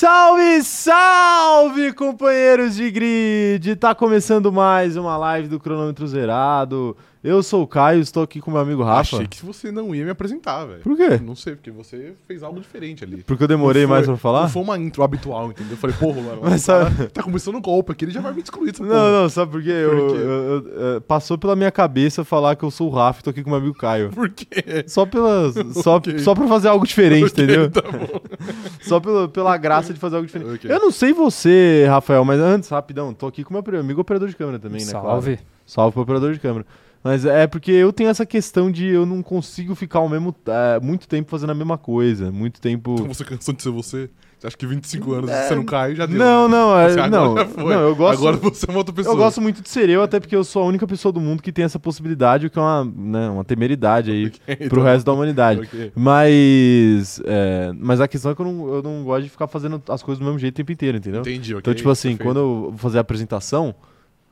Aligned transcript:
Salve, 0.00 0.62
salve, 0.62 1.92
companheiros 1.92 2.76
de 2.76 2.90
grid! 2.90 3.76
Tá 3.76 3.94
começando 3.94 4.50
mais 4.50 4.96
uma 4.96 5.14
live 5.18 5.46
do 5.46 5.60
Cronômetro 5.60 6.08
Zerado. 6.08 6.96
Eu 7.22 7.42
sou 7.42 7.62
o 7.62 7.66
Caio, 7.66 8.00
estou 8.00 8.22
aqui 8.22 8.40
com 8.40 8.50
meu 8.50 8.60
amigo 8.60 8.82
Rafa. 8.82 9.16
Achei 9.16 9.26
que 9.26 9.44
você 9.44 9.70
não 9.70 9.94
ia 9.94 10.02
me 10.06 10.10
apresentar, 10.10 10.64
velho. 10.64 10.80
Por 10.80 10.96
quê? 10.96 11.20
Não 11.22 11.36
sei, 11.36 11.54
porque 11.54 11.70
você 11.70 12.14
fez 12.26 12.42
algo 12.42 12.58
diferente 12.58 13.04
ali. 13.04 13.22
Porque 13.24 13.44
eu 13.44 13.48
demorei 13.48 13.82
foi- 13.82 13.90
mais 13.90 14.06
pra 14.06 14.16
falar? 14.16 14.42
Não 14.44 14.48
foi 14.48 14.62
uma 14.62 14.78
intro 14.78 15.02
habitual, 15.02 15.50
entendeu? 15.50 15.72
Eu 15.72 15.76
falei, 15.76 15.94
porra, 15.96 16.22
mano, 16.22 16.40
Mas 16.42 16.62
sabe- 16.62 17.08
tá 17.08 17.22
começando 17.22 17.56
o 17.56 17.60
golpe 17.60 17.92
aqui, 17.92 18.06
ele 18.06 18.12
já 18.12 18.22
vai 18.22 18.32
me 18.32 18.40
excluir 18.40 18.72
Não, 18.80 18.86
porra. 18.88 19.22
não, 19.22 19.28
sabe 19.28 19.52
por 19.52 19.62
quê? 19.62 19.68
Eu- 19.68 19.90
quê? 20.08 20.16
eu- 20.16 20.18
eu- 20.22 20.96
é, 20.96 21.00
passou 21.00 21.36
pela 21.36 21.54
minha 21.54 21.70
cabeça 21.70 22.24
falar 22.24 22.56
que 22.56 22.64
eu 22.64 22.70
sou 22.70 22.88
o 22.90 22.94
Rafa 22.94 23.20
e 23.20 23.22
tô 23.24 23.28
aqui 23.28 23.42
com 23.44 23.50
meu 23.50 23.58
amigo 23.58 23.74
Caio. 23.76 24.08
Por 24.08 24.30
quê? 24.30 24.46
Só, 24.86 25.04
pela, 25.04 25.52
só, 25.74 25.96
Ok. 25.96 26.18
só 26.20 26.34
pra 26.34 26.48
fazer 26.48 26.68
algo 26.68 26.86
diferente, 26.86 27.26
Ok, 27.30 27.44
entendeu? 27.44 27.70
Tá 27.70 27.82
bom. 27.82 28.20
Só 28.80 28.98
pela, 28.98 29.28
pela 29.28 29.56
graça 29.58 29.92
de 29.92 30.00
fazer 30.00 30.16
algo 30.16 30.26
diferente. 30.26 30.54
Ok. 30.54 30.70
Eu 30.70 30.80
não 30.80 30.90
sei 30.90 31.12
você, 31.12 31.84
Rafael, 31.86 32.24
mas 32.24 32.40
antes, 32.40 32.70
rapidão, 32.70 33.12
tô 33.12 33.26
aqui 33.26 33.44
com 33.44 33.52
meu 33.52 33.78
amigo 33.80 34.00
operador 34.00 34.26
de 34.28 34.34
câmera 34.34 34.58
também, 34.58 34.80
né? 34.80 34.90
Salve. 34.90 35.36
Claro. 35.36 35.48
Salve 35.66 35.92
pro 35.92 36.02
operador 36.02 36.32
de 36.32 36.40
câmera. 36.40 36.64
Mas 37.02 37.24
é 37.24 37.46
porque 37.46 37.72
eu 37.72 37.92
tenho 37.92 38.10
essa 38.10 38.26
questão 38.26 38.70
de 38.70 38.86
eu 38.86 39.06
não 39.06 39.22
consigo 39.22 39.74
ficar 39.74 40.00
o 40.00 40.08
mesmo, 40.08 40.34
é, 40.46 40.78
muito 40.80 41.08
tempo 41.08 41.30
fazendo 41.30 41.50
a 41.50 41.54
mesma 41.54 41.78
coisa. 41.78 42.30
Muito 42.30 42.60
tempo. 42.60 42.94
Então 42.94 43.08
você 43.08 43.24
cansou 43.24 43.54
de 43.54 43.62
ser 43.62 43.70
você? 43.70 44.10
Você 44.38 44.46
acha 44.46 44.56
que 44.56 44.66
25 44.66 45.12
anos 45.12 45.30
você 45.30 45.54
não 45.54 45.64
cai, 45.64 45.94
já 45.94 46.06
deu. 46.06 46.18
Não, 46.18 46.48
né? 46.48 46.56
não, 46.56 46.78
é, 46.78 46.96
não, 47.08 47.34
não, 47.34 47.80
eu 47.80 47.94
gosto. 47.94 48.20
Agora 48.20 48.36
você 48.38 48.64
é 48.66 48.70
uma 48.70 48.78
outra 48.78 48.94
pessoa. 48.94 49.12
Eu 49.12 49.18
gosto 49.18 49.38
muito 49.38 49.60
de 49.60 49.68
ser 49.68 49.90
eu, 49.90 50.02
até 50.02 50.18
porque 50.18 50.34
eu 50.34 50.42
sou 50.42 50.62
a 50.62 50.66
única 50.66 50.86
pessoa 50.86 51.12
do 51.12 51.20
mundo 51.20 51.42
que 51.42 51.52
tem 51.52 51.62
essa 51.62 51.78
possibilidade, 51.78 52.46
o 52.46 52.50
que 52.50 52.58
é 52.58 52.62
uma, 52.62 52.84
né, 52.84 53.28
uma 53.28 53.44
temeridade 53.44 54.10
aí 54.10 54.32
Ok, 54.48 54.68
pro 54.68 54.82
tá 54.82 54.92
resto 54.92 55.04
da 55.04 55.12
humanidade. 55.12 55.60
Ok. 55.60 55.92
Mas, 55.94 57.20
é, 57.26 57.70
mas 57.78 58.00
a 58.00 58.08
questão 58.08 58.32
é 58.32 58.34
que 58.34 58.40
eu 58.40 58.46
não, 58.46 58.74
eu 58.76 58.82
não 58.82 59.04
gosto 59.04 59.24
de 59.24 59.28
ficar 59.28 59.46
fazendo 59.46 59.82
as 59.88 60.02
coisas 60.02 60.18
do 60.18 60.24
mesmo 60.24 60.38
jeito 60.38 60.54
o 60.54 60.56
tempo 60.56 60.72
inteiro, 60.72 60.96
entendeu? 60.96 61.20
Entendi, 61.20 61.54
ok. 61.54 61.60
Então, 61.60 61.74
tipo 61.74 61.90
assim, 61.90 62.16
perfeito. 62.16 62.26
quando 62.26 62.40
eu 62.40 62.60
vou 62.70 62.78
fazer 62.78 62.96
a 62.96 63.02
apresentação, 63.02 63.74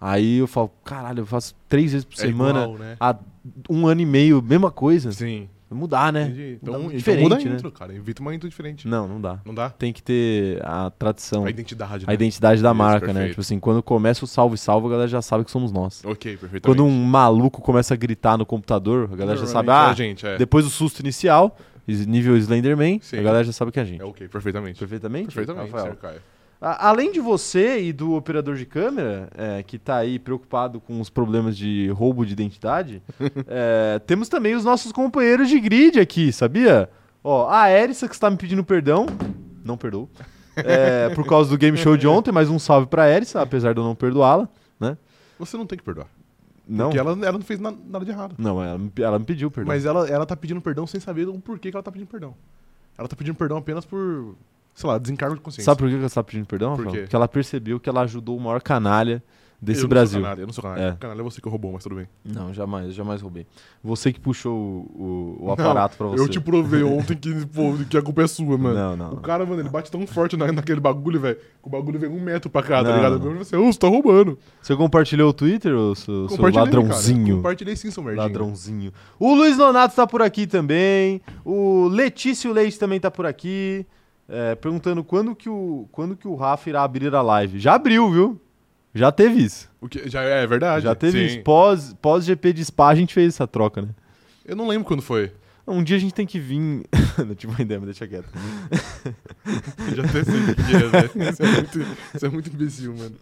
aí 0.00 0.38
eu 0.38 0.46
falo, 0.46 0.70
caralho, 0.84 1.20
eu 1.20 1.26
faço 1.26 1.54
três 1.68 1.92
vezes 1.92 2.04
por 2.04 2.14
É 2.14 2.26
semana, 2.26 2.62
igual, 2.62 2.78
né? 2.78 2.96
há 3.00 3.16
um 3.68 3.86
ano 3.86 4.00
e 4.00 4.06
meio, 4.06 4.42
mesma 4.42 4.70
coisa. 4.70 5.12
Sim. 5.12 5.48
Mudar, 5.70 6.10
né? 6.10 6.22
Entendi. 6.24 6.58
Então, 6.62 6.72
Mudar 6.74 6.84
então 6.86 6.96
diferente, 6.96 7.22
muda 7.24 7.34
a 7.34 7.38
né? 7.44 7.54
intro, 7.56 7.70
cara. 7.70 7.94
Invita 7.94 8.22
uma 8.22 8.34
intro 8.34 8.48
diferente. 8.48 8.88
Não, 8.88 9.06
não 9.06 9.20
dá. 9.20 9.38
Não 9.44 9.54
dá? 9.54 9.68
Tem 9.68 9.92
que 9.92 10.02
ter 10.02 10.64
a 10.64 10.90
tradição, 10.90 11.44
A 11.44 11.50
identidade, 11.50 12.04
a 12.06 12.08
né? 12.08 12.14
identidade 12.14 12.62
da 12.62 12.70
Isso, 12.70 12.74
marca, 12.78 13.08
né? 13.08 13.12
perfeito. 13.12 13.28
Tipo 13.32 13.40
assim, 13.42 13.60
quando 13.60 13.82
começa 13.82 14.24
o 14.24 14.26
salve 14.28 14.56
salve, 14.56 14.86
a 14.86 14.90
galera 14.90 15.08
já 15.08 15.20
sabe 15.20 15.44
que 15.44 15.50
somos 15.50 15.70
nós. 15.70 16.02
Ok, 16.06 16.38
perfeitamente. 16.38 16.62
Quando 16.62 16.86
um 16.86 17.04
maluco 17.04 17.60
começa 17.60 17.92
a 17.92 17.96
gritar 17.98 18.38
no 18.38 18.46
computador, 18.46 19.10
a 19.12 19.16
galera 19.16 19.38
já 19.38 19.46
sabe, 19.46 19.70
ah, 19.70 19.88
é 19.88 19.90
a 19.90 19.92
gente, 19.92 20.26
é. 20.26 20.38
depois 20.38 20.64
do 20.64 20.70
susto 20.70 21.00
inicial, 21.00 21.54
nível 21.86 22.34
Slenderman, 22.38 22.98
Sim. 23.02 23.18
a 23.18 23.22
galera 23.22 23.44
já 23.44 23.52
sabe 23.52 23.70
que 23.70 23.78
é 23.78 23.82
a 23.82 23.84
gente. 23.84 24.00
É 24.00 24.04
ok, 24.06 24.26
perfeitamente. 24.26 24.78
Perfeitamente? 24.78 25.26
Perfeitamente, 25.26 25.66
Rafael? 25.70 25.84
senhor 25.84 25.96
Caio. 25.96 26.20
Além 26.60 27.12
de 27.12 27.20
você 27.20 27.80
e 27.82 27.92
do 27.92 28.14
operador 28.14 28.56
de 28.56 28.66
câmera, 28.66 29.28
é, 29.36 29.62
que 29.62 29.78
tá 29.78 29.96
aí 29.96 30.18
preocupado 30.18 30.80
com 30.80 31.00
os 31.00 31.08
problemas 31.08 31.56
de 31.56 31.88
roubo 31.90 32.26
de 32.26 32.32
identidade, 32.32 33.00
é, 33.46 34.00
temos 34.06 34.28
também 34.28 34.54
os 34.56 34.64
nossos 34.64 34.90
companheiros 34.90 35.48
de 35.48 35.60
grid 35.60 36.00
aqui, 36.00 36.32
sabia? 36.32 36.90
Ó, 37.22 37.48
a 37.48 37.70
Erissa 37.70 38.08
que 38.08 38.14
está 38.14 38.28
me 38.28 38.36
pedindo 38.36 38.64
perdão, 38.64 39.06
não 39.64 39.76
perdoou, 39.76 40.08
é, 40.56 41.10
por 41.14 41.24
causa 41.26 41.48
do 41.50 41.56
game 41.58 41.76
show 41.76 41.96
de 41.96 42.08
ontem, 42.08 42.32
mas 42.32 42.48
um 42.50 42.58
salve 42.58 42.88
pra 42.88 43.08
Erissa, 43.08 43.40
apesar 43.40 43.72
de 43.72 43.78
eu 43.80 43.84
não 43.84 43.94
perdoá-la, 43.94 44.48
né? 44.80 44.96
Você 45.38 45.56
não 45.56 45.66
tem 45.66 45.78
que 45.78 45.84
perdoar. 45.84 46.08
Não, 46.66 46.86
Porque 46.86 46.98
ela, 46.98 47.12
ela 47.12 47.32
não 47.38 47.40
fez 47.40 47.60
na- 47.60 47.70
nada 47.72 48.04
de 48.04 48.10
errado. 48.10 48.34
não 48.36 48.62
ela, 48.62 48.76
me- 48.78 48.92
ela 48.98 49.18
me 49.18 49.24
pediu 49.24 49.48
perdão. 49.50 49.68
Mas 49.72 49.84
ela, 49.86 50.08
ela 50.08 50.26
tá 50.26 50.36
pedindo 50.36 50.60
perdão 50.60 50.86
sem 50.88 51.00
saber 51.00 51.28
o 51.28 51.38
porquê 51.38 51.70
que 51.70 51.76
ela 51.76 51.82
tá 51.84 51.90
pedindo 51.92 52.08
perdão. 52.08 52.34
Ela 52.98 53.06
tá 53.06 53.14
pedindo 53.14 53.36
perdão 53.36 53.56
apenas 53.58 53.84
por, 53.84 54.34
sei 54.78 54.88
lá, 54.90 54.96
desencargo 54.98 55.34
de 55.34 55.40
consciência. 55.40 55.64
Sabe 55.64 55.78
por 55.80 55.88
que 55.88 55.96
ela 55.96 56.06
está 56.06 56.22
pedindo 56.22 56.46
perdão, 56.46 56.70
Por 56.76 56.84
Rafael? 56.84 56.92
quê? 56.94 57.00
Porque 57.02 57.16
ela 57.16 57.26
percebeu 57.28 57.80
que 57.80 57.88
ela 57.88 58.02
ajudou 58.02 58.36
o 58.36 58.40
maior 58.40 58.62
canalha 58.62 59.20
desse 59.60 59.80
eu 59.80 59.82
não 59.84 59.88
Brasil. 59.88 60.12
Sou 60.20 60.22
canalha, 60.22 60.40
eu 60.40 60.46
não 60.46 60.52
sou 60.52 60.62
canalha. 60.62 60.82
É. 60.82 60.92
Canalha 61.00 61.20
é 61.20 61.22
você 61.24 61.40
que 61.40 61.48
roubou, 61.48 61.72
mas 61.72 61.82
tudo 61.82 61.96
bem. 61.96 62.06
Não, 62.24 62.54
jamais, 62.54 62.94
jamais 62.94 63.20
roubei. 63.20 63.44
Você 63.82 64.12
que 64.12 64.20
puxou 64.20 64.54
o, 64.56 65.36
o- 65.40 65.46
o 65.46 65.50
aparato 65.50 65.96
pra 65.96 66.06
você. 66.06 66.22
Eu 66.22 66.28
te 66.28 66.38
provei 66.40 66.84
ontem 66.84 67.16
que, 67.16 67.34
pô, 67.52 67.74
que 67.90 67.96
a 67.98 68.02
culpa 68.02 68.22
é 68.22 68.28
sua, 68.28 68.56
mano. 68.56 68.74
Não, 68.76 68.96
não. 68.96 69.12
O 69.14 69.16
cara, 69.16 69.44
mano, 69.44 69.60
ele 69.60 69.68
bate 69.68 69.90
tão 69.90 70.06
forte 70.06 70.36
na, 70.36 70.52
naquele 70.52 70.78
bagulho, 70.78 71.18
velho, 71.18 71.34
que 71.34 71.42
o 71.64 71.68
bagulho 71.68 71.98
vem 71.98 72.08
um 72.08 72.20
metro 72.20 72.48
pra 72.48 72.62
cá, 72.62 72.84
Não, 72.84 72.90
tá 72.90 72.96
ligado? 72.96 73.10
não. 73.18 73.24
Eu 73.24 73.30
falei 73.30 73.42
assim, 73.42 73.56
ô, 73.56 73.72
você 73.72 73.78
tá 73.80 73.88
roubando. 73.88 74.38
Você 74.62 74.76
compartilhou 74.76 75.30
o 75.30 75.32
Twitter, 75.32 75.74
ô, 75.74 75.92
seu, 75.96 76.28
seu 76.28 76.36
Compartilhei, 76.36 76.64
ladrãozinho? 76.64 77.24
Cara. 77.26 77.36
Compartilhei 77.38 77.74
sim, 77.74 77.90
seu 77.90 78.02
merdinho. 78.04 78.22
Ladrãozinho. 78.28 78.92
O 79.18 79.34
Luiz 79.34 79.58
Nonato 79.58 79.96
tá 79.96 80.06
por 80.06 80.22
aqui 80.22 80.46
também. 80.46 81.20
O 81.44 81.88
Letício 81.88 82.52
Leite 82.52 82.78
também 82.78 83.00
tá 83.00 83.10
por 83.10 83.26
aqui. 83.26 83.84
É, 84.28 84.54
perguntando 84.54 85.02
quando 85.02 85.34
que, 85.34 85.48
o, 85.48 85.88
quando 85.90 86.16
que 86.16 86.28
o 86.28 86.34
Rafa 86.34 86.68
irá 86.68 86.82
abrir 86.82 87.14
a 87.14 87.22
live. 87.22 87.58
Já 87.58 87.74
abriu, 87.74 88.10
viu? 88.10 88.40
Já 88.94 89.10
teve 89.10 89.42
isso. 89.42 89.70
O 89.80 89.88
que, 89.88 90.08
já 90.08 90.22
é 90.22 90.46
verdade. 90.46 90.84
Já 90.84 90.94
teve 90.94 91.18
sim. 91.18 91.26
isso. 91.26 91.44
Pós, 91.44 91.94
pós 92.00 92.24
GP 92.24 92.52
de 92.52 92.64
Spa 92.64 92.88
a 92.88 92.94
gente 92.94 93.14
fez 93.14 93.34
essa 93.34 93.46
troca, 93.46 93.82
né? 93.82 93.88
Eu 94.44 94.56
não 94.56 94.66
lembro 94.66 94.86
quando 94.86 95.02
foi. 95.02 95.32
Um 95.66 95.82
dia 95.82 95.96
a 95.96 96.00
gente 96.00 96.14
tem 96.14 96.26
que 96.26 96.40
vir. 96.40 96.58
Não 97.18 97.34
tive 97.34 97.52
uma 97.52 97.60
ideia, 97.60 97.78
mas 97.78 97.88
deixa 97.88 98.06
quieto. 98.06 98.30
Eu 99.90 99.96
já 99.96 100.02
até 100.04 100.24
sei 100.24 100.40
o 100.40 100.54
que 100.54 100.76
é, 100.76 100.88
velho. 100.88 101.10
Isso 101.30 101.42
é 101.42 101.46
muito, 101.50 101.96
isso 102.14 102.26
é 102.26 102.28
muito 102.30 102.48
imbecil, 102.48 102.94
mano. 102.96 103.16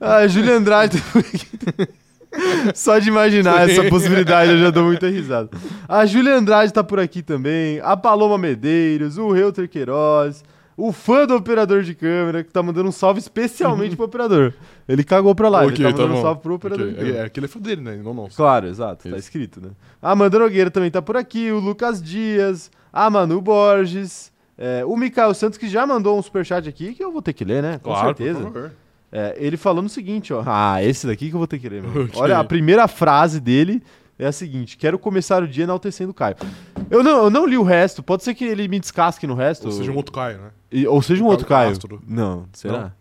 Ah, 0.00 0.26
Júlia 0.28 0.54
Andrade 0.54 1.00
tá. 1.02 1.88
Só 2.74 2.98
de 2.98 3.08
imaginar 3.08 3.68
essa 3.68 3.84
possibilidade 3.88 4.52
eu 4.52 4.58
já 4.58 4.70
dou 4.70 4.84
muita 4.84 5.08
risada. 5.08 5.48
A 5.88 6.04
Júlia 6.06 6.36
Andrade 6.36 6.72
tá 6.72 6.84
por 6.84 6.98
aqui 7.00 7.22
também. 7.22 7.80
A 7.82 7.96
Paloma 7.96 8.36
Medeiros, 8.38 9.16
o 9.18 9.30
Reuter 9.32 9.68
Queiroz, 9.68 10.44
o 10.76 10.92
fã 10.92 11.26
do 11.26 11.34
operador 11.34 11.82
de 11.82 11.94
câmera, 11.94 12.44
que 12.44 12.52
tá 12.52 12.62
mandando 12.62 12.88
um 12.88 12.92
salve 12.92 13.18
especialmente 13.18 13.96
pro 13.96 14.04
operador. 14.04 14.52
Ele 14.88 15.02
cagou 15.02 15.34
pra 15.34 15.48
lá, 15.48 15.64
Ok, 15.64 15.70
ele 15.70 15.76
tá 15.84 15.84
tá 15.84 15.90
mandando 15.90 16.12
um 16.12 16.16
bom. 16.16 16.22
salve 16.22 16.40
pro 16.42 16.54
operador 16.54 16.84
Ok, 16.86 16.94
de 16.94 17.00
câmera. 17.00 17.18
É, 17.18 17.26
aquele 17.26 17.46
é 17.46 17.48
fã 17.48 17.58
dele, 17.60 17.80
né? 17.82 18.00
Não 18.02 18.14
nosso. 18.14 18.36
Claro, 18.36 18.66
exato, 18.68 19.02
tá 19.04 19.08
Isso. 19.10 19.18
escrito, 19.18 19.60
né? 19.60 19.70
A 20.00 20.12
Amanda 20.12 20.38
Nogueira 20.38 20.70
também 20.70 20.90
tá 20.90 21.02
por 21.02 21.16
aqui, 21.16 21.50
o 21.50 21.58
Lucas 21.58 22.00
Dias, 22.02 22.70
a 22.92 23.08
Manu 23.10 23.40
Borges, 23.40 24.30
é, 24.56 24.84
o 24.84 24.96
Mikael 24.96 25.32
Santos, 25.34 25.58
que 25.58 25.68
já 25.68 25.86
mandou 25.86 26.18
um 26.18 26.22
superchat 26.22 26.68
aqui, 26.68 26.92
que 26.94 27.02
eu 27.02 27.10
vou 27.10 27.22
ter 27.22 27.32
que 27.32 27.44
ler, 27.44 27.62
né? 27.62 27.80
Com 27.82 27.90
Claro, 27.90 28.06
certeza. 28.08 28.40
por 28.40 28.52
favor. 28.52 28.72
É, 29.10 29.34
ele 29.38 29.56
falando 29.56 29.86
o 29.86 29.88
seguinte, 29.90 30.32
ó. 30.32 30.42
Ah, 30.46 30.82
esse 30.82 31.06
daqui 31.06 31.28
que 31.28 31.34
eu 31.34 31.38
vou 31.38 31.46
ter 31.46 31.58
que 31.58 31.68
ler, 31.68 31.82
meu. 31.82 32.04
Ok. 32.04 32.20
Olha, 32.20 32.38
a 32.38 32.44
primeira 32.44 32.86
frase 32.86 33.40
dele 33.40 33.82
é 34.18 34.26
a 34.26 34.32
seguinte: 34.32 34.76
quero 34.76 34.98
começar 34.98 35.42
o 35.42 35.48
dia 35.48 35.64
enaltecendo 35.64 36.10
o 36.10 36.14
Caio. 36.14 36.36
Eu 36.90 37.02
não, 37.02 37.24
eu 37.24 37.30
não 37.30 37.46
li 37.46 37.56
o 37.56 37.62
resto, 37.62 38.02
pode 38.02 38.22
ser 38.24 38.34
que 38.34 38.44
ele 38.44 38.68
me 38.68 38.78
descasque 38.78 39.26
no 39.26 39.34
resto. 39.34 39.66
Ou 39.66 39.72
seja, 39.72 39.90
um 39.90 39.96
outro 39.96 40.12
Caio, 40.12 40.38
né? 40.38 40.50
E- 40.70 40.86
ou 40.86 41.00
seja 41.00 41.22
um 41.24 41.26
outro 41.26 41.46
Caio. 41.46 41.70
Castro. 41.70 42.02
Não, 42.06 42.46
será? 42.52 42.78
Não? 42.80 42.92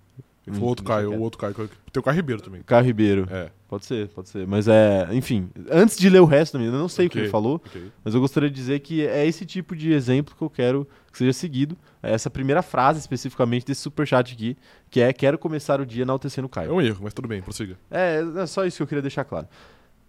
Ele 0.48 0.56
falou 0.56 0.70
outro 0.70 0.86
Caio, 0.86 1.12
o 1.14 1.20
outro 1.20 1.38
Caio. 1.38 1.54
Tem 1.54 2.00
o 2.00 2.04
Caio 2.04 2.16
Ribeiro 2.16 2.42
também. 2.42 2.62
Caio 2.66 2.86
Ribeiro. 2.86 3.28
É. 3.30 3.52
Pode 3.68 3.86
ser, 3.86 4.08
pode 4.08 4.30
ser. 4.30 4.48
Mas 4.48 4.66
é, 4.68 5.10
enfim, 5.12 5.50
antes 5.70 5.98
de 5.98 6.10
ler 6.10 6.22
o 6.22 6.26
resto, 6.26 6.58
eu 6.58 6.72
não 6.72 6.88
sei 6.88 7.08
o 7.08 7.10
que 7.10 7.20
ele 7.20 7.28
falou, 7.28 7.56
Ok. 7.56 7.92
mas 8.04 8.14
eu 8.16 8.22
gostaria 8.22 8.50
de 8.50 8.56
dizer 8.56 8.80
que 8.80 9.06
é 9.06 9.28
esse 9.28 9.46
tipo 9.46 9.76
de 9.76 9.92
exemplo 9.92 10.34
que 10.38 10.42
eu 10.42 10.50
quero 10.50 10.88
que 11.12 11.18
seja 11.18 11.34
seguido. 11.34 11.78
É 12.02 12.14
essa 12.14 12.30
primeira 12.30 12.62
frase 12.62 13.00
especificamente 13.00 13.66
desse 13.66 13.82
superchat 13.82 14.34
aqui, 14.34 14.56
que 14.90 15.02
é 15.02 15.12
quero 15.12 15.38
começar 15.38 15.82
o 15.82 15.86
dia 15.86 16.04
enaltecendo 16.04 16.48
o 16.48 16.50
Caio. 16.50 16.70
É 16.70 16.74
um 16.74 16.82
erro, 16.82 17.00
mas 17.04 17.14
tudo 17.14 17.28
bem, 17.28 17.42
prossiga. 17.42 17.78
É, 17.92 18.24
é 18.38 18.46
só 18.46 18.66
isso 18.66 18.78
que 18.78 18.84
eu 18.84 18.88
queria 18.88 19.02
deixar 19.02 19.26
claro. 19.26 19.48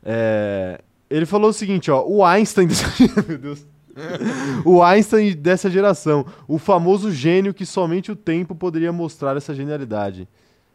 É, 0.05 0.81
ele 1.11 1.27
falou 1.27 1.51
o 1.51 1.53
seguinte, 1.53 1.91
ó, 1.91 2.05
o 2.07 2.25
Einstein. 2.25 2.69
Meu 3.27 3.39
Deus. 3.39 3.67
O 4.65 4.83
Einstein 4.83 5.35
dessa 5.35 5.71
geração, 5.71 6.25
o 6.47 6.59
famoso 6.59 7.11
gênio 7.11 7.55
que 7.55 7.67
somente 7.67 8.11
o 8.13 8.17
tempo 8.17 8.55
poderia 8.55 8.93
mostrar 8.93 9.37
essa 9.37 9.55
genialidade. 9.55 10.29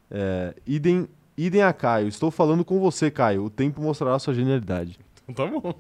É, 0.10 0.54
idem, 0.66 1.08
idem 1.38 1.64
a 1.64 1.74
Caio, 1.74 2.08
estou 2.08 2.30
falando 2.30 2.64
com 2.64 2.80
você, 2.80 3.10
Caio, 3.10 3.46
o 3.46 3.50
tempo 3.50 3.82
mostrará 3.82 4.18
sua 4.20 4.34
genialidade. 4.34 5.00
Então 5.28 5.50
tá 5.50 5.60
bom. 5.60 5.74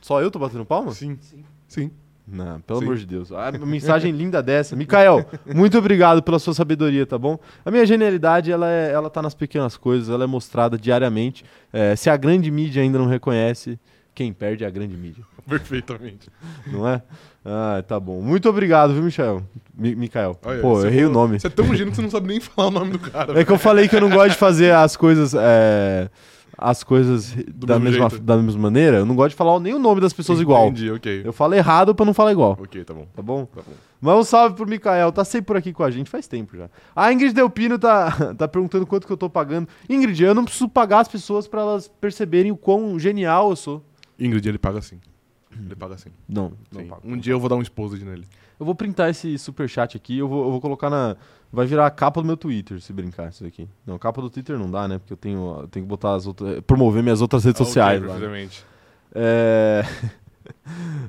Só 0.00 0.20
eu 0.20 0.30
tô 0.30 0.38
batendo 0.38 0.64
palma? 0.64 0.92
Sim. 0.92 1.18
Sim. 1.68 1.90
Não, 2.26 2.60
pelo 2.60 2.78
Sim. 2.78 2.84
amor 2.84 2.96
de 2.96 3.06
Deus. 3.06 3.32
A 3.32 3.50
mensagem 3.52 4.12
linda 4.12 4.42
dessa. 4.42 4.76
Mikael, 4.76 5.24
muito 5.52 5.76
obrigado 5.76 6.22
pela 6.22 6.38
sua 6.38 6.54
sabedoria, 6.54 7.04
tá 7.04 7.18
bom? 7.18 7.38
A 7.64 7.70
minha 7.70 7.84
genialidade, 7.84 8.52
ela, 8.52 8.70
é, 8.70 8.92
ela 8.92 9.10
tá 9.10 9.20
nas 9.20 9.34
pequenas 9.34 9.76
coisas, 9.76 10.08
ela 10.08 10.24
é 10.24 10.26
mostrada 10.26 10.78
diariamente. 10.78 11.44
É, 11.72 11.96
se 11.96 12.08
a 12.08 12.16
grande 12.16 12.50
mídia 12.50 12.82
ainda 12.82 12.98
não 12.98 13.06
reconhece, 13.06 13.78
quem 14.20 14.34
perde 14.34 14.64
é 14.64 14.66
a 14.66 14.70
grande 14.70 14.94
mídia, 14.98 15.24
Perfeitamente. 15.48 16.28
não 16.66 16.86
é? 16.86 17.00
Ah, 17.42 17.82
tá 17.88 17.98
bom. 17.98 18.20
Muito 18.20 18.50
obrigado, 18.50 18.92
viu, 18.92 19.02
Michael? 19.02 19.42
Mi 19.74 19.94
Mikael. 19.94 20.36
Olha, 20.44 20.60
Pô, 20.60 20.74
você 20.76 20.88
errei 20.88 21.04
o 21.06 21.08
falou- 21.08 21.22
nome. 21.26 21.40
Você 21.40 21.46
é 21.46 21.50
tão 21.50 21.64
gênio 21.74 21.86
que 21.90 21.96
você 21.96 22.02
não 22.02 22.10
sabe 22.10 22.28
nem 22.28 22.38
falar 22.38 22.68
o 22.68 22.70
nome 22.70 22.90
do 22.90 22.98
cara. 22.98 23.32
É 23.40 23.42
que 23.46 23.50
eu 23.50 23.58
falei 23.58 23.88
que 23.88 23.96
eu 23.96 24.00
não 24.02 24.10
gosto 24.10 24.32
de 24.32 24.36
fazer 24.36 24.74
as 24.74 24.94
coisas. 24.98 25.32
é, 25.34 26.10
as 26.58 26.84
coisas 26.84 27.34
da 27.54 27.78
mesma, 27.78 28.10
jeito. 28.10 28.22
da 28.22 28.36
mesma 28.36 28.60
maneira. 28.60 28.98
Eu 28.98 29.06
não 29.06 29.16
gosto 29.16 29.30
de 29.30 29.36
falar 29.36 29.58
nem 29.58 29.72
o 29.72 29.78
nome 29.78 30.02
das 30.02 30.12
pessoas 30.12 30.38
igual. 30.38 30.66
Entendi, 30.68 30.90
ok. 30.90 31.22
Eu 31.24 31.32
falo 31.32 31.54
errado 31.54 31.94
pra 31.94 32.04
não 32.04 32.12
falar 32.12 32.32
igual, 32.32 32.58
Ok, 32.60 32.84
tá 32.84 32.92
bom. 32.92 33.06
tá 33.16 33.22
bom? 33.22 33.46
Tá 33.46 33.62
bom. 33.66 33.72
Mas 34.02 34.16
um 34.18 34.22
salve 34.22 34.54
pro 34.56 34.66
Mikael, 34.68 35.10
tá 35.10 35.24
sempre 35.24 35.46
por 35.46 35.56
aqui 35.56 35.72
com 35.72 35.82
a 35.82 35.90
gente, 35.90 36.10
faz 36.10 36.26
tempo 36.28 36.54
já. 36.58 36.68
A 36.94 37.10
Ingrid 37.10 37.32
Delpino 37.32 37.78
tá, 37.78 38.34
tá 38.36 38.46
perguntando 38.46 38.86
quanto 38.86 39.06
que 39.06 39.12
eu 39.12 39.16
tô 39.16 39.30
pagando. 39.30 39.66
Ingrid, 39.88 40.22
eu 40.22 40.34
não 40.34 40.44
preciso 40.44 40.68
pagar 40.68 41.00
as 41.00 41.08
pessoas 41.08 41.48
pra 41.48 41.62
elas 41.62 41.88
perceberem 41.88 42.52
o 42.52 42.56
quão 42.58 42.98
genial 42.98 43.48
eu 43.48 43.56
sou. 43.56 43.82
Ingrid, 44.20 44.46
ele 44.48 44.58
paga 44.58 44.80
sim. 44.80 45.00
Ele 45.52 45.74
paga 45.74 45.98
sim. 45.98 46.10
Não, 46.28 46.52
não 46.70 46.82
Sim. 46.82 46.86
pago. 46.86 47.02
Um 47.04 47.16
dia 47.16 47.32
eu 47.32 47.40
vou 47.40 47.48
dar 47.48 47.56
um 47.56 47.62
exposed 47.62 48.04
nele. 48.04 48.24
Eu 48.58 48.64
vou 48.64 48.74
printar 48.74 49.10
esse 49.10 49.36
superchat 49.38 49.96
aqui, 49.96 50.18
eu 50.18 50.28
vou, 50.28 50.44
eu 50.44 50.50
vou 50.50 50.60
colocar 50.60 50.88
na. 50.88 51.16
Vai 51.52 51.66
virar 51.66 51.86
a 51.86 51.90
capa 51.90 52.20
do 52.20 52.26
meu 52.26 52.36
Twitter, 52.36 52.80
se 52.80 52.92
brincar 52.92 53.30
isso 53.30 53.44
aqui. 53.44 53.68
Não, 53.84 53.98
capa 53.98 54.20
do 54.22 54.30
Twitter 54.30 54.56
não 54.56 54.70
dá, 54.70 54.86
né? 54.86 54.98
Porque 54.98 55.12
eu 55.12 55.16
tenho, 55.16 55.60
eu 55.62 55.68
tenho 55.68 55.84
que 55.84 55.88
botar 55.88 56.14
as 56.14 56.26
outras. 56.26 56.60
promover 56.60 57.02
minhas 57.02 57.20
outras 57.20 57.44
redes 57.44 57.58
sociais. 57.58 58.00
Ok, 58.00 58.14
lá, 58.14 58.28
né? 58.28 58.48
É... 59.14 59.82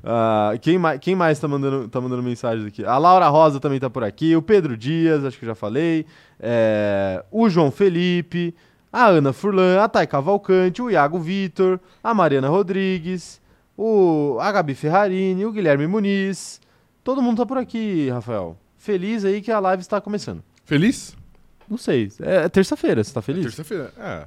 Ah, 0.04 0.54
quem, 0.62 0.78
mais, 0.78 1.00
quem 1.00 1.16
mais 1.16 1.40
tá 1.40 1.48
mandando, 1.48 1.88
tá 1.88 2.00
mandando 2.00 2.22
mensagens 2.22 2.66
aqui? 2.66 2.84
A 2.86 2.98
Laura 2.98 3.28
Rosa 3.28 3.60
também 3.60 3.80
tá 3.80 3.90
por 3.90 4.04
aqui. 4.04 4.36
O 4.36 4.42
Pedro 4.42 4.76
Dias, 4.78 5.24
acho 5.24 5.38
que 5.38 5.46
eu 5.46 5.48
já 5.48 5.56
falei. 5.56 6.06
É, 6.40 7.24
O 7.32 7.50
João 7.50 7.72
Felipe. 7.72 8.54
A 8.92 9.08
Ana 9.08 9.34
Furlan. 9.34 9.82
A 9.82 9.88
Thay 9.88 10.08
Cavalcante. 10.08 10.82
O 10.82 10.90
Iago 10.90 11.20
Vitor. 11.20 11.80
A 12.04 12.14
Mariana 12.14 12.50
Rodrigues. 12.50 13.42
O, 13.78 14.38
a 14.40 14.52
Gabi 14.52 14.76
Ferrarini. 14.76 15.46
O 15.46 15.52
Guilherme 15.52 15.88
Muniz. 15.88 16.60
Todo 17.04 17.22
mundo 17.22 17.38
tá 17.38 17.46
por 17.46 17.58
aqui, 17.58 18.10
Rafael. 18.10 18.58
Feliz 18.78 19.26
aí 19.26 19.42
que 19.42 19.52
a 19.52 19.60
live 19.60 19.82
está 19.82 20.00
começando. 20.00 20.44
Feliz? 20.66 21.16
Não 21.70 21.78
sei. 21.78 22.12
É 22.20 22.50
terça-feira, 22.50 23.04
você 23.04 23.14
tá 23.14 23.22
feliz? 23.22 23.44
Terça-feira. 23.44 23.94
É. 23.98 24.26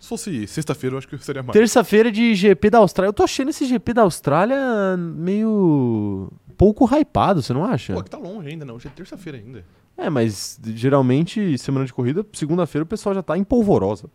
Se 0.00 0.08
fosse 0.08 0.46
sexta-feira, 0.46 0.94
eu 0.94 0.98
acho 0.98 1.08
que 1.08 1.14
eu 1.14 1.18
seria 1.18 1.42
mais. 1.42 1.52
Terça-feira 1.52 2.10
de 2.10 2.34
GP 2.34 2.70
da 2.70 2.78
Austrália. 2.78 3.08
Eu 3.08 3.12
tô 3.12 3.22
achando 3.22 3.48
esse 3.50 3.64
GP 3.66 3.94
da 3.94 4.02
Austrália 4.02 4.96
meio. 4.96 6.30
pouco 6.56 6.84
hypado, 6.86 7.42
você 7.42 7.52
não 7.52 7.64
acha? 7.64 7.94
Pô, 7.94 8.02
que 8.02 8.10
tá 8.10 8.18
longe 8.18 8.48
ainda, 8.48 8.64
não. 8.64 8.76
Hoje 8.76 8.88
é 8.88 8.90
terça-feira 8.90 9.38
ainda. 9.38 9.64
É, 9.96 10.10
mas 10.10 10.58
geralmente, 10.62 11.56
semana 11.58 11.86
de 11.86 11.92
corrida, 11.92 12.24
segunda-feira 12.32 12.84
o 12.84 12.86
pessoal 12.86 13.14
já 13.14 13.22
tá 13.22 13.36
em 13.36 13.44
polvorosa. 13.44 14.10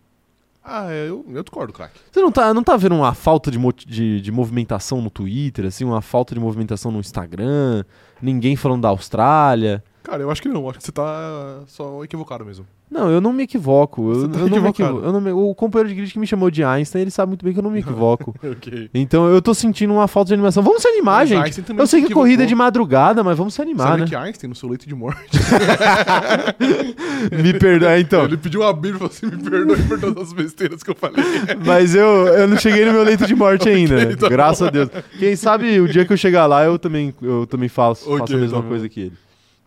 Ah, 0.63 0.91
é, 0.91 1.09
eu, 1.09 1.25
eu 1.27 1.41
discordo, 1.41 1.73
craque. 1.73 1.99
Você 2.11 2.21
não 2.21 2.31
tá, 2.31 2.53
não 2.53 2.63
tá 2.63 2.77
vendo 2.77 2.95
uma 2.95 3.15
falta 3.15 3.49
de, 3.49 3.57
de, 3.87 4.21
de 4.21 4.31
movimentação 4.31 5.01
no 5.01 5.09
Twitter, 5.09 5.65
assim, 5.65 5.83
uma 5.83 6.01
falta 6.01 6.35
de 6.35 6.39
movimentação 6.39 6.91
no 6.91 6.99
Instagram, 6.99 7.83
ninguém 8.21 8.55
falando 8.55 8.83
da 8.83 8.89
Austrália? 8.89 9.83
Cara, 10.03 10.21
eu 10.21 10.29
acho 10.29 10.41
que 10.41 10.47
não. 10.47 10.69
Acho 10.69 10.77
que 10.77 10.85
você 10.85 10.91
tá 10.91 11.63
só 11.67 12.03
equivocado 12.03 12.45
mesmo. 12.45 12.65
Não, 12.91 13.09
eu 13.09 13.21
não 13.21 13.31
me 13.31 13.43
equivoco. 13.43 14.11
Eu, 14.11 14.27
tá 14.27 14.39
eu 14.39 14.49
não 14.49 14.61
me 14.61 14.67
equivoco. 14.67 15.05
Eu 15.05 15.13
não 15.13 15.21
me- 15.21 15.31
o 15.31 15.55
companheiro 15.55 15.87
de 15.87 15.95
grid 15.95 16.11
que 16.11 16.19
me 16.19 16.27
chamou 16.27 16.51
de 16.51 16.61
Einstein, 16.61 17.03
ele 17.03 17.11
sabe 17.11 17.29
muito 17.29 17.45
bem 17.45 17.53
que 17.53 17.59
eu 17.59 17.63
não 17.63 17.71
me 17.71 17.79
equivoco. 17.79 18.35
ok. 18.43 18.89
então 18.93 19.29
eu 19.29 19.41
tô 19.41 19.53
sentindo 19.53 19.93
uma 19.93 20.09
falta 20.09 20.27
de 20.27 20.33
animação. 20.33 20.61
Vamos 20.61 20.81
se 20.81 20.89
animar, 20.89 21.19
Mas 21.19 21.29
gente. 21.29 21.63
Eu 21.77 21.87
sei 21.87 22.01
se 22.01 22.07
que 22.07 22.13
corrida 22.13 22.43
é 22.43 22.45
de 22.45 22.53
madrugada, 22.53 23.23
mas 23.23 23.37
vamos 23.37 23.53
se 23.53 23.61
animar, 23.61 23.87
Sabe 23.91 24.01
né? 24.01 24.07
que 24.09 24.15
Einstein, 24.15 24.49
no 24.49 24.55
seu 24.55 24.67
leito 24.67 24.85
de 24.87 24.93
morte, 24.93 25.21
Me 27.43 27.53
perdoa, 27.53 27.99
então. 27.99 28.25
ele 28.25 28.37
pediu 28.37 28.61
uma 28.61 28.73
bíblia 28.73 28.95
e 28.95 28.97
falou 28.97 29.11
assim: 29.13 29.25
me 29.25 29.49
perdoe 29.49 29.81
por 29.83 29.99
todas 29.99 30.27
as 30.27 30.33
besteiras 30.33 30.83
que 30.83 30.91
eu 30.91 30.95
falei. 30.95 31.23
Mas 31.65 31.95
eu, 31.95 32.27
eu 32.27 32.47
não 32.47 32.57
cheguei 32.57 32.85
no 32.85 32.93
meu 32.93 33.03
leito 33.03 33.25
de 33.25 33.35
morte 33.35 33.69
ainda, 33.69 34.05
né? 34.05 34.15
tá 34.15 34.29
Graças 34.29 34.59
bom. 34.59 34.67
a 34.67 34.71
Deus. 34.71 34.89
Quem 35.17 35.35
sabe 35.35 35.79
o 35.79 35.87
dia 35.87 36.05
que 36.05 36.13
eu 36.13 36.17
chegar 36.17 36.45
lá, 36.45 36.63
eu 36.65 36.77
também, 36.77 37.13
eu 37.21 37.45
também 37.47 37.69
faço, 37.69 38.05
Ok, 38.09 38.19
faço 38.19 38.35
a 38.35 38.37
mesma 38.37 38.61
tá 38.61 38.67
coisa 38.67 38.89
que 38.89 38.99
ele. 38.99 39.13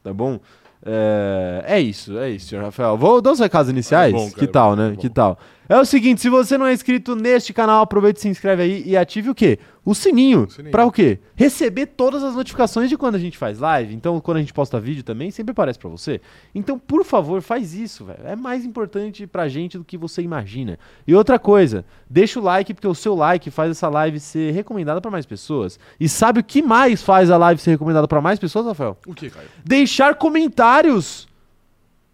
Tá 0.03 0.12
bom? 0.12 0.38
É, 0.87 1.65
é 1.67 1.81
isso, 1.81 2.19
é 2.19 2.31
isso, 2.31 2.49
senhor 2.49 2.63
Rafael. 2.63 2.97
Vou 2.97 3.23
dar 3.23 3.33
os 3.33 3.41
recados 3.41 3.71
iniciais? 3.71 4.13
É 4.13 4.17
bom, 4.17 4.31
cara, 4.31 4.39
que 4.39 4.47
tal, 4.47 4.73
é 4.73 4.77
né? 4.77 4.91
bom. 4.91 4.97
Que 4.97 5.09
tal? 5.09 5.39
É 5.67 5.79
o 5.79 5.85
seguinte, 5.85 6.21
se 6.21 6.29
você 6.29 6.59
não 6.59 6.67
é 6.67 6.75
inscrito 6.75 7.17
neste 7.17 7.53
canal, 7.53 7.83
aproveite 7.83 8.19
e 8.19 8.23
se 8.23 8.29
inscreve 8.29 8.63
aí 8.63 8.83
e 8.85 8.97
ative 8.97 9.31
o 9.31 9.35
quê? 9.35 9.59
O 9.83 9.95
sininho. 9.95 10.49
Sininho. 10.51 10.71
Pra 10.71 10.85
o 10.85 10.93
quê? 10.93 11.19
Receber 11.35 11.87
todas 11.87 12.23
as 12.23 12.35
notificações 12.35 12.91
de 12.91 12.99
quando 12.99 13.15
a 13.15 13.19
gente 13.19 13.39
faz 13.39 13.59
live. 13.59 13.95
Então, 13.95 14.21
quando 14.21 14.37
a 14.37 14.41
gente 14.41 14.53
posta 14.53 14.79
vídeo 14.79 15.03
também, 15.03 15.31
sempre 15.31 15.53
aparece 15.53 15.79
pra 15.79 15.89
você. 15.89 16.21
Então, 16.55 16.79
por 16.79 17.03
favor, 17.05 17.41
faz 17.41 17.75
isso, 17.75 18.05
velho. 18.05 18.21
É 18.25 18.37
mais 18.37 18.65
importante 18.65 19.27
pra 19.27 19.49
gente 19.49 19.79
do 19.79 19.85
que 19.85 19.97
você 19.97 20.21
imagina. 20.21 20.79
E 21.07 21.15
outra 21.15 21.39
coisa, 21.39 21.85
deixa 22.09 22.39
o 22.39 22.43
like, 22.43 22.75
porque 22.75 22.89
o 22.89 22.95
seu 22.95 23.15
like 23.15 23.51
faz 23.51 23.71
essa 23.71 23.89
live 23.89 24.21
ser 24.21 24.53
recomendada 24.53 25.01
pra 25.01 25.11
mais 25.11 25.25
pessoas. 25.25 25.79
E 25.99 26.09
sabe 26.09 26.41
o 26.41 26.45
que 26.45 26.63
mais 26.63 27.03
faz 27.03 27.31
a 27.31 27.39
live 27.39 27.61
ser 27.61 27.71
recomendada 27.71 28.07
pra 28.07 28.21
mais 28.21 28.39
pessoas, 28.39 28.67
Rafael? 28.67 28.99
O 29.07 29.15
que, 29.15 29.31
Caio? 29.31 29.49
Deixar 29.65 30.15
comentários 30.15 31.27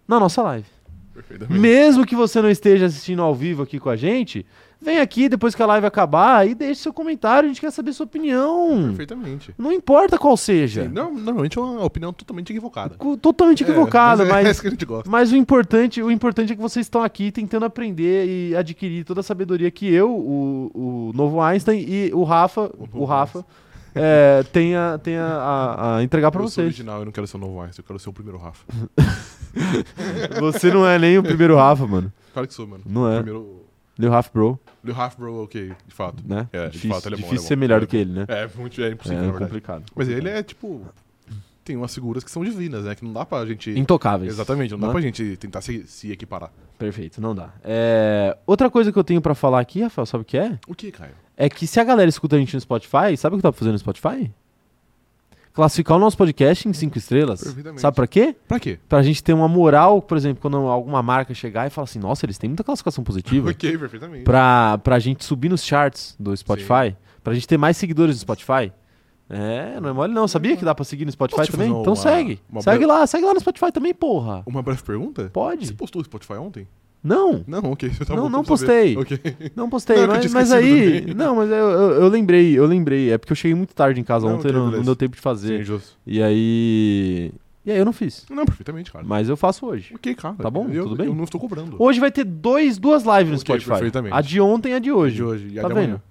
na 0.06 0.20
nossa 0.20 0.40
live. 0.42 0.66
Mesmo 1.48 2.06
que 2.06 2.14
você 2.14 2.40
não 2.40 2.50
esteja 2.50 2.86
assistindo 2.86 3.20
ao 3.22 3.34
vivo 3.34 3.62
aqui 3.62 3.78
com 3.78 3.90
a 3.90 3.96
gente, 3.96 4.46
vem 4.80 4.98
aqui 5.00 5.28
depois 5.28 5.54
que 5.54 5.62
a 5.62 5.66
live 5.66 5.86
acabar 5.86 6.48
e 6.48 6.54
deixe 6.54 6.82
seu 6.82 6.92
comentário. 6.92 7.46
A 7.46 7.48
gente 7.48 7.60
quer 7.60 7.70
saber 7.70 7.92
sua 7.92 8.04
opinião. 8.06 8.84
Perfeitamente. 8.88 9.54
Não 9.58 9.72
importa 9.72 10.16
qual 10.18 10.36
seja. 10.36 10.84
Sim, 10.84 10.88
não, 10.88 11.12
normalmente 11.14 11.58
é 11.58 11.60
uma 11.60 11.84
opinião 11.84 12.12
totalmente 12.12 12.50
equivocada. 12.50 12.94
Co- 12.96 13.16
Totalmente 13.16 13.62
equivocado, 13.62 14.22
é, 14.24 14.26
mas, 14.26 14.46
É 14.46 14.50
isso 14.50 14.60
que 14.62 14.68
a 14.68 14.70
gente 14.70 14.84
gosta. 14.84 15.10
mas 15.10 15.32
o 15.32 15.36
importante, 15.36 16.02
o 16.02 16.10
importante 16.10 16.52
é 16.52 16.56
que 16.56 16.62
vocês 16.62 16.86
estão 16.86 17.02
aqui 17.02 17.30
tentando 17.30 17.64
aprender 17.66 18.26
e 18.26 18.56
adquirir 18.56 19.04
toda 19.04 19.20
a 19.20 19.24
sabedoria 19.24 19.70
que 19.70 19.92
eu, 19.92 20.10
o, 20.10 20.70
o 20.74 21.12
novo 21.14 21.40
Einstein 21.40 21.80
e 21.86 22.10
o 22.14 22.22
Rafa, 22.24 22.70
o, 22.78 22.86
novo 22.86 23.04
Rafa, 23.04 23.44
é, 23.94 24.44
tenha, 24.52 24.98
tenha 25.02 25.24
a, 25.24 25.96
a 25.96 26.02
entregar 26.04 26.30
pra 26.30 26.40
eu 26.40 26.44
sou 26.48 26.54
vocês. 26.62 26.66
original, 26.68 27.00
eu 27.00 27.04
não 27.06 27.12
quero 27.12 27.26
ser 27.26 27.36
o 27.36 27.40
novo 27.40 27.60
Einstein, 27.60 27.82
eu 27.82 27.86
quero 27.86 27.98
ser 27.98 28.08
o 28.08 28.12
primeiro 28.12 28.38
Rafa. 28.38 28.64
Você 30.40 30.72
não 30.72 30.86
é 30.86 30.98
nem 30.98 31.18
o 31.18 31.22
primeiro 31.22 31.56
Rafa, 31.56 31.86
mano. 31.86 32.12
Claro 32.32 32.48
que 32.48 32.54
sou, 32.54 32.66
mano. 32.66 32.82
Não 32.86 33.10
é. 33.10 33.16
Primeiro. 33.16 33.60
Lil 33.98 34.10
Rafa 34.10 34.30
Bro, 34.32 34.58
Lil 34.82 34.94
Half 34.98 35.16
Bro, 35.18 35.42
ok, 35.44 35.72
de 35.86 35.94
fato. 35.94 36.22
né? 36.26 36.48
É, 36.54 36.66
de 36.68 36.72
difícil 36.72 36.94
fato, 36.96 37.06
ele 37.08 37.16
é 37.16 37.18
bom, 37.18 37.22
difícil 37.24 37.36
ele 37.36 37.44
é 37.44 37.48
ser 37.48 37.56
bom. 37.56 37.60
melhor 37.60 37.80
do 37.80 37.84
é 37.84 37.86
que 37.86 37.96
ele, 37.98 38.12
né? 38.12 38.24
É, 38.28 38.48
muito, 38.56 38.82
é 38.82 38.88
impossível, 38.92 39.18
É, 39.18 39.22
verdade. 39.24 39.44
complicado. 39.44 39.84
Mas 39.94 40.08
ele 40.08 40.28
é, 40.28 40.42
tipo. 40.42 40.86
Tem 41.62 41.76
umas 41.76 41.94
figuras 41.94 42.24
que 42.24 42.30
são 42.30 42.42
divinas, 42.42 42.84
né? 42.86 42.94
Que 42.94 43.04
não 43.04 43.12
dá 43.12 43.26
pra 43.26 43.44
gente. 43.44 43.78
Intocáveis. 43.78 44.32
Exatamente, 44.32 44.70
não 44.70 44.78
dá 44.78 44.86
Né? 44.86 44.92
pra 44.94 45.02
gente 45.02 45.36
tentar 45.36 45.60
se, 45.60 45.86
se 45.86 46.10
equiparar. 46.10 46.50
Perfeito, 46.78 47.20
não 47.20 47.34
dá. 47.34 47.50
É, 47.62 48.34
Outra 48.46 48.70
coisa 48.70 48.90
que 48.90 48.98
eu 48.98 49.04
tenho 49.04 49.20
pra 49.20 49.34
falar 49.34 49.60
aqui, 49.60 49.82
Rafael, 49.82 50.06
sabe 50.06 50.22
o 50.22 50.24
que 50.24 50.38
é? 50.38 50.58
O 50.66 50.74
que, 50.74 50.90
Caio? 50.90 51.12
É 51.36 51.50
que 51.50 51.66
se 51.66 51.78
a 51.78 51.84
galera 51.84 52.08
escuta 52.08 52.36
a 52.36 52.38
gente 52.38 52.54
no 52.54 52.60
Spotify, 52.60 53.14
sabe 53.18 53.34
o 53.34 53.38
que 53.38 53.42
dá 53.42 53.52
pra 53.52 53.58
fazer 53.58 53.70
no 53.70 53.78
Spotify? 53.78 54.30
Classificar 55.52 55.96
o 55.96 56.00
nosso 56.00 56.16
podcast 56.16 56.68
em 56.68 56.72
cinco 56.72 56.96
estrelas. 56.96 57.42
Perfeitamente. 57.42 57.80
Sabe 57.80 57.94
pra 57.96 58.06
quê? 58.06 58.36
Pra 58.46 58.60
quê? 58.60 58.78
Pra 58.88 59.02
gente 59.02 59.22
ter 59.22 59.32
uma 59.32 59.48
moral, 59.48 60.00
por 60.00 60.16
exemplo, 60.16 60.40
quando 60.40 60.56
alguma 60.58 61.02
marca 61.02 61.34
chegar 61.34 61.66
e 61.66 61.70
falar 61.70 61.84
assim, 61.84 61.98
nossa, 61.98 62.24
eles 62.24 62.38
têm 62.38 62.48
muita 62.48 62.62
classificação 62.64 63.02
positiva. 63.02 63.50
Ok, 63.50 63.76
perfeitamente. 63.78 64.24
pra, 64.24 64.78
pra 64.78 64.98
gente 65.00 65.24
subir 65.24 65.48
nos 65.48 65.64
charts 65.64 66.14
do 66.20 66.36
Spotify, 66.36 66.96
pra 67.22 67.34
gente 67.34 67.48
ter 67.48 67.58
mais 67.58 67.76
seguidores 67.76 68.14
no 68.16 68.20
Spotify. 68.20 68.72
É, 69.28 69.78
não 69.80 69.90
é 69.90 69.92
mole 69.92 70.12
não. 70.12 70.26
Sabia 70.26 70.56
que 70.56 70.64
dá 70.64 70.74
pra 70.74 70.84
seguir 70.84 71.04
no 71.04 71.12
Spotify 71.12 71.50
também? 71.50 71.68
Então 71.68 71.92
uma- 71.92 71.96
segue. 71.96 72.40
uma 72.50 72.62
segue 72.62 72.78
breve- 72.84 72.92
lá, 73.00 73.06
segue 73.06 73.24
lá 73.24 73.34
no 73.34 73.40
Spotify 73.40 73.70
também, 73.72 73.94
porra. 73.94 74.42
Uma 74.46 74.62
breve 74.62 74.82
pergunta? 74.82 75.22
Você 75.24 75.28
Pode. 75.30 75.72
postou 75.74 76.00
o 76.02 76.04
Spotify 76.04 76.32
ontem? 76.34 76.66
Não, 77.02 77.42
Não, 77.46 77.60
ok. 77.72 77.88
Tá 78.06 78.14
Não, 78.14 78.24
bom, 78.24 78.28
não 78.28 78.44
postei. 78.44 78.96
Ok. 78.96 79.18
não 79.56 79.68
postei, 79.70 79.96
Não, 79.96 80.04
é 80.04 80.06
mas, 80.06 80.32
mas 80.32 80.52
aí. 80.52 81.00
também. 81.00 81.14
Não, 81.14 81.34
mas 81.36 81.48
eu, 81.50 81.56
eu, 81.56 81.90
eu 82.02 82.08
lembrei, 82.08 82.58
eu 82.58 82.66
lembrei. 82.66 83.10
É 83.10 83.16
porque 83.18 83.32
eu 83.32 83.36
cheguei 83.36 83.54
muito 83.54 83.74
tarde 83.74 83.98
em 84.00 84.04
casa 84.04 84.26
Não, 84.28 84.36
ontem, 84.36 84.52
não, 84.52 84.70
não 84.70 84.82
deu 84.82 84.94
tempo 84.94 85.16
de 85.16 85.22
fazer. 85.22 85.58
Sim, 85.58 85.64
justo. 85.64 85.96
E 86.06 86.22
aí. 86.22 87.32
E 87.64 87.70
aí 87.70 87.78
eu 87.78 87.84
não 87.84 87.92
fiz. 87.92 88.24
Não, 88.30 88.44
perfeitamente, 88.44 88.90
cara. 88.92 89.04
Mas 89.06 89.28
eu 89.28 89.36
faço 89.36 89.66
hoje. 89.66 89.94
Ok, 89.94 90.14
cara. 90.14 90.34
Tá 90.34 90.50
bom? 90.50 90.68
Eu, 90.70 90.84
Tudo 90.84 90.96
bem? 90.96 91.06
Eu 91.06 91.14
não 91.14 91.24
estou 91.24 91.40
cobrando. 91.40 91.76
Hoje 91.78 92.00
vai 92.00 92.10
ter 92.10 92.24
dois, 92.24 92.78
duas 92.78 93.02
lives 93.04 93.28
no 93.28 93.34
Ok, 93.36 93.38
Spotify. 93.38 93.68
perfeitamente. 93.70 94.14
A 94.14 94.20
de 94.20 94.40
ontem 94.40 94.72
e 94.72 94.74
a 94.74 94.78
de 94.78 94.90
hoje. 94.92 95.16
de 95.16 95.22
hoje. 95.22 95.48
E 95.52 95.58
a 95.58 95.62
Tá 95.62 95.68
de 95.68 95.74
vendo? 95.74 95.84
amanhã? 95.84 96.02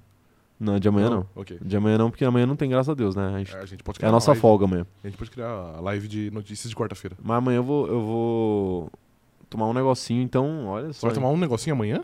Não, 0.60 0.78
de 0.80 0.88
amanhã 0.90 1.10
não. 1.10 1.26
Ok. 1.36 1.58
De 1.62 1.78
amanhã 1.78 1.98
não, 1.98 2.10
porque 2.12 2.26
amanhã 2.26 2.46
não 2.46 2.56
tem, 2.56 2.70
graças 2.70 2.90
a 2.90 2.94
Deus, 2.94 3.16
né? 3.16 3.32
A 3.34 3.38
gente- 3.40 3.56
É, 3.56 3.60
a 3.62 3.66
gente 3.66 3.82
pode 3.82 3.98
é 3.98 4.00
criar 4.00 4.10
a 4.10 4.12
nossa 4.12 4.32
live. 4.32 4.42
folga 4.42 4.66
amanhã. 4.66 4.86
A 5.04 5.08
gente 5.08 5.18
pode 5.18 5.32
criar 5.32 5.48
a 5.48 5.80
live 5.82 6.08
de 6.08 6.30
notícias 6.32 6.70
de 6.70 6.76
quarta-feira. 6.76 7.16
Mas 7.24 7.38
amanhã 7.38 7.58
eu 7.58 7.64
vou, 7.64 7.88
eu 7.88 8.02
vou 8.02 8.92
tomar 9.50 9.68
um 9.68 9.74
negocinho, 9.74 10.22
então, 10.22 10.68
olha 10.68 10.88
Você 10.94 11.00
só. 11.00 11.08
vai 11.08 11.14
tomar 11.16 11.30
um 11.30 11.38
negocinho 11.38 11.76
amanhã? 11.76 12.04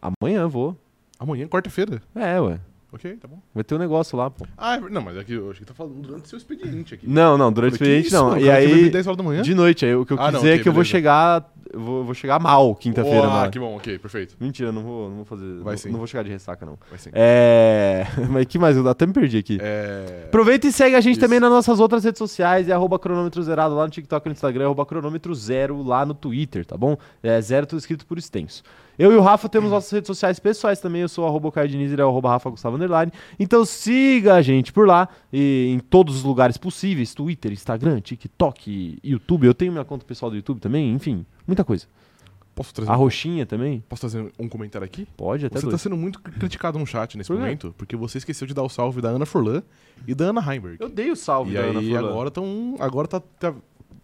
Amanhã 0.00 0.46
vou. 0.48 0.76
Amanhã, 1.18 1.46
quarta-feira. 1.48 2.02
É, 2.14 2.40
ué. 2.40 2.60
Ok, 2.92 3.16
tá 3.16 3.26
bom. 3.28 3.40
Vai 3.54 3.64
ter 3.64 3.74
um 3.74 3.78
negócio 3.78 4.16
lá, 4.16 4.30
pô. 4.30 4.46
Ah, 4.56 4.76
é 4.76 4.80
não, 4.80 5.02
mas 5.02 5.18
aqui 5.18 5.32
eu 5.34 5.50
acho 5.50 5.58
que 5.60 5.66
tá 5.66 5.74
falando 5.74 5.94
durante 6.00 6.28
seu 6.28 6.36
expediente 6.38 6.94
aqui. 6.94 7.06
Não, 7.08 7.36
não, 7.36 7.52
durante 7.52 7.72
o 7.72 7.74
expediente 7.74 8.06
isso, 8.08 8.16
não. 8.16 8.38
E 8.38 8.44
cara 8.46 8.60
beber 8.60 8.74
aí, 8.84 8.90
10 8.90 9.06
horas 9.08 9.16
da 9.18 9.22
manhã? 9.24 9.42
de 9.42 9.54
noite, 9.54 9.84
aí 9.84 9.94
o 9.94 10.06
que 10.06 10.12
eu 10.12 10.16
Ah, 10.20 10.24
quis 10.26 10.32
não, 10.32 10.40
dizer 10.40 10.50
ok, 10.52 10.60
é 10.60 10.62
que 10.62 10.68
eu 10.68 10.72
vou 10.72 10.82
beleza. 10.82 10.90
chegar. 10.90 11.52
Vou, 11.74 12.04
vou 12.04 12.14
chegar 12.14 12.38
mal 12.38 12.74
quinta-feira, 12.76 13.26
Ah, 13.42 13.50
que 13.50 13.58
bom, 13.58 13.76
ok, 13.76 13.98
perfeito. 13.98 14.36
Mentira, 14.40 14.70
não 14.70 14.82
vou, 14.82 15.08
não 15.08 15.16
vou 15.16 15.24
fazer. 15.24 15.58
Vai 15.62 15.74
não, 15.74 15.78
sim. 15.78 15.90
não 15.90 15.98
vou 15.98 16.06
chegar 16.06 16.22
de 16.22 16.30
ressaca, 16.30 16.64
não. 16.64 16.78
Vai 16.88 16.98
sim. 16.98 17.10
É. 17.12 18.06
Mas 18.30 18.46
que 18.46 18.58
mais? 18.58 18.76
Eu 18.76 18.88
até 18.88 19.04
me 19.04 19.12
perdi 19.12 19.38
aqui. 19.38 19.58
É... 19.60 20.22
Aproveita 20.26 20.66
e 20.68 20.72
segue 20.72 20.94
a 20.94 21.00
gente 21.00 21.14
Isso. 21.14 21.20
também 21.20 21.40
nas 21.40 21.50
nossas 21.50 21.80
outras 21.80 22.04
redes 22.04 22.18
sociais. 22.18 22.68
É 22.68 22.72
arroba 22.72 22.98
cronômetro 22.98 23.42
zerado 23.42 23.74
lá 23.74 23.84
no 23.84 23.90
TikTok 23.90 24.26
e 24.26 24.28
no 24.28 24.32
Instagram. 24.32 24.62
É 24.62 24.66
arroba 24.66 24.86
cronômetro 24.86 25.34
zero 25.34 25.82
lá 25.82 26.06
no 26.06 26.14
Twitter, 26.14 26.64
tá 26.64 26.76
bom? 26.78 26.96
É 27.22 27.38
zero 27.40 27.66
tudo 27.66 27.80
escrito 27.80 28.06
por 28.06 28.16
extenso. 28.16 28.62
Eu 28.98 29.12
e 29.12 29.16
o 29.16 29.20
Rafa 29.20 29.48
temos 29.48 29.70
nossas 29.70 29.90
redes 29.90 30.06
sociais 30.06 30.38
pessoais 30.38 30.80
também. 30.80 31.02
Eu 31.02 31.08
sou 31.08 31.26
arroba 31.26 31.50
Caio 31.52 31.68
Diniz, 31.68 31.92
ele 31.92 32.00
é 32.00 32.04
o 32.04 32.08
arroba 32.08 32.30
Rafa 32.30 32.48
Gustavo 32.50 32.76
Underline. 32.76 33.12
Então 33.38 33.64
siga 33.64 34.34
a 34.34 34.42
gente 34.42 34.72
por 34.72 34.86
lá 34.86 35.08
e 35.32 35.70
em 35.74 35.78
todos 35.78 36.16
os 36.16 36.22
lugares 36.24 36.56
possíveis. 36.56 37.14
Twitter, 37.14 37.52
Instagram, 37.52 38.00
TikTok, 38.00 38.98
YouTube. 39.04 39.46
Eu 39.46 39.54
tenho 39.54 39.72
minha 39.72 39.84
conta 39.84 40.04
pessoal 40.04 40.30
do 40.30 40.36
YouTube 40.36 40.60
também. 40.60 40.92
Enfim, 40.92 41.24
muita 41.46 41.62
coisa. 41.64 41.86
Posso 42.54 42.72
trazer, 42.72 42.90
A 42.90 42.94
roxinha 42.94 43.44
também. 43.44 43.84
posso 43.86 44.00
trazer 44.00 44.32
um 44.38 44.48
comentário 44.48 44.82
aqui? 44.86 45.06
Pode 45.14 45.44
até 45.44 45.56
Você 45.58 45.66
tá 45.66 45.70
dois. 45.72 45.82
sendo 45.82 45.94
muito 45.94 46.18
criticado 46.22 46.78
no 46.78 46.86
chat 46.86 47.18
nesse 47.18 47.28
Por 47.28 47.38
momento, 47.38 47.74
porque 47.76 47.94
você 47.94 48.16
esqueceu 48.16 48.46
de 48.46 48.54
dar 48.54 48.62
o 48.62 48.68
salve 48.70 49.02
da 49.02 49.10
Ana 49.10 49.26
Forlan 49.26 49.62
e 50.08 50.14
da 50.14 50.24
Ana 50.30 50.40
Heimberg. 50.40 50.78
Eu 50.80 50.88
dei 50.88 51.10
o 51.10 51.16
salve 51.16 51.50
E 51.50 51.54
da 51.54 51.60
Ana 51.60 51.80
aí 51.80 51.90
Furlan. 51.90 52.08
agora 52.08 52.30
tão, 52.30 52.76
agora 52.80 53.06
tá, 53.08 53.20
tá 53.20 53.52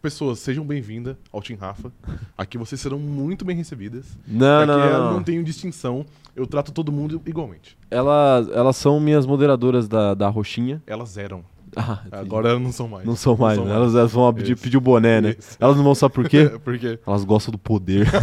Pessoas, 0.02 0.40
sejam 0.40 0.64
bem-vindas 0.64 1.16
ao 1.30 1.40
Team 1.40 1.56
Rafa. 1.56 1.92
Aqui 2.36 2.58
vocês 2.58 2.80
serão 2.80 2.98
muito 2.98 3.44
bem 3.44 3.54
recebidas. 3.54 4.18
Não, 4.26 4.62
eu 4.62 4.66
não, 4.66 4.78
não. 4.78 5.12
não 5.12 5.22
tenho 5.22 5.44
distinção. 5.44 6.04
Eu 6.34 6.44
trato 6.44 6.72
todo 6.72 6.90
mundo 6.90 7.22
igualmente. 7.24 7.78
Elas, 7.88 8.48
elas 8.48 8.76
são 8.76 8.98
minhas 8.98 9.24
moderadoras 9.24 9.86
da, 9.86 10.12
da 10.14 10.28
roxinha. 10.28 10.82
Elas 10.88 11.16
eram. 11.16 11.44
Ah. 11.74 12.00
Agora 12.12 12.50
elas 12.50 12.60
não 12.62 12.70
são 12.72 12.86
mais. 12.86 13.04
não 13.06 13.16
são 13.16 13.36
mais, 13.36 13.56
são 13.56 13.64
né? 13.64 13.74
Elas, 13.74 13.94
elas 13.94 14.12
vão 14.12 14.32
pedir, 14.34 14.56
pedir 14.56 14.76
o 14.76 14.80
boné, 14.80 15.20
né? 15.20 15.36
Isso. 15.38 15.56
Elas 15.58 15.76
não 15.76 15.84
vão 15.84 15.94
saber 15.94 16.12
por 16.14 16.28
quê? 16.28 16.50
Por 16.62 16.78
quê? 16.78 16.98
Elas 17.06 17.24
gostam 17.24 17.52
do 17.52 17.58
poder. 17.58 18.06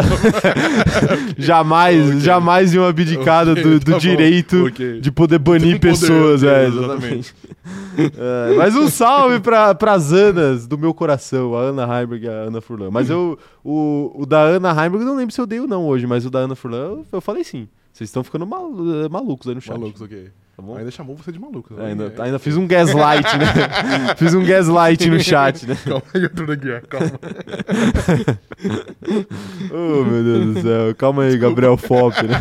jamais, 1.38 2.08
Ok. 2.08 2.20
jamais 2.20 2.74
iam 2.74 2.86
abdicar 2.86 3.48
Ok, 3.48 3.62
do, 3.62 3.80
do 3.80 3.92
tá 3.92 3.98
direito 3.98 4.66
Ok. 4.66 5.00
de 5.00 5.12
poder 5.12 5.38
banir 5.38 5.78
poder, 5.78 5.80
pessoas. 5.80 6.42
é, 6.42 6.66
exatamente. 6.66 7.34
É, 7.98 8.54
mas 8.56 8.74
um 8.76 8.88
salve 8.88 9.40
pra, 9.40 9.74
pras 9.74 10.12
Anas 10.12 10.66
do 10.66 10.78
meu 10.78 10.94
coração, 10.94 11.54
a 11.54 11.60
Ana 11.60 11.82
Heimberg 11.84 12.24
e 12.24 12.28
a 12.28 12.32
Ana 12.32 12.60
Furlan. 12.60 12.90
Mas 12.90 13.10
eu, 13.10 13.38
o, 13.64 14.12
o 14.14 14.26
da 14.26 14.40
Ana 14.40 14.70
Heimberg, 14.70 15.04
eu 15.04 15.10
não 15.10 15.16
lembro 15.16 15.34
se 15.34 15.40
eu 15.40 15.46
dei 15.46 15.60
ou 15.60 15.68
não 15.68 15.86
hoje, 15.86 16.06
mas 16.06 16.24
o 16.24 16.30
da 16.30 16.40
Ana 16.40 16.54
Furlan, 16.54 16.78
eu, 16.78 17.06
eu 17.12 17.20
falei 17.20 17.44
sim. 17.44 17.68
Vocês 17.92 18.08
estão 18.08 18.22
ficando 18.24 18.46
mal- 18.46 18.70
malucos 19.10 19.48
aí 19.48 19.54
no 19.54 19.60
chat. 19.60 19.78
Malucos, 19.78 20.00
ok. 20.00 20.28
Tá 20.56 20.62
bom? 20.62 20.76
Ainda 20.76 20.90
chamou 20.90 21.16
você 21.16 21.32
de 21.32 21.38
maluco. 21.38 21.74
É, 21.80 21.86
ainda, 21.86 22.12
É. 22.18 22.22
ainda 22.22 22.38
fiz 22.38 22.54
um 22.56 22.66
gaslight, 22.66 23.26
né? 23.38 23.46
fiz 24.16 24.34
um 24.34 24.44
gaslight 24.44 25.08
no 25.08 25.18
chat, 25.18 25.66
né? 25.66 25.74
Calma 25.86 26.02
aí, 26.14 26.24
Arthur 26.24 26.50
Aguiar, 26.50 26.82
calma. 26.86 27.10
Oh, 29.72 30.04
meu 30.04 30.22
Deus 30.22 30.54
do 30.54 30.62
céu. 30.62 30.94
Calma 30.96 31.22
aí, 31.24 31.36
Gabriel 31.38 31.76
Fop, 31.76 32.14
né? 32.22 32.34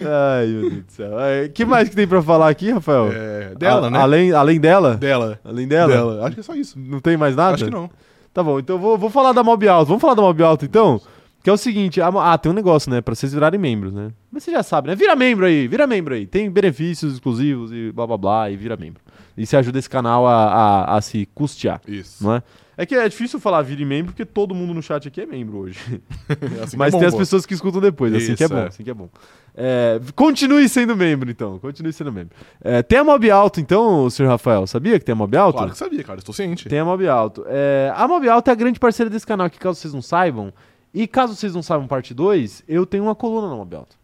Ai, 0.00 0.46
meu 0.46 0.70
Deus 0.70 0.84
do 0.84 0.92
céu. 0.92 1.10
O 1.46 1.52
que 1.52 1.64
mais 1.64 1.88
que 1.88 1.96
tem 1.96 2.06
pra 2.06 2.20
falar 2.22 2.48
aqui, 2.48 2.70
Rafael? 2.70 3.10
É, 3.12 3.54
dela, 3.54 3.86
A- 3.86 3.90
né? 3.90 3.98
Além, 3.98 4.32
além 4.32 4.60
dela? 4.60 4.96
Dela. 4.96 5.38
Além 5.44 5.66
dela? 5.66 5.92
Dela. 5.92 6.26
Acho 6.26 6.34
que 6.34 6.40
é 6.40 6.42
só 6.42 6.54
isso. 6.54 6.78
Não 6.78 7.00
tem 7.00 7.16
mais 7.16 7.34
nada? 7.36 7.54
Acho 7.54 7.64
que 7.64 7.70
não. 7.70 7.90
Tá 8.32 8.42
bom, 8.42 8.58
então 8.58 8.78
vou, 8.78 8.98
vou 8.98 9.10
falar 9.10 9.32
da 9.32 9.42
Mob 9.44 9.66
Alto. 9.68 9.86
Vamos 9.88 10.00
falar 10.02 10.14
da 10.14 10.22
Mob 10.22 10.42
Alto, 10.42 10.64
então? 10.64 11.00
Que 11.44 11.50
é 11.50 11.52
o 11.52 11.58
seguinte, 11.58 12.00
ah, 12.00 12.38
tem 12.38 12.50
um 12.50 12.54
negócio, 12.54 12.90
né? 12.90 13.02
Pra 13.02 13.14
vocês 13.14 13.34
virarem 13.34 13.60
membros, 13.60 13.92
né? 13.92 14.12
Mas 14.32 14.44
você 14.44 14.50
já 14.50 14.62
sabe, 14.62 14.88
né? 14.88 14.94
Vira 14.94 15.14
membro 15.14 15.44
aí, 15.44 15.68
vira 15.68 15.86
membro 15.86 16.14
aí. 16.14 16.26
Tem 16.26 16.50
benefícios 16.50 17.12
exclusivos 17.12 17.70
e 17.70 17.92
blá 17.92 18.06
blá 18.06 18.16
blá, 18.16 18.50
e 18.50 18.56
vira 18.56 18.78
membro. 18.78 19.02
E 19.36 19.44
você 19.44 19.54
ajuda 19.58 19.78
esse 19.78 19.90
canal 19.90 20.26
a, 20.26 20.32
a, 20.32 20.96
a 20.96 21.00
se 21.02 21.28
custear, 21.34 21.82
Isso. 21.86 22.24
não 22.24 22.36
é? 22.36 22.42
É 22.78 22.86
que 22.86 22.94
é 22.94 23.06
difícil 23.06 23.38
falar 23.38 23.60
vire 23.60 23.84
membro, 23.84 24.12
porque 24.12 24.24
todo 24.24 24.54
mundo 24.54 24.72
no 24.72 24.82
chat 24.82 25.06
aqui 25.06 25.20
é 25.20 25.26
membro 25.26 25.58
hoje. 25.58 25.78
É 26.28 26.62
assim 26.62 26.70
que 26.70 26.76
Mas 26.78 26.88
é 26.88 26.96
bom, 26.96 26.98
tem 27.00 27.08
as 27.08 27.14
pessoas 27.14 27.44
que 27.44 27.52
escutam 27.52 27.78
depois, 27.78 28.14
assim 28.14 28.34
que 28.34 28.42
é 28.42 28.46
Isso, 28.46 28.54
bom, 28.54 28.60
é. 28.60 28.66
assim 28.66 28.82
que 28.82 28.90
é 28.90 28.94
bom. 28.94 29.10
É, 29.54 30.00
continue 30.16 30.66
sendo 30.66 30.96
membro, 30.96 31.30
então. 31.30 31.58
Continue 31.58 31.92
sendo 31.92 32.10
membro. 32.10 32.34
É, 32.62 32.82
tem 32.82 32.98
a 32.98 33.04
Mob 33.04 33.30
Alto, 33.30 33.60
então, 33.60 34.08
senhor 34.08 34.30
Rafael. 34.30 34.66
Sabia 34.66 34.98
que 34.98 35.04
tem 35.04 35.12
a 35.12 35.16
Mob 35.16 35.36
Alto? 35.36 35.56
Claro 35.56 35.72
que 35.72 35.78
sabia, 35.78 36.02
cara. 36.02 36.18
Estou 36.18 36.34
ciente. 36.34 36.68
Tem 36.70 36.78
a 36.78 36.84
Mob 36.86 37.06
Alto. 37.06 37.44
É, 37.46 37.92
a 37.94 38.08
Mob 38.08 38.26
Alto 38.26 38.48
é 38.48 38.52
a 38.52 38.56
grande 38.56 38.80
parceira 38.80 39.10
desse 39.10 39.26
canal, 39.26 39.50
que 39.50 39.58
caso 39.58 39.78
vocês 39.78 39.92
não 39.92 40.02
saibam, 40.02 40.52
e 40.94 41.06
caso 41.08 41.34
vocês 41.34 41.54
não 41.54 41.62
saibam 41.62 41.86
parte 41.88 42.14
2, 42.14 42.64
eu 42.68 42.86
tenho 42.86 43.02
uma 43.04 43.14
coluna 43.14 43.48
na 43.48 43.56
Mob 43.56 43.74
Alto. 43.76 43.96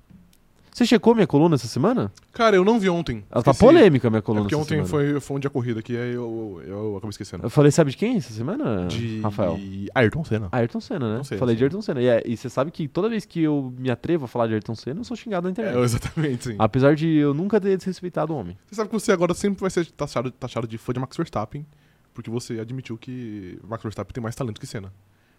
Você 0.73 0.87
checou 0.87 1.15
minha 1.17 1.27
coluna 1.27 1.57
essa 1.57 1.67
semana? 1.67 2.13
Cara, 2.33 2.55
eu 2.57 2.65
não 2.65 2.79
vi 2.79 2.89
ontem. 2.89 3.25
Ela 3.31 3.43
tá 3.43 3.51
Esqueci. 3.51 3.59
polêmica, 3.59 4.09
minha 4.09 4.21
É 4.21 4.23
coluna 4.23 4.45
porque 4.45 4.55
essa 4.55 4.63
ontem 4.63 4.87
semana. 4.87 4.89
foi, 4.89 5.21
foi 5.21 5.37
um 5.37 5.41
dia 5.41 5.51
corrida 5.51 5.81
aqui, 5.81 5.97
aí 5.97 6.13
eu, 6.13 6.63
eu 6.65 6.93
acabei 6.97 7.11
esquecendo. 7.11 7.45
Eu 7.45 7.51
falei, 7.51 7.73
sabe 7.73 7.91
de 7.91 7.97
quem 7.97 8.17
essa 8.17 8.33
semana, 8.33 8.87
De 8.87 9.21
Rafael? 9.21 9.59
Ayrton 9.95 10.25
Senna. 10.25 10.49
Ayrton 10.53 10.81
Senna, 10.81 11.19
né? 11.19 11.25
Senna, 11.25 11.39
falei 11.41 11.55
sim. 11.57 11.59
de 11.59 11.65
Ayrton 11.65 11.83
Senna. 11.83 12.01
E, 12.01 12.07
é- 12.07 12.23
e 12.25 12.37
você 12.37 12.49
sabe 12.49 12.71
que 12.71 12.87
toda 12.87 13.09
vez 13.09 13.25
que 13.27 13.43
eu 13.43 13.75
me 13.77 13.91
atrevo 13.91 14.27
a 14.27 14.29
falar 14.29 14.47
de 14.47 14.55
Ayrton 14.55 14.77
Senna, 14.77 15.01
eu 15.01 15.05
sou 15.05 15.17
xingado 15.17 15.45
na 15.45 15.51
internet. 15.51 15.77
É, 15.77 15.81
exatamente, 15.83 16.45
sim. 16.45 16.57
Apesar 16.59 16.95
de 16.95 17.09
eu 17.09 17.35
nunca 17.35 17.61
ter 17.61 17.77
desrespeitado 17.77 18.33
o 18.33 18.37
homem. 18.39 18.57
Você 18.67 18.77
sabe 18.77 18.89
que 18.89 18.95
você 18.95 19.11
agora 19.11 19.35
sempre 19.35 19.61
vai 19.61 19.71
ser 19.71 19.85
taxado, 19.91 20.31
taxado 20.31 20.69
de 20.69 20.79
fã 20.79 20.93
de 20.93 21.01
Max 21.01 21.17
Verstappen, 21.17 21.67
porque 22.15 22.31
você 22.31 22.61
admitiu 22.61 22.97
que 22.97 23.59
Max 23.69 23.83
Verstappen 23.83 24.15
tem 24.15 24.23
mais 24.23 24.37
talento 24.37 24.61
que 24.61 24.67
Senna. 24.69 24.93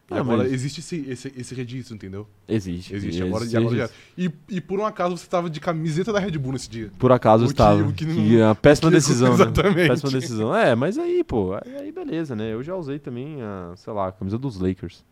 Ah, 0.10 0.20
agora 0.20 0.40
mas- 0.44 0.52
existe 0.52 0.82
esse, 0.82 0.96
esse, 1.10 1.34
esse 1.38 1.56
registro, 1.56 1.96
entendeu? 1.96 2.28
Existe. 2.48 2.94
Existe. 2.94 3.24
Agora, 3.24 3.46
e, 3.46 3.56
agora 3.56 3.76
já. 3.78 3.90
E, 4.18 4.30
e 4.50 4.60
por 4.60 4.78
um 4.80 4.86
acaso 4.86 5.16
você 5.16 5.26
tava 5.28 5.50
de 5.50 5.60
camiseta 5.62 6.12
da 6.12 6.20
Red 6.20 6.32
Bull 6.38 6.52
nesse 6.54 6.70
dia. 6.70 6.92
Por 7.00 7.12
acaso 7.14 7.46
que- 7.46 7.52
estava. 7.52 7.82
o 7.82 7.94
Que, 7.94 8.06
que 8.06 8.12
não- 8.38 8.50
é 8.52 8.54
péssima 8.56 8.90
que- 8.90 8.96
decisão, 8.98 9.30
né? 9.30 9.34
exatamente. 9.36 9.88
Péssima 9.88 10.12
decisão. 10.12 10.56
É, 10.56 10.76
mas 10.76 10.98
aí, 10.98 11.24
pô, 11.24 11.54
aí, 11.54 11.76
aí 11.78 11.92
beleza, 11.94 12.36
né? 12.36 12.52
Eu 12.54 12.62
já 12.62 12.76
usei 12.76 13.00
também 13.00 13.42
a, 13.42 13.74
sei 13.78 13.94
lá, 13.94 14.10
a 14.10 14.12
camisa 14.12 14.38
dos 14.38 14.60
Lakers. 14.60 15.04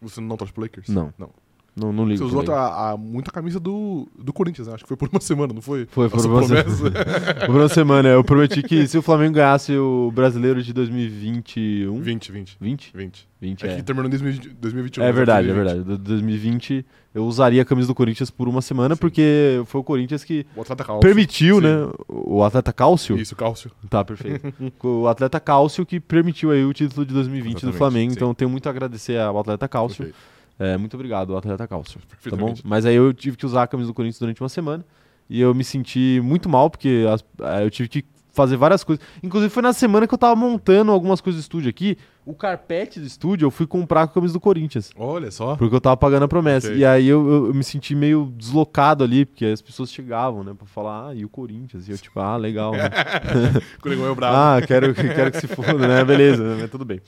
Você 0.00 0.20
não 0.20 0.36
torce 0.36 0.52
pro 0.52 0.62
Lakers? 0.62 0.88
Não. 0.88 1.12
Não. 1.18 1.30
Não, 1.76 1.92
não 1.92 2.04
ligo. 2.06 2.18
Você 2.18 2.24
usou 2.36 2.54
a, 2.54 2.92
a, 2.92 2.96
muito 2.96 3.28
a 3.28 3.32
camisa 3.32 3.58
do, 3.58 4.06
do 4.16 4.32
Corinthians, 4.32 4.68
né? 4.68 4.74
Acho 4.74 4.84
que 4.84 4.88
foi 4.88 4.96
por 4.96 5.08
uma 5.10 5.20
semana, 5.22 5.52
não 5.52 5.60
foi? 5.60 5.86
Foi, 5.90 6.08
por 6.08 6.16
Nossa 6.16 6.28
uma 6.28 6.38
promessa. 6.38 6.90
Por 7.46 7.56
uma 7.56 7.68
semana, 7.68 8.08
eu 8.10 8.22
prometi 8.22 8.62
que 8.62 8.86
se 8.86 8.96
o 8.96 9.02
Flamengo 9.02 9.34
ganhasse 9.34 9.76
o 9.76 10.10
brasileiro 10.14 10.62
de 10.62 10.72
2021. 10.72 12.00
20, 12.00 12.32
20. 12.32 12.56
20? 12.60 12.92
20. 12.94 13.28
20, 13.40 13.66
É 13.66 13.72
é. 13.72 13.76
que 13.76 13.82
terminou 13.82 14.06
em 14.06 14.10
2020 14.10 14.48
2021. 14.54 15.02
É 15.02 15.06
mas 15.08 15.16
verdade, 15.16 15.50
é 15.50 15.52
2020. 15.52 15.84
verdade. 15.84 15.98
Do 15.98 16.08
2020 16.08 16.86
eu 17.14 17.24
usaria 17.26 17.62
a 17.62 17.64
camisa 17.64 17.88
do 17.88 17.94
Corinthians 17.94 18.30
por 18.30 18.48
uma 18.48 18.62
semana, 18.62 18.94
Sim. 18.94 19.00
porque 19.00 19.62
foi 19.66 19.80
o 19.80 19.84
Corinthians 19.84 20.24
que 20.24 20.46
O 20.56 20.62
atleta 20.62 20.82
Cálcio. 20.84 21.00
permitiu, 21.00 21.56
Sim. 21.56 21.62
né? 21.62 21.90
O 22.08 22.42
atleta 22.42 22.72
Cálcio. 22.72 23.16
Isso, 23.18 23.36
Cálcio. 23.36 23.70
Tá, 23.90 24.04
perfeito. 24.04 24.52
o 24.82 25.06
atleta 25.08 25.38
Cálcio 25.40 25.84
que 25.84 26.00
permitiu 26.00 26.50
aí 26.50 26.64
o 26.64 26.72
título 26.72 27.04
de 27.04 27.12
2020 27.12 27.52
do 27.52 27.56
Exatamente, 27.58 27.76
Flamengo. 27.78 28.10
sim. 28.12 28.16
Então 28.16 28.34
tenho 28.34 28.50
muito 28.50 28.66
a 28.66 28.70
agradecer 28.70 29.18
ao 29.18 29.38
atleta 29.38 29.68
Cálcio. 29.68 30.04
Perfeito. 30.06 30.33
É, 30.58 30.76
muito 30.76 30.94
obrigado, 30.94 31.36
atleta 31.36 31.66
Cálcio. 31.66 32.00
Tá 32.30 32.36
bom? 32.36 32.54
Mas 32.64 32.86
aí 32.86 32.94
eu 32.94 33.12
tive 33.12 33.36
que 33.36 33.44
usar 33.46 33.64
a 33.64 33.66
camisa 33.66 33.88
do 33.90 33.94
Corinthians 33.94 34.18
durante 34.20 34.42
uma 34.42 34.48
semana. 34.48 34.84
E 35.28 35.40
eu 35.40 35.54
me 35.54 35.64
senti 35.64 36.20
muito 36.22 36.48
mal, 36.48 36.68
porque 36.70 37.04
as- 37.12 37.24
eh, 37.40 37.64
eu 37.64 37.70
tive 37.70 37.88
que 37.88 38.04
fazer 38.34 38.56
várias 38.56 38.84
coisas. 38.84 39.04
Inclusive 39.22 39.48
foi 39.50 39.62
na 39.62 39.72
semana 39.72 40.06
que 40.06 40.12
eu 40.12 40.18
tava 40.18 40.36
montando 40.36 40.90
algumas 40.92 41.20
coisas 41.20 41.40
do 41.40 41.44
estúdio 41.44 41.70
aqui. 41.70 41.96
O 42.26 42.32
carpete 42.34 42.98
do 42.98 43.06
estúdio 43.06 43.44
eu 43.46 43.50
fui 43.50 43.66
comprar 43.66 44.06
com 44.06 44.12
a 44.12 44.14
camisa 44.14 44.32
do 44.32 44.40
Corinthians. 44.40 44.90
Olha 44.96 45.30
só. 45.30 45.56
Porque 45.56 45.74
eu 45.74 45.80
tava 45.80 45.96
pagando 45.96 46.22
a 46.24 46.28
promessa. 46.28 46.68
Ok. 46.68 46.78
E 46.78 46.84
aí 46.84 47.06
eu, 47.06 47.26
eu- 47.30 47.46
eu 47.48 47.54
me 47.54 47.62
senti 47.62 47.94
meio 47.94 48.32
deslocado 48.36 49.04
ali, 49.04 49.26
porque 49.26 49.44
as 49.44 49.60
pessoas 49.60 49.92
chegavam, 49.92 50.42
né, 50.42 50.54
pra 50.56 50.66
falar, 50.66 51.08
ah, 51.08 51.14
e 51.14 51.22
o 51.24 51.28
Corinthians? 51.28 51.86
E 51.86 51.90
eu, 51.92 51.98
tipo, 51.98 52.18
ah, 52.20 52.36
legal, 52.38 52.72
né? 52.72 52.88
Negão 53.84 54.10
é 54.10 54.14
bravo. 54.14 54.36
Ah, 54.36 54.66
quero, 54.66 54.94
quero 54.94 55.30
que 55.30 55.40
se 55.40 55.46
foda, 55.46 55.86
né? 55.86 56.02
Beleza, 56.04 56.42
né? 56.42 56.56
mas 56.62 56.70
tudo 56.70 56.84
bem. 56.84 57.00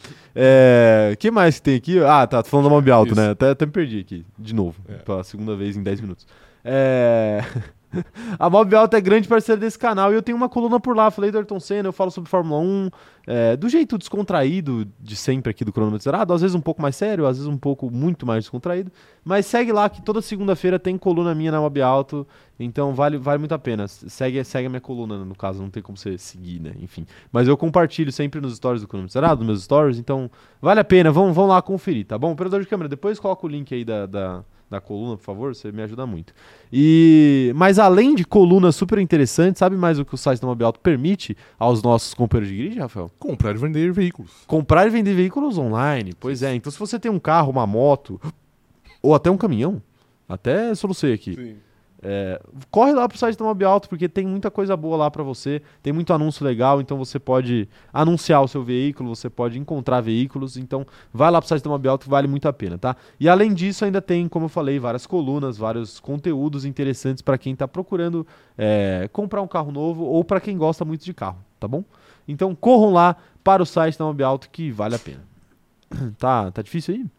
O 1.12 1.16
que 1.16 1.30
mais 1.30 1.56
que 1.56 1.62
tem 1.62 1.76
aqui? 1.76 1.98
Ah, 2.00 2.26
tá, 2.26 2.42
tô 2.42 2.50
falando 2.50 2.66
da 2.66 2.70
Mob 2.70 2.90
Alto, 2.90 3.12
Isso. 3.12 3.20
né? 3.20 3.30
Até, 3.30 3.50
até 3.50 3.64
me 3.66 3.72
perdi 3.72 4.00
aqui, 4.00 4.24
de 4.38 4.54
novo, 4.54 4.76
É. 4.88 4.94
pela 4.96 5.24
segunda 5.24 5.56
vez 5.56 5.76
em 5.76 5.82
10 5.82 6.00
minutos. 6.00 6.26
É... 6.62 7.42
A 8.38 8.50
Mob 8.50 8.74
Alto 8.74 8.96
é 8.96 9.00
grande 9.00 9.28
parceira 9.28 9.60
desse 9.60 9.78
canal 9.78 10.12
e 10.12 10.16
eu 10.16 10.22
tenho 10.22 10.36
uma 10.36 10.48
coluna 10.48 10.78
por 10.80 10.96
lá. 10.96 11.10
Falei 11.10 11.30
do 11.30 11.38
Ayrton 11.38 11.60
Senna, 11.60 11.88
eu 11.88 11.92
falo 11.92 12.10
sobre 12.10 12.30
Fórmula 12.30 12.60
1, 12.60 12.90
é, 13.26 13.56
do 13.56 13.68
jeito 13.68 13.98
descontraído 13.98 14.86
de 15.00 15.16
sempre 15.16 15.50
aqui 15.50 15.64
do 15.64 15.72
Cronômetro 15.72 16.04
Zerado. 16.04 16.32
Às 16.32 16.42
vezes 16.42 16.54
um 16.54 16.60
pouco 16.60 16.82
mais 16.82 16.96
sério, 16.96 17.26
às 17.26 17.36
vezes 17.36 17.48
um 17.48 17.58
pouco 17.58 17.90
muito 17.90 18.26
mais 18.26 18.44
descontraído. 18.44 18.90
Mas 19.24 19.46
segue 19.46 19.72
lá 19.72 19.88
que 19.88 20.02
toda 20.02 20.22
segunda-feira 20.22 20.78
tem 20.78 20.96
coluna 20.96 21.34
minha 21.34 21.50
na 21.50 21.60
Mob 21.60 21.80
Alto. 21.80 22.26
Então 22.58 22.94
vale, 22.94 23.18
vale 23.18 23.38
muito 23.38 23.52
a 23.52 23.58
pena. 23.58 23.86
Segue, 23.88 24.42
segue 24.44 24.66
a 24.66 24.70
minha 24.70 24.80
coluna, 24.80 25.24
no 25.24 25.34
caso, 25.34 25.60
não 25.60 25.70
tem 25.70 25.82
como 25.82 25.96
você 25.96 26.16
seguir, 26.18 26.60
né? 26.60 26.72
Enfim. 26.80 27.06
Mas 27.32 27.48
eu 27.48 27.56
compartilho 27.56 28.12
sempre 28.12 28.40
nos 28.40 28.56
stories 28.56 28.82
do 28.82 28.88
Cronômetro 28.88 29.12
Zerado, 29.12 29.38
nos 29.38 29.46
meus 29.46 29.62
stories. 29.64 29.98
Então 29.98 30.30
vale 30.60 30.80
a 30.80 30.84
pena, 30.84 31.10
vão, 31.10 31.32
vão 31.32 31.46
lá 31.46 31.60
conferir, 31.60 32.06
tá 32.06 32.18
bom? 32.18 32.32
Operador 32.32 32.60
de 32.60 32.66
câmera, 32.66 32.88
depois 32.88 33.18
coloca 33.18 33.46
o 33.46 33.48
link 33.48 33.74
aí 33.74 33.84
da, 33.84 34.06
da, 34.06 34.44
da 34.70 34.80
coluna, 34.80 35.16
por 35.16 35.22
favor, 35.22 35.54
você 35.54 35.70
me 35.70 35.82
ajuda 35.82 36.06
muito. 36.06 36.34
E 36.72 37.52
Mas 37.54 37.78
além 37.78 38.14
de 38.14 38.24
colunas 38.24 38.74
super 38.74 38.98
interessantes, 38.98 39.58
sabe 39.58 39.76
mais 39.76 39.98
o 39.98 40.04
que 40.04 40.14
o 40.14 40.18
site 40.18 40.40
da 40.40 40.46
Mob 40.46 40.64
Alto 40.64 40.80
permite 40.80 41.36
aos 41.58 41.82
nossos 41.82 42.14
companheiros 42.14 42.54
de 42.54 42.62
grid, 42.62 42.78
Rafael? 42.80 43.10
Comprar 43.18 43.54
e 43.54 43.58
vender 43.58 43.92
veículos. 43.92 44.32
Comprar 44.46 44.86
e 44.86 44.90
vender 44.90 45.14
veículos 45.14 45.56
online. 45.56 46.12
Pois 46.18 46.42
é, 46.42 46.54
então 46.54 46.70
se 46.70 46.78
você 46.78 46.98
tem 46.98 47.10
um 47.10 47.18
carro, 47.18 47.50
uma 47.50 47.66
moto, 47.66 48.20
ou 49.00 49.14
até 49.14 49.30
um 49.30 49.36
caminhão, 49.36 49.80
até 50.28 50.74
solucei 50.74 51.12
aqui. 51.12 51.34
Sim. 51.34 51.65
É, 52.08 52.40
corre 52.70 52.92
lá 52.92 53.08
pro 53.08 53.18
site 53.18 53.36
da 53.36 53.44
Mob 53.44 53.64
Alto, 53.64 53.88
porque 53.88 54.08
tem 54.08 54.24
muita 54.24 54.48
coisa 54.48 54.76
boa 54.76 54.96
lá 54.96 55.10
pra 55.10 55.24
você, 55.24 55.60
tem 55.82 55.92
muito 55.92 56.12
anúncio 56.12 56.46
legal, 56.46 56.80
então 56.80 56.96
você 56.96 57.18
pode 57.18 57.68
anunciar 57.92 58.40
o 58.44 58.46
seu 58.46 58.62
veículo, 58.62 59.12
você 59.12 59.28
pode 59.28 59.58
encontrar 59.58 60.00
veículos, 60.02 60.56
então 60.56 60.86
vai 61.12 61.32
lá 61.32 61.40
pro 61.40 61.48
site 61.48 61.64
da 61.64 61.70
Mob 61.70 61.88
Alto 61.88 62.08
vale 62.08 62.28
muito 62.28 62.46
a 62.46 62.52
pena, 62.52 62.78
tá? 62.78 62.94
E 63.18 63.28
além 63.28 63.52
disso, 63.52 63.84
ainda 63.84 64.00
tem, 64.00 64.28
como 64.28 64.44
eu 64.44 64.48
falei, 64.48 64.78
várias 64.78 65.04
colunas, 65.04 65.58
vários 65.58 65.98
conteúdos 65.98 66.64
interessantes 66.64 67.22
pra 67.22 67.36
quem 67.36 67.56
tá 67.56 67.66
procurando 67.66 68.24
é, 68.56 69.10
comprar 69.12 69.42
um 69.42 69.48
carro 69.48 69.72
novo 69.72 70.04
ou 70.04 70.22
pra 70.22 70.40
quem 70.40 70.56
gosta 70.56 70.84
muito 70.84 71.04
de 71.04 71.12
carro, 71.12 71.38
tá 71.58 71.66
bom? 71.66 71.82
Então 72.28 72.54
corram 72.54 72.92
lá 72.92 73.16
para 73.42 73.64
o 73.64 73.66
site 73.66 73.98
da 73.98 74.04
Mob 74.04 74.22
Alto 74.22 74.48
que 74.48 74.70
vale 74.70 74.94
a 74.94 74.98
pena. 75.00 75.24
Tá, 76.18 76.52
tá 76.52 76.62
difícil 76.62 76.94
aí? 76.94 77.15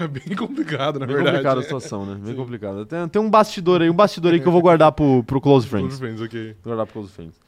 É 0.00 0.06
bem 0.06 0.36
complicado, 0.36 0.98
na 0.98 1.06
Bem 1.06 1.16
verdade. 1.16 1.36
complicada 1.36 1.60
a 1.60 1.62
situação, 1.62 2.06
né? 2.06 2.18
Bem 2.22 2.34
complicada. 2.34 2.86
Tem, 2.86 3.08
tem 3.08 3.22
um 3.22 3.30
bastidor 3.30 3.82
aí, 3.82 3.90
um 3.90 3.94
bastidor 3.94 4.32
aí 4.32 4.40
que 4.40 4.46
eu 4.46 4.52
vou 4.52 4.62
guardar 4.62 4.92
pro, 4.92 5.22
pro 5.24 5.40
Close 5.40 5.66
Friends. 5.66 5.98
Close 5.98 6.00
Friends, 6.00 6.20
ok. 6.20 6.56
Vou 6.62 6.74
guardar 6.74 6.86
pro 6.86 6.94
Close 6.94 7.12
Friends. 7.12 7.40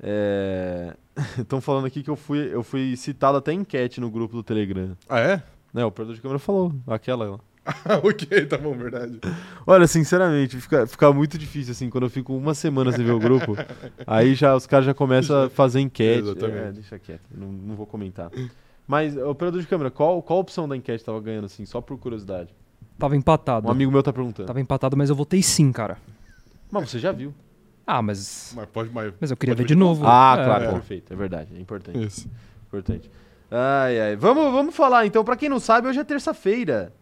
Estão 1.38 1.60
falando 1.60 1.86
aqui 1.86 2.02
que 2.02 2.10
eu 2.10 2.16
fui, 2.16 2.50
eu 2.52 2.62
fui 2.62 2.96
citado 2.96 3.38
até 3.38 3.52
enquete 3.52 4.00
no 4.00 4.10
grupo 4.10 4.34
do 4.34 4.42
Telegram. 4.42 4.96
Ah, 5.08 5.20
é? 5.20 5.42
Né, 5.72 5.84
o 5.84 5.88
operador 5.88 6.14
de 6.14 6.20
câmera 6.20 6.38
falou, 6.38 6.72
aquela 6.86 7.30
lá. 7.30 7.38
Ah, 7.86 7.96
ok, 8.02 8.44
tá 8.44 8.58
bom, 8.58 8.74
verdade. 8.76 9.18
Olha, 9.66 9.86
sinceramente, 9.86 10.60
fica, 10.60 10.86
fica 10.86 11.10
muito 11.14 11.38
difícil, 11.38 11.72
assim, 11.72 11.88
quando 11.88 12.04
eu 12.04 12.10
fico 12.10 12.36
uma 12.36 12.52
semana 12.52 12.92
sem 12.92 13.02
ver 13.02 13.12
o 13.12 13.18
grupo. 13.18 13.56
aí 14.06 14.34
já 14.34 14.54
os 14.54 14.66
caras 14.66 14.84
já 14.84 14.92
começam 14.92 15.44
a 15.44 15.48
fazer 15.48 15.80
enquete. 15.80 16.20
Exatamente. 16.28 16.58
É, 16.58 16.72
deixa 16.72 16.98
quieto, 16.98 17.22
não, 17.34 17.50
não 17.50 17.74
vou 17.74 17.86
comentar. 17.86 18.30
Mas, 18.86 19.16
operador 19.16 19.60
de 19.60 19.66
câmera, 19.66 19.90
qual, 19.90 20.20
qual 20.22 20.38
opção 20.40 20.68
da 20.68 20.76
enquete 20.76 21.04
tava 21.04 21.20
ganhando, 21.20 21.46
assim, 21.46 21.64
só 21.64 21.80
por 21.80 21.96
curiosidade? 21.98 22.54
Tava 22.98 23.16
empatado. 23.16 23.66
Um 23.66 23.70
amigo 23.70 23.90
meu 23.90 24.02
tá 24.02 24.12
perguntando. 24.12 24.46
Tava 24.46 24.60
empatado, 24.60 24.96
mas 24.96 25.08
eu 25.10 25.16
votei 25.16 25.42
sim, 25.42 25.72
cara. 25.72 25.96
Mas 26.70 26.90
você 26.90 26.98
já 26.98 27.10
viu. 27.12 27.32
Ah, 27.86 28.00
mas. 28.02 28.52
Mas 28.56 28.66
pode 28.66 28.90
mais. 28.90 29.12
Mas 29.20 29.30
eu 29.30 29.36
queria 29.36 29.54
Pode 29.54 29.62
ver 29.64 29.68
de 29.68 29.74
novo. 29.74 30.04
Ah, 30.06 30.36
É. 30.38 30.44
claro, 30.44 30.64
É. 30.64 30.72
perfeito. 30.72 31.12
É 31.12 31.16
verdade, 31.16 31.48
é 31.56 31.60
importante. 31.60 32.02
Isso. 32.04 32.28
Importante. 32.68 33.10
Ai, 33.50 34.00
ai. 34.00 34.16
Vamos, 34.16 34.52
vamos 34.52 34.74
falar, 34.74 35.06
então. 35.06 35.24
Pra 35.24 35.36
quem 35.36 35.48
não 35.48 35.58
sabe, 35.60 35.88
hoje 35.88 35.98
é 36.00 36.04
terça-feira. 36.04 36.92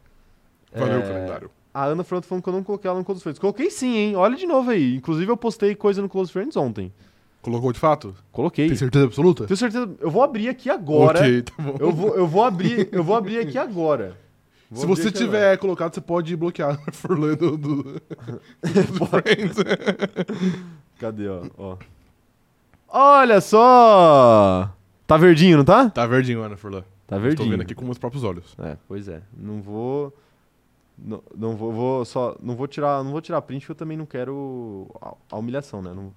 Valeu 0.74 0.96
É, 0.96 0.98
o 0.98 1.02
calendário. 1.02 1.50
A 1.74 1.84
Ana 1.84 2.04
Franto 2.04 2.26
falando 2.26 2.42
que 2.42 2.48
eu 2.48 2.52
não 2.52 2.62
coloquei 2.62 2.88
ela 2.88 2.98
no 2.98 3.04
Close 3.04 3.22
Friends. 3.22 3.38
Coloquei 3.38 3.70
sim, 3.70 3.96
hein? 3.96 4.16
Olha 4.16 4.36
de 4.36 4.46
novo 4.46 4.70
aí. 4.70 4.94
Inclusive, 4.96 5.30
eu 5.30 5.36
postei 5.36 5.74
coisa 5.74 6.02
no 6.02 6.08
Close 6.08 6.30
Friends 6.32 6.56
ontem. 6.56 6.92
Colocou 7.42 7.72
de 7.72 7.78
fato? 7.80 8.14
Coloquei. 8.30 8.68
Tem 8.68 8.76
certeza 8.76 9.04
absoluta? 9.04 9.46
Tenho 9.46 9.56
certeza. 9.56 9.90
Eu 10.00 10.10
vou 10.10 10.22
abrir 10.22 10.48
aqui 10.48 10.70
agora. 10.70 11.18
Ok, 11.18 11.42
tá 11.42 11.52
bom. 11.58 11.76
Eu, 11.80 11.92
vou, 11.92 12.14
eu 12.14 12.26
vou 12.26 12.44
abrir. 12.44 12.88
Eu 12.92 13.02
vou 13.02 13.16
abrir 13.16 13.38
aqui 13.38 13.58
agora. 13.58 14.16
Vou 14.70 14.80
Se 14.80 14.86
você 14.86 15.10
tiver 15.10 15.58
colocado, 15.58 15.92
você 15.92 16.00
pode 16.00 16.34
bloquear 16.36 16.78
a 16.86 16.92
Furlan 16.92 17.34
do, 17.34 17.58
do, 17.58 17.82
do 18.62 19.06
Friends. 19.06 19.58
agora. 19.58 19.96
Cadê, 20.98 21.28
ó? 21.28 21.42
ó? 21.58 21.76
Olha 22.88 23.40
só! 23.40 24.70
Tá 25.06 25.16
verdinho, 25.16 25.58
não 25.58 25.64
tá? 25.64 25.90
Tá 25.90 26.06
verdinho, 26.06 26.42
Ana 26.42 26.56
Furlan. 26.56 26.82
Tá 27.06 27.16
Estou 27.16 27.20
verdinho. 27.20 27.50
vendo 27.50 27.62
aqui 27.62 27.74
com 27.74 27.84
meus 27.84 27.98
próprios 27.98 28.22
olhos. 28.22 28.54
É, 28.60 28.76
pois 28.86 29.08
é. 29.08 29.20
Não 29.36 29.60
vou. 29.60 30.14
Não, 30.96 31.22
não 31.36 31.56
vou, 31.56 31.72
vou 31.72 32.04
só. 32.04 32.36
Não 32.40 32.54
vou 32.54 32.68
tirar. 32.68 33.02
Não 33.02 33.10
vou 33.10 33.20
tirar 33.20 33.42
print 33.42 33.62
porque 33.62 33.72
eu 33.72 33.76
também 33.76 33.96
não 33.98 34.06
quero 34.06 34.88
a, 35.02 35.14
a 35.32 35.36
humilhação, 35.36 35.82
né? 35.82 35.92
Não, 35.94 36.12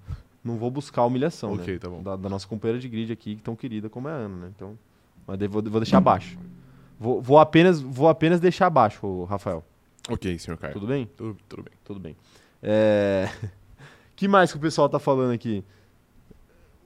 não 0.46 0.58
vou 0.58 0.70
buscar 0.70 1.02
a 1.02 1.06
humilhação, 1.06 1.54
Ok, 1.54 1.74
né? 1.74 1.80
tá. 1.80 1.90
Da, 1.90 2.16
da 2.16 2.30
nossa 2.30 2.48
companheira 2.48 2.80
de 2.80 2.88
grid 2.88 3.12
aqui, 3.12 3.38
tão 3.44 3.56
querida 3.56 3.90
como 3.90 4.08
é 4.08 4.12
a 4.12 4.16
Ana, 4.16 4.36
né? 4.46 4.52
Então. 4.56 4.78
Mas 5.26 5.40
vou, 5.50 5.62
vou 5.64 5.82
deixar 5.82 5.98
abaixo. 5.98 6.38
Vou, 7.00 7.20
vou, 7.22 7.40
apenas, 7.40 7.82
vou 7.82 8.08
apenas 8.08 8.40
deixar 8.40 8.68
abaixo, 8.68 9.24
Rafael. 9.24 9.64
Ok, 10.08 10.38
senhor 10.38 10.56
Caio. 10.58 10.74
Tudo 10.74 10.86
bem? 10.86 11.10
Tudo, 11.18 11.36
tudo 11.50 11.64
bem. 11.64 11.74
Tudo 11.84 12.00
bem. 12.00 12.16
É... 12.62 13.28
que 14.16 14.28
mais 14.28 14.52
que 14.52 14.58
o 14.58 14.62
pessoal 14.62 14.88
tá 14.88 15.00
falando 15.00 15.34
aqui? 15.34 15.64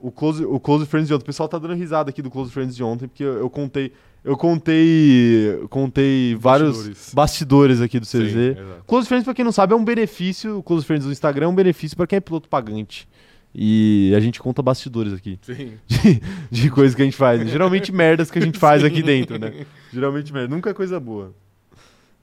O 0.00 0.10
Close, 0.10 0.42
o 0.42 0.58
Close 0.58 0.86
Friends 0.86 1.06
de 1.08 1.12
ontem. 1.14 1.22
O 1.22 1.26
pessoal 1.26 1.46
tá 1.46 1.58
dando 1.58 1.74
risada 1.74 2.08
aqui 2.08 2.22
do 2.22 2.30
Close 2.30 2.50
Friends 2.50 2.74
de 2.74 2.82
ontem, 2.82 3.06
porque 3.06 3.22
eu, 3.22 3.34
eu 3.40 3.50
contei. 3.50 3.92
Eu 4.24 4.36
contei. 4.36 5.50
eu 5.60 5.68
Contei 5.68 6.34
vários 6.34 6.76
Bastidores. 6.76 7.14
bastidores 7.14 7.80
aqui 7.82 8.00
do 8.00 8.06
CZ. 8.06 8.32
Sim. 8.32 8.56
Close 8.86 9.06
Friends, 9.06 9.24
pra 9.24 9.34
quem 9.34 9.44
não 9.44 9.52
sabe, 9.52 9.74
é 9.74 9.76
um 9.76 9.84
benefício. 9.84 10.58
O 10.58 10.62
Close 10.62 10.86
Friends 10.86 11.04
do 11.04 11.12
Instagram 11.12 11.46
é 11.46 11.48
um 11.48 11.54
benefício 11.54 11.94
pra 11.96 12.06
quem 12.06 12.16
é 12.16 12.20
piloto 12.20 12.48
pagante. 12.48 13.06
E 13.54 14.12
a 14.16 14.20
gente 14.20 14.38
conta 14.40 14.62
bastidores 14.62 15.12
aqui. 15.12 15.38
Sim. 15.42 15.72
De, 15.86 16.22
de 16.50 16.70
coisas 16.70 16.94
que 16.94 17.02
a 17.02 17.04
gente 17.04 17.16
faz. 17.16 17.48
Geralmente 17.50 17.90
merdas 17.92 18.30
que 18.30 18.38
a 18.38 18.42
gente 18.42 18.58
faz 18.58 18.84
aqui 18.84 19.02
dentro, 19.02 19.38
né? 19.38 19.66
Geralmente 19.92 20.32
merda. 20.32 20.54
Nunca 20.54 20.70
é 20.70 20.74
coisa 20.74 21.00
boa. 21.00 21.34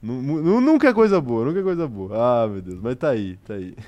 Nu- 0.01 0.21
nu- 0.21 0.61
Nunca 0.61 0.87
é 0.89 0.93
coisa 0.93 1.19
boa, 1.19 1.43
nunca 1.45 1.59
é 1.59 1.63
coisa 1.63 1.87
boa. 1.87 2.11
Ah, 2.15 2.47
meu 2.47 2.61
Deus. 2.61 2.79
Mas 2.81 2.95
tá 2.95 3.09
aí, 3.09 3.37
tá 3.45 3.53
aí. 3.55 3.75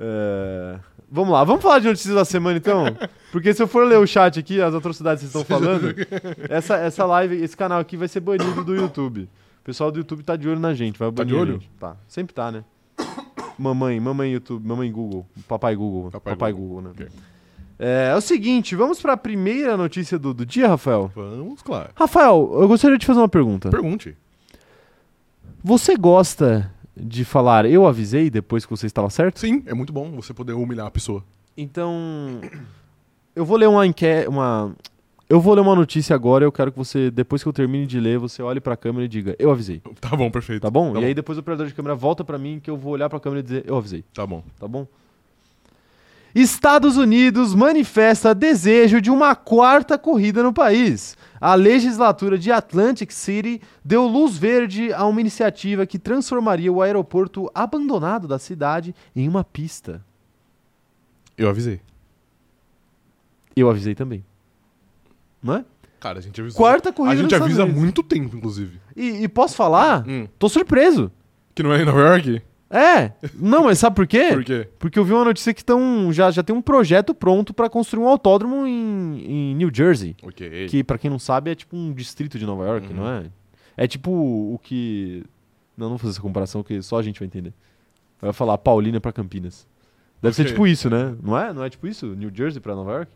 É, 0.00 0.78
Vamos 1.10 1.32
lá, 1.32 1.44
vamos 1.44 1.62
falar 1.62 1.78
de 1.78 1.86
notícias 1.86 2.14
da 2.14 2.24
semana 2.24 2.56
então? 2.58 2.86
Porque 3.30 3.54
se 3.54 3.62
eu 3.62 3.68
for 3.68 3.86
ler 3.86 3.98
o 3.98 4.06
chat 4.06 4.36
aqui, 4.40 4.60
as 4.60 4.74
atrocidades 4.74 5.22
que 5.22 5.30
vocês 5.30 5.42
estão 5.42 5.58
falando, 5.60 5.94
essa, 6.48 6.76
essa 6.76 7.04
live, 7.04 7.36
esse 7.36 7.56
canal 7.56 7.78
aqui 7.78 7.96
vai 7.96 8.08
ser 8.08 8.18
banido 8.18 8.64
do 8.64 8.74
YouTube. 8.74 9.20
O 9.60 9.64
pessoal 9.64 9.92
do 9.92 9.98
YouTube 9.98 10.24
tá 10.24 10.34
de 10.34 10.48
olho 10.48 10.58
na 10.58 10.74
gente, 10.74 10.98
vai 10.98 11.06
Tá 11.08 11.12
banir 11.12 11.34
de 11.34 11.38
a 11.38 11.40
olho? 11.42 11.62
Tá, 11.78 11.96
sempre 12.08 12.34
tá, 12.34 12.50
né? 12.50 12.64
Mamãe, 13.58 14.00
mamãe 14.00 14.32
YouTube, 14.32 14.66
mamãe 14.66 14.90
Google, 14.90 15.26
papai 15.46 15.76
Google, 15.76 16.10
Papai 16.10 16.34
papai, 16.34 16.52
Google. 16.52 16.68
Google, 16.68 16.82
né? 16.82 16.90
Ok. 16.90 17.08
É, 17.78 18.10
é 18.12 18.16
o 18.16 18.20
seguinte, 18.20 18.76
vamos 18.76 19.00
pra 19.00 19.16
primeira 19.16 19.76
notícia 19.76 20.18
do, 20.18 20.32
do 20.32 20.46
dia, 20.46 20.68
Rafael? 20.68 21.10
Vamos, 21.14 21.62
claro. 21.62 21.90
Rafael, 21.94 22.50
eu 22.60 22.68
gostaria 22.68 22.96
de 22.96 23.06
fazer 23.06 23.20
uma 23.20 23.28
pergunta. 23.28 23.70
Pergunte. 23.70 24.16
Você 25.62 25.96
gosta 25.96 26.70
de 26.96 27.24
falar 27.24 27.66
eu 27.66 27.86
avisei 27.86 28.30
depois 28.30 28.64
que 28.64 28.70
você 28.70 28.86
estava 28.86 29.10
certo? 29.10 29.40
Sim, 29.40 29.62
é 29.66 29.74
muito 29.74 29.92
bom 29.92 30.12
você 30.12 30.32
poder 30.32 30.52
humilhar 30.52 30.86
a 30.86 30.90
pessoa. 30.90 31.24
Então, 31.56 32.40
eu 33.34 33.44
vou 33.44 33.56
ler 33.56 33.68
uma 33.68 33.86
enquete, 33.86 34.28
uma 34.28 34.74
eu 35.28 35.40
vou 35.40 35.54
ler 35.54 35.60
uma 35.62 35.74
notícia 35.74 36.14
agora, 36.14 36.44
eu 36.44 36.52
quero 36.52 36.70
que 36.70 36.78
você 36.78 37.10
depois 37.10 37.42
que 37.42 37.48
eu 37.48 37.52
termine 37.52 37.86
de 37.86 37.98
ler, 37.98 38.18
você 38.18 38.42
olhe 38.42 38.60
pra 38.60 38.76
câmera 38.76 39.04
e 39.04 39.08
diga 39.08 39.34
eu 39.38 39.50
avisei. 39.50 39.80
Tá 40.00 40.14
bom, 40.16 40.30
perfeito. 40.30 40.62
Tá 40.62 40.70
bom? 40.70 40.92
Tá 40.92 41.00
e 41.00 41.04
aí 41.06 41.14
depois 41.14 41.38
o 41.38 41.40
operador 41.40 41.66
de 41.66 41.74
câmera 41.74 41.94
volta 41.94 42.22
pra 42.24 42.38
mim 42.38 42.60
que 42.62 42.70
eu 42.70 42.76
vou 42.76 42.92
olhar 42.92 43.08
pra 43.08 43.18
câmera 43.20 43.40
e 43.40 43.42
dizer 43.42 43.64
eu 43.66 43.76
avisei, 43.76 44.04
Tá 44.12 44.26
bom. 44.26 44.42
tá 44.58 44.68
bom? 44.68 44.86
Estados 46.34 46.96
Unidos 46.96 47.54
manifesta 47.54 48.34
desejo 48.34 49.00
de 49.00 49.08
uma 49.08 49.36
quarta 49.36 49.96
corrida 49.96 50.42
no 50.42 50.52
país. 50.52 51.16
A 51.40 51.54
legislatura 51.54 52.36
de 52.36 52.50
Atlantic 52.50 53.12
City 53.12 53.60
deu 53.84 54.04
luz 54.08 54.36
verde 54.36 54.92
a 54.92 55.06
uma 55.06 55.20
iniciativa 55.20 55.86
que 55.86 55.96
transformaria 55.96 56.72
o 56.72 56.82
aeroporto 56.82 57.48
abandonado 57.54 58.26
da 58.26 58.36
cidade 58.40 58.92
em 59.14 59.28
uma 59.28 59.44
pista. 59.44 60.04
Eu 61.38 61.48
avisei. 61.48 61.80
Eu 63.54 63.70
avisei 63.70 63.94
também. 63.94 64.24
Não 65.44 65.54
é? 65.56 65.64
Cara, 66.00 66.18
a 66.18 66.22
gente 66.22 66.40
avisou. 66.40 66.56
Quarta 66.58 66.92
corrida 66.92 67.14
A 67.14 67.22
gente 67.22 67.34
avisa 67.34 67.62
há 67.62 67.66
muito 67.66 68.02
tempo, 68.02 68.36
inclusive. 68.36 68.80
E, 68.96 69.22
e 69.24 69.28
posso 69.28 69.54
falar? 69.54 70.04
Hum. 70.08 70.26
Tô 70.38 70.48
surpreso. 70.48 71.12
Que 71.54 71.62
não 71.62 71.72
é 71.72 71.82
em 71.82 71.84
Nova 71.84 72.00
York? 72.00 72.42
É. 72.70 73.12
Não, 73.34 73.64
mas 73.64 73.78
sabe 73.78 73.94
por 73.94 74.06
quê? 74.06 74.30
Por 74.32 74.42
quê? 74.44 74.68
Porque 74.78 74.98
eu 74.98 75.04
vi 75.04 75.12
uma 75.12 75.24
notícia 75.24 75.54
que 75.54 75.64
tão, 75.64 76.12
já, 76.12 76.30
já 76.30 76.42
tem 76.42 76.56
um 76.56 76.60
projeto 76.62 77.14
pronto 77.14 77.54
pra 77.54 77.70
construir 77.70 78.02
um 78.02 78.08
autódromo 78.08 78.66
em, 78.66 79.20
em 79.52 79.54
New 79.54 79.70
Jersey. 79.72 80.16
Ok. 80.24 80.66
Que, 80.68 80.82
pra 80.82 80.98
quem 80.98 81.08
não 81.10 81.18
sabe, 81.18 81.50
é 81.52 81.54
tipo 81.54 81.76
um 81.76 81.92
distrito 81.92 82.38
de 82.38 82.44
Nova 82.46 82.64
York, 82.66 82.88
Uhum. 82.88 82.94
não 82.96 83.08
é? 83.08 83.24
É 83.76 83.86
tipo 83.86 84.10
o 84.10 84.58
que. 84.62 85.24
Não, 85.76 85.84
não 85.86 85.90
vou 85.90 85.98
fazer 85.98 86.12
essa 86.12 86.20
comparação, 86.22 86.62
que 86.62 86.80
só 86.82 86.98
a 86.98 87.02
gente 87.02 87.18
vai 87.20 87.26
entender. 87.26 87.52
Vai 88.20 88.32
falar 88.32 88.58
Paulina 88.58 89.00
pra 89.00 89.12
Campinas. 89.12 89.66
Deve 90.20 90.34
ser 90.34 90.42
Ok. 90.42 90.52
tipo 90.52 90.66
isso, 90.66 90.88
né? 90.90 91.14
Não 91.22 91.38
é? 91.38 91.52
Não 91.52 91.62
é 91.64 91.70
tipo 91.70 91.86
isso? 91.86 92.06
New 92.06 92.30
Jersey 92.34 92.60
pra 92.60 92.74
Nova 92.74 92.92
York? 92.92 93.12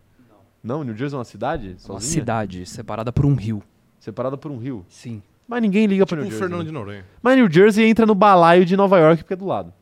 Não. 0.62 0.82
New 0.84 0.96
Jersey 0.96 1.14
é 1.16 1.18
uma 1.18 1.24
cidade? 1.24 1.68
Uma 1.70 1.78
Sozinha? 1.78 2.12
cidade 2.12 2.66
separada 2.66 3.12
por 3.12 3.24
um 3.26 3.34
rio. 3.34 3.62
Separada 3.98 4.36
por 4.36 4.50
um 4.50 4.58
rio. 4.58 4.84
Sim. 4.88 5.22
Mas 5.46 5.62
ninguém 5.62 5.86
liga 5.86 6.04
pra 6.04 6.16
Tipo 6.16 6.22
New 6.22 6.28
o 6.28 6.30
Jersey. 6.30 6.40
Fernando 6.40 6.60
né? 6.60 6.66
de 6.66 6.72
Noronha. 6.72 7.04
Mas 7.22 7.36
New 7.36 7.50
Jersey 7.50 7.84
entra 7.86 8.04
no 8.04 8.14
balaio 8.14 8.64
de 8.64 8.76
Nova 8.76 8.98
York 8.98 9.22
porque 9.22 9.34
é 9.34 9.36
do 9.36 9.46
lado. 9.46 9.72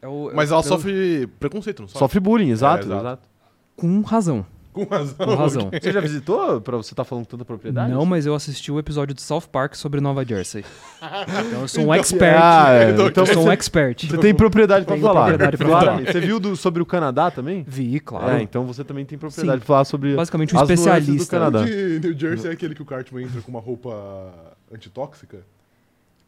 É 0.00 0.08
o- 0.08 0.30
Mas 0.34 0.50
é- 0.50 0.54
ela 0.54 0.62
eu- 0.62 0.68
sofre 0.68 1.26
preconceito, 1.38 1.80
não 1.80 1.86
sofre? 1.88 1.98
Sofre 2.00 2.20
bullying, 2.20 2.50
exato, 2.50 2.86
exato. 2.86 3.00
exato. 3.00 3.28
Com 3.76 4.00
razão. 4.00 4.44
Com 4.72 4.84
razão. 4.84 5.14
Com 5.26 5.34
razão. 5.34 5.70
Você 5.70 5.92
já 5.92 6.00
visitou 6.00 6.60
pra 6.60 6.76
você 6.78 6.94
estar 6.94 7.04
falando 7.04 7.24
com 7.26 7.32
tanta 7.32 7.44
propriedade? 7.44 7.92
Não, 7.92 8.06
mas 8.06 8.24
eu 8.24 8.34
assisti 8.34 8.72
o 8.72 8.78
episódio 8.78 9.14
de 9.14 9.20
South 9.20 9.42
Park 9.52 9.74
sobre 9.74 10.00
Nova 10.00 10.24
Jersey. 10.24 10.64
Então 11.46 11.60
eu 11.62 11.68
sou 11.68 11.84
um 11.86 11.92
expert. 11.94 12.36
Ah, 12.40 12.72
é. 12.72 12.90
Então, 12.92 13.06
Então 13.08 13.24
eu 13.24 13.32
sou 13.34 13.42
um 13.42 13.46
você, 13.46 13.52
expert. 13.52 14.06
você 14.08 14.18
tem 14.18 14.34
propriedade 14.34 14.86
pra 14.86 14.94
Tenho 14.94 15.06
falar. 15.06 15.26
propriedade 15.26 15.56
pra 15.58 15.66
Claramente. 15.66 16.12
Você 16.12 16.20
viu 16.20 16.40
do- 16.40 16.56
sobre 16.56 16.80
o 16.82 16.86
Canadá 16.86 17.30
também? 17.30 17.64
Vi, 17.68 18.00
claro. 18.00 18.36
É, 18.36 18.42
então 18.42 18.64
você 18.64 18.82
também 18.82 19.04
tem 19.04 19.18
propriedade 19.18 19.58
Sim. 19.60 19.66
pra 19.66 19.66
falar 19.66 19.84
sobre 19.84 20.14
Basicamente 20.14 20.54
um 20.54 20.60
as 20.60 20.68
nuances 20.68 20.84
do 21.06 21.14
especialista. 21.16 21.36
Canadá. 21.38 21.64
De 21.64 22.00
New 22.00 22.18
Jersey 22.18 22.50
é 22.50 22.52
aquele 22.54 22.74
que 22.74 22.80
o 22.82 22.84
Cartman 22.86 23.24
entra 23.24 23.40
com 23.42 23.50
uma 23.50 23.60
roupa 23.60 24.32
antitóxica? 24.72 25.38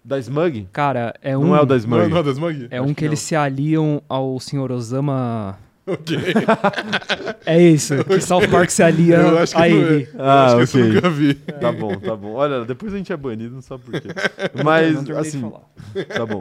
Da 0.04 0.18
Smug? 0.18 0.68
Cara, 0.70 1.14
é 1.22 1.36
um. 1.38 1.44
Não 1.46 1.56
é 1.56 1.62
o 1.62 1.64
da 1.64 1.76
Smug. 1.78 2.08
não 2.10 2.18
é 2.18 2.22
da 2.22 2.30
Smug? 2.30 2.68
É 2.70 2.76
Acho 2.78 2.84
um 2.84 2.88
que 2.88 2.94
que 2.96 3.04
eles 3.06 3.20
se 3.20 3.34
aliam 3.34 4.02
ao 4.06 4.38
Sr. 4.38 4.70
Osama. 4.70 5.58
Ok. 5.86 6.16
É 7.46 7.60
isso, 7.60 8.02
que 8.04 8.20
South 8.20 8.48
Park 8.50 8.70
se 8.70 8.82
alia 8.82 9.16
Eu 9.16 9.38
acho 9.38 9.54
que 9.54 9.60
a 9.62 9.68
não 9.68 9.76
ele. 9.76 10.04
é. 10.04 10.16
Eu 10.16 10.20
Ah, 10.22 10.44
acho 10.56 10.72
que 10.72 10.78
eu 10.78 10.82
ok. 10.84 10.94
nunca 10.94 11.10
vi. 11.10 11.34
Tá 11.34 11.72
bom, 11.72 11.94
tá 11.98 12.16
bom. 12.16 12.32
Olha, 12.32 12.64
depois 12.64 12.94
a 12.94 12.96
gente 12.96 13.12
é 13.12 13.16
banido, 13.16 13.54
não 13.54 13.60
sabe 13.62 13.82
por 13.84 14.00
quê. 14.00 14.08
Não 14.54 14.64
Mas, 14.64 14.86
terminei 14.94 15.04
de 15.04 15.12
assim, 15.12 15.40
falar. 15.42 15.60
tá 16.08 16.24
bom. 16.26 16.40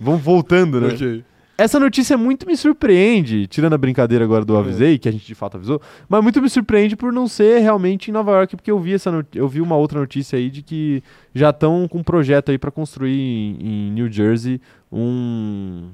Vamos 0.00 0.20
voltando, 0.22 0.80
né? 0.80 0.88
Ok. 0.92 1.24
Essa 1.56 1.78
notícia 1.78 2.18
muito 2.18 2.44
me 2.48 2.56
surpreende, 2.56 3.46
tirando 3.46 3.74
a 3.74 3.78
brincadeira 3.78 4.24
agora 4.24 4.44
do 4.44 4.56
avisei, 4.56 4.98
que 4.98 5.08
a 5.08 5.12
gente 5.12 5.24
de 5.24 5.36
fato 5.36 5.56
avisou, 5.56 5.80
mas 6.08 6.20
muito 6.20 6.42
me 6.42 6.50
surpreende 6.50 6.96
por 6.96 7.12
não 7.12 7.28
ser 7.28 7.60
realmente 7.60 8.10
em 8.10 8.12
Nova 8.12 8.32
York, 8.32 8.56
porque 8.56 8.72
eu 8.72 8.80
vi 8.80 8.94
essa 8.94 9.12
not- 9.12 9.38
eu 9.38 9.46
vi 9.46 9.60
uma 9.60 9.76
outra 9.76 10.00
notícia 10.00 10.36
aí 10.36 10.50
de 10.50 10.62
que 10.62 11.00
já 11.32 11.50
estão 11.50 11.86
com 11.86 11.98
um 11.98 12.02
projeto 12.02 12.50
aí 12.50 12.58
pra 12.58 12.72
construir 12.72 13.16
em, 13.16 13.56
em 13.60 13.90
New 13.92 14.10
Jersey 14.10 14.60
um 14.90 15.90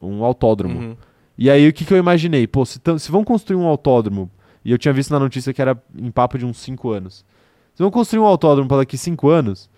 um 0.00 0.24
autódromo. 0.24 0.78
Uhum. 0.80 0.96
E 1.36 1.50
aí 1.50 1.68
o 1.68 1.72
que, 1.72 1.84
que 1.84 1.92
eu 1.92 1.98
imaginei? 1.98 2.46
Pô, 2.46 2.64
se, 2.64 2.80
se 2.98 3.10
vão 3.10 3.24
construir 3.24 3.56
um 3.56 3.66
autódromo, 3.66 4.30
e 4.64 4.70
eu 4.70 4.78
tinha 4.78 4.92
visto 4.94 5.10
na 5.10 5.18
notícia 5.18 5.52
que 5.52 5.60
era 5.60 5.76
em 5.96 6.10
papo 6.10 6.38
de 6.38 6.46
uns 6.46 6.58
5 6.58 6.90
anos. 6.90 7.24
Se 7.74 7.82
vão 7.82 7.90
construir 7.90 8.20
um 8.20 8.26
autódromo 8.26 8.68
para 8.68 8.78
daqui 8.78 8.96
5 8.96 9.28
anos, 9.28 9.68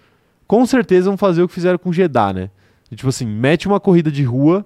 com 0.46 0.64
certeza 0.66 1.08
vão 1.08 1.16
fazer 1.16 1.42
o 1.42 1.48
que 1.48 1.54
fizeram 1.54 1.78
com 1.78 1.92
Jeddah, 1.92 2.32
né? 2.32 2.50
E, 2.90 2.94
tipo 2.94 3.08
assim, 3.08 3.26
mete 3.26 3.66
uma 3.66 3.80
corrida 3.80 4.12
de 4.12 4.22
rua 4.22 4.64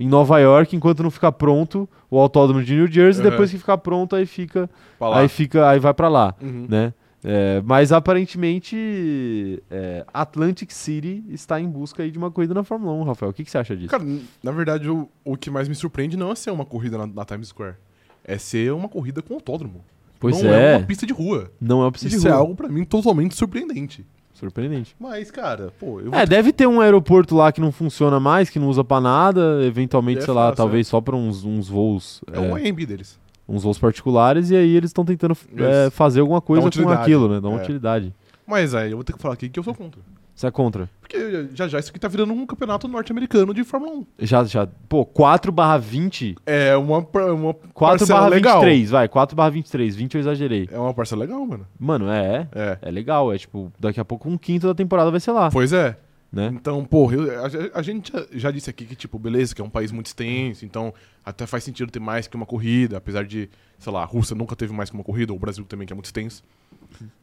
em 0.00 0.08
Nova 0.08 0.38
York 0.40 0.74
enquanto 0.74 1.02
não 1.02 1.10
ficar 1.10 1.30
pronto 1.32 1.88
o 2.10 2.18
autódromo 2.18 2.64
de 2.64 2.74
New 2.74 2.86
Jersey, 2.88 3.22
Uhum. 3.24 3.30
depois 3.30 3.50
que 3.50 3.58
ficar 3.58 3.78
pronto 3.78 4.16
aí 4.16 4.26
fica, 4.26 4.68
aí 5.14 5.28
fica, 5.28 5.68
aí 5.68 5.78
vai 5.78 5.94
pra 5.94 6.08
lá, 6.08 6.34
Uhum. 6.42 6.66
né? 6.68 6.92
É, 7.24 7.62
mas 7.64 7.92
aparentemente 7.92 9.62
é, 9.70 10.04
Atlantic 10.12 10.70
City 10.72 11.24
está 11.28 11.60
em 11.60 11.68
busca 11.68 12.08
de 12.10 12.18
uma 12.18 12.30
corrida 12.30 12.54
na 12.54 12.64
Fórmula 12.64 12.92
1, 12.94 13.04
Rafael. 13.04 13.30
O 13.30 13.32
que, 13.34 13.44
que 13.44 13.50
você 13.50 13.58
acha 13.58 13.76
disso? 13.76 13.90
Cara, 13.90 14.04
na 14.42 14.50
verdade, 14.52 14.88
o, 14.90 15.08
o 15.24 15.36
que 15.36 15.50
mais 15.50 15.68
me 15.68 15.74
surpreende 15.74 16.16
não 16.16 16.32
é 16.32 16.34
ser 16.34 16.50
uma 16.50 16.64
corrida 16.64 16.98
na, 16.98 17.06
na 17.06 17.24
Times 17.24 17.48
Square. 17.48 17.76
É 18.24 18.38
ser 18.38 18.72
uma 18.72 18.88
corrida 18.88 19.22
com 19.22 19.34
autódromo. 19.34 19.84
pois 20.18 20.42
não 20.42 20.50
é, 20.52 20.74
é 20.74 20.76
uma 20.78 20.86
pista 20.86 21.06
de 21.06 21.12
rua. 21.12 21.50
não 21.60 21.80
é 21.82 21.84
uma 21.84 21.92
pista 21.92 22.08
de 22.08 22.16
Isso 22.16 22.26
rua. 22.26 22.36
é 22.36 22.38
algo 22.38 22.54
pra 22.54 22.68
mim 22.68 22.84
totalmente 22.84 23.34
surpreendente. 23.36 24.04
Surpreendente. 24.34 24.96
Mas, 24.98 25.30
cara, 25.30 25.72
pô, 25.78 26.00
É, 26.12 26.26
deve 26.26 26.52
ter 26.52 26.66
um 26.66 26.80
aeroporto 26.80 27.36
lá 27.36 27.52
que 27.52 27.60
não 27.60 27.70
funciona 27.70 28.18
mais, 28.18 28.50
que 28.50 28.58
não 28.58 28.66
usa 28.68 28.82
pra 28.82 29.00
nada, 29.00 29.62
eventualmente, 29.64 30.18
É 30.20 30.24
sei 30.24 30.34
lá, 30.34 30.44
fácil, 30.46 30.56
talvez 30.56 30.88
só 30.88 31.00
pra 31.00 31.14
uns, 31.14 31.44
uns 31.44 31.68
voos, 31.68 32.20
É, 32.32 32.36
é, 32.38 32.40
o 32.40 32.54
AMB 32.56 32.84
deles. 32.86 33.20
Uns 33.48 33.62
voos 33.62 33.78
particulares, 33.78 34.50
e 34.50 34.56
aí 34.56 34.76
eles 34.76 34.90
estão 34.90 35.04
tentando 35.04 35.36
é, 35.56 35.90
fazer 35.90 36.20
alguma 36.20 36.40
coisa 36.40 36.70
com 36.70 36.88
aquilo, 36.90 37.28
né? 37.28 37.40
Dar 37.40 37.48
uma 37.48 37.58
É. 37.58 37.62
utilidade. 37.62 38.14
Mas 38.46 38.74
aí 38.74 38.90
eu 38.90 38.96
vou 38.96 39.04
ter 39.04 39.12
que 39.12 39.18
falar 39.20 39.34
aqui 39.34 39.48
que 39.48 39.58
eu 39.58 39.64
sou 39.64 39.74
contra. 39.74 40.00
Você 40.34 40.46
é 40.46 40.50
contra? 40.50 40.88
Porque 41.00 41.48
já 41.54 41.68
já 41.68 41.78
isso 41.78 41.90
aqui 41.90 42.00
tá 42.00 42.08
virando 42.08 42.32
um 42.32 42.46
campeonato 42.46 42.88
norte-americano 42.88 43.52
de 43.52 43.62
Fórmula 43.64 43.92
1. 43.98 44.06
Já, 44.20 44.42
já, 44.44 44.66
pô, 44.88 45.04
4 45.04 45.52
barra 45.52 45.76
20, 45.76 46.36
É 46.46 46.74
uma, 46.74 46.98
uma 46.98 47.54
4 47.74 47.98
parcela 47.98 48.20
barra 48.20 48.28
legal. 48.30 48.60
23, 48.60 48.90
vai, 48.90 49.08
4 49.08 49.36
barra 49.36 49.50
23, 49.50 49.94
20 49.94 50.14
eu 50.14 50.20
exagerei. 50.20 50.68
É 50.72 50.78
uma 50.78 50.94
parcela 50.94 51.20
legal, 51.20 51.44
mano. 51.46 51.66
Mano, 51.78 52.08
é, 52.10 52.48
É. 52.54 52.78
é 52.80 52.90
legal, 52.90 53.32
é 53.32 53.36
tipo, 53.38 53.70
daqui 53.78 54.00
a 54.00 54.04
pouco 54.04 54.26
um 54.28 54.38
quinto 54.38 54.66
da 54.66 54.74
temporada 54.74 55.10
vai 55.10 55.20
ser 55.20 55.32
lá, 55.32 55.50
Pois 55.50 55.72
é. 55.72 55.96
Né? 56.32 56.50
Então, 56.54 56.84
porra, 56.84 57.16
eu- 57.16 57.44
a, 57.44 57.78
a 57.78 57.82
gente 57.82 58.10
já, 58.32 58.50
disse 58.50 58.70
aqui 58.70 58.84
que, 58.86 58.94
tipo, 58.96 59.18
beleza, 59.18 59.54
que 59.54 59.60
é 59.60 59.64
um 59.64 59.68
país 59.70 59.92
muito 59.92 60.06
extenso, 60.06 60.64
então 60.64 60.92
até 61.24 61.46
faz 61.46 61.62
sentido 61.62 61.90
ter 61.92 62.00
mais 62.00 62.26
que 62.26 62.34
uma 62.34 62.46
corrida, 62.46 62.96
apesar 62.96 63.24
de, 63.24 63.50
sei 63.78 63.92
lá, 63.92 64.02
a 64.02 64.06
Rússia 64.06 64.34
nunca 64.34 64.56
teve 64.56 64.72
mais 64.72 64.88
que 64.88 64.94
uma 64.96 65.04
corrida, 65.04 65.32
ou 65.32 65.36
o 65.36 65.40
Brasil 65.40 65.64
também, 65.64 65.86
que 65.86 65.92
é 65.92 65.96
muito 65.96 66.06
extenso. 66.06 66.42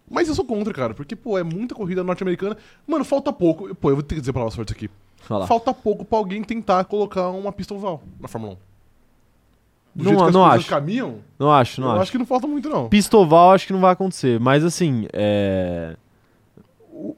Mas 0.10 0.28
eu 0.28 0.36
sou 0.36 0.46
contra, 0.46 0.74
cara, 0.74 0.94
porque, 0.94 1.16
pô, 1.16 1.38
é 1.38 1.44
muita 1.44 1.74
corrida 1.76 2.04
norte-americana. 2.04 2.56
Mano, 2.88 3.04
falta 3.06 3.32
pouco. 3.34 3.74
Pô, 3.76 3.90
eu 3.90 3.96
vou 3.96 4.04
ter 4.04 4.16
que 4.16 4.22
dizer 4.22 4.34
palavras 4.34 4.56
fortes 4.56 4.76
aqui. 4.76 4.90
Fala. 5.18 5.46
Falta 5.48 5.74
pouco 5.74 6.06
pra 6.06 6.18
alguém 6.18 6.44
tentar 6.44 6.84
colocar 6.86 7.30
uma 7.30 7.52
pista 7.52 7.74
oval 7.74 8.02
na 8.20 8.28
Fórmula 8.28 8.54
1. 8.54 8.58
Do 9.96 10.04
Não- 10.06 10.20
jeito 10.20 10.32
não 10.34 10.46
acho. 10.46 10.68
caminham, 10.70 11.20
Não 11.38 11.52
acho, 11.52 11.82
não 11.82 11.88
eu 11.90 11.94
acho. 11.94 12.02
acho 12.04 12.12
que 12.12 12.18
não 12.18 12.26
falta 12.26 12.48
muito, 12.48 12.70
não. 12.70 12.88
Pistoval 12.90 13.52
acho 13.54 13.68
que 13.68 13.74
não 13.74 13.80
vai 13.82 13.92
acontecer, 13.94 14.40
mas 14.40 14.64
assim, 14.64 15.08
é... 15.12 15.96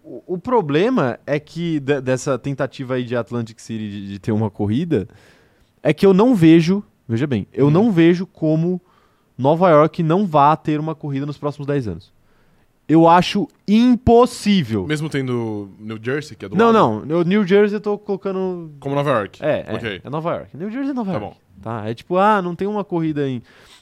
o, 0.04 0.24
o- 0.28 0.38
problema 0.38 1.20
é 1.26 1.40
que 1.40 1.80
de- 1.80 2.02
dessa 2.02 2.38
tentativa 2.38 2.96
aí 2.96 3.04
de 3.04 3.16
Atlantic 3.16 3.60
City 3.60 3.90
de, 3.90 4.08
de 4.10 4.20
ter 4.20 4.32
uma 4.32 4.50
corrida 4.50 5.08
é 5.82 5.94
que 5.94 6.06
eu 6.06 6.14
não 6.14 6.36
vejo, 6.36 6.84
veja 7.08 7.26
bem, 7.28 7.48
eu 7.54 7.68
Hum. 7.68 7.72
não 7.72 7.92
vejo 7.92 8.26
como 8.28 8.80
Nova 9.38 9.70
York 9.70 10.04
não 10.04 10.26
vá 10.28 10.56
ter 10.56 10.80
uma 10.80 10.94
corrida 10.94 11.26
nos 11.26 11.38
próximos 11.38 11.66
10 11.68 11.88
anos. 11.88 12.14
Eu 12.88 13.08
acho 13.08 13.48
impossível. 13.68 14.86
Mesmo 14.86 15.10
tendo 15.10 15.70
New 15.80 15.98
Jersey, 16.02 16.36
que 16.36 16.46
é 16.46 16.50
do 16.50 16.56
Não, 16.56 16.72
lado. 16.72 17.06
não, 17.06 17.24
New 17.24 17.46
Jersey 17.48 17.76
eu 17.78 17.82
tô 17.82 17.98
colocando 17.98 18.72
Como 18.80 18.96
Nova 18.96 19.10
York. 19.12 19.44
é, 19.44 19.66
é, 19.68 19.74
Ok. 19.76 20.02
é 20.04 20.10
Nova 20.10 20.32
York. 20.36 20.58
New 20.58 20.70
Jersey 20.70 20.92
é 20.92 20.94
Nova 20.94 21.12
Tá 21.14 21.18
York. 21.20 21.36
bom. 21.36 21.42
Tá, 21.62 21.88
é 21.90 21.94
tipo, 21.94 22.18
ah, 22.18 22.42
não 22.42 22.56
tem 22.56 22.68
uma 22.68 22.84
corrida 22.84 23.28
em, 23.30 23.42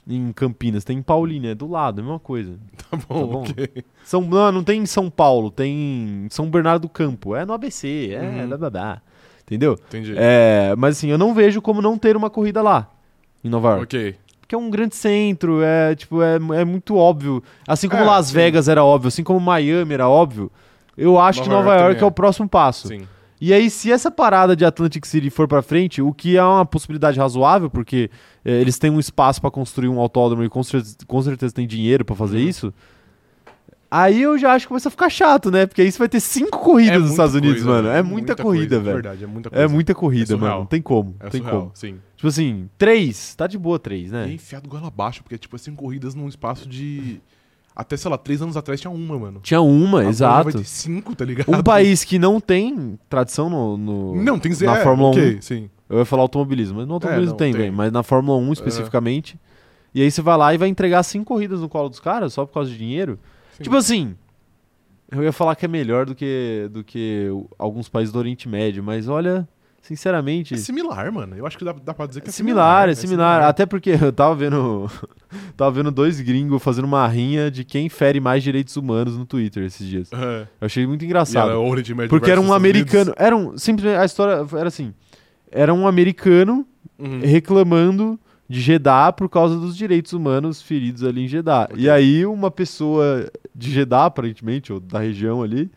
em 0.10 0.34
Campinas, 0.34 0.84
tem 0.84 0.98
em 0.98 1.02
Paulínia, 1.02 1.52
é 1.52 1.56
do 1.56 1.68
lado, 1.70 2.00
é 2.00 2.02
a 2.02 2.06
mesma 2.06 2.20
coisa. 2.20 2.58
Tá 2.90 2.98
bom, 3.08 3.28
bom. 3.28 3.42
ok. 3.44 3.84
São, 4.04 4.22
não, 4.22 4.52
não 4.52 4.64
tem 4.64 4.82
em 4.82 4.86
São 4.88 5.10
Paulo, 5.12 5.52
tem 5.52 5.72
em 6.26 6.28
São 6.32 6.50
Bernardo 6.50 6.82
do 6.84 6.90
Campo, 6.90 7.36
é 7.36 7.46
no 7.46 7.54
ABC, 7.54 8.10
é 8.14 8.20
Uhum. 8.22 8.48
blá 8.48 8.58
blá 8.58 8.70
blá. 8.72 9.02
Entendeu? 9.44 9.74
Entendi. 9.88 10.14
É, 10.18 10.74
mas 10.78 10.98
assim, 10.98 11.10
eu 11.10 11.18
não 11.18 11.34
vejo 11.34 11.62
como 11.62 11.82
não 11.82 11.98
ter 11.98 12.18
uma 12.18 12.30
corrida 12.30 12.62
lá, 12.62 12.90
em 13.44 13.50
Nova 13.50 13.70
York. 13.70 13.84
ok. 13.84 14.16
Porque 14.42 14.56
é 14.56 14.58
um 14.58 14.70
grande 14.72 14.96
centro, 14.96 15.62
é 15.62 15.94
tipo, 15.96 16.24
é, 16.24 16.36
é 16.60 16.66
muito 16.66 16.96
óbvio. 16.96 17.44
Assim 17.68 17.88
como 17.88 18.02
É, 18.02 18.06
Las 18.06 18.28
sim. 18.28 18.34
Vegas 18.34 18.68
era 18.68 18.84
óbvio, 18.84 19.10
assim 19.10 19.24
como 19.24 19.40
Miami 19.40 19.94
era 19.94 20.10
óbvio, 20.10 20.52
eu 20.98 21.20
acho 21.20 21.44
que 21.44 21.50
Nova 21.50 21.66
Nova 21.66 21.76
York 21.76 21.84
York 21.84 22.02
é 22.02 22.04
é. 22.04 22.08
o 22.08 22.12
próximo 22.12 22.50
passo. 22.50 22.88
Sim. 22.88 23.08
E 23.42 23.54
aí, 23.54 23.70
se 23.70 23.90
essa 23.92 24.12
parada 24.12 24.56
de 24.56 24.66
Atlantic 24.66 25.06
City 25.06 25.30
for 25.30 25.48
pra 25.48 25.62
frente, 25.62 26.02
o 26.02 26.14
que 26.14 26.36
é 26.36 26.44
uma 26.44 26.66
possibilidade 26.66 27.18
razoável, 27.20 27.70
porque 27.70 28.10
eh, 28.44 28.60
eles 28.60 28.78
têm 28.78 28.90
um 28.92 29.00
espaço 29.00 29.40
pra 29.40 29.50
construir 29.50 29.88
um 29.88 30.00
autódromo 30.00 30.44
e 30.44 30.50
com 30.50 30.62
certeza, 30.62 30.98
com 31.08 31.22
certeza 31.22 31.54
tem 31.54 31.66
dinheiro 31.66 32.04
pra 32.04 32.16
fazer 32.16 32.38
Uhum. 32.40 32.48
isso, 32.50 32.74
aí 33.90 34.22
eu 34.22 34.38
já 34.38 34.54
acho 34.54 34.66
que 34.66 34.68
começa 34.68 34.90
a 34.90 34.92
ficar 34.92 35.10
chato, 35.10 35.50
né? 35.50 35.66
Porque 35.66 35.82
aí 35.82 35.92
você 35.92 35.98
vai 35.98 36.10
ter 36.10 36.20
cinco 36.20 36.60
corridas 36.60 36.94
nos 37.00 37.02
muita 37.10 37.14
Estados 37.14 37.36
Unidos, 37.36 37.64
coisa, 37.64 37.70
mano. 37.70 37.88
É 37.88 37.94
velho. 37.94 38.06
muita, 38.06 38.36
corrida, 38.36 38.76
coisa, 38.76 38.80
velho. 38.84 38.96
Verdade, 39.04 39.24
é 39.24 39.28
muita. 39.28 39.50
É 39.54 39.68
muita 39.68 39.96
corrida, 39.96 40.24
É 40.24 40.28
surreal. 40.28 40.50
mano. 40.50 40.60
Não 40.62 40.66
tem 40.68 40.82
como. 40.82 41.16
É 41.20 41.30
tem 41.30 41.42
surreal, 41.42 41.60
como. 41.62 41.72
sim. 41.76 41.96
Tipo 42.18 42.28
assim, 42.28 42.70
três, 42.78 43.36
tá 43.36 43.48
de 43.48 43.58
boa 43.58 43.80
três, 43.80 44.12
E 44.12 44.16
é 44.16 44.26
né? 44.26 44.34
enfiado 44.34 44.68
goela 44.70 44.88
abaixo, 44.88 45.24
porque, 45.24 45.38
tipo 45.38 45.56
assim, 45.56 45.74
corridas 45.74 46.14
num 46.14 46.28
espaço 46.28 46.68
de. 46.68 47.22
Até, 47.80 47.96
sei 47.96 48.12
lá, 48.12 48.18
três 48.18 48.42
anos 48.42 48.58
atrás 48.58 48.82
tinha 48.82 48.92
uma, 48.92 49.18
mano. 49.18 49.40
Tinha 49.42 49.62
uma, 49.62 50.00
Agora 50.00 50.04
Vai 50.04 50.10
exato. 50.10 50.52
ter 50.52 50.64
cinco, 50.66 51.16
tá 51.16 51.24
ligado? 51.24 51.50
Um 51.50 51.64
país 51.64 52.04
que 52.04 52.20
não 52.20 52.40
tem 52.42 53.00
tradição 53.10 53.50
no. 53.50 53.78
no- 53.78 54.22
Não, 54.22 54.38
tem 54.38 54.52
ser. 54.54 54.66
na 54.66 54.78
é, 54.80 54.84
Fórmula 54.84 55.12
ok, 55.12 55.36
1. 55.38 55.42
sim. 55.42 55.70
Eu 55.90 56.00
ia 56.00 56.04
falar 56.06 56.24
automobilismo, 56.24 56.78
mas 56.80 56.88
no 56.88 56.96
automobilismo 56.96 57.32
não, 57.32 57.38
tem, 57.38 57.54
tem. 57.54 57.62
velho. 57.62 57.74
Mas 57.74 57.92
na 57.92 58.04
Fórmula 58.04 58.38
1 58.38 58.52
especificamente. 58.54 59.40
E 59.96 60.02
aí 60.02 60.12
você 60.12 60.22
vai 60.22 60.38
lá 60.38 60.54
e 60.54 60.58
vai 60.58 60.68
entregar 60.68 61.02
cinco 61.04 61.26
corridas 61.26 61.62
no 61.62 61.70
colo 61.70 61.88
dos 61.88 62.00
caras 62.02 62.34
só 62.34 62.46
por 62.46 62.54
causa 62.54 62.70
de 62.70 62.78
dinheiro. 62.78 63.18
Sim. 63.58 63.64
Tipo 63.64 63.78
assim. 63.78 64.16
Eu 65.10 65.24
ia 65.24 65.32
falar 65.32 65.56
que 65.56 65.64
é 65.64 65.68
melhor 65.70 66.06
do 66.06 66.14
que, 66.14 66.70
do 66.72 66.84
que 66.84 67.28
alguns 67.58 67.88
países 67.90 68.12
do 68.14 68.20
Oriente 68.20 68.48
Médio, 68.48 68.84
mas 68.84 69.08
olha, 69.08 69.48
sinceramente. 69.90 70.54
É 70.54 70.58
similar, 70.58 71.12
mano. 71.12 71.36
Eu 71.36 71.48
acho 71.48 71.58
que 71.58 71.66
dá, 71.66 71.74
dá 71.74 71.96
pra 71.96 72.06
dizer 72.06 72.22
que 72.22 72.28
É 72.28 72.30
é 72.30 72.32
similar, 72.32 72.90
é 72.90 72.94
similar. 72.94 73.42
Até 73.42 73.66
porque 73.66 73.98
eu 74.00 74.14
tava 74.14 74.36
vendo. 74.36 74.90
tava 75.58 75.72
vendo 75.72 75.90
dois 75.90 76.22
gringos 76.22 76.62
fazendo 76.62 76.86
uma 76.86 77.08
rinha 77.08 77.50
de 77.50 77.64
quem 77.64 77.90
fere 77.90 78.20
mais 78.20 78.44
direitos 78.44 78.78
humanos 78.78 79.18
no 79.18 79.26
Twitter 79.26 79.64
esses 79.64 79.88
dias. 79.88 80.14
É. 80.14 80.48
Eu 80.62 80.66
achei 80.66 80.86
muito 80.86 81.04
engraçado. 81.04 81.50
era 81.50 81.60
Porque 82.10 82.30
era 82.30 82.40
um 82.40 82.54
americano. 82.54 83.14
Era 83.18 83.36
um. 83.36 83.58
Simplesmente 83.58 84.00
a 84.00 84.06
história 84.06 84.46
era 84.56 84.68
assim. 84.68 84.94
Era 85.52 85.74
um 85.74 85.88
americano 85.88 86.68
Unidos. 87.00 87.24
Uhum. 87.24 87.32
reclamando 87.32 88.20
de 88.48 88.62
Jeddah 88.62 89.12
por 89.14 89.28
causa 89.28 89.56
dos 89.56 89.76
direitos 89.76 90.14
humanos 90.14 90.62
feridos 90.62 91.04
ali 91.04 91.26
em 91.26 91.28
Jeddah. 91.28 91.68
Ok. 91.72 91.78
E 91.80 91.90
aí 91.90 92.26
uma 92.26 92.52
pessoa 92.52 93.28
de 93.56 93.72
Jeddah, 93.72 94.06
aparentemente, 94.06 94.72
ou 94.72 94.80
da 94.80 95.00
região 95.00 95.42
ali, 95.42 95.72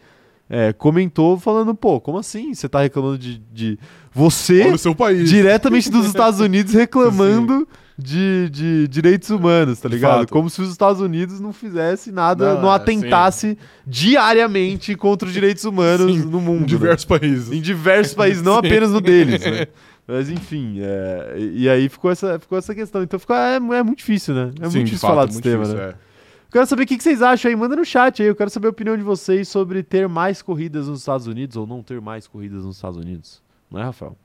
é, 0.48 0.72
comentou 0.72 1.38
falando, 1.38 1.74
pô, 1.74 2.00
como 2.00 2.18
assim? 2.18 2.54
Você 2.54 2.68
tá 2.68 2.80
reclamando 2.82 3.18
de, 3.18 3.42
de 3.52 3.78
você 4.12 4.62
Olha 4.64 4.74
o 4.74 4.78
seu 4.78 4.94
país. 4.94 5.28
diretamente 5.28 5.90
dos 5.90 6.06
Estados 6.06 6.38
Unidos 6.40 6.74
reclamando 6.74 7.66
de, 7.96 8.50
de 8.50 8.88
direitos 8.88 9.30
humanos, 9.30 9.80
tá 9.80 9.88
ligado? 9.88 10.28
Como 10.28 10.50
se 10.50 10.60
os 10.60 10.70
Estados 10.70 11.00
Unidos 11.00 11.40
não 11.40 11.52
fizesse 11.52 12.10
nada, 12.10 12.54
Não, 12.54 12.62
não, 12.62 12.72
é, 12.72 12.74
atentasse 12.74 13.56
diariamente 13.86 14.94
contra 14.94 15.26
os 15.26 15.32
direitos 15.34 15.64
humanos 15.64 16.12
Sim, 16.16 16.28
no 16.28 16.40
mundo. 16.40 16.58
Em 16.58 16.60
né? 16.62 16.66
diversos 16.66 17.04
países. 17.04 17.52
Em 17.52 17.60
diversos 17.60 18.14
países, 18.14 18.42
não 18.42 18.54
Sim. 18.60 18.66
apenas 18.66 18.90
no 18.90 19.00
deles, 19.00 19.40
né? 19.40 19.66
Mas 20.06 20.28
enfim, 20.28 20.78
é, 20.80 21.36
e 21.38 21.68
aí 21.68 21.88
ficou 21.88 22.10
essa, 22.10 22.38
ficou 22.38 22.58
essa 22.58 22.74
questão. 22.74 23.02
Então 23.02 23.20
ficou, 23.20 23.36
é, 23.36 23.54
é 23.56 23.82
muito 23.82 23.98
difícil, 23.98 24.34
né? 24.34 24.50
É 24.60 24.68
Sim, 24.68 24.78
muito 24.78 24.86
difícil 24.86 24.98
fato, 24.98 25.10
falar 25.10 25.26
desse 25.26 25.40
tema, 25.40 25.64
difícil, 25.64 25.80
né? 25.80 25.90
é. 25.90 26.11
Quero 26.52 26.66
saber 26.66 26.82
o 26.82 26.86
que 26.86 27.00
vocês 27.00 27.22
acham 27.22 27.48
aí. 27.50 27.56
Manda 27.56 27.74
no 27.74 27.84
chat 27.84 28.20
aí. 28.20 28.28
Eu 28.28 28.36
quero 28.36 28.50
saber 28.50 28.66
a 28.66 28.70
opinião 28.70 28.94
de 28.96 29.02
vocês 29.02 29.48
sobre 29.48 29.82
ter 29.82 30.06
mais 30.06 30.42
corridas 30.42 30.86
nos 30.86 31.00
Estados 31.00 31.26
Unidos 31.26 31.56
ou 31.56 31.66
não 31.66 31.82
ter 31.82 31.98
mais 32.00 32.26
corridas 32.26 32.64
nos 32.64 32.76
Estados 32.76 32.98
Unidos. 32.98 33.42
Não 33.70 33.80
é, 33.80 33.84
Rafael? 33.84 34.16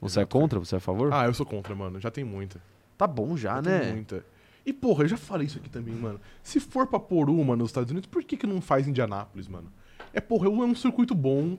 Você 0.00 0.18
é 0.18 0.22
Exato. 0.22 0.36
contra? 0.38 0.58
Você 0.58 0.74
é 0.74 0.78
a 0.78 0.80
favor? 0.80 1.12
Ah, 1.12 1.26
eu 1.26 1.32
sou 1.32 1.46
contra, 1.46 1.74
mano. 1.76 2.00
Já 2.00 2.10
tem 2.10 2.24
muita. 2.24 2.60
tá 2.98 3.06
bom 3.06 3.36
já, 3.36 3.54
Já 3.56 3.62
né? 3.62 3.78
tem 3.80 3.92
muita. 3.92 4.26
E, 4.66 4.72
porra, 4.72 5.04
eu 5.04 5.08
já 5.08 5.16
falei 5.16 5.46
isso 5.46 5.58
aqui 5.58 5.70
também, 5.70 5.94
mano. 5.94 6.20
Se 6.42 6.58
for 6.58 6.88
pra 6.88 6.98
pôr 6.98 7.30
uma 7.30 7.54
nos 7.54 7.68
Estados 7.68 7.92
Unidos, 7.92 8.08
por 8.08 8.24
que 8.24 8.36
que 8.36 8.48
não 8.48 8.60
faz 8.60 8.88
em 8.88 8.90
Indianápolis, 8.90 9.46
mano? 9.46 9.72
É, 10.12 10.20
porra, 10.20 10.46
é 10.46 10.50
um 10.50 10.74
circuito 10.74 11.14
bom. 11.14 11.56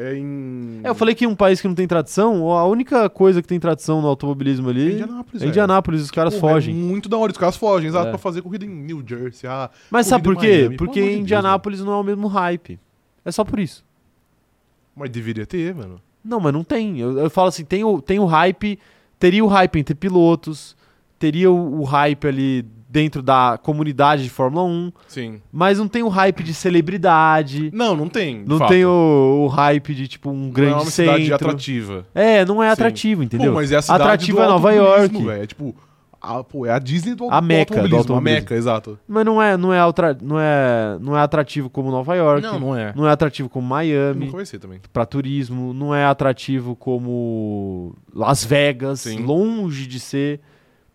É 0.00 0.16
em... 0.16 0.80
É, 0.84 0.88
eu 0.90 0.94
falei 0.94 1.12
que 1.12 1.26
um 1.26 1.34
país 1.34 1.60
que 1.60 1.66
não 1.66 1.74
tem 1.74 1.86
tradição, 1.88 2.52
a 2.52 2.64
única 2.66 3.10
coisa 3.10 3.42
que 3.42 3.48
tem 3.48 3.58
tradição 3.58 4.00
no 4.00 4.06
automobilismo 4.06 4.68
É 4.68 4.70
ali 4.70 4.92
Indianápolis, 4.92 5.42
é. 5.42 5.46
Indianápolis, 5.46 6.02
os 6.02 6.10
caras 6.12 6.34
Porra, 6.36 6.52
fogem. 6.54 6.72
É 6.72 6.78
muito 6.78 7.08
da 7.08 7.16
hora, 7.16 7.32
os 7.32 7.38
caras 7.38 7.56
fogem, 7.56 7.88
exato, 7.88 8.06
É. 8.06 8.10
pra 8.10 8.18
fazer 8.18 8.40
corrida 8.42 8.64
em 8.64 8.68
New 8.68 9.02
Jersey. 9.04 9.48
Ah, 9.50 9.68
Mas 9.90 10.06
sabe 10.06 10.22
por 10.22 10.34
em 10.34 10.38
quê? 10.38 10.58
Miami, 10.58 10.76
Porque 10.76 11.00
Deus, 11.00 11.20
Indianápolis 11.20 11.80
não 11.80 11.92
é 11.94 11.96
o 11.96 12.04
mesmo 12.04 12.28
hype. 12.28 12.78
É 13.24 13.32
só 13.32 13.44
por 13.44 13.58
isso. 13.58 13.84
mas 14.94 15.10
deveria 15.10 15.44
ter, 15.46 15.74
mano. 15.74 16.00
Não, 16.24 16.38
mas 16.40 16.52
não 16.52 16.62
tem. 16.62 16.98
Eu, 17.00 17.18
eu 17.18 17.30
falo 17.30 17.48
assim, 17.48 17.64
tem 17.64 17.82
o, 17.84 18.00
tem 18.00 18.18
o 18.18 18.24
hype, 18.24 18.78
teria 19.18 19.44
o 19.44 19.48
hype 19.48 19.78
entre 19.78 19.94
pilotos, 19.94 20.76
teria 21.18 21.50
o, 21.50 21.80
o 21.80 21.84
hype 21.84 22.26
ali 22.26 22.64
dentro 22.88 23.22
da 23.22 23.58
comunidade 23.62 24.22
de 24.24 24.30
Fórmula 24.30 24.64
1, 24.64 24.92
Sim. 25.06 25.40
mas 25.52 25.78
não 25.78 25.86
tem 25.86 26.02
o 26.02 26.08
hype 26.08 26.42
de 26.42 26.54
celebridade, 26.54 27.70
Não, 27.72 27.94
não 27.94 28.08
tem. 28.08 28.42
não 28.46 28.58
fato. 28.58 28.68
tem 28.70 28.84
o, 28.84 29.42
o 29.44 29.46
hype 29.48 29.94
de 29.94 30.08
tipo 30.08 30.30
um 30.30 30.44
Não 30.44 30.50
grande 30.50 30.72
é 30.72 30.76
uma 30.76 30.84
cidade 30.86 31.22
centro. 31.26 31.34
atrativa. 31.34 32.06
É, 32.14 32.44
não 32.44 32.62
é 32.62 32.66
Sim. 32.68 32.72
atrativo, 32.72 33.22
entendeu? 33.22 33.52
Pô, 33.52 33.58
mas 33.58 33.72
é 33.72 33.76
a 33.76 33.82
cidade 33.82 34.02
Atrativo 34.02 34.38
do 34.38 34.44
é 34.44 34.46
Nova 34.48 34.72
York. 34.72 35.22
velho. 35.24 35.42
É 35.42 35.46
tipo, 35.46 35.74
a, 36.20 36.42
pô, 36.42 36.66
é 36.66 36.70
a 36.72 36.78
Disney 36.78 37.14
do, 37.14 37.30
A 37.30 37.40
do 37.40 37.46
meca 37.46 37.74
do 37.86 37.96
automobilismo. 37.96 38.16
A 38.16 38.20
meca, 38.20 38.54
exato. 38.54 38.98
Mas 39.06 39.24
não 39.24 39.40
é, 39.40 39.56
não 39.56 39.72
é, 39.72 39.78
atra- 39.80 40.16
não 40.20 40.40
é, 40.40 40.96
não 41.00 41.16
é 41.16 41.20
atrativo 41.20 41.68
como 41.70 41.90
Nova 41.90 42.14
York. 42.16 42.42
não 42.58 42.74
é. 42.74 42.92
Não 42.96 43.06
é 43.06 43.10
atrativo 43.12 43.48
como 43.48 43.66
Miami. 43.68 44.28
Vai 44.30 44.46
ser 44.46 44.58
também. 44.58 44.80
Pra 44.92 45.04
turismo, 45.06 45.72
não 45.74 45.94
é 45.94 46.04
atrativo 46.06 46.74
como 46.74 47.94
Las 48.14 48.44
Vegas, 48.44 49.00
Sim. 49.00 49.18
longe 49.24 49.86
de 49.86 50.00
ser. 50.00 50.40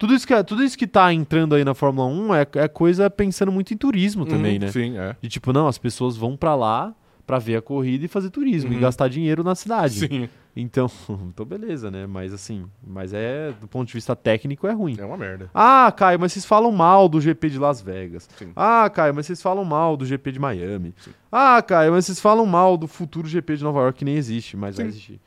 Tudo 0.03 0.13
isso 0.15 0.27
que, 0.27 0.43
tudo 0.43 0.61
isso 0.63 0.77
que 0.77 0.85
tá 0.85 1.13
entrando 1.13 1.55
aí 1.55 1.63
na 1.63 1.73
Fórmula 1.73 2.07
1 2.07 2.35
é, 2.35 2.47
é 2.55 2.67
coisa 2.67 3.09
pensando 3.09 3.53
muito 3.53 3.73
em 3.73 3.77
turismo 3.77 4.25
também, 4.25 4.55
Uhum, 4.55 4.59
né? 4.65 4.67
Sim, 4.67 4.97
é. 4.97 5.15
De 5.21 5.29
tipo, 5.29 5.53
não, 5.53 5.65
as 5.65 5.77
pessoas 5.77 6.17
vão 6.17 6.35
pra 6.35 6.55
lá 6.55 6.93
pra 7.25 7.39
ver 7.39 7.55
a 7.55 7.61
corrida 7.61 8.03
e 8.03 8.09
fazer 8.09 8.29
turismo 8.29 8.73
e 8.73 8.75
Uhum. 8.75 8.81
gastar 8.81 9.07
dinheiro 9.07 9.45
na 9.45 9.55
cidade. 9.55 9.99
Sim, 9.99 10.27
Então, 10.53 10.91
então 11.29 11.45
beleza, 11.45 11.89
né? 11.89 12.05
Mas 12.05 12.33
assim, 12.33 12.65
mas 12.85 13.13
é 13.13 13.53
do 13.61 13.65
ponto 13.65 13.87
de 13.87 13.93
vista 13.93 14.13
técnico 14.13 14.67
é 14.67 14.73
ruim. 14.73 14.97
é 14.99 15.05
uma 15.05 15.15
merda. 15.15 15.49
Ah, 15.53 15.89
Caio, 15.95 16.19
mas 16.19 16.33
vocês 16.33 16.43
falam 16.43 16.69
mal 16.73 17.07
do 17.07 17.21
GP 17.21 17.49
de 17.49 17.57
Las 17.57 17.79
Vegas. 17.81 18.27
Sim. 18.37 18.51
Ah, 18.57 18.89
Caio, 18.93 19.15
mas 19.15 19.25
vocês 19.25 19.41
falam 19.41 19.63
mal 19.63 19.95
do 19.95 20.05
GP 20.05 20.33
de 20.33 20.39
Miami. 20.39 20.93
Sim. 20.99 21.11
Ah, 21.31 21.61
Caio, 21.61 21.93
mas 21.93 22.05
vocês 22.05 22.19
falam 22.19 22.45
mal 22.45 22.75
do 22.75 22.87
futuro 22.89 23.25
GP 23.25 23.55
de 23.55 23.63
Nova 23.63 23.79
York 23.79 23.99
que 23.99 24.03
nem 24.05 24.15
existe, 24.15 24.57
mas 24.57 24.75
vai 24.75 24.83
Sim. 24.85 24.89
existir. 24.89 25.21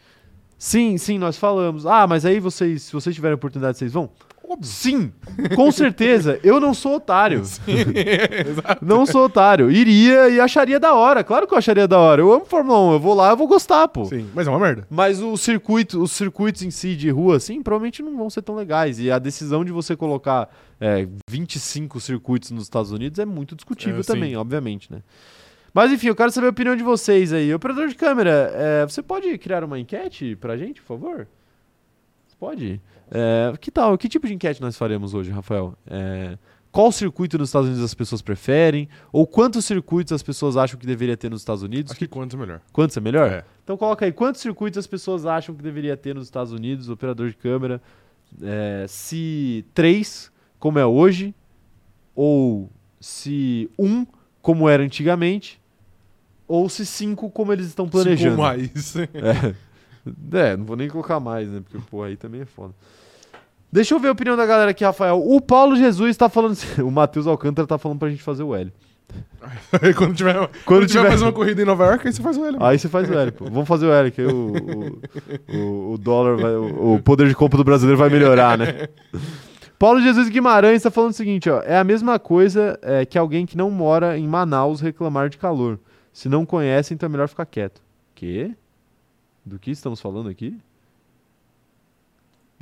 Sim, 0.58 0.96
sim, 0.98 1.18
nós 1.18 1.36
falamos. 1.38 1.86
Ah, 1.86 2.06
mas 2.06 2.24
aí 2.26 2.40
vocês, 2.40 2.82
se 2.82 2.92
vocês 2.92 3.14
tiverem 3.14 3.34
oportunidade, 3.34 3.76
vocês 3.78 3.92
vão? 3.92 4.10
Sim, 4.62 5.12
com 5.54 5.70
certeza. 5.72 6.38
Eu 6.42 6.61
não 6.61 6.72
sou 6.72 6.96
otário. 6.96 7.40
Exato. 7.66 8.85
Não 8.85 9.04
sou 9.06 9.24
otário. 9.24 9.70
Iria 9.70 10.28
e 10.28 10.40
acharia 10.40 10.78
da 10.78 10.94
hora. 10.94 11.24
Claro 11.24 11.46
que 11.46 11.54
eu 11.54 11.59
acharia 11.59 11.87
da 11.88 11.98
hora. 11.98 12.20
Eu 12.22 12.32
amo 12.32 12.44
Fórmula 12.44 12.78
1. 12.90 12.92
Eu 12.92 13.00
vou 13.00 13.14
lá, 13.14 13.30
eu 13.30 13.37
vou 13.37 13.48
gostar, 13.48 13.88
pô. 13.88 14.04
Sim, 14.04 14.28
mas 14.35 14.46
é 14.46 14.50
uma 14.50 14.59
merda. 14.61 14.87
Mas 14.90 15.20
o 15.20 15.37
circuito, 15.37 16.02
os 16.02 16.12
circuitos 16.12 16.62
em 16.62 16.70
si 16.70 16.94
de 16.96 17.11
rua, 17.11 17.37
assim, 17.37 17.62
provavelmente 17.62 18.02
não 18.02 18.16
vão 18.16 18.30
ser 18.30 18.42
tão 18.42 18.54
legais. 18.54 18.98
E 19.00 19.11
a 19.11 19.18
decisão 19.18 19.64
de 19.64 19.72
você 19.72 19.96
colocar 19.96 20.48
é, 20.80 21.06
25 21.28 22.00
circuitos 22.00 22.50
nos 22.50 22.64
Estados 22.64 22.92
Unidos 22.92 23.18
é 23.18 23.24
muito 23.24 23.54
discutível 23.56 24.00
É, 24.00 24.02
sim. 24.02 24.12
também, 24.12 24.37
obviamente, 24.37 24.90
né? 24.92 25.02
Mas 25.74 25.92
enfim, 25.92 26.06
eu 26.09 26.16
quero 26.16 26.30
saber 26.30 26.46
a 26.46 26.50
opinião 26.50 26.74
de 26.74 26.82
vocês 26.82 27.32
aí. 27.35 27.52
Operador 27.52 27.88
de 27.88 27.94
câmera, 27.94 28.50
é, 28.54 28.87
você 28.87 29.02
pode 29.02 29.37
criar 29.37 29.62
uma 29.62 29.78
enquete 29.78 30.35
pra 30.37 30.56
gente, 30.56 30.80
por 30.80 30.87
favor? 30.98 31.26
Você 32.26 32.37
pode? 32.40 32.80
É, 33.11 33.53
que 33.61 33.71
tal? 33.71 33.97
Que 33.97 34.09
tipo 34.09 34.27
de 34.27 34.35
enquete 34.35 34.61
nós 34.61 34.77
faremos 34.77 35.14
hoje, 35.14 35.31
Rafael? 35.31 35.75
É, 35.87 36.37
qual 36.73 36.92
circuito 36.92 37.38
nos 37.38 37.49
Estados 37.49 37.69
Unidos 37.69 37.85
as 37.85 37.95
pessoas 37.95 38.21
preferem? 38.21 38.88
Ou 39.12 39.27
quantos 39.27 39.64
circuitos 39.64 40.12
as 40.12 40.23
pessoas 40.23 40.57
acham 40.57 40.79
que 40.79 40.87
deveria 40.87 41.16
ter 41.16 41.31
nos 41.31 41.40
Estados 41.40 41.62
Unidos? 41.62 41.92
Acho 41.92 41.99
que 41.99 42.07
quanto 42.07 42.37
é 42.37 42.38
melhor. 42.38 42.61
Quantos 42.73 42.97
é 42.97 43.01
melhor? 43.01 43.31
É. 43.31 43.45
Então 43.64 43.77
coloca 43.77 44.05
aí, 44.05 44.12
quantos 44.12 44.40
circuitos 44.40 44.79
as 44.79 44.87
pessoas 44.87 45.25
acham 45.25 45.55
que 45.55 45.62
deveria 45.62 45.97
ter 45.97 46.14
nos 46.14 46.25
Estados 46.25 46.53
Unidos, 46.53 46.88
operador 46.88 47.29
de 47.29 47.37
câmera? 47.37 47.81
É, 48.42 48.85
se 48.88 49.64
três, 49.73 50.31
como 50.59 50.79
é 50.79 50.85
hoje, 50.85 51.35
ou 52.14 52.71
se 53.01 53.71
um, 53.79 54.07
como 54.42 54.69
era 54.69 54.83
antigamente, 54.83 55.61
ou 56.47 56.69
se 56.69 56.85
cinco, 56.87 57.31
como 57.31 57.53
eles 57.53 57.66
estão 57.66 57.88
planejando. 57.88 58.31
Cinco 58.31 58.42
mais. 58.42 58.97
É. 58.97 59.55
é, 60.33 60.57
não 60.57 60.64
vou 60.64 60.77
nem 60.77 60.88
colocar 60.88 61.19
mais, 61.21 61.49
né? 61.49 61.61
Porque, 61.69 61.85
pô, 61.90 62.03
aí 62.03 62.16
também 62.16 62.42
é 62.42 62.45
foda. 62.47 62.75
Deixa 63.71 63.95
eu 63.95 63.99
ver 63.99 64.09
a 64.09 64.12
opinião 64.12 64.37
da 64.37 64.47
galera 64.47 64.71
aqui, 64.71 64.85
Rafael. 64.85 65.21
O 65.23 65.40
Paulo 65.40 65.77
Jesus 65.77 66.16
tá 66.16 66.29
falando. 66.29 66.53
assim- 66.53 66.81
O 66.83 66.90
Matheus 66.90 67.27
Alcântara 67.27 67.66
tá 67.66 67.77
falando 67.79 67.99
pra 67.99 68.09
gente 68.09 68.23
fazer 68.23 68.42
o 68.42 68.55
L. 68.55 68.73
Quando 69.97 70.14
tiver, 70.14 70.35
quando 70.35 70.51
Quando 70.64 70.81
tiver 70.87 70.99
tiver- 71.01 71.09
mais 71.09 71.23
uma 71.23 71.33
corrida 71.33 71.62
em 71.62 71.64
Nova 71.64 71.87
York, 71.87 72.07
aí 72.07 72.12
você 72.12 72.21
faz 72.23 72.37
o 72.37 72.45
L. 72.45 72.57
Aí 72.61 72.79
você 72.79 72.88
faz 72.88 73.09
o 73.09 73.14
L, 73.14 73.31
pô. 73.33 73.45
Vamos 73.45 73.69
fazer 73.69 73.87
o 73.87 73.92
L, 73.92 74.11
que 74.11 74.21
aí 74.21 74.27
o, 74.27 74.53
o, 74.53 75.57
o, 75.57 75.92
o 75.92 75.99
dólar 75.99 76.37
vai. 76.37 76.53
O, 76.57 76.95
o 76.95 77.03
poder 77.03 77.29
de 77.29 77.35
compra 77.35 77.57
do 77.57 77.64
brasileiro 77.64 77.99
vai 77.99 78.09
melhorar, 78.11 78.59
né? 78.59 78.88
Paulo 79.79 80.01
Jesus 80.01 80.29
Guimarães 80.31 80.83
tá 80.83 80.90
falando 80.90 81.11
o 81.11 81.14
seguinte, 81.14 81.49
ó. 81.51 81.61
É 81.62 81.77
a 81.79 81.85
mesma 81.85 82.19
coisa 82.19 82.79
é, 82.83 83.05
que 83.05 83.19
alguém 83.19 83.45
que 83.47 83.57
não 83.57 83.71
mora 83.71 84.16
em 84.19 84.27
Manaus 84.27 84.81
reclamar 84.81 85.29
de 85.29 85.37
calor. 85.38 85.79
Se 86.12 86.29
não 86.31 86.47
conhece, 86.47 86.95
então 86.95 87.07
é 87.07 87.11
melhor 87.11 87.29
ficar 87.29 87.45
quieto. 87.47 87.83
Quê? 88.14 88.53
Do 89.46 89.59
que 89.61 89.70
estamos 89.70 90.00
falando 90.00 90.28
aqui? 90.28 90.59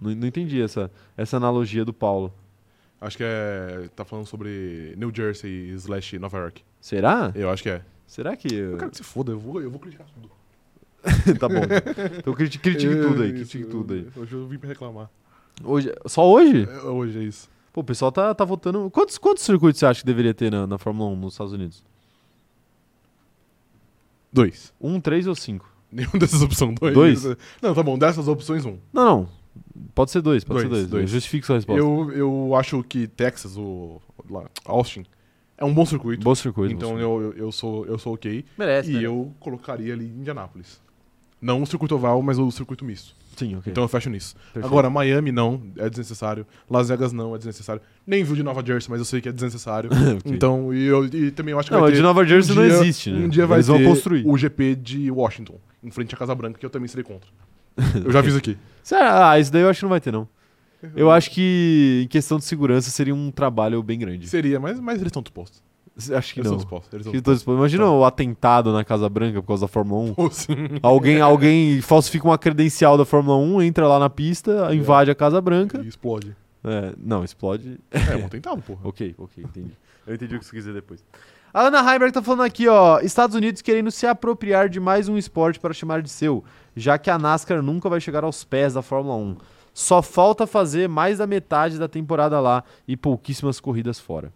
Não, 0.01 0.15
não 0.15 0.27
entendi 0.29 0.61
essa, 0.61 0.91
essa 1.17 1.39
analogia 1.39 1.85
do 1.85 1.95
Paulo. 1.95 2.31
Acho 3.01 3.17
que 3.17 3.25
é. 3.25 3.89
Tá 3.97 4.05
falando 4.05 4.27
sobre 4.27 4.95
New 4.99 5.11
Jersey 5.15 5.71
slash 5.71 6.19
Nova 6.19 6.39
York. 6.39 6.63
Será? 6.81 7.33
Eu 7.35 7.49
acho 7.49 7.63
que 7.63 7.71
é. 7.71 7.83
Será 8.07 8.37
que. 8.37 8.55
Eu 8.55 8.77
quero 8.77 8.91
que 8.91 8.99
se 8.99 9.03
foda, 9.03 9.33
eu 9.33 9.39
vou, 9.39 9.63
eu 9.63 9.71
vou 9.71 9.81
criticar 9.81 10.07
tudo. 10.09 10.31
tá 11.39 11.49
bom. 11.49 11.61
Então 12.19 12.35
criti- 12.35 12.59
critique 12.59 12.95
tudo 12.97 13.23
aí, 13.23 13.29
isso, 13.29 13.35
critique 13.53 13.65
tudo 13.71 13.95
aí. 13.95 14.09
Hoje 14.17 14.33
eu 14.35 14.47
vim 14.47 14.59
pra 14.59 14.69
reclamar. 14.69 15.11
Hoje, 15.63 15.91
só 16.07 16.27
hoje? 16.31 16.69
É, 16.71 16.83
Hoje 16.83 17.19
é 17.19 17.23
isso. 17.23 17.49
Pô, 17.73 17.81
o 17.81 17.85
pessoal 17.85 18.11
tá, 18.13 18.35
tá 18.35 18.45
votando. 18.45 18.91
Quantos, 18.91 19.17
quantos 19.19 19.43
circuitos 19.43 19.79
você 19.81 19.87
acha 19.87 20.01
que 20.01 20.07
deveria 20.07 20.33
ter 20.35 20.51
na, 20.51 20.67
na 20.67 20.79
Fórmula 20.79 21.11
1 21.11 21.17
nos 21.17 21.35
Estados 21.35 21.53
Unidos? 21.53 21.83
Dois. 24.33 24.73
Um, 24.81 25.01
três 25.01 25.27
ou 25.27 25.35
cinco? 25.35 25.71
Nenhuma 25.95 26.19
dessas 26.19 26.43
opções. 26.43 26.75
Dois. 26.75 27.23
Dois? 27.23 27.37
Não, 27.63 27.75
tá 27.75 27.83
bom. 27.83 27.97
Dessas 27.97 28.27
opções, 28.27 28.65
um. 28.65 28.79
Não, 28.93 29.05
não. 29.05 29.29
Pode 29.95 30.11
ser 30.11 30.21
dois, 30.21 30.43
pode 30.43 30.61
Dois, 30.61 30.65
ser 30.65 30.69
dois. 30.71 30.91
dois. 30.91 31.11
Justifique 31.11 31.47
sua 31.47 31.57
resposta. 31.57 31.81
Eu, 31.81 32.13
eu 32.13 32.55
acho 32.57 32.83
que 32.83 33.07
Texas, 33.07 33.57
o 33.57 34.01
lá, 34.29 34.45
Austin, 34.65 35.05
é 35.57 35.65
um 35.65 35.73
bom 35.73 35.87
circuito. 35.87 36.25
Bom 36.25 36.35
circuito. 36.35 36.75
então 36.75 36.95
bom 36.95 36.99
eu, 36.99 37.23
eu, 37.23 37.33
eu 37.35 37.53
sou, 37.53 37.87
eu 37.87 37.99
sou 37.99 38.15
ok. 38.15 38.31
circuito. 38.33 38.55
Merece, 38.59 38.91
e 38.91 38.95
né? 38.95 39.03
eu 39.03 39.33
colocaria 39.39 39.93
ali 39.93 40.07
Indianápolis. 40.07 40.81
Não 41.45 41.61
o 41.61 41.67
circuito 41.67 41.95
oval, 41.95 42.23
mas 42.23 42.39
o 42.39 42.51
circuito 42.51 42.87
misto. 42.87 43.15
Sim, 43.37 43.57
ok. 43.57 43.71
Então 43.71 43.85
eu 43.85 43.89
fecho 43.89 44.09
nisso. 44.09 44.35
Perfeito. 44.35 44.65
Agora, 44.67 44.89
Miami 44.89 45.31
não, 45.31 45.61
é 45.77 45.91
desnecessário. 45.91 46.47
Las 46.71 46.89
Vegas 46.89 47.13
não, 47.13 47.35
é 47.35 47.37
desnecessário. 47.37 47.83
Nem 48.07 48.25
viu 48.25 48.35
de 48.35 48.43
Nova 48.43 48.65
Jersey, 48.65 48.91
mas 48.91 48.99
eu 48.99 49.05
sei 49.05 49.21
que 49.21 49.29
é 49.29 49.33
desnecessário. 49.33 49.91
Ok. 50.25 50.33
Então, 50.33 50.73
e, 50.73 50.85
eu, 50.85 51.05
e 51.05 51.31
também 51.31 51.53
eu 51.53 51.59
acho 51.59 51.69
que 51.69 51.75
Não, 51.75 51.83
vai 51.83 51.91
ter... 51.91 51.97
de 51.97 52.03
Nova 52.03 52.25
Jersey 52.25 52.53
um 52.53 52.55
não 52.55 52.67
dia- 52.67 52.75
existe, 52.79 53.11
né? 53.11 53.27
Um 53.27 53.29
dia 53.29 53.47
vai 53.47 53.59
Eles 53.59 53.67
vão 53.67 53.83
construir. 53.85 54.25
o 54.27 54.39
GP 54.39 54.75
de 54.77 55.11
Washington, 55.11 55.59
em 55.83 55.91
frente 55.91 56.15
à 56.15 56.19
Casa 56.19 56.35
Branca, 56.35 56.59
que 56.59 56.65
eu 56.65 56.71
também 56.71 56.89
serei 56.89 57.05
contra. 57.05 57.29
Eu 58.03 58.11
já 58.11 58.23
fiz 58.23 58.37
aqui. 58.37 58.57
Ah, 58.93 59.39
isso 59.39 59.53
daí 59.53 59.63
eu 59.63 59.69
acho 59.69 59.81
que 59.81 59.85
não 59.85 59.91
vai 59.91 60.01
ter, 60.01 60.13
não. 60.13 60.27
Eu 60.97 61.11
acho 61.11 61.31
que 61.31 62.03
em 62.05 62.09
questão 62.09 62.39
de 62.39 62.45
segurança 62.45 62.89
seria 62.91 63.15
um 63.15 63.31
trabalho 63.31 63.83
bem 63.83 63.99
grande. 63.99 64.29
Seria, 64.29 64.59
mas, 64.61 64.79
mas 64.81 64.95
eles 64.97 65.09
estão 65.09 65.23
dispostos. 65.23 65.63
Acho 66.17 66.35
que 66.35 66.41
Eles 66.41 66.51
não. 66.51 66.57
dispostos. 66.59 66.93
Eles 66.93 67.07
estão 67.07 67.23
tô 67.23 67.33
disposto. 67.33 67.57
Imagina 67.57 67.89
o 67.89 68.05
atentado 68.05 68.73
na 68.73 68.85
Casa 68.85 69.09
Branca 69.09 69.41
por 69.41 69.47
causa 69.49 69.63
da 69.63 69.69
Fórmula 69.69 70.01
1. 70.03 70.07
dispostos. 70.07 70.37
Sim. 70.45 70.57
Alguém, 70.83 71.21
alguém 71.21 71.81
falsifica 71.81 72.27
uma 72.27 72.37
credencial 72.37 72.99
da 72.99 73.05
Fórmula 73.05 73.37
1, 73.37 73.63
entra 73.63 73.87
lá 73.87 73.99
na 73.99 74.11
pista, 74.11 74.75
invade 74.75 75.11
a 75.11 75.15
Casa 75.15 75.41
Branca. 75.41 75.81
E 75.83 75.87
explode. 75.89 76.37
É, 76.65 76.93
não, 76.99 77.23
explode. 77.23 77.79
É, 77.91 78.17
um 78.17 78.25
atentado, 78.27 78.61
porra. 78.63 78.81
ok, 78.85 79.15
ok, 79.19 79.45
entendi. 79.45 79.71
Eu 80.07 80.15
entendi 80.15 80.35
o 80.35 80.39
que 80.41 80.45
você 80.45 80.51
quis 80.51 80.65
dizer 80.65 80.75
depois. 80.75 81.05
A 81.53 81.69
Ana 81.69 81.79
Heimberg 81.79 82.13
tá 82.13 82.21
falando 82.21 82.43
aqui, 82.43 82.67
ó. 82.67 82.99
Estados 82.99 83.37
Unidos 83.37 83.63
querendo 83.63 83.91
se 83.93 84.07
apropriar 84.07 84.69
de 84.69 84.81
mais 84.81 85.09
um 85.09 85.17
esporte 85.17 85.61
para 85.61 85.73
chamar 85.73 86.03
de 86.03 86.11
seu, 86.11 86.43
já 86.75 86.99
que 86.99 87.09
a 87.09 87.17
NASCAR 87.17 87.63
nunca 87.63 87.89
vai 87.89 88.01
chegar 88.01 88.25
aos 88.25 88.43
pés 88.43 88.75
da 88.75 88.83
Fórmula 88.83 89.15
1. 89.15 89.37
Só 89.73 90.03
falta 90.03 90.47
fazer 90.47 90.89
mais 90.89 91.19
da 91.19 91.27
metade 91.27 91.79
da 91.79 91.87
temporada 91.87 92.41
lá 92.41 92.65
e 92.89 92.97
pouquíssimas 92.97 93.61
corridas 93.61 94.01
fora. 94.01 94.33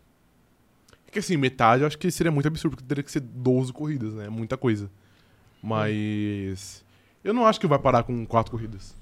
É 1.09 1.11
que 1.11 1.18
assim, 1.18 1.37
metade 1.38 1.81
eu 1.83 1.87
acho 1.87 1.99
que 1.99 2.11
seria 2.11 2.31
muito 2.31 2.47
absurdo, 2.47 2.77
porque 2.77 2.87
teria 2.87 3.03
que 3.03 3.11
ser 3.11 3.21
12 3.21 3.73
corridas, 3.73 4.12
né? 4.14 4.27
É 4.27 4.29
muita 4.29 4.57
coisa. 4.57 4.90
Mas. 5.62 6.85
Eu 7.25 7.35
não 7.35 7.47
acho 7.47 7.59
que 7.59 7.66
vai 7.66 7.79
parar 7.79 8.03
com 8.05 8.25
quatro 8.27 8.53
corridas. 8.53 8.94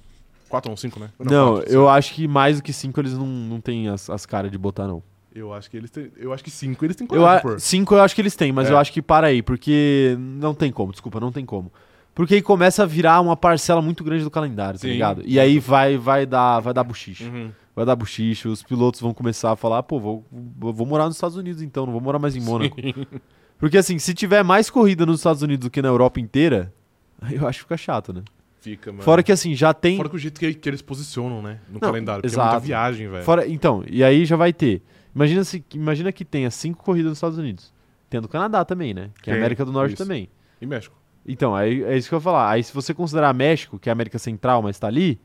Quatro 0.49 0.71
ou 0.71 0.77
cinco, 0.77 1.01
né? 1.01 1.11
Não, 1.19 1.55
quatro, 1.57 1.71
eu 1.73 1.81
cinco. 1.83 1.89
acho 1.89 2.15
que 2.15 2.29
mais 2.29 2.57
do 2.59 2.63
que 2.63 2.73
cinco 2.73 3.01
eles 3.01 3.13
não, 3.15 3.27
não 3.27 3.61
têm 3.61 3.89
as, 3.89 4.09
as 4.09 4.25
caras 4.25 4.51
de 4.51 4.57
botar, 4.57 4.87
não. 4.87 5.03
Eu 5.35 5.53
acho 5.53 5.71
que 5.71 5.77
eles 5.77 5.91
têm. 5.91 6.11
Eu 6.17 6.33
acho 6.33 6.43
que 6.43 6.51
cinco 6.51 6.85
eles 6.85 6.97
têm 6.97 7.07
Eu 7.11 7.27
a- 7.27 7.37
de 7.37 7.43
pôr. 7.43 7.61
cinco 7.61 7.95
eu 7.95 8.01
acho 8.03 8.15
que 8.15 8.23
eles 8.23 8.35
têm, 8.37 8.53
mas 8.53 8.69
É. 8.69 8.73
eu 8.73 8.79
acho 8.79 8.93
que 8.93 9.03
para 9.03 9.27
aí, 9.27 9.43
porque 9.43 10.17
não 10.19 10.55
tem 10.55 10.73
como, 10.73 10.93
desculpa, 10.93 11.19
não 11.21 11.31
tem 11.33 11.45
como. 11.45 11.71
Porque 12.17 12.37
aí 12.37 12.41
começa 12.41 12.83
a 12.83 12.87
virar 12.87 13.21
uma 13.21 13.37
parcela 13.37 13.83
muito 13.83 14.03
grande 14.03 14.25
do 14.25 14.31
calendário, 14.31 14.81
tá 14.81 14.87
Sim. 14.87 14.95
ligado? 14.95 15.23
E 15.27 15.39
aí 15.39 15.59
vai, 15.59 15.99
vai 15.99 16.25
dar, 16.25 16.61
vai 16.61 16.73
dar 16.73 16.83
buchicho. 16.83 17.25
Uhum. 17.25 17.53
Vai 17.75 17.85
dar 17.85 17.95
buchicho, 17.95 18.49
os 18.49 18.63
pilotos 18.63 19.03
vão 19.03 19.13
começar 19.13 19.53
a 19.53 19.57
falar, 19.57 19.83
pô, 19.83 20.01
vou, 20.01 20.25
vou 20.59 20.87
morar 20.87 21.05
nos 21.05 21.17
Estados 21.17 21.37
Unidos 21.37 21.61
então, 21.61 21.85
não 21.85 21.93
vou 21.93 22.01
morar 22.01 22.19
mais 22.19 22.35
em 22.35 22.41
Mônaco. 22.41 22.75
Porque 23.61 23.77
assim, 23.77 23.99
se 23.99 24.15
tiver 24.15 24.43
mais 24.43 24.71
corrida 24.71 25.05
nos 25.05 25.21
Estados 25.21 25.43
Unidos 25.43 25.67
do 25.67 25.71
que 25.71 25.83
na 25.83 25.89
Europa 25.89 26.19
inteira, 26.19 26.73
eu 27.31 27.47
acho 27.47 27.59
que 27.59 27.65
fica 27.65 27.77
chato, 27.77 28.15
né? 28.15 28.23
Fica, 28.63 28.91
mano. 28.91 29.03
Fora 29.03 29.23
que 29.23 29.31
assim, 29.31 29.55
já 29.55 29.75
tem. 29.75 29.99
Fora 29.99 30.09
que 30.09 30.17
o 30.17 30.19
jeito 30.19 30.41
que, 30.41 30.55
que 30.55 30.69
eles 30.71 30.81
posicionam, 30.81 31.43
né? 31.43 31.61
No 31.69 31.75
Não, 31.75 31.81
calendário. 31.81 32.23
Porque 32.23 32.35
é 32.35 32.35
exato. 32.35 32.51
muita 32.51 32.67
viagem, 32.67 33.11
velho. 33.11 33.25
Fora, 33.25 33.47
então, 33.47 33.85
e 33.87 34.03
aí 34.03 34.25
já 34.25 34.37
vai 34.37 34.55
ter. 34.55 34.81
Imagina, 35.15 35.45
se, 35.45 35.63
imagina 35.75 36.11
que 36.11 36.25
tenha 36.25 36.51
cinco 36.51 36.83
corridas 36.83 37.11
nos 37.11 37.19
Estados 37.19 37.37
Unidos. 37.37 37.75
Tem 38.09 38.17
a 38.17 38.21
do 38.23 38.29
Canadá 38.29 38.65
também, 38.65 38.95
né? 38.95 39.11
Que 39.23 39.31
é 39.31 39.35
América 39.35 39.67
do 39.67 39.71
Norte 39.71 39.93
isso. 39.93 40.03
também. 40.03 40.31
E 40.63 40.65
México. 40.65 40.97
Então, 41.27 41.55
aí, 41.55 41.83
é 41.85 41.97
isso 41.97 42.09
que 42.09 42.15
eu 42.15 42.19
ia 42.19 42.23
falar. 42.23 42.51
Aí 42.51 42.63
se 42.63 42.73
você 42.73 42.95
considerar 42.95 43.35
México, 43.35 43.79
que 43.79 43.89
é 43.89 43.91
a 43.91 43.95
América 43.95 44.19
Central, 44.19 44.63
mas 44.63 44.79
tá 44.79 44.87
ali, 44.87 45.21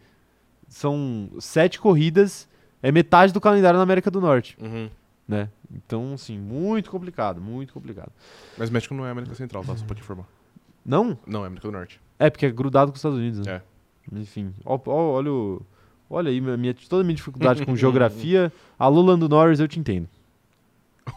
são 0.68 1.30
sete 1.40 1.80
corridas, 1.80 2.48
é 2.82 2.92
metade 2.92 3.32
do 3.34 3.40
calendário 3.42 3.78
na 3.78 3.84
América 3.84 4.10
do 4.10 4.20
Norte, 4.22 4.58
Uhum. 4.60 4.90
né? 5.28 5.50
Então, 5.74 6.14
assim, 6.14 6.38
muito 6.38 6.90
complicado, 6.90 7.40
muito 7.40 7.74
complicado. 7.74 8.12
Mas 8.58 8.70
México 8.70 8.94
não 8.94 9.06
é 9.06 9.12
América 9.12 9.36
Central, 9.36 9.64
tá? 9.64 9.76
Só 9.78 9.86
pra 9.86 9.96
te 9.96 10.02
informar. 10.02 10.28
Não? 10.86 11.18
Não, 11.28 11.44
é 11.44 11.48
América 11.48 11.68
do 11.68 11.72
Norte. 11.72 12.02
É, 12.18 12.30
porque 12.30 12.46
é 12.46 12.52
grudado 12.52 12.92
com 12.92 12.96
os 12.96 13.00
Estados 13.00 13.18
Unidos, 13.20 13.46
né? 13.46 13.62
É. 14.12 14.20
Enfim, 14.20 14.54
ó, 14.66 14.80
ó, 14.88 15.12
olha 15.14 15.32
o... 15.32 15.62
Olha 16.10 16.30
aí, 16.30 16.42
minha, 16.42 16.74
toda 16.74 17.04
a 17.04 17.06
minha 17.06 17.16
dificuldade 17.16 17.66
com 17.66 17.74
geografia. 17.78 18.52
Alô, 18.78 19.02
Lando 19.02 19.30
Norris, 19.30 19.60
eu 19.62 19.68
te 19.68 19.80
entendo. 19.80 20.10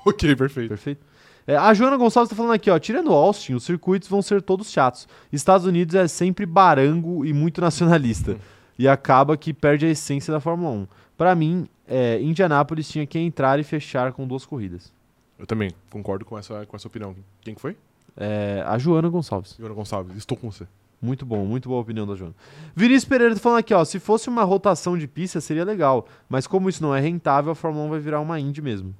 ok, 0.06 0.36
perfeito. 0.36 0.68
Perfeito? 0.68 1.04
É, 1.46 1.56
a 1.56 1.74
Joana 1.74 1.96
Gonçalves 1.96 2.30
tá 2.30 2.36
falando 2.36 2.52
aqui, 2.52 2.70
ó. 2.70 2.78
Tirando 2.78 3.12
Austin, 3.12 3.54
os 3.54 3.64
circuitos 3.64 4.08
vão 4.08 4.22
ser 4.22 4.40
todos 4.40 4.70
chatos. 4.70 5.06
Estados 5.32 5.66
Unidos 5.66 5.94
é 5.94 6.08
sempre 6.08 6.46
barango 6.46 7.24
e 7.24 7.32
muito 7.32 7.60
nacionalista. 7.60 8.36
e 8.78 8.88
acaba 8.88 9.36
que 9.36 9.52
perde 9.52 9.86
a 9.86 9.90
essência 9.90 10.32
da 10.32 10.40
Fórmula 10.40 10.70
1. 10.70 10.86
Pra 11.16 11.34
mim, 11.34 11.66
é, 11.86 12.20
Indianápolis 12.20 12.88
tinha 12.88 13.06
que 13.06 13.18
entrar 13.18 13.58
e 13.60 13.62
fechar 13.62 14.12
com 14.12 14.26
duas 14.26 14.44
corridas. 14.44 14.92
Eu 15.38 15.46
também 15.46 15.70
concordo 15.90 16.24
com 16.24 16.38
essa, 16.38 16.64
com 16.66 16.76
essa 16.76 16.88
opinião. 16.88 17.14
Quem 17.40 17.54
que 17.54 17.60
foi? 17.60 17.76
É, 18.16 18.64
a 18.66 18.78
Joana 18.78 19.08
Gonçalves. 19.08 19.56
Joana 19.58 19.74
Gonçalves. 19.74 20.16
Estou 20.16 20.36
com 20.36 20.50
você. 20.50 20.66
Muito 21.00 21.26
bom, 21.26 21.44
muito 21.44 21.68
boa 21.68 21.80
a 21.80 21.82
opinião 21.82 22.06
da 22.06 22.14
Joana. 22.14 22.34
Vinícius 22.74 23.04
Pereira 23.04 23.34
tá 23.34 23.40
falando 23.40 23.58
aqui, 23.58 23.74
ó. 23.74 23.84
Se 23.84 23.98
fosse 23.98 24.28
uma 24.28 24.42
rotação 24.42 24.96
de 24.96 25.06
pista, 25.06 25.40
seria 25.40 25.64
legal. 25.64 26.06
Mas 26.28 26.46
como 26.46 26.68
isso 26.68 26.82
não 26.82 26.94
é 26.94 27.00
rentável, 27.00 27.52
a 27.52 27.54
Fórmula 27.54 27.84
1 27.86 27.90
vai 27.90 28.00
virar 28.00 28.20
uma 28.20 28.40
Indy 28.40 28.62
mesmo. 28.62 28.94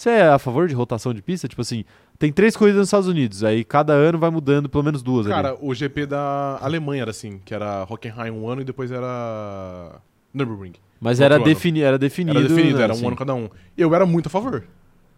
Você 0.00 0.08
é 0.08 0.28
a 0.28 0.38
favor 0.38 0.66
de 0.66 0.74
rotação 0.74 1.12
de 1.12 1.20
pista? 1.20 1.46
Tipo 1.46 1.60
assim, 1.60 1.84
tem 2.18 2.32
três 2.32 2.56
corridas 2.56 2.78
nos 2.78 2.88
Estados 2.88 3.06
Unidos, 3.06 3.44
aí 3.44 3.62
cada 3.62 3.92
ano 3.92 4.18
vai 4.18 4.30
mudando 4.30 4.66
pelo 4.66 4.82
menos 4.82 5.02
duas 5.02 5.26
ali. 5.26 5.34
Cara, 5.34 5.58
o 5.60 5.74
GP 5.74 6.06
da 6.06 6.58
Alemanha 6.62 7.02
era 7.02 7.10
assim, 7.10 7.38
que 7.44 7.52
era 7.52 7.86
Hockenheim 7.86 8.30
um 8.30 8.48
ano 8.48 8.62
e 8.62 8.64
depois 8.64 8.90
era 8.90 10.00
Nürburgring. 10.32 10.72
Mas 10.98 11.20
era, 11.20 11.38
defini 11.38 11.82
era 11.82 11.98
definido. 11.98 12.38
Era 12.38 12.48
definido, 12.48 12.78
né, 12.78 12.84
era 12.84 12.94
um 12.94 12.96
assim. 12.96 13.06
ano 13.08 13.14
cada 13.14 13.34
um. 13.34 13.50
Eu 13.76 13.94
era 13.94 14.06
muito 14.06 14.28
a 14.28 14.30
favor. 14.30 14.64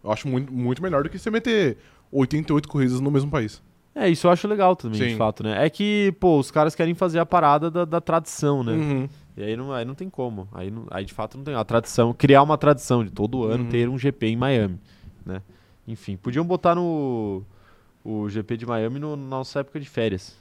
Eu 0.02 0.10
acho 0.10 0.26
muito, 0.26 0.52
muito 0.52 0.82
melhor 0.82 1.04
do 1.04 1.08
que 1.08 1.16
você 1.16 1.30
meter 1.30 1.76
88 2.10 2.68
corridas 2.68 2.98
no 2.98 3.08
mesmo 3.08 3.30
país. 3.30 3.62
É, 3.94 4.08
isso 4.08 4.26
eu 4.26 4.32
acho 4.32 4.48
legal 4.48 4.74
também, 4.74 4.98
de 4.98 5.10
Sim. 5.10 5.16
fato, 5.16 5.44
né? 5.44 5.64
É 5.64 5.70
que, 5.70 6.12
pô, 6.18 6.38
os 6.38 6.50
caras 6.50 6.74
querem 6.74 6.94
fazer 6.94 7.20
a 7.20 7.26
parada 7.26 7.70
da, 7.70 7.84
da 7.84 8.00
tradição, 8.00 8.64
né? 8.64 8.72
Uhum. 8.72 9.08
E 9.36 9.42
aí 9.42 9.56
não, 9.56 9.72
aí 9.72 9.84
não 9.84 9.94
tem 9.94 10.10
como. 10.10 10.46
Aí, 10.52 10.70
não- 10.70 10.86
aí 10.90 11.04
de 11.04 11.12
fato 11.14 11.36
não 11.38 11.44
tem. 11.44 11.54
A 11.54 11.64
tradição, 11.64 12.12
criar 12.12 12.42
uma 12.42 12.58
tradição 12.58 13.02
de 13.04 13.10
todo 13.10 13.44
ano 13.44 13.64
Uhum. 13.64 13.70
ter 13.70 13.88
um 13.88 13.98
GP 13.98 14.26
em 14.28 14.36
Miami, 14.36 14.78
né? 15.24 15.40
Enfim, 15.88 16.16
podiam 16.16 16.44
botar 16.44 16.74
no 16.74 17.42
o 18.04 18.28
GP 18.28 18.56
de 18.56 18.66
Miami 18.66 18.98
no, 18.98 19.16
na 19.16 19.22
nossa 19.28 19.60
época 19.60 19.78
de 19.80 19.88
férias 19.88 20.36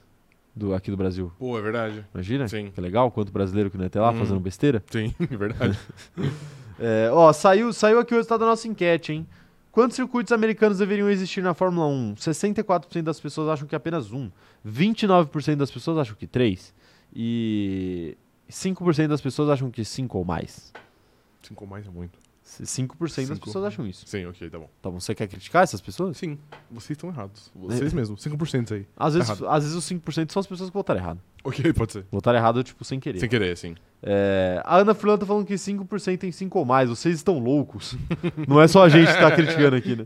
do, 0.56 0.74
aqui 0.74 0.92
do 0.92 0.98
Brasil. 0.98 1.32
Pô, 1.40 1.58
é 1.58 1.62
verdade. 1.62 2.06
Imagina? 2.14 2.48
Sim. 2.48 2.72
Que 2.74 2.82
legal, 2.82 3.10
quanto 3.12 3.32
brasileiro 3.32 3.70
que 3.72 3.78
não 3.78 3.84
ia 3.86 3.90
ter 3.90 4.00
lá 4.00 4.12
Uhum. 4.12 4.18
fazendo 4.20 4.40
besteira. 4.40 4.84
Sim, 4.90 5.14
é 5.20 5.38
verdade. 5.38 5.80
É, 6.84 7.12
ó, 7.12 7.32
saiu, 7.32 7.72
saiu 7.72 8.00
aqui 8.00 8.12
o 8.12 8.18
resultado 8.18 8.40
da 8.40 8.48
nossa 8.48 8.68
enquete, 8.68 9.14
hein? 9.14 9.28
Quantos 9.72 9.96
circuitos 9.96 10.32
americanos 10.34 10.80
deveriam 10.80 11.08
existir 11.12 11.44
na 11.44 11.54
Fórmula 11.54 11.86
1? 11.86 12.16
64% 12.16 13.04
das 13.04 13.20
pessoas 13.20 13.50
acham 13.50 13.68
que 13.68 13.76
apenas 13.76 14.12
um. 14.12 14.32
29% 14.68 15.58
das 15.58 15.70
pessoas 15.70 16.00
acham 16.00 16.16
que 16.16 16.26
três. 16.26 16.74
E 17.16 18.18
5% 18.52 19.08
das 19.08 19.22
pessoas 19.22 19.50
acham 19.50 19.72
que 19.72 19.84
cinco 19.84 20.18
ou 20.18 20.26
mais. 20.26 20.72
Cinco 21.42 21.66
mais 21.66 21.88
é 21.88 21.90
muito. 21.90 22.20
5% 22.60 22.60
das 22.60 22.70
Cinco. 22.70 23.46
pessoas 23.46 23.66
acham 23.66 23.88
isso. 23.88 24.06
Sim, 24.06 24.26
ok, 24.26 24.50
tá 24.50 24.60
bom. 24.60 24.70
Tá 24.82 24.90
bom, 24.90 25.00
você 25.00 25.16
quer 25.16 25.28
criticar 25.28 25.64
essas 25.64 25.80
pessoas? 25.80 26.18
Sim, 26.18 26.38
vocês 26.70 26.92
estão 26.98 27.10
errados. 27.10 27.50
Vocês 27.56 27.94
mesmos, 27.94 28.22
5% 28.22 28.74
aí. 28.74 28.86
Às 28.98 29.14
vezes, 29.14 29.30
Errado. 29.30 29.48
às 29.48 29.64
vezes 29.64 29.78
os 29.78 29.86
5% 29.86 30.32
são 30.32 30.40
as 30.42 30.48
pessoas 30.48 30.70
que 30.70 30.74
votaram 30.74 31.00
errado. 31.00 31.20
Ok, 31.44 31.72
pode 31.74 31.94
ser. 31.94 32.06
Votaram 32.12 32.38
errado, 32.38 32.62
tipo, 32.64 32.84
sem 32.84 33.00
querer. 33.00 33.20
Sem 33.20 33.30
querer, 33.30 33.56
sim. 33.56 33.76
É, 34.04 34.62
a 34.66 34.78
Ana 34.80 34.94
Furlan 34.94 35.18
tá 35.18 35.26
falando 35.26 35.46
que 35.46 35.54
5% 35.54 36.18
tem 36.18 36.32
5 36.32 36.60
ou 36.60 36.66
mais. 36.66 36.90
Vocês 36.90 37.16
estão 37.16 37.40
loucos. 37.40 37.96
Não 38.48 38.60
é 38.60 38.68
só 38.68 38.84
a 38.84 38.90
gente 38.90 39.08
que 39.08 39.20
tá 39.20 39.32
criticando 39.32 39.76
aqui, 39.76 39.96
né? 39.96 40.06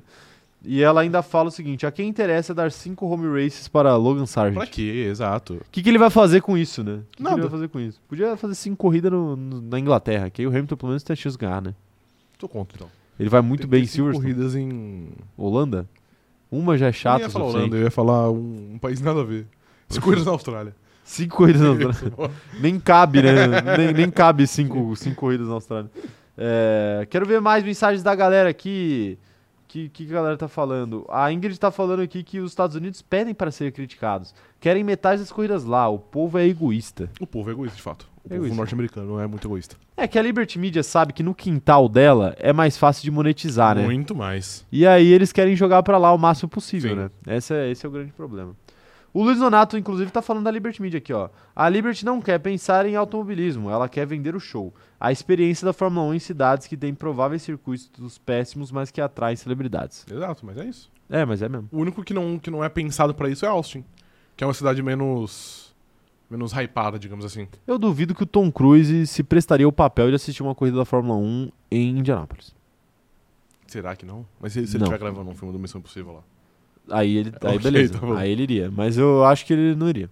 E 0.68 0.82
ela 0.82 1.02
ainda 1.02 1.22
fala 1.22 1.50
o 1.50 1.52
seguinte: 1.52 1.86
a 1.86 1.92
quem 1.92 2.08
interessa 2.10 2.52
é 2.54 2.56
dar 2.56 2.72
5 2.72 3.06
home 3.06 3.28
races 3.44 3.68
para 3.68 3.96
Logan 3.96 4.26
Sargent. 4.26 4.56
Pra 4.58 4.66
quê? 4.68 5.08
Exato. 5.10 5.56
O 5.56 5.62
que, 5.72 5.84
que 5.84 5.90
ele 5.90 5.98
vai 5.98 6.10
fazer 6.10 6.42
com 6.42 6.58
isso, 6.58 6.84
né? 6.84 6.94
O 6.94 7.18
que, 7.18 7.24
que 7.24 7.30
ele 7.30 7.42
vai 7.42 7.50
fazer 7.50 7.68
com 7.70 7.80
isso? 7.80 8.02
Podia 8.08 8.36
fazer 8.36 8.56
5 8.56 8.76
corridas 8.76 9.12
no- 9.12 9.36
no- 9.36 9.62
na 9.62 9.80
Inglaterra, 9.80 10.30
que 10.30 10.42
aí 10.42 10.48
o 10.48 10.50
Hamilton 10.50 10.76
pelo 10.76 10.90
menos 10.90 11.04
tem 11.04 11.14
a 11.14 11.18
chance 11.18 11.38
de 11.38 11.46
ganhar, 11.46 11.62
né? 11.62 11.74
Tô 12.40 12.48
contra, 12.50 12.76
então. 12.78 12.90
Ele 13.20 13.30
vai 13.30 13.42
muito 13.42 13.62
Tem 13.62 13.70
bem 13.70 13.84
em 13.84 13.86
cinco 13.86 14.12
Silverstone. 14.12 14.34
corridas 14.34 14.56
em... 14.56 15.08
Holanda? 15.38 15.88
Uma 16.52 16.78
já 16.78 16.88
é 16.88 16.90
eu 16.90 16.94
chata 16.94 17.20
o 17.20 17.22
ia 17.28 17.30
falar. 17.30 17.46
Holanda, 17.46 17.78
eu 17.78 17.84
ia 17.84 17.92
falar 17.92 18.30
um, 18.32 18.72
um 18.74 18.78
país 18.78 19.00
nada 19.02 19.22
a 19.22 19.24
ver. 19.24 19.46
Cinco 19.88 20.04
corridas 20.06 20.26
na 20.26 20.32
Austrália. 20.34 20.76
Cinco 21.04 21.38
corridas 21.38 21.62
na 21.62 21.68
Austrália. 21.70 22.32
nem 22.60 22.80
cabe, 22.80 23.22
né? 23.22 23.34
nem, 23.78 23.94
nem 23.94 24.10
cabe 24.12 24.46
cinco, 24.48 24.96
cinco 24.96 25.16
corridas 25.16 25.48
na 25.48 25.54
Austrália. 25.54 25.90
É, 26.38 27.08
quero 27.10 27.26
ver 27.26 27.40
mais 27.40 27.64
mensagens 27.64 28.04
da 28.04 28.14
galera 28.16 28.50
aqui. 28.50 29.18
O 29.86 29.90
que, 29.90 30.06
que 30.06 30.12
a 30.12 30.16
galera 30.16 30.38
tá 30.38 30.48
falando? 30.48 31.06
A 31.10 31.32
Ingrid 31.32 31.60
tá 31.60 31.70
falando 31.70 32.02
aqui 32.02 32.24
que 32.24 32.40
os 32.40 32.52
Estados 32.52 32.76
Unidos 32.76 33.02
pedem 33.02 33.34
para 33.34 33.52
ser 33.52 33.72
criticados. 33.74 34.34
Querem 34.60 34.84
metade 34.84 35.20
das 35.22 35.32
corridas 35.32 35.66
lá. 35.66 35.90
O 35.90 36.00
povo 36.00 36.38
é 36.38 36.46
egoísta. 36.48 37.10
O 37.20 37.28
povo 37.28 37.50
é 37.50 37.54
egoísta, 37.54 37.76
de 37.76 37.82
fato. 37.82 38.08
O 38.18 38.30
povo 38.30 38.36
Egoísta. 38.36 38.58
norte-americano 38.58 39.20
é 39.20 39.28
muito 39.28 39.48
egoísta. 39.48 39.76
É 39.96 40.08
que 40.08 40.18
a 40.18 40.22
Liberty 40.22 40.58
Media 40.58 40.82
sabe 40.82 41.14
que 41.14 41.22
no 41.22 41.36
quintal 41.36 41.88
dela 41.88 42.36
é 42.40 42.52
mais 42.52 42.76
fácil 42.78 43.04
de 43.04 43.12
monetizar, 43.12 43.76
né? 43.76 43.84
Muito 43.84 44.16
mais. 44.16 44.66
E 44.72 44.88
aí 44.88 45.12
eles 45.12 45.32
querem 45.32 45.56
jogar 45.56 45.84
pra 45.84 45.98
lá 45.98 46.12
o 46.12 46.18
máximo 46.18 46.50
possível, 46.50 46.92
Sim. 46.92 46.96
né? 46.96 47.10
Esse 47.38 47.54
é, 47.54 47.70
esse 47.70 47.86
é 47.86 47.90
o 47.90 47.92
grande 47.92 48.12
problema. 48.14 48.56
O 49.16 49.24
Luiz 49.24 49.40
Donato, 49.40 49.78
inclusive, 49.78 50.12
tá 50.12 50.22
falando 50.22 50.44
da 50.44 50.52
Liberty 50.52 50.82
Media 50.82 50.98
aqui, 50.98 51.14
ó. 51.14 51.30
A 51.56 51.70
Liberty 51.70 52.04
não 52.04 52.20
quer 52.20 52.38
pensar 52.38 52.86
em 52.86 52.98
automobilismo, 52.98 53.70
ela 53.70 53.88
quer 53.88 54.06
vender 54.06 54.36
o 54.36 54.42
show. 54.42 54.74
A 55.00 55.10
experiência 55.10 55.64
da 55.64 55.72
Fórmula 55.72 56.06
1 56.08 56.14
em 56.16 56.20
cidades 56.20 56.68
que 56.68 56.76
têm 56.76 56.94
prováveis 56.94 57.42
circuitos 57.42 58.18
péssimos, 58.18 58.74
mas 58.74 58.92
que 58.92 59.00
atraem 59.00 59.38
celebridades. 59.38 60.06
Exato, 60.12 60.46
mas 60.46 60.58
é 60.58 60.66
isso. 60.66 60.92
É, 61.10 61.24
mas 61.24 61.42
é 61.42 61.48
mesmo. 61.48 61.70
O 61.72 61.78
único 61.80 62.04
que 62.04 62.14
não, 62.14 62.38
que 62.38 62.52
não 62.52 62.62
é 62.62 62.68
pensado 62.68 63.16
pra 63.16 63.30
isso 63.30 63.46
é 63.46 63.48
Austin. 63.48 63.86
Que 64.36 64.44
é 64.44 64.48
uma 64.48 64.54
cidade 64.54 64.84
menos... 64.84 65.74
Menos 66.30 66.52
hypada, 66.52 67.00
digamos 67.00 67.24
assim. 67.24 67.48
Eu 67.66 67.80
duvido 67.80 68.14
que 68.14 68.24
o 68.24 68.26
Tom 68.26 68.52
Cruise 68.52 69.08
se 69.08 69.24
prestaria 69.24 69.66
o 69.66 69.72
papel 69.72 70.10
de 70.10 70.16
assistir 70.16 70.44
uma 70.44 70.54
corrida 70.56 70.76
da 70.76 70.84
Fórmula 70.84 71.18
1 71.18 71.52
em 71.72 72.00
Indianápolis. 72.00 72.54
Será 73.66 73.96
que 73.96 74.06
não? 74.06 74.26
Mas 74.42 74.52
se, 74.52 74.68
se 74.68 74.76
ele 74.76 74.80
Não. 74.84 74.92
estiver 74.92 75.00
gravando 75.00 75.30
um 75.30 75.36
filme 75.36 75.54
do 75.54 75.60
Missão 75.60 75.80
Impossível 75.80 76.14
lá. 76.16 76.22
Aí 76.90 77.18
ele. 77.18 77.34
Aí 77.42 77.56
Ok, 77.58 77.60
beleza. 77.72 77.94
tá 77.98 78.18
aí 78.20 78.32
ele 78.32 78.44
iria. 78.44 78.72
Mas 78.76 78.98
eu 78.98 79.24
acho 79.26 79.46
que 79.46 79.54
ele 79.54 79.76
não 79.76 79.90
iria. 79.90 80.10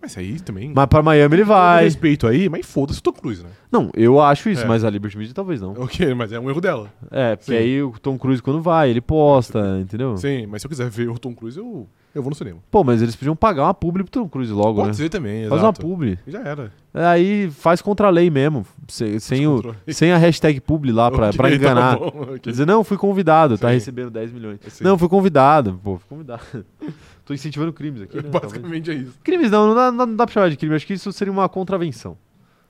Mas 0.00 0.18
aí 0.18 0.40
também... 0.40 0.72
Mas 0.74 0.86
pra 0.86 1.00
Miami 1.00 1.36
ele 1.36 1.44
vai. 1.44 1.84
respeito 1.84 2.26
aí, 2.26 2.48
mas 2.48 2.66
foda-se 2.66 2.98
o 2.98 3.02
Tom 3.02 3.12
Cruise, 3.12 3.40
né? 3.44 3.50
Não, 3.70 3.88
eu 3.94 4.20
acho 4.20 4.50
isso, 4.50 4.64
É. 4.64 4.66
mas 4.66 4.82
a 4.82 4.90
Liberty 4.90 5.16
Media 5.16 5.32
talvez 5.32 5.60
não. 5.60 5.74
Ok, 5.78 6.12
mas 6.12 6.32
é 6.32 6.40
um 6.40 6.50
erro 6.50 6.60
dela. 6.60 6.92
É, 7.08 7.36
porque 7.36 7.52
Sim. 7.52 7.58
aí 7.58 7.80
o 7.84 7.92
Tom 8.02 8.18
Cruise 8.18 8.42
quando 8.42 8.60
vai, 8.60 8.90
ele 8.90 9.00
posta, 9.00 9.78
entendeu? 9.80 10.16
Sim, 10.16 10.46
mas 10.46 10.60
se 10.60 10.66
eu 10.66 10.68
quiser 10.68 10.90
ver 10.90 11.08
o 11.08 11.16
Tom 11.20 11.32
Cruise, 11.32 11.56
eu, 11.56 11.88
eu 12.14 12.22
vou 12.22 12.30
no 12.30 12.36
cinema. 12.36 12.58
Pô, 12.70 12.82
mas 12.84 13.00
eles 13.02 13.16
podiam 13.16 13.34
pagar 13.34 13.64
uma 13.64 13.74
publi 13.74 14.02
pro 14.04 14.10
Tom 14.10 14.28
Cruise 14.28 14.52
logo, 14.52 14.76
Pode 14.76 14.88
né? 14.88 14.94
ser 14.94 15.08
também, 15.08 15.48
Faz 15.48 15.62
uma 15.62 15.68
exato. 15.70 15.80
publi. 15.80 16.18
Já 16.26 16.40
era. 16.40 16.72
Aí 16.94 17.50
faz 17.50 17.80
contra 17.80 18.06
a 18.08 18.10
lei 18.10 18.28
mesmo, 18.30 18.66
se- 18.88 19.18
sem, 19.20 19.46
o, 19.46 19.54
Descontrole. 19.56 19.78
sem 19.94 20.12
a 20.12 20.18
hashtag 20.18 20.60
publi 20.60 20.92
lá 20.92 21.10
pra, 21.10 21.26
Ok, 21.28 21.36
pra 21.36 21.48
tá 21.48 21.54
enganar. 21.54 21.98
bom, 21.98 22.06
ok. 22.08 22.38
Quer 22.40 22.50
dizer, 22.50 22.66
não, 22.66 22.84
fui 22.84 22.96
convidado, 22.98 23.56
tá 23.56 23.68
Sim. 23.68 23.74
recebendo 23.74 24.10
10 24.10 24.30
milhões. 24.32 24.58
Sim. 24.68 24.84
Não, 24.84 24.98
fui 24.98 25.08
convidado. 25.08 25.80
Pô, 25.82 25.96
fui 25.98 26.08
convidado. 26.08 26.42
Tô 27.24 27.32
incentivando 27.32 27.72
crimes 27.72 28.02
aqui, 28.02 28.16
né? 28.16 28.22
talvez. 28.24 28.42
Basicamente 28.52 28.90
é 28.90 28.94
isso. 28.94 29.18
Crimes 29.22 29.50
não, 29.50 29.68
não 29.68 29.74
dá, 29.74 29.92
não 30.06 30.16
dá 30.16 30.26
pra 30.26 30.34
chamar 30.34 30.50
de 30.50 30.56
crime. 30.56 30.74
Acho 30.74 30.86
que 30.86 30.94
isso 30.94 31.10
seria 31.12 31.32
uma 31.32 31.48
contravenção. 31.48 32.16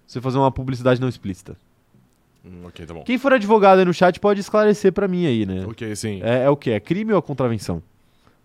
Você 0.06 0.20
fazer 0.20 0.38
uma 0.38 0.50
publicidade 0.52 1.00
não 1.00 1.08
explícita. 1.08 1.56
Hum, 2.44 2.66
ok, 2.66 2.84
tá 2.84 2.92
bom. 2.92 3.02
Quem 3.02 3.18
for 3.18 3.32
advogado 3.32 3.78
aí 3.78 3.84
no 3.84 3.94
chat 3.94 4.18
pode 4.20 4.40
esclarecer 4.40 4.92
pra 4.92 5.08
mim 5.08 5.26
aí, 5.26 5.46
né? 5.46 5.64
Ok, 5.66 5.94
sim. 5.96 6.20
É, 6.22 6.44
é 6.44 6.50
o 6.50 6.56
quê? 6.56 6.72
É 6.72 6.80
crime 6.80 7.12
ou 7.12 7.18
é 7.18 7.22
contravenção? 7.22 7.82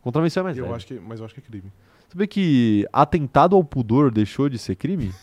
Contravenção 0.07 0.39
é 0.39 0.43
mais 0.45 0.57
eu 0.57 0.63
leve. 0.63 0.75
acho 0.77 0.87
que, 0.87 0.93
mas 1.01 1.19
eu 1.19 1.25
acho 1.25 1.33
que 1.33 1.41
é 1.41 1.43
crime. 1.43 1.69
Sabia 2.09 2.25
que 2.27 2.87
atentado 2.93 3.57
ao 3.57 3.63
pudor 3.63 4.09
deixou 4.09 4.47
de 4.47 4.57
ser 4.57 4.75
crime? 4.75 5.13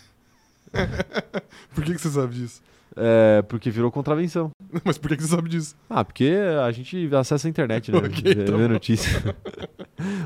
Por 1.75 1.83
que, 1.85 1.94
que 1.94 2.01
você 2.01 2.11
sabe 2.11 2.35
disso? 2.35 2.62
É, 2.94 3.40
porque 3.49 3.70
virou 3.70 3.90
contravenção. 3.90 4.51
Mas 4.85 4.99
por 4.99 5.09
que, 5.09 5.16
que 5.16 5.23
você 5.25 5.31
sabe 5.35 5.49
disso? 5.49 5.75
Ah, 5.90 6.05
porque 6.05 6.33
a 6.64 6.70
gente 6.70 7.09
acessa 7.16 7.49
a 7.49 7.51
internet, 7.51 7.90
né? 7.90 7.97
Ok, 8.05 8.35
vê, 8.35 8.44
tá 8.44 8.57
vê 8.57 8.68
notícia. 8.68 9.37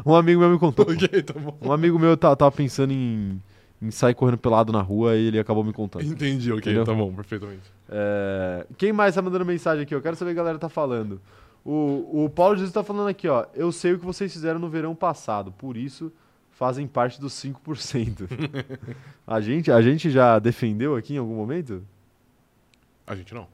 um 0.05 0.15
amigo 0.15 0.41
meu 0.41 0.51
me 0.51 0.59
contou. 0.59 0.85
ok, 0.91 1.23
tá 1.23 1.33
bom. 1.39 1.57
Um 1.63 1.73
amigo 1.73 1.99
meu 1.99 2.15
ta- 2.17 2.35
tava 2.37 2.51
pensando 2.53 2.93
em, 2.93 3.41
em 3.81 3.91
sair 3.91 4.13
correndo 4.15 4.37
pelado 4.39 4.71
na 4.73 4.83
rua 4.83 5.17
e 5.17 5.29
ele 5.29 5.39
acabou 5.39 5.63
me 5.65 5.73
contando. 5.73 6.05
Entendi, 6.05 6.51
ok, 6.53 6.61
Entendeu? 6.61 6.85
tá 6.85 6.93
bom, 6.93 7.11
perfeitamente. 7.15 7.63
É, 7.89 8.67
quem 8.77 8.93
mais 8.93 9.15
tá 9.15 9.23
mandando 9.23 9.47
mensagem 9.47 9.85
aqui? 9.85 9.95
Eu 9.95 10.03
quero 10.03 10.17
saber 10.17 10.33
o 10.33 10.35
que 10.35 10.41
a 10.41 10.43
galera 10.43 10.59
tá 10.59 10.69
falando. 10.69 11.21
O, 11.71 12.25
o 12.25 12.31
Paulo 12.31 12.57
Jesus 12.57 12.73
tá 12.73 12.83
falando 12.83 13.09
aqui, 13.09 13.29
ó. 13.29 13.45
Eu 13.55 13.71
sei 13.71 13.93
o 13.93 13.99
que 13.99 14.05
vocês 14.07 14.33
fizeram 14.33 14.59
no 14.59 14.71
verão 14.71 14.95
passado, 14.95 15.53
por 15.53 15.77
isso 15.77 16.11
fazem 16.51 16.87
parte 16.87 17.21
dos 17.21 17.35
5%. 17.35 18.27
a, 19.27 19.39
gente, 19.43 19.71
a 19.71 19.83
gente 19.83 20.11
já 20.11 20.39
defendeu 20.39 20.97
aqui 20.97 21.15
em 21.15 21.19
algum 21.19 21.35
momento? 21.35 21.85
A 23.07 23.15
gente 23.15 23.35
não. 23.35 23.47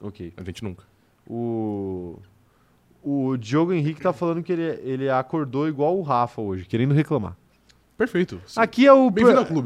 Ok. 0.00 0.32
A 0.36 0.44
gente 0.44 0.62
nunca. 0.62 0.84
O, 1.26 2.20
o 3.02 3.36
Diogo 3.36 3.72
Henrique 3.72 4.00
tá 4.00 4.12
falando 4.12 4.40
que 4.40 4.52
ele, 4.52 4.80
ele 4.84 5.10
acordou 5.10 5.66
igual 5.66 5.98
o 5.98 6.02
Rafa 6.02 6.40
hoje, 6.40 6.64
querendo 6.66 6.94
reclamar. 6.94 7.36
Perfeito. 7.98 8.40
Sim. 8.46 8.60
Aqui 8.60 8.86
é 8.86 8.92
o 8.92 9.12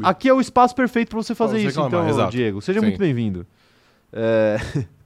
aqui 0.03 0.27
é 0.27 0.33
o 0.33 0.41
espaço 0.41 0.75
perfeito 0.75 1.09
pra 1.09 1.17
você 1.21 1.35
fazer 1.35 1.59
você 1.59 1.67
isso, 1.67 1.81
reclamar, 1.81 2.07
então, 2.07 2.09
exato. 2.09 2.31
Diego. 2.31 2.61
Seja 2.63 2.79
Sim. 2.79 2.87
muito 2.87 2.97
bem-vindo. 2.97 3.45
É, 4.11 4.57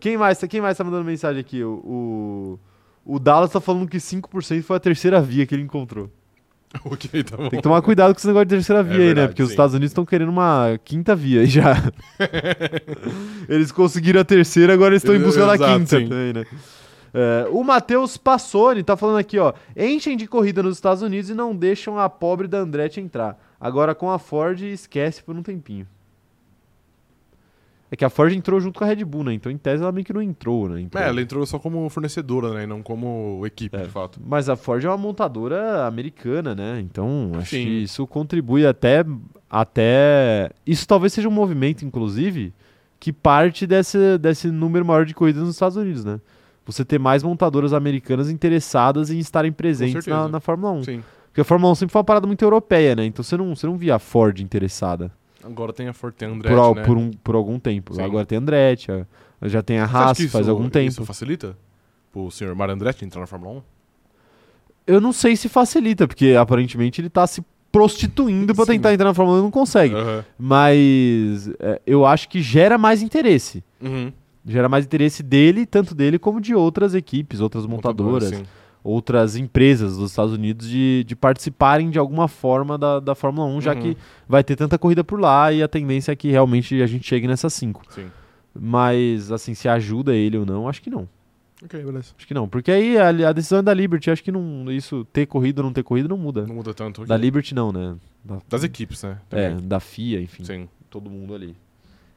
Quem 0.00 0.16
mais, 0.16 0.38
tá- 0.38 0.46
quem 0.48 0.60
mais 0.60 0.76
tá 0.78 0.84
mandando 0.84 1.04
mensagem 1.04 1.40
aqui? 1.40 1.62
O, 1.62 2.58
o, 3.04 3.14
o 3.14 3.18
Dallas 3.18 3.50
tá 3.50 3.60
falando 3.60 3.88
que 3.88 3.98
5% 3.98 4.62
foi 4.62 4.76
a 4.76 4.80
terceira 4.80 5.20
via 5.20 5.44
que 5.46 5.54
ele 5.54 5.62
encontrou. 5.62 6.10
ok, 6.84 7.22
tá 7.22 7.36
bom. 7.36 7.48
Tem 7.50 7.58
que 7.58 7.62
tomar 7.62 7.82
cuidado 7.82 8.14
com 8.14 8.18
esse 8.18 8.26
negócio 8.26 8.46
de 8.46 8.54
terceira 8.54 8.82
via 8.82 8.94
aí, 8.94 8.98
né? 9.00 9.06
verdade, 9.06 9.28
Porque 9.28 9.42
os 9.42 9.48
sim. 9.48 9.52
Estados 9.52 9.74
Unidos 9.74 9.90
estão 9.90 10.06
querendo 10.06 10.30
uma 10.30 10.78
quinta 10.84 11.14
via 11.14 11.40
aí 11.42 11.46
já. 11.46 11.74
Eles 13.48 13.70
conseguiram 13.70 14.20
a 14.20 14.24
terceira, 14.24 14.72
agora 14.72 14.94
eles 14.94 15.02
estão 15.02 15.14
em 15.14 15.20
busca 15.22 15.44
da 15.44 15.58
quinta 15.58 15.98
sim. 15.98 16.08
também, 16.08 16.32
né? 16.32 16.44
É, 17.14 17.46
o 17.50 17.62
Matheus 17.62 18.16
Passoni 18.16 18.82
tá 18.82 18.96
falando 18.96 19.18
aqui, 19.18 19.38
ó. 19.38 19.52
Enchem 19.76 20.16
de 20.16 20.26
corrida 20.26 20.62
nos 20.62 20.76
Estados 20.76 21.02
Unidos 21.02 21.28
e 21.28 21.34
não 21.34 21.54
deixam 21.54 21.98
a 21.98 22.08
pobre 22.08 22.48
da 22.48 22.58
Andretti 22.58 23.00
entrar. 23.00 23.38
Agora 23.60 23.94
com 23.94 24.10
a 24.10 24.18
Ford, 24.18 24.62
esquece 24.62 25.22
por 25.22 25.36
um 25.36 25.42
tempinho. 25.42 25.86
É 27.92 27.96
que 27.96 28.06
a 28.06 28.08
Ford 28.08 28.32
entrou 28.32 28.58
junto 28.58 28.78
com 28.78 28.84
a 28.84 28.88
Red 28.88 29.04
Bull, 29.04 29.22
né? 29.22 29.34
Então, 29.34 29.52
em 29.52 29.58
tese, 29.58 29.82
ela 29.82 29.92
meio 29.92 30.02
que 30.02 30.14
não 30.14 30.22
entrou, 30.22 30.66
né? 30.66 30.80
Então, 30.80 30.98
É, 30.98 31.08
ela 31.08 31.20
entrou 31.20 31.44
só 31.44 31.58
como 31.58 31.86
fornecedora, 31.90 32.54
né? 32.54 32.64
E 32.64 32.66
não 32.66 32.82
como 32.82 33.42
equipe, 33.46 33.76
É. 33.76 33.82
de 33.82 33.88
fato. 33.90 34.18
Mas 34.24 34.48
a 34.48 34.56
Ford 34.56 34.82
é 34.82 34.88
uma 34.88 34.96
montadora 34.96 35.84
americana, 35.86 36.54
né? 36.54 36.80
Então, 36.80 37.32
acho 37.36 37.50
Sim. 37.50 37.64
que 37.64 37.70
isso 37.82 38.06
contribui 38.06 38.66
até, 38.66 39.04
até... 39.50 40.48
Isso 40.66 40.88
talvez 40.88 41.12
seja 41.12 41.28
um 41.28 41.32
movimento, 41.32 41.84
inclusive, 41.84 42.54
que 42.98 43.12
parte 43.12 43.66
desse, 43.66 44.16
desse 44.16 44.50
número 44.50 44.86
maior 44.86 45.04
de 45.04 45.12
corridas 45.12 45.42
nos 45.42 45.54
Estados 45.54 45.76
Unidos, 45.76 46.02
né? 46.02 46.18
Você 46.64 46.86
ter 46.86 46.98
mais 46.98 47.22
montadoras 47.22 47.74
americanas 47.74 48.30
interessadas 48.30 49.10
em 49.10 49.18
estarem 49.18 49.52
presentes 49.52 50.06
na, 50.06 50.28
na 50.28 50.40
Fórmula 50.40 50.72
1. 50.72 50.84
Sim. 50.84 51.02
Porque 51.26 51.42
a 51.42 51.44
Fórmula 51.44 51.72
1 51.72 51.74
sempre 51.74 51.92
foi 51.92 51.98
uma 52.00 52.04
parada 52.04 52.26
muito 52.26 52.42
europeia, 52.42 52.96
né? 52.96 53.04
Então 53.04 53.22
você 53.22 53.36
não, 53.36 53.54
você 53.54 53.66
não 53.66 53.76
via 53.76 53.96
a 53.96 53.98
Ford 53.98 54.38
interessada 54.40 55.12
Agora 55.44 55.72
tem 55.72 55.88
a 55.88 55.90
a 55.90 56.26
Andretti, 56.26 56.54
por, 56.56 56.76
né? 56.76 56.82
por, 56.84 56.96
um, 56.96 57.10
por 57.10 57.34
algum 57.34 57.58
tempo. 57.58 57.94
Sim. 57.94 58.02
Agora 58.02 58.24
tem 58.26 58.36
a 58.36 58.40
Andretti, 58.40 58.88
já 59.42 59.62
tem 59.62 59.78
a 59.78 59.84
Haas 59.84 60.18
faz 60.18 60.20
isso- 60.20 60.50
algum 60.50 60.68
tempo. 60.68 60.88
Isso 60.88 61.04
facilita 61.04 61.56
pro 62.12 62.30
senhor 62.30 62.54
Mário 62.54 62.74
Andretti 62.74 63.04
entrar 63.04 63.20
na 63.20 63.26
Fórmula 63.26 63.58
1? 63.58 63.62
Eu 64.86 65.00
não 65.00 65.12
sei 65.12 65.36
se 65.36 65.48
facilita, 65.48 66.06
porque 66.08 66.34
aparentemente 66.38 67.00
ele 67.00 67.08
tá 67.08 67.26
se 67.26 67.42
prostituindo 67.70 68.54
Sim. 68.54 68.64
tentar 68.66 68.92
entrar 68.92 69.06
na 69.08 69.14
Fórmula 69.14 69.38
1 69.38 69.40
e 69.40 69.42
não 69.44 69.50
consegue. 69.50 69.94
Aham. 69.94 70.24
Mas 70.38 71.48
é, 71.58 71.80
eu 71.86 72.04
acho 72.04 72.28
que 72.28 72.42
gera 72.42 72.76
mais 72.76 73.00
interesse. 73.02 73.64
Uhum. 73.80 74.12
Gera 74.44 74.68
mais 74.68 74.84
interesse 74.84 75.22
dele, 75.22 75.64
tanto 75.64 75.94
dele 75.94 76.18
como 76.18 76.40
de 76.40 76.54
outras 76.54 76.94
equipes, 76.94 77.40
outras 77.40 77.64
montadoras. 77.64 78.42
Outras 78.84 79.36
empresas 79.36 79.96
dos 79.96 80.10
Estados 80.10 80.32
Unidos 80.34 80.68
de, 80.68 81.04
de 81.06 81.14
participarem 81.16 81.88
de 81.90 81.98
alguma 81.98 82.26
forma 82.28 82.76
da, 82.76 82.98
da 83.00 83.14
Fórmula 83.14 83.46
1, 83.46 83.60
já 83.60 83.74
Uhum. 83.74 83.80
que 83.80 83.96
vai 84.28 84.42
ter 84.42 84.56
tanta 84.56 84.76
corrida 84.78 85.04
por 85.04 85.20
lá 85.20 85.52
e 85.52 85.62
a 85.62 85.68
tendência 85.68 86.12
é 86.12 86.16
que 86.16 86.30
realmente 86.30 86.80
a 86.82 86.86
gente 86.86 87.06
chegue 87.06 87.26
nessas 87.28 87.52
cinco. 87.54 87.82
Sim. 87.90 88.06
Mas, 88.54 89.30
assim, 89.32 89.54
se 89.54 89.68
ajuda 89.68 90.14
ele 90.14 90.36
ou 90.36 90.44
não, 90.44 90.68
acho 90.68 90.82
que 90.82 90.90
não. 90.90 91.08
Ok, 91.64 91.80
beleza. 91.82 92.12
Acho 92.18 92.26
que 92.26 92.34
não. 92.34 92.48
Porque 92.48 92.70
aí 92.72 92.98
a, 92.98 93.28
a 93.28 93.32
decisão 93.32 93.60
é 93.60 93.62
da 93.62 93.72
Liberty. 93.72 94.10
Acho 94.10 94.22
que 94.22 94.32
não, 94.32 94.70
isso 94.70 95.06
ter 95.12 95.26
corrido 95.26 95.60
ou 95.60 95.64
não 95.64 95.72
ter 95.72 95.84
corrido 95.84 96.08
não 96.08 96.18
muda. 96.18 96.44
Não 96.44 96.56
muda 96.56 96.74
tanto. 96.74 97.06
Da. 97.06 97.16
Liberty 97.16 97.54
não, 97.54 97.72
né? 97.72 97.94
Da, 98.24 98.38
Das 98.48 98.64
equipes, 98.64 99.02
né? 99.04 99.18
é, 99.30 99.50
Também. 99.50 99.68
da 99.68 99.78
FIA, 99.78 100.20
enfim. 100.20 100.44
Sim. 100.44 100.68
Todo 100.90 101.08
mundo 101.08 101.34
ali. 101.34 101.56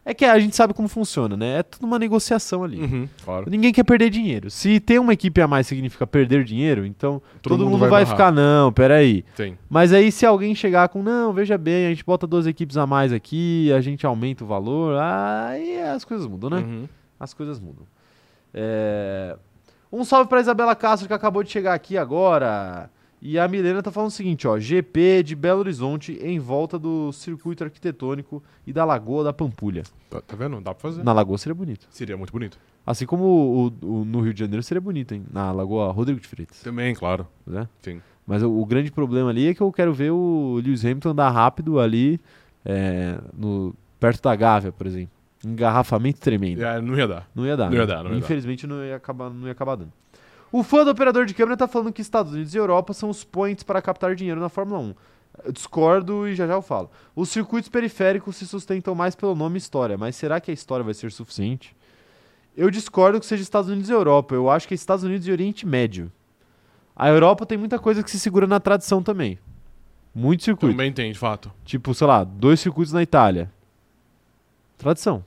É 0.07 0.13
que 0.13 0.23
a 0.23 0.37
gente 0.37 0.55
sabe 0.55 0.71
como 0.71 0.87
funciona, 0.87 1.35
né? 1.35 1.59
É 1.59 1.63
tudo 1.63 1.87
uma 1.87 1.97
negociação 1.97 2.63
ali. 2.63 2.79
Uhum, 2.79 3.09
claro. 3.23 3.49
Ninguém 3.49 3.73
quer 3.73 3.83
perder 3.83 4.11
dinheiro. 4.11 4.51
Se 4.51 4.79
ter 4.79 4.99
uma 4.99 5.13
equipe 5.13 5.41
a 5.41 5.47
mais 5.47 5.65
significa 5.65 6.05
perder 6.05 6.43
dinheiro, 6.43 6.85
então 6.85 7.19
todo, 7.41 7.65
mundo, 7.65 7.79
vai, 7.79 7.89
barrar. 7.89 8.05
ficar, 8.05 8.31
não, 8.31 8.71
peraí. 8.71 9.25
Tem. 9.35 9.57
Mas 9.67 9.91
aí 9.91 10.11
se 10.11 10.23
alguém 10.23 10.53
chegar 10.53 10.89
com, 10.89 11.01
não, 11.01 11.33
veja 11.33 11.57
bem, 11.57 11.87
a 11.87 11.89
gente 11.89 12.05
bota 12.05 12.27
duas 12.27 12.45
equipes 12.45 12.77
a 12.77 12.85
mais 12.85 13.11
aqui, 13.11 13.73
a 13.73 13.81
gente 13.81 14.05
aumenta 14.05 14.43
o 14.43 14.47
valor, 14.47 14.95
aí 15.01 15.81
as 15.81 16.05
coisas 16.05 16.27
mudam, 16.27 16.51
né? 16.51 16.57
Uhum. 16.57 16.87
As 17.19 17.33
coisas 17.33 17.59
mudam. 17.59 17.87
É, 18.53 19.35
Um 19.91 20.03
salve 20.03 20.29
pra 20.29 20.39
Isabela 20.39 20.75
Castro 20.75 21.07
que 21.07 21.13
acabou 21.15 21.41
de 21.43 21.49
chegar 21.49 21.73
aqui 21.73 21.97
agora. 21.97 22.91
E 23.21 23.39
a 23.39 23.47
Milena 23.47 23.81
tá 23.81 23.91
falando 23.91 24.09
o 24.09 24.13
seguinte, 24.13 24.47
ó, 24.47 24.59
GP 24.59 25.23
de 25.23 25.35
Belo 25.35 25.59
Horizonte 25.59 26.19
em 26.21 26.37
volta 26.37 26.77
do 26.77 27.11
circuito 27.11 27.63
arquitetônico 27.63 28.43
e 28.67 28.73
da 28.73 28.85
Lagoa 28.85 29.23
da 29.23 29.33
Pampulha. 29.33 29.83
Tá, 30.09 30.21
tá 30.21 30.35
vendo? 30.35 30.61
Dá 30.61 30.73
pra 30.73 30.81
fazer. 30.81 31.03
Na 31.03 31.11
Lagoa 31.13 31.37
seria 31.37 31.55
bonito. 31.55 31.87
Seria 31.89 32.15
muito 32.17 32.31
bonito. 32.31 32.59
Assim 32.85 33.05
como 33.05 33.23
o, 33.23 33.67
o- 34.01 34.05
no 34.05 34.21
Rio 34.21 34.33
de 34.33 34.41
Janeiro 34.41 34.61
seria 34.61 34.81
bonito, 34.81 35.13
hein? 35.13 35.25
Na 35.31 35.51
Lagoa 35.51 35.91
Rodrigo 35.91 36.19
de 36.19 36.27
Freitas, 36.27 36.61
Também, 36.61 36.93
claro. 36.93 37.27
né? 37.47 37.67
Sim. 37.81 37.99
Mas 38.27 38.43
o, 38.43 38.51
o 38.51 38.65
grande 38.65 38.91
problema 38.91 39.29
ali 39.31 39.47
é 39.47 39.53
que 39.55 39.61
eu 39.61 39.71
quero 39.71 39.93
ver 39.93 40.11
o 40.11 40.61
Lewis 40.63 40.83
Hamilton 40.85 41.09
andar 41.09 41.29
rápido 41.31 41.79
ali 41.79 42.19
é, 42.63 43.17
no, 43.35 43.73
perto 43.99 44.21
da 44.21 44.35
Gávea, 44.35 44.71
por 44.71 44.85
exemplo. 44.85 45.09
Engarrafamento 45.43 46.19
tremendo. 46.19 46.63
É, 46.63 46.81
não 46.81 46.95
ia 46.97 47.07
dar. 47.07 47.29
Não 47.35 47.45
ia 47.45 47.55
dar. 47.55 47.69
Não 47.69 47.73
ia 47.75 47.79
né? 47.81 47.85
dar, 47.85 48.03
não 48.03 48.11
ia 48.11 48.17
Infelizmente 48.17 48.65
não 48.65 48.83
ia 48.83 48.95
acabar, 48.95 49.29
não 49.29 49.45
ia 49.45 49.51
acabar 49.51 49.75
dando. 49.75 49.91
O 50.51 50.63
fã 50.63 50.83
do 50.83 50.91
operador 50.91 51.25
de 51.25 51.33
câmera 51.33 51.57
tá 51.57 51.67
falando 51.67 51.91
que 51.91 52.01
Estados 52.01 52.33
Unidos 52.33 52.53
e 52.53 52.57
Europa 52.57 52.93
são 52.93 53.09
os 53.09 53.23
points 53.23 53.63
para 53.63 53.81
captar 53.81 54.15
dinheiro 54.15 54.39
na 54.39 54.49
Fórmula 54.49 54.79
1. 54.79 54.95
Eu 55.43 55.51
discordo 55.51 56.27
e 56.27 56.35
já 56.35 56.47
já 56.47 56.53
eu 56.53 56.61
falo. 56.61 56.89
Os 57.15 57.29
circuitos 57.29 57.69
periféricos 57.69 58.37
se 58.37 58.47
sustentam 58.47 58.95
mais 58.95 59.15
pelo 59.15 59.35
nome 59.35 59.57
história, 59.57 59.97
mas 59.97 60.15
será 60.15 60.39
que 60.39 60.49
a 60.49 60.53
história 60.53 60.83
vai 60.83 60.93
ser 60.93 61.11
suficiente? 61.11 61.75
Eu 62.55 62.71
discordo 62.71 63.19
que 63.19 63.25
seja 63.25 63.43
Estados 63.43 63.69
Unidos 63.69 63.89
e 63.89 63.93
Europa. 63.93 64.33
Eu 64.33 64.49
acho 64.49 64.67
que 64.67 64.73
é 64.73 64.75
Estados 64.75 65.03
Unidos 65.03 65.27
e 65.27 65.31
Oriente 65.31 65.65
Médio. 65.65 66.09
A 66.95 67.09
Europa 67.09 67.45
tem 67.45 67.57
muita 67.57 67.77
coisa 67.77 68.01
que 68.01 68.09
se 68.09 68.17
segura 68.17 68.47
na 68.47 68.59
tradição 68.59 69.03
também. 69.03 69.37
Muito 70.13 70.43
circuito. 70.43 70.71
Também 70.71 70.93
tem, 70.93 71.11
de 71.11 71.19
fato. 71.19 71.51
Tipo, 71.65 71.93
sei 71.93 72.07
lá, 72.07 72.23
dois 72.23 72.61
circuitos 72.61 72.93
na 72.93 73.03
Itália. 73.03 73.51
Tradição. 74.77 75.25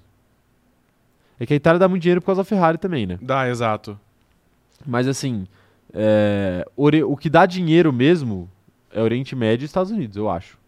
É 1.39 1.45
que 1.45 1.53
a 1.53 1.57
Itália 1.57 1.79
dá 1.79 1.87
muito 1.87 2.03
dinheiro 2.03 2.23
por 2.23 2.27
causa 2.27 2.41
da 2.41 2.45
Ferrari 2.45 2.79
também, 2.79 3.07
né? 3.07 3.19
Dá, 3.21 3.47
exato. 3.49 4.01
Mas 4.87 5.07
assim, 5.09 5.47
é, 5.93 6.64
o 6.76 7.16
que 7.16 7.29
dá 7.31 7.45
dinheiro 7.47 7.93
mesmo 7.93 8.49
é 8.93 9.03
Oriente 9.03 9.35
Médio 9.37 9.64
e 9.64 9.66
Estados 9.66 9.91
Unidos, 9.93 10.16
eu 10.16 10.29
acho. 10.31 10.59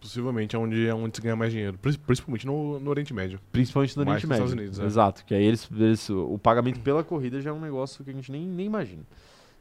Possivelmente 0.00 0.54
é 0.54 0.58
onde, 0.58 0.86
é 0.86 0.94
onde 0.94 1.16
se 1.16 1.22
ganha 1.22 1.34
mais 1.34 1.50
dinheiro. 1.52 1.76
Princi- 1.78 1.98
Principalmente 1.98 2.46
no, 2.46 2.78
no 2.78 2.90
Oriente 2.90 3.12
Médio. 3.12 3.40
Principalmente 3.50 3.96
no 3.96 4.04
Mais 4.04 4.22
Oriente 4.22 4.40
Médio. 4.40 4.52
Unidos, 4.54 4.78
é. 4.78 4.84
Exato, 4.84 5.24
que 5.24 5.34
aí 5.34 5.42
eles, 5.44 5.68
eles- 5.74 6.10
o 6.10 6.38
pagamento 6.38 6.78
pela 6.80 7.02
corrida 7.02 7.40
já 7.40 7.50
é 7.50 7.52
um 7.52 7.60
negócio 7.60 8.04
que 8.04 8.10
a 8.10 8.12
gente 8.12 8.30
nem, 8.30 8.46
nem 8.46 8.66
imagina. 8.66 9.02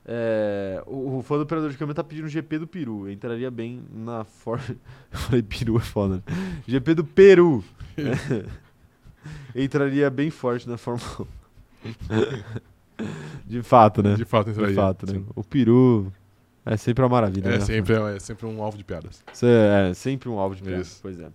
É, 0.08 0.84
o, 0.86 1.18
o 1.18 1.24
fã 1.24 1.36
do 1.38 1.44
operador 1.44 1.72
de 1.72 1.78
câmera 1.78 1.96
tá 1.96 2.04
pedindo 2.04 2.28
GP 2.28 2.60
do 2.60 2.68
Peru. 2.68 3.10
Entraria 3.10 3.50
bem 3.50 3.82
na 3.92 4.24
Ford. 4.24 4.62
Eu 4.70 4.78
falei 5.18 5.42
Peru 5.42 5.78
é 5.78 5.82
foda. 5.82 6.18
Né? 6.28 6.62
GP 6.68 6.94
do 6.94 7.04
Peru. 7.04 7.64
Entraria 9.56 10.10
bem 10.12 10.30
forte 10.30 10.70
na 10.70 10.78
Fórmula 10.78 11.10
1. 11.22 11.26
De 13.46 13.62
fato, 13.62 14.02
né? 14.02 14.14
De 14.16 14.26
fato, 14.26 14.46
De 14.46 14.52
entraria. 14.52 14.76
fato, 14.76 15.06
né? 15.06 15.14
Sim. 15.20 15.26
O 15.36 15.44
Peru 15.44 16.12
é 16.66 16.78
sempre 16.78 17.04
uma 17.04 17.10
maravilha. 17.10 17.50
É 17.50 17.52
né? 17.54 17.60
sempre, 17.60 17.94
é 17.94 18.20
sempre 18.20 18.46
um 18.46 18.62
alvo 18.64 18.78
de 18.78 18.84
piadas. 18.84 19.22
Isso 19.34 19.46
é, 19.46 19.90
é 19.90 19.94
sempre 19.94 20.30
um 20.30 20.40
alvo 20.40 20.56
de 20.56 20.64
piada. 20.64 20.82
Isso. 20.82 21.00
Pois 21.02 21.20
é. 21.20 21.28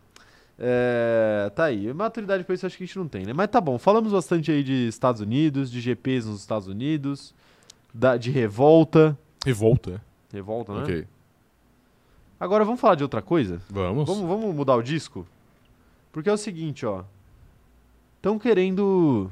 É, 0.58 1.50
Tá 1.54 1.64
aí. 1.64 1.92
Maturidade 1.92 2.44
pra 2.44 2.54
isso 2.54 2.66
acho 2.66 2.76
que 2.76 2.84
a 2.84 2.86
gente 2.86 2.98
não 2.98 3.06
tem, 3.08 3.26
né? 3.26 3.32
Mas 3.34 3.48
tá 3.48 3.60
bom. 3.60 3.78
Falamos 3.78 4.12
bastante 4.12 4.50
aí 4.50 4.62
de 4.64 4.88
Estados 4.88 5.20
Unidos, 5.20 5.70
de 5.70 5.80
GPs 5.80 6.26
nos 6.26 6.40
Estados 6.40 6.66
Unidos, 6.66 7.34
da- 7.92 8.16
de 8.16 8.30
revolta. 8.30 9.16
Revolta, 9.44 10.02
Revolta, 10.32 10.72
né? 10.74 10.82
Ok. 10.82 11.06
Agora 12.38 12.64
vamos 12.64 12.80
falar 12.80 12.94
de 12.94 13.02
outra 13.02 13.20
coisa? 13.20 13.60
Vamos. 13.68 14.08
Vamos, 14.08 14.26
vamos 14.26 14.54
mudar 14.54 14.76
o 14.76 14.82
disco? 14.82 15.26
Porque 16.10 16.28
é 16.30 16.32
o 16.32 16.36
seguinte, 16.38 16.86
ó. 16.86 17.04
Estão 18.16 18.38
querendo. 18.38 19.30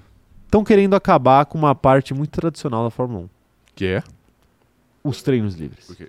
Estão 0.49 0.65
querendo 0.65 0.95
acabar 0.95 1.45
com 1.45 1.59
uma 1.59 1.75
parte 1.75 2.15
muito 2.15 2.31
tradicional 2.31 2.83
da 2.83 2.89
Fórmula 2.89 3.25
1. 3.25 3.29
Que 3.75 3.85
é? 3.85 4.03
Os 5.05 5.21
treinos 5.23 5.55
livres. 5.55 5.85
Por 5.85 5.95
quê? 5.95 6.09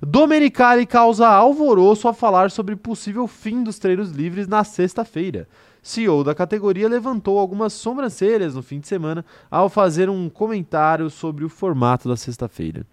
Domenicali 0.00 0.86
causa 0.86 1.26
alvoroço 1.26 2.06
a 2.06 2.14
falar 2.14 2.52
sobre 2.52 2.76
possível 2.76 3.26
fim 3.26 3.64
dos 3.64 3.76
treinos 3.76 4.12
livres 4.12 4.46
na 4.46 4.62
sexta-feira. 4.62 5.48
CEO 5.82 6.22
da 6.22 6.32
categoria 6.32 6.88
levantou 6.88 7.40
algumas 7.40 7.72
sobrancelhas 7.72 8.54
no 8.54 8.62
fim 8.62 8.78
de 8.78 8.86
semana 8.86 9.24
ao 9.50 9.68
fazer 9.68 10.08
um 10.08 10.28
comentário 10.28 11.10
sobre 11.10 11.44
o 11.44 11.48
formato 11.48 12.08
da 12.08 12.16
sexta-feira. 12.16 12.86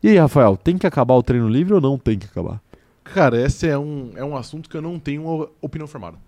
E 0.00 0.10
aí, 0.10 0.16
Rafael, 0.16 0.56
tem 0.56 0.78
que 0.78 0.86
acabar 0.86 1.14
o 1.14 1.24
treino 1.24 1.48
livre 1.48 1.74
ou 1.74 1.80
não 1.80 1.98
tem 1.98 2.20
que 2.20 2.26
acabar? 2.26 2.62
Cara, 3.02 3.36
esse 3.44 3.66
é 3.66 3.76
um, 3.76 4.12
é 4.14 4.24
um 4.24 4.36
assunto 4.36 4.70
que 4.70 4.76
eu 4.76 4.82
não 4.82 4.96
tenho 5.00 5.24
uma 5.24 5.48
opinião 5.60 5.88
formada. 5.88 6.18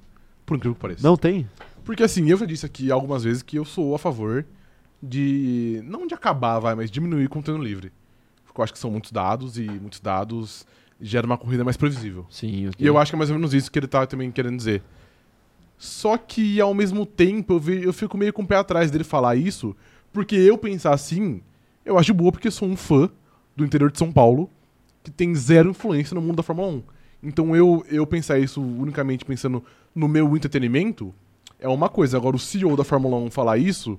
Por 0.45 0.57
incrível 0.57 0.75
que 0.75 0.81
pareça. 0.81 1.07
Não 1.07 1.17
tem? 1.17 1.49
Porque 1.85 2.03
assim, 2.03 2.29
eu 2.31 2.37
já 2.37 2.47
disse 2.47 2.65
aqui 2.67 2.91
algumas 2.91 3.25
vezes 3.25 3.43
que 3.43 3.57
eu 3.59 3.65
sou 3.65 3.95
a 3.95 3.99
favor 3.99 4.45
de. 5.03 5.81
Não 5.85 6.07
de 6.07 6.15
acabar, 6.15 6.59
vai, 6.59 6.75
mas 6.75 6.91
diminuir 6.91 7.27
o 7.33 7.43
treino 7.43 7.63
livre. 7.63 7.93
Porque 8.47 8.61
eu 8.61 8.65
acho 8.65 8.73
que 8.73 8.79
são 8.79 8.91
muitos 8.91 9.11
dados 9.13 9.59
e 9.59 9.65
muitos 9.65 10.01
dados 10.01 10.67
geram 11.01 11.27
uma 11.27 11.37
corrida 11.39 11.65
mais 11.65 11.77
previsível. 11.77 12.25
Sim, 12.31 12.71
E 12.79 12.87
eu 12.87 12.97
acho 12.97 13.11
que 13.11 13.17
é 13.17 13.19
mais 13.19 13.29
ou 13.31 13.37
menos 13.37 13.53
isso 13.53 13.71
que 13.71 13.79
ele 13.79 13.87
tá 13.89 14.07
também 14.07 14.31
querendo 14.31 14.57
dizer. 14.57 14.83
Só 15.77 16.17
que 16.17 16.61
ao 16.61 16.73
mesmo 16.73 17.05
tempo 17.05 17.55
eu, 17.55 17.61
ve- 17.61 17.85
eu 17.85 17.93
fico 17.93 18.17
meio 18.17 18.33
com 18.33 18.43
o 18.43 18.47
pé 18.47 18.57
atrás 18.57 18.91
dele 18.91 19.05
falar 19.05 19.37
isso, 19.37 19.77
porque 20.13 20.37
eu 20.37 20.57
pensar 20.57 20.95
assim, 20.95 21.43
eu 21.85 21.99
acho 21.99 22.15
boa 22.15 22.31
porque 22.33 22.49
eu 22.49 22.53
sou 22.53 22.69
um 22.69 22.77
fã 22.77 23.11
do 23.57 23.65
interior 23.65 23.91
de 23.91 23.99
São 23.99 24.11
Paulo 24.13 24.49
que 25.03 25.11
tem 25.11 25.35
zero 25.35 25.71
influência 25.71 26.15
no 26.15 26.23
mundo 26.23 26.37
da 26.37 26.43
Fórmula 26.43 26.69
1. 26.69 26.83
Então 27.25 27.55
eu, 27.57 27.85
eu 27.91 28.07
pensar 28.07 28.39
isso 28.39 28.63
unicamente 28.63 29.25
pensando 29.25 29.63
no 29.95 30.07
meu 30.09 30.35
entretenimento 30.37 31.13
é 31.59 31.69
uma 31.69 31.89
coisa. 31.89 32.17
Agora 32.17 32.37
o 32.37 32.39
CEO 32.39 32.77
da 32.77 32.85
Fórmula 32.85 33.17
1 33.17 33.31
falar 33.31 33.59
isso, 33.59 33.99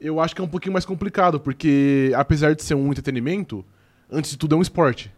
eu 0.00 0.20
acho 0.20 0.34
que 0.34 0.40
é 0.40 0.44
um 0.44 0.48
pouquinho 0.48 0.72
mais 0.72 0.84
complicado, 0.84 1.38
porque 1.38 2.12
apesar 2.16 2.54
de 2.54 2.62
ser 2.62 2.74
um 2.74 2.90
entretenimento, 2.90 3.64
antes 4.10 4.30
de 4.30 4.38
tudo 4.38 4.54
é 4.54 4.58
um 4.58 4.62
esporte. 4.62 5.12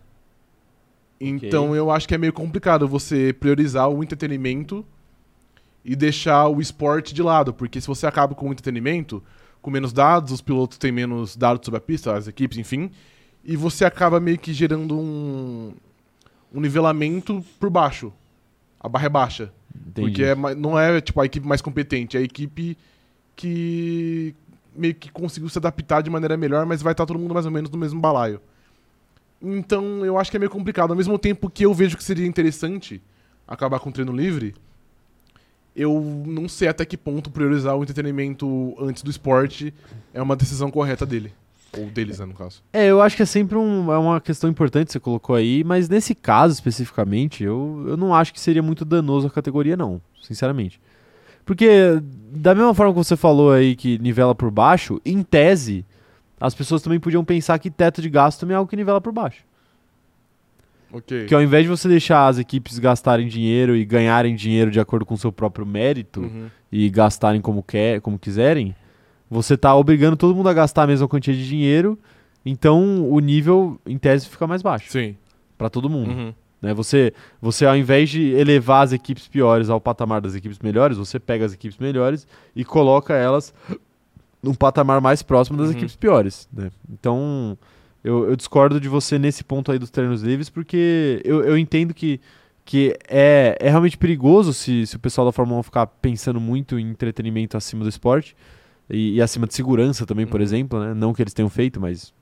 Então 1.20 1.76
eu 1.76 1.90
acho 1.90 2.08
que 2.08 2.14
é 2.14 2.18
meio 2.18 2.32
complicado 2.32 2.88
você 2.88 3.32
priorizar 3.32 3.88
o 3.88 4.02
entretenimento 4.02 4.84
e 5.84 5.94
deixar 5.94 6.48
o 6.48 6.60
esporte 6.60 7.14
de 7.14 7.22
lado, 7.22 7.54
porque 7.54 7.80
se 7.80 7.86
você 7.86 8.06
acaba 8.06 8.34
com 8.34 8.48
o 8.48 8.52
entretenimento, 8.52 9.22
com 9.60 9.70
menos 9.70 9.92
dados, 9.92 10.32
os 10.32 10.40
pilotos 10.40 10.78
têm 10.78 10.90
menos 10.90 11.36
dados 11.36 11.64
sobre 11.64 11.78
a 11.78 11.80
pista, 11.80 12.16
as 12.16 12.26
equipes, 12.26 12.58
enfim, 12.58 12.90
e 13.44 13.56
você 13.56 13.84
acaba 13.84 14.18
meio 14.18 14.38
que 14.38 14.52
gerando 14.52 14.98
um, 14.98 15.72
um 16.52 16.60
nivelamento 16.60 17.44
por 17.58 17.70
baixo. 17.70 18.12
A 18.80 18.88
barra 18.88 19.06
é 19.06 19.08
baixa. 19.08 19.52
Entendi. 19.86 20.08
Porque 20.08 20.24
é 20.24 20.34
não 20.54 20.78
é 20.78 21.00
tipo 21.00 21.20
a 21.20 21.26
equipe 21.26 21.46
mais 21.46 21.60
competente, 21.60 22.16
é 22.16 22.20
a 22.20 22.22
equipe 22.22 22.76
que 23.34 24.34
meio 24.74 24.94
que 24.94 25.10
conseguiu 25.10 25.48
se 25.48 25.58
adaptar 25.58 26.02
de 26.02 26.10
maneira 26.10 26.36
melhor, 26.36 26.64
mas 26.66 26.82
vai 26.82 26.92
estar 26.92 27.06
todo 27.06 27.18
mundo 27.18 27.34
mais 27.34 27.46
ou 27.46 27.52
menos 27.52 27.70
no 27.70 27.78
mesmo 27.78 28.00
balaio. 28.00 28.40
Então 29.40 30.04
eu 30.04 30.18
acho 30.18 30.30
que 30.30 30.36
é 30.36 30.40
meio 30.40 30.50
complicado. 30.50 30.90
Ao 30.90 30.96
mesmo 30.96 31.18
tempo 31.18 31.50
que 31.50 31.64
eu 31.64 31.74
vejo 31.74 31.96
que 31.96 32.04
seria 32.04 32.26
interessante 32.26 33.02
acabar 33.46 33.80
com 33.80 33.90
o 33.90 33.92
treino 33.92 34.12
livre, 34.12 34.54
eu 35.74 36.00
não 36.26 36.48
sei 36.48 36.68
até 36.68 36.84
que 36.84 36.96
ponto 36.96 37.30
priorizar 37.30 37.76
o 37.76 37.82
entretenimento 37.82 38.74
antes 38.78 39.02
do 39.02 39.10
esporte 39.10 39.74
é 40.14 40.22
uma 40.22 40.36
decisão 40.36 40.70
correta 40.70 41.04
dele. 41.04 41.32
Ou 41.78 41.86
deles, 41.86 42.18
né, 42.18 42.26
no 42.26 42.34
caso. 42.34 42.62
É, 42.72 42.86
eu 42.86 43.00
acho 43.00 43.16
que 43.16 43.22
é 43.22 43.26
sempre 43.26 43.56
um- 43.56 43.90
é 43.92 43.96
uma 43.98 44.20
questão 44.20 44.48
importante 44.50 44.86
que 44.86 44.92
você 44.92 45.00
colocou 45.00 45.34
aí, 45.36 45.64
mas 45.64 45.88
nesse 45.88 46.14
caso 46.14 46.52
especificamente, 46.54 47.42
eu, 47.42 47.84
eu 47.88 47.96
não 47.96 48.14
acho 48.14 48.32
que 48.32 48.40
seria 48.40 48.62
muito 48.62 48.84
danoso 48.84 49.26
a 49.26 49.30
categoria, 49.30 49.76
não, 49.76 50.00
sinceramente. 50.22 50.80
Porque, 51.46 51.66
da 52.30 52.54
mesma 52.54 52.74
forma 52.74 52.92
que 52.92 52.98
você 52.98 53.16
falou 53.16 53.50
aí 53.52 53.74
que 53.74 53.98
nivela 53.98 54.34
por 54.34 54.50
baixo, 54.50 55.00
em 55.04 55.22
tese, 55.22 55.84
as 56.40 56.54
pessoas 56.54 56.82
também 56.82 57.00
podiam 57.00 57.24
pensar 57.24 57.58
que 57.58 57.70
teto 57.70 58.02
de 58.02 58.08
gasto 58.10 58.40
também 58.40 58.54
é 58.54 58.58
algo 58.58 58.68
que 58.68 58.76
nivela 58.76 59.00
por 59.00 59.12
baixo. 59.12 59.42
Ok. 60.92 61.24
Que 61.26 61.34
ao 61.34 61.42
invés 61.42 61.64
de 61.64 61.70
você 61.70 61.88
deixar 61.88 62.26
as 62.28 62.38
equipes 62.38 62.78
gastarem 62.78 63.26
dinheiro 63.26 63.74
e 63.74 63.84
ganharem 63.84 64.36
dinheiro 64.36 64.70
de 64.70 64.78
acordo 64.78 65.06
com 65.06 65.14
o 65.14 65.18
seu 65.18 65.32
próprio 65.32 65.64
mérito 65.64 66.20
Uhum. 66.20 66.48
e 66.70 66.90
gastarem 66.90 67.40
como, 67.40 67.62
quer, 67.62 68.00
como 68.02 68.18
quiserem, 68.18 68.76
você 69.32 69.56
tá 69.56 69.74
obrigando 69.74 70.16
todo 70.16 70.34
mundo 70.34 70.48
a 70.48 70.52
gastar 70.52 70.82
a 70.82 70.86
mesma 70.86 71.08
quantia 71.08 71.32
de 71.34 71.46
dinheiro, 71.48 71.98
então 72.44 73.08
o 73.10 73.18
nível, 73.20 73.80
em 73.86 73.96
tese, 73.96 74.28
fica 74.28 74.46
mais 74.46 74.62
baixo 74.62 74.90
Sim. 74.90 75.16
para 75.56 75.70
todo 75.70 75.88
mundo. 75.88 76.10
Uhum. 76.10 76.34
Né? 76.60 76.74
Você, 76.74 77.12
você, 77.40 77.64
ao 77.66 77.76
invés 77.76 78.10
de 78.10 78.30
elevar 78.34 78.84
as 78.84 78.92
equipes 78.92 79.26
piores 79.26 79.70
ao 79.70 79.80
patamar 79.80 80.20
das 80.20 80.34
equipes 80.34 80.58
melhores, 80.58 80.96
você 80.98 81.18
pega 81.18 81.44
as 81.46 81.52
equipes 81.54 81.78
melhores 81.78 82.26
e 82.54 82.64
coloca 82.64 83.14
elas 83.14 83.54
num 84.42 84.54
patamar 84.54 85.00
mais 85.00 85.22
próximo 85.22 85.56
das 85.56 85.68
Uhum. 85.68 85.72
equipes 85.76 85.96
piores. 85.96 86.48
né? 86.52 86.70
Então, 86.92 87.56
eu, 88.04 88.28
eu 88.28 88.36
discordo 88.36 88.78
de 88.80 88.88
você 88.88 89.18
nesse 89.18 89.42
ponto 89.42 89.72
aí 89.72 89.78
dos 89.78 89.90
treinos 89.90 90.22
livres, 90.22 90.50
porque 90.50 91.22
eu, 91.24 91.42
eu 91.42 91.56
entendo 91.56 91.94
que, 91.94 92.20
que 92.64 92.96
é, 93.08 93.56
é 93.60 93.70
realmente 93.70 93.96
perigoso 93.96 94.52
se, 94.52 94.86
se 94.86 94.96
o 94.96 94.98
pessoal 94.98 95.24
da 95.26 95.32
Fórmula 95.32 95.60
1 95.60 95.62
ficar 95.62 95.86
pensando 95.86 96.40
muito 96.40 96.78
em 96.78 96.90
entretenimento 96.90 97.56
acima 97.56 97.82
do 97.82 97.88
esporte 97.88 98.36
e, 98.90 99.14
e 99.14 99.22
acima 99.22 99.46
de 99.46 99.54
segurança 99.54 100.04
também, 100.06 100.26
por 100.26 100.40
Uhum. 100.40 100.44
exemplo. 100.44 100.80
Né? 100.80 100.94
Não 100.94 101.12
que 101.14 101.22
eles 101.22 101.32
tenham 101.34 101.48
feito, 101.48 101.80
mas 101.80 102.12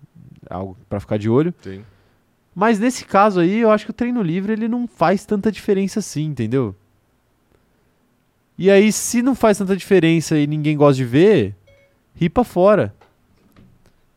é 0.49 0.55
algo 0.55 0.77
para 0.89 1.01
ficar 1.01 1.19
de 1.19 1.29
olho. 1.29 1.55
Sim. 1.63 1.85
Mas 2.55 2.79
nesse 2.79 3.05
caso 3.05 3.41
aí, 3.41 3.59
eu 3.61 3.71
acho 3.71 3.85
que 3.85 3.91
o 3.91 3.95
treino 3.95 4.21
livre 4.23 4.53
ele 4.53 4.69
não 4.69 4.87
faz 4.89 5.25
tanta 5.25 5.51
diferença 5.53 6.01
assim, 6.01 6.25
entendeu? 6.25 6.75
E 8.59 8.71
aí, 8.71 8.93
se 8.93 9.23
não 9.23 9.35
faz 9.35 9.57
tanta 9.57 9.75
diferença 9.77 10.37
e 10.39 10.47
ninguém 10.47 10.77
gosta 10.77 10.97
de 10.97 11.05
ver, 11.05 11.55
ripa 12.15 12.45
fora. 12.45 12.95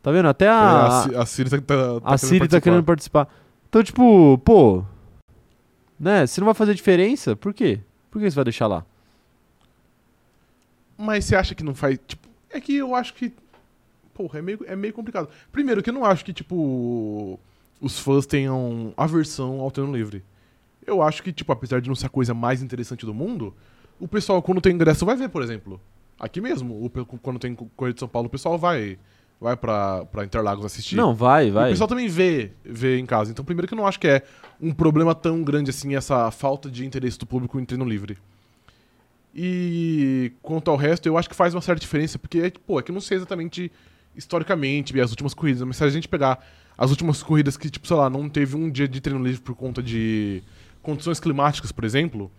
Tá 0.02 0.10
vendo? 0.10 0.28
Até 0.28 0.46
a, 0.48 0.86
a, 0.86 1.02
Ci- 1.02 1.16
a 1.16 1.24
Siri 1.26 1.48
tá, 1.50 1.58
tá, 1.60 2.00
a 2.04 2.18
Siri 2.18 2.32
tá 2.34 2.38
participar. 2.40 2.60
querendo 2.60 2.84
participar. 2.84 3.28
Então, 3.68 3.82
tipo, 3.82 4.36
pô, 4.44 4.84
né? 5.98 6.26
Se 6.26 6.40
não 6.40 6.44
vai 6.44 6.52
fazer 6.54 6.74
diferença, 6.74 7.34
por 7.34 7.54
quê? 7.54 7.80
Por 8.10 8.20
que 8.20 8.30
você 8.30 8.34
vai 8.34 8.44
deixar 8.44 8.66
lá? 8.66 8.84
Mas 10.98 11.24
você 11.24 11.36
acha 11.36 11.54
que 11.54 11.64
não 11.64 11.74
faz. 11.74 11.98
Tipo, 12.06 12.28
é 12.54 12.60
que 12.60 12.76
eu 12.76 12.94
acho 12.94 13.14
que. 13.14 13.32
Porra, 14.12 14.38
é 14.38 14.42
meio, 14.42 14.60
é 14.66 14.76
meio 14.76 14.92
complicado. 14.94 15.28
Primeiro, 15.50 15.82
que 15.82 15.90
eu 15.90 15.94
não 15.94 16.04
acho 16.04 16.24
que, 16.24 16.32
tipo, 16.32 17.38
os 17.80 17.98
fãs 17.98 18.26
tenham 18.26 18.94
aversão 18.96 19.60
ao 19.60 19.70
treino 19.70 19.94
livre. 19.94 20.24
Eu 20.86 21.02
acho 21.02 21.22
que, 21.22 21.32
tipo, 21.32 21.50
apesar 21.52 21.80
de 21.80 21.88
não 21.88 21.96
ser 21.96 22.06
a 22.06 22.10
coisa 22.10 22.32
mais 22.32 22.62
interessante 22.62 23.04
do 23.04 23.14
mundo, 23.14 23.54
o 23.98 24.06
pessoal, 24.06 24.40
quando 24.42 24.60
tem 24.60 24.74
ingresso, 24.74 25.04
vai 25.04 25.16
ver, 25.16 25.28
por 25.28 25.42
exemplo. 25.42 25.80
Aqui 26.18 26.40
mesmo, 26.40 26.90
quando 27.20 27.38
tem 27.38 27.54
Correio 27.54 27.94
de 27.94 28.00
São 28.00 28.08
Paulo, 28.08 28.28
o 28.28 28.30
pessoal 28.30 28.56
vai, 28.56 28.98
vai 29.40 29.56
pra, 29.56 30.04
pra 30.04 30.24
Interlagos 30.24 30.64
assistir. 30.64 30.94
Não, 30.94 31.14
vai, 31.14 31.48
E 31.48 31.50
vai. 31.50 31.68
O 31.70 31.72
pessoal 31.72 31.88
também 31.88 32.06
vê, 32.06 32.52
vê 32.64 32.98
em 32.98 33.06
casa. 33.06 33.32
Então, 33.32 33.44
primeiro 33.44 33.66
que 33.66 33.74
eu 33.74 33.78
não 33.78 33.86
acho 33.86 33.98
que 33.98 34.06
é 34.06 34.22
um 34.60 34.72
problema 34.72 35.14
tão 35.14 35.42
grande 35.42 35.70
assim 35.70 35.96
essa 35.96 36.30
falta 36.30 36.70
de 36.70 36.86
interesse 36.86 37.18
do 37.18 37.26
público 37.26 37.58
em 37.58 37.64
treino 37.64 37.84
livre. 37.84 38.16
E 39.34 40.32
quanto 40.40 40.70
ao 40.70 40.76
resto, 40.76 41.06
eu 41.06 41.18
acho 41.18 41.28
que 41.28 41.34
faz 41.34 41.54
uma 41.54 41.60
certa 41.60 41.80
diferença, 41.80 42.18
porque, 42.18 42.38
é, 42.38 42.50
pô, 42.50 42.78
é 42.78 42.82
que 42.82 42.90
eu 42.90 42.94
não 42.94 43.00
sei 43.00 43.16
exatamente 43.16 43.72
historicamente 44.14 44.98
as 45.00 45.10
últimas 45.10 45.34
corridas, 45.34 45.62
mas 45.62 45.76
se 45.76 45.82
a 45.84 45.88
gente 45.88 46.06
pegar 46.06 46.38
as 46.78 46.90
últimas 46.90 47.22
corridas 47.22 47.56
que, 47.56 47.68
tipo, 47.68 47.86
sei 47.86 47.96
lá, 47.96 48.08
não 48.08 48.28
teve 48.28 48.56
um 48.56 48.70
dia 48.70 48.86
de 48.86 49.00
treino 49.00 49.24
livre 49.24 49.40
por 49.40 49.56
conta 49.56 49.82
de 49.82 50.40
condições 50.82 51.18
climáticas, 51.18 51.72
por 51.72 51.84
exemplo, 51.84 52.30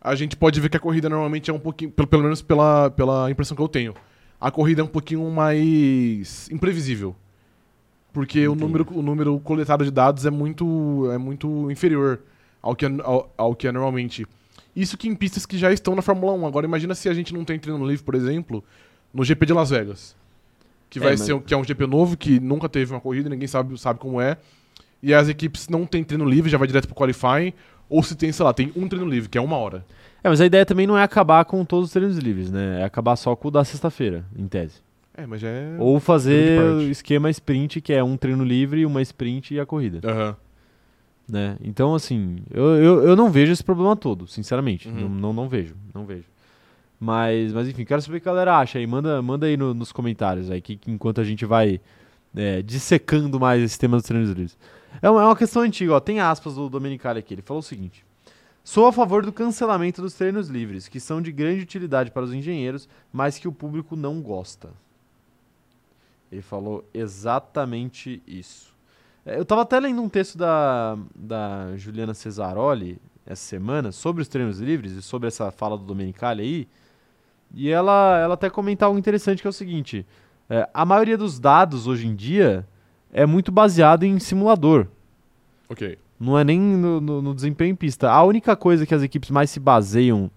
a 0.00 0.14
gente 0.14 0.34
pode 0.36 0.58
ver 0.60 0.70
que 0.70 0.76
a 0.76 0.80
corrida 0.80 1.10
normalmente 1.10 1.50
é 1.50 1.52
um 1.52 1.58
pouquinho, 1.58 1.90
pelo, 1.90 2.08
pelo 2.08 2.22
menos 2.22 2.40
pela, 2.40 2.90
pela 2.90 3.30
impressão 3.30 3.54
que 3.54 3.62
eu 3.62 3.68
tenho, 3.68 3.94
a 4.40 4.50
corrida 4.50 4.80
é 4.80 4.84
um 4.84 4.88
pouquinho 4.88 5.28
mais 5.30 6.48
imprevisível. 6.50 7.14
Porque 8.12 8.46
o 8.46 8.54
número, 8.54 8.86
o 8.92 9.02
número 9.02 9.40
coletado 9.40 9.84
de 9.84 9.90
dados 9.90 10.24
é 10.24 10.30
muito, 10.30 11.10
é 11.10 11.18
muito 11.18 11.68
inferior 11.70 12.20
ao 12.62 12.76
que 12.76 12.86
é, 12.86 12.88
ao, 13.02 13.32
ao 13.36 13.54
que 13.56 13.66
é 13.66 13.72
normalmente. 13.72 14.24
Isso 14.74 14.96
que 14.96 15.08
em 15.08 15.14
pistas 15.14 15.46
que 15.46 15.56
já 15.56 15.72
estão 15.72 15.94
na 15.94 16.02
Fórmula 16.02 16.32
1. 16.32 16.46
Agora 16.46 16.66
imagina 16.66 16.94
se 16.94 17.08
a 17.08 17.14
gente 17.14 17.32
não 17.32 17.44
tem 17.44 17.58
treino 17.58 17.86
livre, 17.86 18.04
por 18.04 18.14
exemplo, 18.14 18.62
no 19.12 19.24
GP 19.24 19.46
de 19.46 19.52
Las 19.52 19.70
Vegas. 19.70 20.16
Que, 20.90 20.98
É, 20.98 21.02
vai 21.02 21.10
mas- 21.12 21.20
ser, 21.20 21.32
um- 21.32 21.40
que 21.40 21.52
é 21.54 21.56
um 21.56 21.64
GP 21.64 21.86
novo, 21.86 22.16
que 22.16 22.38
nunca 22.40 22.68
teve 22.68 22.92
uma 22.92 23.00
corrida, 23.00 23.28
ninguém 23.28 23.48
sabe, 23.48 23.78
sabe 23.78 23.98
como 23.98 24.20
é. 24.20 24.36
E 25.02 25.12
as 25.12 25.28
equipes 25.28 25.68
não 25.68 25.84
têm 25.86 26.02
treino 26.02 26.24
livre, 26.24 26.50
já 26.50 26.56
vai 26.58 26.66
direto 26.66 26.86
pro 26.88 26.94
qualifying. 26.96 27.52
Ou 27.88 28.02
se 28.02 28.14
tem, 28.16 28.32
sei 28.32 28.44
lá, 28.44 28.52
tem 28.54 28.72
um 28.74 28.88
treino 28.88 29.06
livre, 29.08 29.28
que 29.28 29.36
é 29.36 29.40
uma 29.40 29.56
hora. 29.56 29.84
É, 30.22 30.28
mas 30.28 30.40
a 30.40 30.46
ideia 30.46 30.64
também 30.64 30.86
não 30.86 30.96
é 30.96 31.02
acabar 31.02 31.44
com 31.44 31.62
todos 31.64 31.88
os 31.88 31.92
treinos 31.92 32.16
livres, 32.16 32.50
né? 32.50 32.80
É 32.80 32.84
acabar 32.84 33.14
só 33.16 33.36
com 33.36 33.48
o 33.48 33.50
da 33.50 33.62
sexta-feira, 33.62 34.24
em 34.36 34.48
tese. 34.48 34.82
É, 35.16 35.26
mas 35.26 35.40
já 35.42 35.48
é. 35.48 35.76
Ou 35.78 36.00
fazer 36.00 36.60
o 36.60 36.80
esquema 36.90 37.28
sprint, 37.30 37.80
que 37.82 37.92
é 37.92 38.02
um 38.02 38.16
treino 38.16 38.42
livre, 38.42 38.86
uma 38.86 39.02
sprint 39.02 39.54
e 39.54 39.60
a 39.60 39.66
corrida. 39.66 40.00
Aham. 40.10 40.36
Né? 41.28 41.56
Então, 41.62 41.94
assim, 41.94 42.38
eu, 42.50 42.64
eu, 42.76 43.02
eu 43.08 43.16
não 43.16 43.30
vejo 43.30 43.50
esse 43.52 43.64
problema 43.64 43.96
todo, 43.96 44.26
sinceramente. 44.26 44.88
Uhum. 44.88 44.94
Não, 44.94 45.08
não, 45.08 45.32
não 45.32 45.48
vejo, 45.48 45.74
não 45.94 46.04
vejo. 46.04 46.24
Mas, 47.00 47.52
mas 47.52 47.68
enfim, 47.68 47.84
quero 47.84 48.00
saber 48.02 48.18
o 48.18 48.20
que 48.20 48.28
a 48.28 48.32
galera 48.32 48.58
acha 48.58 48.78
aí. 48.78 48.86
Manda, 48.86 49.20
manda 49.22 49.46
aí 49.46 49.56
no- 49.56 49.74
nos 49.74 49.90
comentários 49.92 50.50
aí, 50.50 50.60
que, 50.60 50.76
que 50.76 50.90
enquanto 50.90 51.20
a 51.20 51.24
gente 51.24 51.44
vai 51.46 51.80
é, 52.36 52.62
dissecando 52.62 53.38
mais 53.40 53.62
esse 53.62 53.78
tema 53.78 53.96
dos 53.96 54.06
treinos 54.06 54.28
livres. 54.30 54.56
É 55.02 55.08
uma, 55.10 55.22
é 55.22 55.24
uma 55.24 55.36
questão 55.36 55.62
antiga, 55.62 55.94
ó. 55.94 56.00
Tem 56.00 56.20
aspas 56.20 56.54
do 56.54 56.68
Domenicali 56.68 57.18
aqui. 57.18 57.34
Ele 57.34 57.42
falou 57.42 57.60
o 57.60 57.62
seguinte: 57.64 58.04
Sou 58.62 58.86
a 58.86 58.92
favor 58.92 59.24
do 59.24 59.32
cancelamento 59.32 60.00
dos 60.02 60.14
treinos 60.14 60.48
livres, 60.48 60.88
que 60.88 61.00
são 61.00 61.20
de 61.22 61.32
grande 61.32 61.62
utilidade 61.62 62.10
para 62.10 62.22
os 62.22 62.32
engenheiros, 62.32 62.88
mas 63.12 63.38
que 63.38 63.48
o 63.48 63.52
público 63.52 63.96
não 63.96 64.20
gosta. 64.20 64.70
Ele 66.30 66.42
falou 66.42 66.84
exatamente 66.92 68.22
isso. 68.26 68.73
É, 69.24 69.38
Eu 69.38 69.44
tava 69.44 69.62
até 69.62 69.78
lendo 69.80 70.02
um 70.02 70.08
texto 70.08 70.36
da, 70.38 70.96
da 71.14 71.76
Juliana 71.76 72.14
Cesaroli 72.14 72.98
essa 73.26 73.42
semana 73.42 73.90
sobre 73.92 74.22
os 74.22 74.28
treinos 74.28 74.60
livres 74.60 74.92
e 74.92 75.02
sobre 75.02 75.28
essa 75.28 75.50
fala 75.50 75.78
do 75.78 75.84
Domenicali 75.84 76.42
aí. 76.42 76.68
E 77.54 77.70
ela, 77.70 78.18
ela 78.18 78.34
até 78.34 78.50
comenta 78.50 78.84
algo 78.84 78.98
interessante 78.98 79.40
que 79.40 79.46
é 79.46 79.50
o 79.50 79.52
seguinte: 79.52 80.04
é, 80.50 80.68
a 80.74 80.84
maioria 80.84 81.16
dos 81.16 81.38
dados 81.38 81.86
hoje 81.86 82.06
em 82.06 82.14
dia 82.14 82.66
é 83.12 83.24
muito 83.24 83.50
baseado 83.52 84.02
em 84.04 84.18
simulador. 84.18 84.86
Ok. 85.68 85.98
Não 86.18 86.38
é 86.38 86.44
nem 86.44 86.60
no, 86.60 87.00
no- 87.00 87.22
no 87.22 87.34
desempenho 87.34 87.72
em 87.72 87.76
pista. 87.76 88.10
A 88.10 88.22
única 88.24 88.54
coisa 88.56 88.84
que 88.86 88.94
as 88.94 89.02
equipes 89.02 89.30
mais 89.30 89.50
se 89.50 89.58
baseiam 89.60 90.30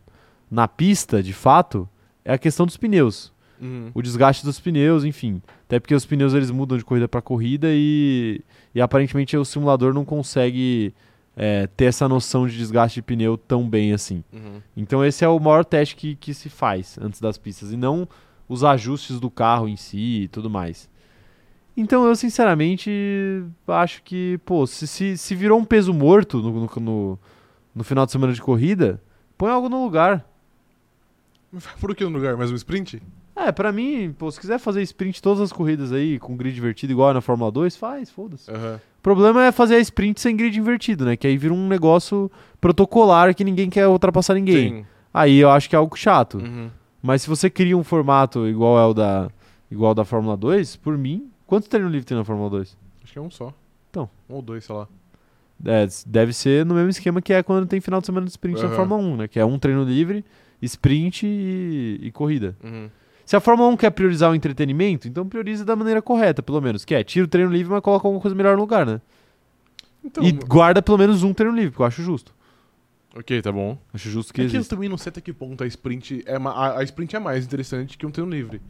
na 0.50 0.68
pista, 0.68 1.22
de 1.22 1.34
fato, 1.34 1.88
é 2.24 2.34
a 2.34 2.38
questão 2.38 2.66
dos 2.66 2.78
pneus 2.78 3.34
Uhum. 3.60 3.92
o 3.94 4.02
desgaste 4.02 4.46
dos 4.46 4.60
pneus, 4.60 5.04
enfim. 5.04 5.42
Até 5.66 5.80
porque 5.80 5.96
os 5.96 6.06
pneus 6.06 6.34
eles 6.34 6.52
mudam 6.52 6.78
de 6.78 6.86
corrida 6.86 7.08
para 7.08 7.22
corrida 7.22 7.68
e, 7.72 8.42
e 8.74 8.82
aparentemente 8.82 9.36
o 9.36 9.44
simulador 9.46 9.94
não 9.94 10.06
consegue 10.06 10.94
é, 11.36 11.68
ter 11.68 11.86
essa 11.86 12.08
noção 12.08 12.48
de 12.48 12.58
desgaste 12.58 13.00
de 13.00 13.02
pneu 13.02 13.38
tão 13.38 13.70
bem 13.70 13.94
assim. 13.94 14.24
Uhum. 14.34 14.62
Então 14.76 15.06
esse 15.06 15.24
é 15.24 15.28
o 15.28 15.40
maior 15.40 15.64
teste 15.64 15.96
que, 15.96 16.16
que 16.16 16.34
se 16.34 16.50
faz 16.50 16.98
antes 17.00 17.20
das 17.20 17.38
pistas 17.38 17.72
e 17.72 17.78
não 17.78 18.08
os 18.50 18.64
ajustes 18.64 19.20
do 19.20 19.30
carro 19.30 19.68
em 19.68 19.76
si 19.76 20.24
e 20.24 20.28
tudo 20.28 20.50
mais. 20.50 20.90
Então 21.76 22.08
eu 22.08 22.16
sinceramente 22.16 23.44
acho 23.68 24.02
que, 24.02 24.40
pô, 24.44 24.66
se, 24.66 24.88
se, 24.88 25.16
se 25.16 25.36
virou 25.36 25.60
um 25.60 25.66
peso 25.66 25.94
morto 25.94 26.42
no, 26.42 26.52
no, 26.52 26.70
no, 26.82 27.20
no 27.76 27.84
final 27.84 28.06
de 28.06 28.12
semana 28.12 28.34
de 28.34 28.42
corrida, 28.42 29.00
põe 29.38 29.52
algo 29.52 29.70
no 29.70 29.84
lugar. 29.84 30.26
Por 31.80 31.96
que 31.96 32.04
no 32.04 32.10
lugar? 32.10 32.36
Mais 32.36 32.52
um 32.52 32.56
sprint? 32.56 33.00
É, 33.38 33.52
pra 33.52 33.72
mim, 33.72 34.16
pô, 34.18 34.32
se 34.32 34.40
quiser 34.40 34.58
fazer 34.58 34.82
sprint 34.82 35.22
todas 35.22 35.40
as 35.40 35.54
corridas 35.54 35.92
aí, 35.92 36.18
com 36.18 36.36
grid 36.36 36.58
invertido 36.58 36.92
igual 36.92 37.12
é 37.12 37.14
na 37.14 37.22
Fórmula 37.22 37.52
2, 37.52 37.78
faz, 37.78 38.10
foda-se. 38.10 38.50
Aham. 38.50 38.80
O 38.98 39.02
problema 39.02 39.46
é 39.46 39.52
fazer 39.52 39.76
a 39.76 39.80
sprint 39.80 40.20
sem 40.20 40.36
grid 40.36 40.58
invertido, 40.58 41.06
né? 41.06 41.16
Que 41.16 41.28
aí 41.28 41.38
vira 41.38 41.54
um 41.54 41.68
negócio 41.68 42.32
protocolar 42.60 43.34
que 43.36 43.44
ninguém 43.44 43.70
quer 43.70 43.88
ultrapassar 43.88 44.34
ninguém. 44.34 44.70
Sim. 44.80 44.86
Aí 45.14 45.38
eu 45.38 45.52
acho 45.52 45.70
que 45.70 45.76
é 45.76 45.80
algo 45.80 45.96
chato. 45.96 46.40
Uhum. 46.40 46.70
Mas 47.02 47.22
se 47.22 47.30
você 47.30 47.50
cria 47.50 47.78
um 47.78 47.84
formato 47.84 48.48
igual 48.48 48.78
é 48.80 48.86
o 48.86 48.94
da, 48.94 49.30
igual 49.70 49.90
ao 49.90 49.96
da 49.96 50.04
Fórmula 50.04 50.36
2, 50.36 50.76
por 50.78 50.98
mim, 50.98 51.30
quantos 51.46 51.68
treinos 51.70 51.92
livres 51.92 52.06
tem 52.06 52.18
na 52.18 52.26
Fórmula 52.26 52.50
2? 52.50 52.76
Acho 53.04 53.14
que 53.14 53.20
é 53.20 53.22
um 53.22 53.32
só. 53.32 53.54
Então. 53.92 54.10
Um 54.28 54.36
ou 54.36 54.42
dois, 54.42 54.66
sei 54.66 54.76
lá. 54.76 54.88
É, 55.64 55.88
deve 56.06 56.34
ser 56.34 56.66
no 56.66 56.76
mesmo 56.76 56.90
esquema 56.90 57.22
que 57.22 57.34
é 57.34 57.42
quando 57.42 57.68
tem 57.68 57.80
final 57.80 58.00
de 58.00 58.06
semana 58.08 58.26
de 58.26 58.32
sprint 58.32 58.62
na 58.62 58.68
Aham. 58.68 58.76
Fórmula 58.76 59.02
1, 59.02 59.16
né? 59.16 59.28
Que 59.28 59.40
é 59.40 59.46
um 59.46 59.58
treino 59.58 59.84
livre, 59.84 60.26
sprint 60.62 61.26
e, 61.26 62.00
e 62.02 62.12
corrida. 62.12 62.56
Uhum. 62.64 62.90
Se 63.28 63.36
a 63.36 63.42
Fórmula 63.42 63.68
1 63.70 63.76
quer 63.78 63.92
priorizar 63.92 64.32
o 64.32 64.36
entretenimento, 64.36 65.06
então 65.06 65.28
prioriza 65.28 65.66
da 65.66 65.76
maneira 65.76 66.02
correta, 66.02 66.42
pelo 66.42 66.62
menos. 66.62 66.86
Que 66.86 66.96
é, 66.96 67.04
tira 67.04 67.26
o 67.26 67.28
treino 67.28 67.52
livre, 67.52 67.70
mas 67.74 67.82
coloca 67.84 68.08
alguma 68.08 68.22
coisa 68.22 68.34
melhor 68.34 68.56
no 68.56 68.62
lugar, 68.62 68.86
né? 68.86 69.02
Então, 70.02 70.24
e 70.24 70.32
guarda 70.32 70.82
pelo 70.82 70.98
menos 70.98 71.24
um 71.24 71.34
treino 71.34 71.54
livre, 71.54 71.76
que 71.76 71.82
eu 71.82 71.86
acho 71.86 72.02
justo. 72.02 72.34
ok, 73.14 73.42
tá 73.42 73.52
bom. 73.52 73.78
Acho 73.94 74.10
justo 74.10 74.34
que 74.34 74.42
É 74.42 74.48
que 74.48 74.56
eu 74.58 74.64
também 74.64 74.88
não 74.88 74.98
sei 74.98 75.10
até 75.10 75.20
que 75.20 75.34
ponto 75.34 75.62
a 75.62 75.68
sprint 75.68 76.24
é 76.26 76.38
a, 76.38 76.78
a 76.80 76.84
sprint 76.84 77.18
é 77.18 77.20
mais 77.20 77.44
interessante 77.46 77.98
que 77.98 78.06
um 78.06 78.12
treino 78.12 78.32
livre. 78.32 78.62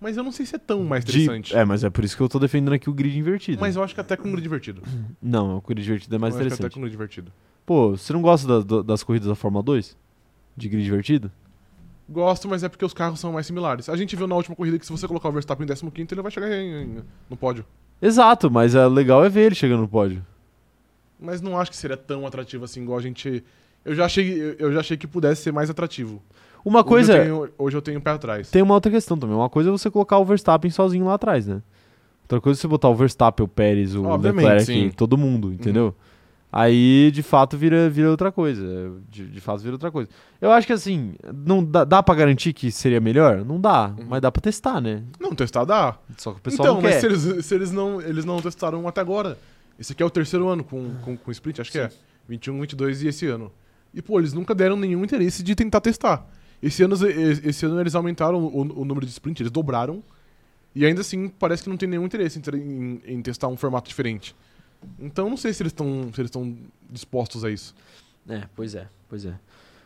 Mas 0.00 0.16
eu 0.16 0.22
não 0.24 0.32
sei 0.32 0.46
se 0.46 0.54
é 0.54 0.58
tão 0.58 0.82
mais 0.84 1.04
De- 1.04 1.10
interessante. 1.10 1.54
É, 1.54 1.62
mas 1.66 1.84
é 1.84 1.90
por 1.90 2.02
isso 2.02 2.16
que 2.16 2.22
eu 2.22 2.28
tô 2.30 2.38
defendendo 2.38 2.72
aqui 2.72 2.88
o 2.88 2.94
grid 2.94 3.18
invertido. 3.18 3.60
Mas 3.60 3.76
eu 3.76 3.82
acho 3.82 3.94
que 3.94 4.00
até 4.00 4.16
com 4.16 4.28
um 4.28 4.30
grid 4.30 4.42
divertido. 4.44 4.80
Não, 5.20 5.58
o 5.58 5.60
grid 5.60 5.84
invertido 5.86 6.14
é 6.14 6.18
mais 6.18 6.32
eu 6.34 6.40
acho 6.40 6.48
que 6.48 6.54
até 6.54 6.54
interessante. 6.54 6.72
com 6.72 6.78
um 6.80 6.82
grid 6.82 6.92
divertido. 6.92 7.30
Pô, 7.66 7.90
você 7.90 8.10
não 8.14 8.22
gosta 8.22 8.48
da- 8.48 8.60
do- 8.60 8.82
das 8.82 9.02
corridas 9.02 9.28
da 9.28 9.34
Fórmula 9.34 9.62
2? 9.62 9.94
De 10.56 10.68
grid 10.70 10.86
invertido? 10.86 11.30
Gosto, 12.08 12.48
mas 12.48 12.62
é 12.64 12.68
porque 12.68 12.84
os 12.84 12.94
carros 12.94 13.20
são 13.20 13.32
mais 13.32 13.46
similares. 13.46 13.88
A 13.88 13.96
gente 13.96 14.16
viu 14.16 14.26
na 14.26 14.34
última 14.34 14.56
corrida 14.56 14.78
que 14.78 14.86
se 14.86 14.92
você 14.92 15.06
colocar 15.06 15.28
o 15.28 15.32
Verstappen 15.32 15.66
em 15.66 15.90
15 15.90 16.08
ele 16.14 16.22
vai 16.22 16.30
chegar 16.32 16.50
em- 16.50 17.02
no 17.28 17.36
pódio. 17.36 17.64
Exato, 18.00 18.50
mas 18.50 18.74
é 18.74 18.86
legal 18.86 19.24
é 19.24 19.28
ver 19.28 19.42
ele 19.46 19.54
chegando 19.54 19.80
no 19.80 19.88
pódio. 19.88 20.24
Mas 21.20 21.40
não 21.42 21.58
acho 21.58 21.70
que 21.70 21.76
seria 21.76 21.96
tão 21.96 22.26
atrativo 22.26 22.64
assim, 22.64 22.82
igual 22.82 22.98
a 22.98 23.02
gente. 23.02 23.44
Eu 23.84 23.94
já 23.94 24.06
achei, 24.06 24.56
eu- 24.58 24.72
já 24.72 24.80
achei 24.80 24.96
que 24.96 25.06
pudesse 25.06 25.42
ser 25.42 25.52
mais 25.52 25.68
atrativo. 25.68 26.22
Uma 26.64 26.82
coisa. 26.82 27.12
Hoje 27.12 27.20
eu 27.20 27.24
tenho, 27.24 27.52
hoje 27.58 27.76
eu 27.76 27.82
tenho 27.82 27.98
um 27.98 28.02
pé 28.02 28.10
atrás. 28.12 28.50
Tem 28.50 28.62
uma 28.62 28.74
outra 28.74 28.90
questão 28.90 29.18
também. 29.18 29.36
Uma 29.36 29.48
coisa 29.50 29.68
é 29.68 29.72
você 29.72 29.90
colocar 29.90 30.18
o 30.18 30.24
Verstappen 30.24 30.70
sozinho 30.70 31.04
lá 31.06 31.14
atrás, 31.14 31.46
né? 31.46 31.62
Outra 32.24 32.40
coisa 32.40 32.58
é 32.58 32.60
você 32.60 32.68
botar 32.68 32.88
o 32.88 32.94
Verstappen, 32.94 33.44
o 33.44 33.48
Pérez, 33.48 33.94
o 33.94 34.04
Obviamente, 34.04 34.44
Leclerc, 34.46 34.64
sim. 34.66 34.90
todo 34.90 35.16
mundo, 35.16 35.52
entendeu? 35.52 35.94
Aí, 36.50 37.10
de 37.12 37.22
fato, 37.22 37.58
vira, 37.58 37.90
vira 37.90 38.10
outra 38.10 38.32
coisa. 38.32 38.64
De, 39.10 39.26
de 39.26 39.40
fato, 39.40 39.60
vira 39.60 39.74
outra 39.74 39.90
coisa. 39.90 40.08
Eu 40.40 40.50
acho 40.50 40.66
que, 40.66 40.72
assim, 40.72 41.14
não 41.44 41.62
dá, 41.62 41.84
dá 41.84 42.02
pra 42.02 42.14
garantir 42.14 42.52
que 42.54 42.70
seria 42.70 43.00
melhor? 43.00 43.44
Não 43.44 43.60
dá, 43.60 43.88
Uhum. 43.98 44.06
mas 44.08 44.22
dá 44.22 44.32
pra 44.32 44.40
testar, 44.40 44.80
né? 44.80 45.02
Não, 45.20 45.34
testar 45.34 45.64
dá. 45.64 45.98
Só 46.16 46.32
que 46.32 46.38
o 46.38 46.42
pessoal 46.42 46.68
então, 46.68 46.74
não 46.76 46.82
mas 46.82 46.94
quer. 46.94 47.00
se 47.00 47.06
eles, 47.06 47.44
se 47.46 47.54
eles 47.54 47.70
não, 47.70 48.00
eles 48.00 48.24
não 48.24 48.40
testaram 48.40 48.88
até 48.88 49.00
agora. 49.00 49.36
Esse 49.78 49.92
aqui 49.92 50.02
é 50.02 50.06
o 50.06 50.10
terceiro 50.10 50.48
ano 50.48 50.64
com, 50.64 50.94
com, 51.02 51.16
com 51.16 51.30
sprint, 51.30 51.60
acho 51.60 51.70
que 51.70 51.78
é. 51.78 51.90
21, 52.28 52.58
22 52.60 53.02
e 53.02 53.08
esse 53.08 53.26
ano. 53.26 53.52
E, 53.92 54.00
pô, 54.02 54.18
eles 54.18 54.32
nunca 54.32 54.54
deram 54.54 54.76
nenhum 54.76 55.04
interesse 55.04 55.42
de 55.42 55.54
tentar 55.54 55.80
testar. 55.82 56.26
Esse 56.62 56.82
ano, 56.82 56.94
esse 57.44 57.64
ano 57.66 57.78
eles 57.80 57.94
aumentaram 57.94 58.42
o, 58.44 58.80
o 58.80 58.84
número 58.84 59.04
de 59.06 59.12
sprint, 59.12 59.42
eles 59.42 59.52
dobraram. 59.52 60.02
E 60.74 60.84
ainda 60.84 61.02
assim, 61.02 61.28
parece 61.28 61.62
que 61.62 61.68
não 61.70 61.76
tem 61.76 61.88
nenhum 61.88 62.04
interesse 62.06 62.38
em, 62.38 62.56
em- 62.58 63.00
em 63.16 63.22
testar 63.22 63.48
um 63.48 63.56
formato 63.56 63.88
diferente. 63.88 64.34
Então, 64.98 65.28
não 65.28 65.36
sei 65.36 65.52
se 65.52 65.62
eles 65.62 65.72
estão 65.72 65.86
se 66.12 66.20
eles 66.20 66.28
estão 66.28 66.56
dispostos 66.90 67.44
a 67.44 67.50
isso. 67.50 67.74
É, 68.28 68.42
pois 68.54 68.74
é, 68.74 68.86
pois 69.08 69.24
é. 69.24 69.34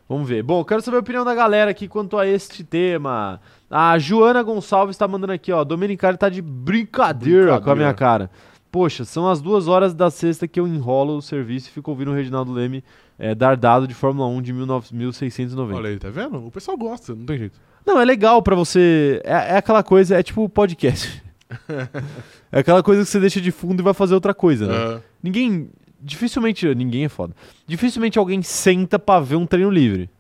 Vamos 0.09 0.29
ver. 0.29 0.43
Bom, 0.43 0.63
quero 0.65 0.83
saber 0.83 0.99
a 0.99 1.01
opinião 1.01 1.25
da 1.25 1.35
galera 1.35 1.71
aqui 1.71 1.89
quanto 1.89 2.19
a 2.19 2.27
este 2.27 2.63
tema. 2.63 3.41
A 3.71 3.99
Joana 3.99 4.43
Gonçalves 4.43 4.97
tá 4.97 5.09
mandando 5.09 5.33
aqui, 5.33 5.51
ó. 5.53 5.65
Domenicali 5.65 6.19
tá 6.19 6.29
de 6.29 6.43
brincadeira, 6.43 7.61
com 7.61 7.71
a 7.71 7.75
minha 7.75 7.89
Brincadeira. 7.89 7.95
cara. 7.95 8.31
Poxa, 8.71 9.05
são 9.05 9.29
as 9.29 9.41
duas 9.41 9.69
horas 9.69 9.95
da 9.95 10.11
sexta 10.11 10.49
que 10.49 10.59
eu 10.59 10.67
enrolo 10.67 11.17
o 11.17 11.23
serviço 11.23 11.69
e 11.69 11.73
fico 11.73 11.91
ouvindo 11.91 12.11
o 12.11 12.15
Reginaldo 12.15 12.53
Leme 12.53 12.83
é, 13.19 13.35
dar 13.35 13.57
dado 13.57 13.87
de 13.87 13.95
Fórmula 13.95 14.27
1 14.29 14.43
de 14.43 14.53
19 14.53 14.95
1690. 14.95 15.75
Olha 15.79 15.91
aí, 15.91 15.99
tá 15.99 16.11
vendo? 16.11 16.47
O 16.47 16.51
pessoal 16.51 16.77
gosta, 16.77 17.15
não 17.15 17.25
tem 17.25 17.39
jeito. 17.39 17.61
Não, 17.87 18.01
é 18.01 18.05
legal 18.05 18.43
pra 18.43 18.57
você. 18.57 19.21
É, 19.25 19.55
é 19.55 19.57
aquela 19.59 19.83
coisa, 19.83 20.19
é 20.19 20.23
tipo 20.23 20.49
podcast. 20.49 21.23
é 22.53 22.59
aquela 22.61 22.83
coisa 22.83 23.03
que 23.03 23.09
você 23.09 23.21
deixa 23.21 23.41
de 23.41 23.51
fundo 23.51 23.81
e 23.81 23.83
vai 23.83 23.95
fazer 23.95 24.15
outra 24.15 24.35
coisa, 24.35 24.67
né? 24.67 24.75
Ah, 24.75 25.01
Ninguém. 25.23 25.71
Dificilmente. 26.01 26.67
Ninguém 26.75 27.05
é 27.05 27.09
foda. 27.09 27.35
Dificilmente 27.67 28.19
alguém 28.19 28.43
senta 28.43 28.99
pra 28.99 29.21
ver 29.21 29.37
um 29.37 29.47
treino 29.47 29.71
livre. 29.71 30.11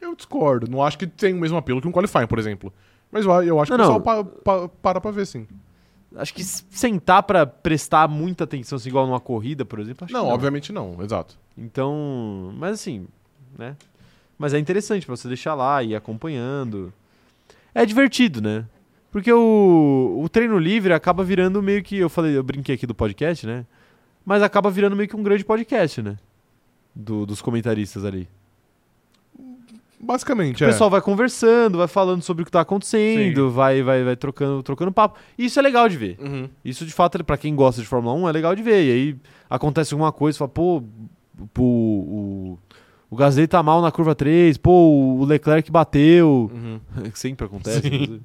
eu 0.00 0.14
discordo. 0.14 0.68
Não 0.70 0.82
acho 0.82 0.98
que 0.98 1.06
tem 1.06 1.32
o 1.34 1.38
mesmo 1.40 1.56
apelo 1.56 1.80
que 1.80 1.86
um 1.88 1.92
qualifying, 1.92 2.26
por 2.26 2.38
exemplo. 2.38 2.72
Mas 3.10 3.24
eu, 3.24 3.30
eu 3.42 3.60
acho 3.60 3.70
que 3.70 3.78
Não, 3.78 3.96
o 3.96 4.00
pessoal 4.00 4.24
pa- 4.24 4.30
pa- 4.44 4.68
para 4.82 5.00
pra 5.00 5.10
ver, 5.10 5.26
sim. 5.26 5.46
Acho 6.16 6.32
que 6.34 6.42
sentar 6.42 7.22
pra 7.22 7.44
prestar 7.46 8.08
muita 8.08 8.44
atenção, 8.44 8.76
assim, 8.76 8.88
igual 8.88 9.06
numa 9.06 9.20
corrida, 9.20 9.64
por 9.64 9.78
exemplo. 9.78 10.04
Acho 10.04 10.12
Não, 10.14 10.26
que 10.26 10.32
obviamente 10.32 10.72
não, 10.72 10.96
exato. 11.02 11.38
Então. 11.56 12.52
Mas 12.56 12.72
assim, 12.74 13.06
né? 13.58 13.76
Mas 14.38 14.52
é 14.52 14.58
interessante 14.58 15.06
pra 15.06 15.16
você 15.16 15.28
deixar 15.28 15.54
lá 15.54 15.82
e 15.82 15.88
ir 15.90 15.94
acompanhando. 15.94 16.92
É 17.74 17.84
divertido, 17.86 18.40
né? 18.40 18.64
Porque 19.16 19.32
o, 19.32 20.20
o 20.22 20.28
treino 20.28 20.58
livre 20.58 20.92
acaba 20.92 21.24
virando 21.24 21.62
meio 21.62 21.82
que. 21.82 21.96
Eu 21.96 22.10
falei, 22.10 22.36
eu 22.36 22.42
brinquei 22.42 22.74
aqui 22.74 22.86
do 22.86 22.94
podcast, 22.94 23.46
né? 23.46 23.64
Mas 24.26 24.42
acaba 24.42 24.70
virando 24.70 24.94
meio 24.94 25.08
que 25.08 25.16
um 25.16 25.22
grande 25.22 25.42
podcast, 25.42 26.02
né? 26.02 26.18
Do- 26.94 27.24
dos 27.24 27.40
comentaristas 27.40 28.04
ali. 28.04 28.28
Basicamente, 29.98 30.62
O 30.62 30.66
é. 30.66 30.68
pessoal 30.68 30.90
vai 30.90 31.00
conversando, 31.00 31.78
vai 31.78 31.88
falando 31.88 32.20
sobre 32.20 32.42
o 32.42 32.44
que 32.44 32.50
tá 32.52 32.60
acontecendo, 32.60 33.50
vai, 33.50 33.82
vai, 33.82 34.04
vai 34.04 34.16
trocando, 34.16 34.62
trocando 34.62 34.92
papo. 34.92 35.18
E 35.38 35.46
isso 35.46 35.58
é 35.58 35.62
legal 35.62 35.88
de 35.88 35.96
ver. 35.96 36.18
Uhum. 36.20 36.50
Isso, 36.62 36.84
de 36.84 36.92
fato, 36.92 37.24
pra 37.24 37.38
quem 37.38 37.54
gosta 37.56 37.80
de 37.80 37.88
Fórmula 37.88 38.14
1, 38.16 38.28
é 38.28 38.32
legal 38.32 38.54
de 38.54 38.62
ver. 38.62 38.84
E 38.84 38.90
aí 38.92 39.16
acontece 39.48 39.94
alguma 39.94 40.12
coisa, 40.12 40.36
fala, 40.36 40.50
pô, 40.50 40.82
pô, 41.54 41.62
o, 41.62 42.58
o 43.08 43.16
Gasly 43.16 43.46
tá 43.46 43.62
mal 43.62 43.80
na 43.80 43.90
curva 43.90 44.14
3, 44.14 44.58
pô, 44.58 45.16
o 45.18 45.24
Leclerc 45.24 45.72
bateu. 45.72 46.50
Uhum. 46.52 46.80
que 47.10 47.16
sempre 47.18 47.46
acontece. 47.46 48.20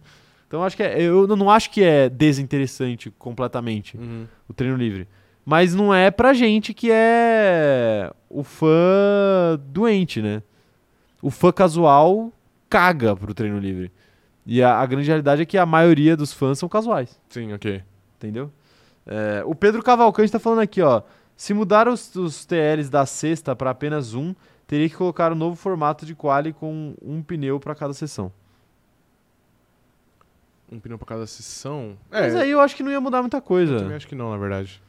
Então 0.52 0.66
acho 0.66 0.76
que 0.76 0.84
é, 0.84 1.02
eu 1.02 1.26
não 1.28 1.50
acho 1.50 1.70
que 1.72 1.82
é 1.82 2.10
desinteressante 2.10 3.10
completamente 3.12 3.96
Uhum. 3.96 4.28
o 4.50 4.54
treino 4.54 4.76
livre. 4.76 5.08
Mas 5.46 5.74
não 5.74 5.94
é 5.94 6.12
pra 6.12 6.34
gente 6.34 6.74
que 6.74 6.90
é 6.92 8.12
o 8.30 8.44
fã 8.44 9.58
doente, 9.68 10.22
né? 10.22 10.44
O 11.22 11.30
fã 11.32 11.54
casual 11.54 12.34
caga 12.70 13.16
pro 13.16 13.34
treino 13.34 13.58
livre. 13.60 13.94
E 14.46 14.62
a, 14.62 14.78
a 14.78 14.86
grande 14.86 15.08
realidade 15.08 15.42
é 15.42 15.46
que 15.46 15.58
a 15.58 15.66
maioria 15.66 16.18
dos 16.18 16.34
fãs 16.34 16.60
são 16.60 16.68
casuais. 16.68 17.18
Sim, 17.30 17.54
ok. 17.54 17.82
Entendeu? 18.18 18.52
É, 19.08 19.44
o 19.46 19.56
Pedro 19.56 19.82
Cavalcante 19.82 20.34
tá 20.34 20.38
falando 20.40 20.60
aqui, 20.60 20.82
ó. 20.82 21.02
Se 21.38 21.54
mudar 21.54 21.88
os, 21.88 22.14
os 22.14 22.44
TLs 22.46 22.90
da 22.90 23.06
sexta 23.06 23.56
para 23.56 23.70
apenas 23.70 24.14
um, 24.14 24.36
teria 24.68 24.90
que 24.90 24.96
colocar 24.98 25.32
um 25.32 25.36
novo 25.36 25.56
formato 25.56 26.06
de 26.06 26.14
quali 26.14 26.52
com 26.52 26.94
um 27.02 27.22
pneu 27.24 27.58
para 27.58 27.74
cada 27.74 27.94
sessão. 27.94 28.34
Um 30.72 30.80
pneu 30.80 30.98
pra 30.98 31.06
cada 31.08 31.28
sessão. 31.28 31.98
Mas 32.10 32.34
É, 32.34 32.42
aí 32.44 32.52
eu 32.52 32.60
acho 32.62 32.76
que 32.76 32.82
não 32.84 32.92
ia 32.92 33.02
mudar 33.02 33.22
muita 33.22 33.38
eu 33.38 33.42
coisa. 33.42 33.78
também 33.80 33.96
acho 33.96 34.08
que 34.08 34.16
não, 34.16 34.32
na 34.32 34.38
verdade. 34.38 34.82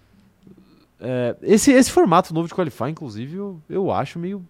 É, 1.01 1.35
esse, 1.43 1.72
esse 1.72 1.91
formato 1.91 2.33
novo 2.33 2.47
de 2.47 2.55
qualify, 2.55 2.85
inclusive, 2.91 3.37
eu, 3.37 3.61
eu 3.68 3.91
acho 3.91 4.18
meio 4.18 4.45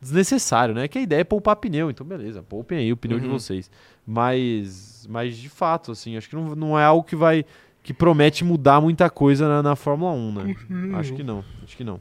desnecessário, 0.00 0.74
né? 0.74 0.86
Que 0.86 0.98
a 0.98 1.02
ideia 1.02 1.20
é 1.22 1.24
poupar 1.24 1.56
pneu, 1.56 1.90
então 1.90 2.06
beleza, 2.06 2.42
poupem 2.42 2.78
aí 2.78 2.92
o 2.92 2.96
pneu 2.96 3.18
de 3.18 3.26
Uhum. 3.26 3.32
vocês. 3.32 3.68
Mas, 4.06 5.06
mas 5.10 5.36
de 5.36 5.48
fato, 5.48 5.90
assim, 5.92 6.16
acho 6.16 6.28
que 6.28 6.36
não, 6.36 6.54
não 6.54 6.78
é 6.78 6.84
algo 6.84 7.02
que 7.04 7.16
vai 7.16 7.44
que 7.82 7.92
promete 7.94 8.44
mudar 8.44 8.80
muita 8.80 9.08
coisa 9.08 9.48
na, 9.48 9.62
na 9.62 9.74
Fórmula 9.76 10.12
1, 10.12 10.32
né? 10.34 10.56
Acho 10.98 11.14
que 11.14 11.22
não, 11.22 11.44
acho 11.64 11.76
que 11.76 11.82
não. 11.84 12.00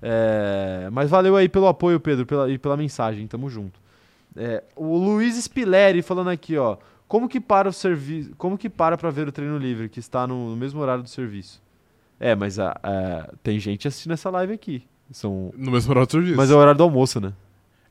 É, 0.00 0.88
mas 0.92 1.10
valeu 1.10 1.34
aí 1.36 1.48
pelo 1.48 1.66
apoio, 1.66 1.98
Pedro, 1.98 2.24
pela, 2.24 2.48
e 2.50 2.56
pela 2.56 2.76
mensagem, 2.76 3.26
tamo 3.26 3.48
junto. 3.50 3.80
É, 4.36 4.62
o 4.76 4.96
Luiz 4.96 5.36
Spileri 5.36 6.02
falando 6.02 6.30
aqui, 6.30 6.56
ó. 6.56 6.76
Como 7.06 7.28
que 7.28 7.40
para 7.40 7.68
o 7.68 7.72
serviço? 7.72 8.30
Como 8.36 8.56
que 8.58 8.68
para 8.68 8.96
pra 8.96 9.10
ver 9.10 9.28
o 9.28 9.32
treino 9.32 9.56
livre 9.58 9.88
que 9.88 9.98
está 10.00 10.26
no, 10.26 10.50
no 10.50 10.56
mesmo 10.56 10.80
horário 10.80 11.02
do 11.02 11.08
serviço? 11.08 11.62
É, 12.18 12.34
mas 12.34 12.58
a, 12.58 12.76
a- 12.82 13.28
tem 13.42 13.58
gente 13.58 13.86
assistindo 13.86 14.12
essa 14.12 14.30
live 14.30 14.52
aqui. 14.52 14.82
São, 15.10 15.52
No 15.56 15.70
mesmo 15.70 15.90
horário 15.90 16.06
do 16.06 16.10
serviço. 16.12 16.36
mas 16.36 16.50
é 16.50 16.54
o 16.54 16.58
horário 16.58 16.78
do 16.78 16.82
almoço, 16.84 17.20
né? 17.20 17.32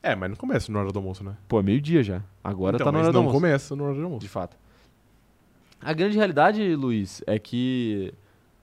É, 0.02 0.14
mas 0.14 0.28
não 0.28 0.36
começa 0.36 0.70
no 0.70 0.76
horário 0.78 0.92
do 0.92 0.98
almoço, 0.98 1.22
né? 1.24 1.32
Pô, 1.48 1.60
é 1.60 1.62
meio-dia 1.62 2.02
já. 2.02 2.20
Agora 2.42 2.76
então, 2.76 2.84
tá 2.86 2.92
na 2.92 2.98
mas 2.98 3.04
hora 3.06 3.12
do 3.12 3.16
não 3.16 3.20
almoço. 3.22 3.36
começa 3.40 3.76
no 3.76 3.84
horário 3.84 4.00
do 4.00 4.04
almoço. 4.04 4.20
De 4.20 4.28
fato. 4.28 4.56
A 5.80 5.92
grande 5.92 6.16
realidade, 6.16 6.74
Luiz, 6.74 7.22
é 7.26 7.38
que 7.38 8.12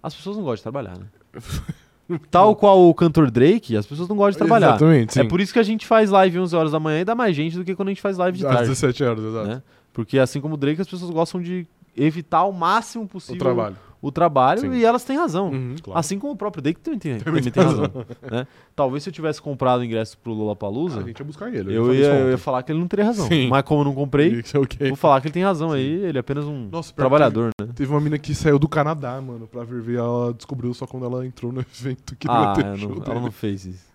as 0.04 0.14
pessoas 0.14 0.36
não 0.38 0.44
gostam 0.44 0.58
de 0.58 0.64
trabalhar, 0.64 0.98
né? 1.00 1.06
Tal 2.30 2.56
qual 2.56 2.90
o 2.90 2.94
cantor 2.94 3.32
Drake, 3.32 3.78
as 3.78 3.86
pessoas 3.86 4.10
não 4.10 4.18
gostam 4.18 4.32
de 4.34 4.38
trabalhar. 4.40 4.72
Exatamente, 4.76 5.14
sim. 5.14 5.22
É 5.22 5.24
por 5.24 5.40
isso 5.40 5.54
que 5.54 5.60
a 5.60 5.64
gente 5.64 5.88
faz 5.88 6.10
live 6.10 6.40
11 6.40 6.56
horas 6.56 6.72
da 6.74 6.80
manhã 6.80 7.00
e 7.02 7.06
dá 7.06 7.16
mais 7.16 7.34
gente 7.36 7.56
do 7.58 7.64
que 7.64 7.74
quando 7.74 7.88
a 7.88 7.92
gente 7.92 8.02
faz 8.02 8.18
live 8.18 8.38
de 8.38 8.46
Às 8.46 8.52
tarde. 8.54 8.70
17 8.70 9.04
horas, 9.04 9.24
exato. 9.24 9.48
Né? 9.48 9.64
Porque 9.94 10.18
assim 10.20 10.40
como 10.42 10.54
o 10.54 10.58
Drake, 10.58 10.82
as 10.82 10.88
pessoas 10.88 11.12
gostam 11.12 11.42
de 11.42 11.68
evitar 11.98 12.40
ao 12.40 12.52
máximo 12.54 13.04
O 13.04 13.08
possível 13.08 13.38
trabalho. 13.40 13.76
o 14.02 14.10
trabalho 14.12 14.62
Sim. 14.62 14.72
e 14.74 14.86
elas 14.86 15.04
têm 15.04 15.18
razão. 15.18 15.50
Uhum, 15.50 15.76
claro. 15.84 16.00
Assim 16.00 16.18
como 16.18 16.32
o 16.32 16.36
próprio 16.38 16.62
Drake 16.64 16.80
também 16.80 16.98
tem, 16.98 17.18
Também 17.20 17.44
tem 17.44 17.62
razão. 17.62 17.92
né? 18.32 18.48
Talvez 18.74 19.04
se 19.04 19.10
eu 19.10 19.14
tivesse 19.14 19.42
comprado 19.42 19.82
o 19.82 19.84
ingresso 19.84 20.18
pro 20.18 20.32
Lollapalooza, 20.32 21.02
a 21.02 21.04
gente 21.04 21.20
ia 21.20 21.26
buscar 21.26 21.54
ele. 21.54 21.76
eu, 21.76 21.84
falei 21.88 22.00
ia, 22.00 22.06
eu 22.20 22.30
ia 22.32 22.38
falar 22.38 22.64
que 22.64 22.72
ele 22.72 22.80
não 22.80 22.88
teria 22.88 23.04
razão. 23.06 23.28
Sim. 23.28 23.50
Mas 23.50 23.64
como 23.64 23.82
eu 23.82 23.86
não 23.86 23.94
comprei, 23.94 24.42
é 24.54 24.58
ok. 24.58 24.88
vou 24.88 24.96
falar 24.96 25.20
que 25.20 25.28
ele 25.28 25.34
tem 25.34 25.44
razão 25.44 25.72
Sim. 25.72 25.76
aí, 25.76 25.86
ele 26.06 26.18
é 26.18 26.22
apenas 26.22 26.46
um 26.46 26.70
Nossa, 26.72 26.94
trabalhador, 26.94 27.50
né? 27.60 27.68
Teve 27.76 27.92
uma 27.92 28.00
mina 28.00 28.18
que 28.18 28.34
saiu 28.34 28.58
do 28.58 28.70
Canadá, 28.70 29.20
mano, 29.22 29.46
pra 29.46 29.66
vir 29.66 29.82
ver. 29.82 29.98
Ela 30.00 30.34
descobriu 30.34 30.74
só 30.74 30.88
quando 30.88 31.06
ela 31.06 31.26
entrou 31.26 31.52
no 31.52 31.60
evento 31.76 32.16
que 32.16 32.28
não 32.28 32.34
Ah, 32.34 32.54
ia 32.58 32.64
ter 32.64 32.78
show 32.80 32.96
não, 32.96 33.04
ela 33.06 33.20
não 33.22 33.32
fez 33.32 33.66
isso. 33.66 33.92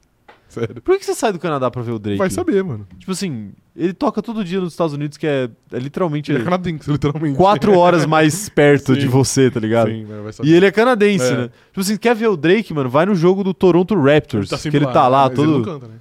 Sério. 0.51 0.81
Por 0.83 0.99
que 0.99 1.05
você 1.05 1.15
sai 1.15 1.33
do 1.33 1.39
Canadá 1.39 1.71
pra 1.71 1.81
ver 1.83 1.93
o 1.93 1.99
Drake? 1.99 2.19
Vai 2.19 2.29
saber, 2.31 2.63
mano. 2.63 2.87
Tipo 2.99 3.13
assim, 3.13 3.53
ele 3.77 3.93
toca 3.93 4.23
todo 4.23 4.43
dia 4.45 4.61
nos 4.61 4.73
Estados 4.73 4.95
Unidos, 4.95 5.19
que 5.19 5.27
é, 5.27 5.51
é 5.73 5.79
literalmente 5.79 6.33
Ele 6.33 6.41
é 6.41 6.45
canadense, 6.45 6.89
literalmente. 6.91 7.37
quatro 7.37 7.77
horas 7.79 8.05
mais 8.07 8.49
perto 8.49 8.95
Sim. 8.95 9.01
de 9.01 9.07
você, 9.07 9.51
tá 9.51 9.61
ligado? 9.61 9.91
Sim, 9.91 10.05
vai 10.23 10.33
saber. 10.33 10.49
E 10.49 10.55
ele 10.55 10.67
é 10.67 10.73
canadense, 10.73 11.27
É. 11.33 11.37
né? 11.37 11.51
Tipo 11.69 11.81
assim, 11.81 11.97
quer 11.97 12.15
ver 12.15 12.29
o 12.29 12.37
Drake, 12.37 12.73
mano? 12.73 12.89
Vai 12.89 13.05
no 13.07 13.15
jogo 13.15 13.45
do 13.45 13.53
Toronto 13.53 13.95
Raptors, 13.95 14.49
que 14.49 14.57
sempre 14.57 14.79
ele 14.79 14.87
tá 14.87 15.07
lá 15.09 15.27
mas 15.29 15.35
todo... 15.37 15.49
Ele 15.51 15.59
não 15.59 15.65
canta, 15.65 15.89
né? 15.89 15.95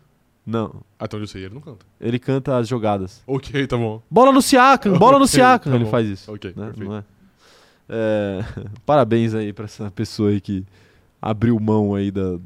Não, 0.48 0.76
Até 1.00 1.18
onde 1.18 1.24
eu 1.24 1.28
sei, 1.28 1.44
ele 1.46 1.56
não 1.56 1.62
canta. 1.62 1.84
ele 2.00 2.20
canta 2.20 2.56
as 2.58 2.68
jogadas. 2.68 3.22
Ok, 3.26 3.66
tá 3.66 3.76
bom. 3.78 4.02
Bola 4.10 4.32
no 4.32 4.42
Siakam, 4.44 4.94
bola 5.00 5.18
no 5.18 5.26
Ok, 5.26 5.34
Siakam, 5.34 5.72
tá 5.72 5.76
ele 5.76 5.86
bom. 5.86 5.90
faz 5.92 6.08
isso. 6.08 6.32
Ok, 6.32 6.54
né? 6.56 6.66
perfeito. 6.68 6.94
É? 6.94 7.04
É, 7.90 8.46
Parabéns 8.86 9.34
aí 9.34 9.52
pra 9.54 9.66
essa 9.66 9.90
pessoa 9.92 10.30
aí 10.30 10.40
que 10.40 10.64
abriu 11.22 11.60
mão 11.60 11.96
aí 11.96 12.12
da, 12.12 12.38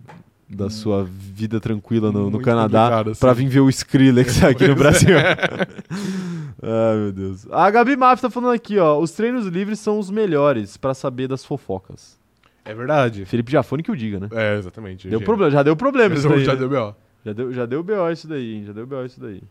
da 0.50 0.70
sua 0.70 1.04
vida 1.04 1.60
tranquila 1.60 2.12
no, 2.12 2.30
no 2.30 2.38
Hum. 2.40 2.42
Canadá 2.42 2.80
complicado, 2.84 3.12
assim. 3.12 3.20
pra 3.20 3.34
vir 3.34 3.48
ver 3.48 3.60
o 3.60 3.70
Skrillex 3.70 4.42
aqui 4.44 4.68
no 4.68 4.76
Pois 4.76 4.80
Brasil. 5.04 5.18
é. 5.18 5.36
Ai, 6.62 6.98
meu 6.98 7.12
Deus. 7.12 7.48
A 7.52 7.70
Gabi 7.72 7.96
Map 7.96 8.20
tá 8.20 8.30
falando 8.30 8.54
aqui, 8.54 8.78
ó. 8.80 8.98
Os 9.00 9.12
treinos 9.12 9.46
livres 9.46 9.80
são 9.80 9.98
os 10.00 10.10
melhores 10.10 10.76
pra 10.78 10.94
saber 10.94 11.28
das 11.28 11.46
fofocas. 11.46 12.20
É 12.66 12.74
verdade. 12.74 13.26
Felipe 13.26 13.52
Jafone 13.52 13.82
que 13.84 13.92
o 13.92 13.96
diga, 13.96 14.20
né? 14.20 14.28
É, 14.32 14.58
exatamente. 14.58 15.08
Deu 15.08 15.22
problema, 15.22 15.52
já 15.52 15.64
deu 15.64 15.76
problema 15.76 16.14
isso 16.16 16.24
Já, 16.28 16.36
daí. 16.36 16.44
já 16.46 16.54
né? 16.54 16.60
deu 16.60 16.70
B.O. 16.70 16.96
Já 17.26 17.34
deu, 17.34 17.54
já 17.54 17.66
deu 17.66 17.84
BO 17.84 18.10
isso 18.12 18.28
daí, 18.28 18.54
hein? 18.56 18.64
Já 18.66 18.74
deu 18.74 18.88
BO 18.88 19.04
isso 19.06 19.20
daí. 19.20 19.42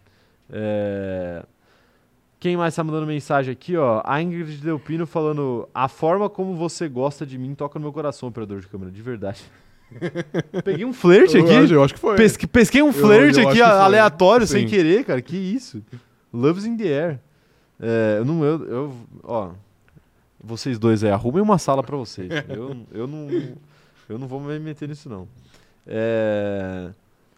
É... 0.50 1.44
Quem 2.40 2.56
mais 2.56 2.74
tá 2.74 2.84
mandando 2.84 3.06
mensagem 3.06 3.52
aqui, 3.52 3.76
ó? 3.76 4.00
A 4.04 4.22
Ingrid 4.22 4.58
Delpino 4.62 5.06
falando: 5.06 5.68
A 5.74 5.88
forma 5.88 6.30
como 6.30 6.54
você 6.54 6.88
gosta 6.88 7.26
de 7.26 7.36
mim 7.36 7.54
toca 7.54 7.78
no 7.78 7.82
meu 7.84 7.92
coração, 7.92 8.28
operador 8.28 8.60
de 8.60 8.68
câmera, 8.68 8.90
de 8.90 9.02
verdade. 9.02 9.42
Peguei 10.64 10.84
um 10.84 10.92
flerte 10.92 11.36
Eu 11.36 11.44
aqui. 11.44 11.54
acho, 11.54 11.74
eu 11.74 11.82
acho 11.84 11.94
que 11.94 12.00
foi. 12.00 12.16
Pesque- 12.16 12.46
pesquei 12.46 12.82
um 12.82 12.92
flerte 12.92 13.40
eu 13.40 13.48
aqui 13.48 13.60
aleatório, 13.62 14.46
sem 14.46 14.62
Sim. 14.62 14.68
querer, 14.68 15.04
cara. 15.04 15.20
Que 15.22 15.36
isso? 15.36 15.82
Love's 16.32 16.64
in 16.66 16.76
the 16.76 16.84
air. 16.84 17.20
É, 17.80 18.16
eu 18.18 18.24
não. 18.24 18.44
Eu, 18.44 18.64
eu- 18.68 18.96
ó. 19.24 19.50
Vocês 20.42 20.78
dois 20.78 21.02
aí, 21.02 21.10
arrumem 21.10 21.42
uma 21.42 21.58
sala 21.58 21.82
pra 21.82 21.96
vocês. 21.96 22.28
Eu, 22.48 22.76
eu 22.92 23.06
não. 23.08 23.28
Eu 24.08 24.18
não 24.18 24.28
vou 24.28 24.40
me 24.40 24.58
meter 24.58 24.88
nisso, 24.88 25.08
não. 25.08 25.26
É, 25.86 26.90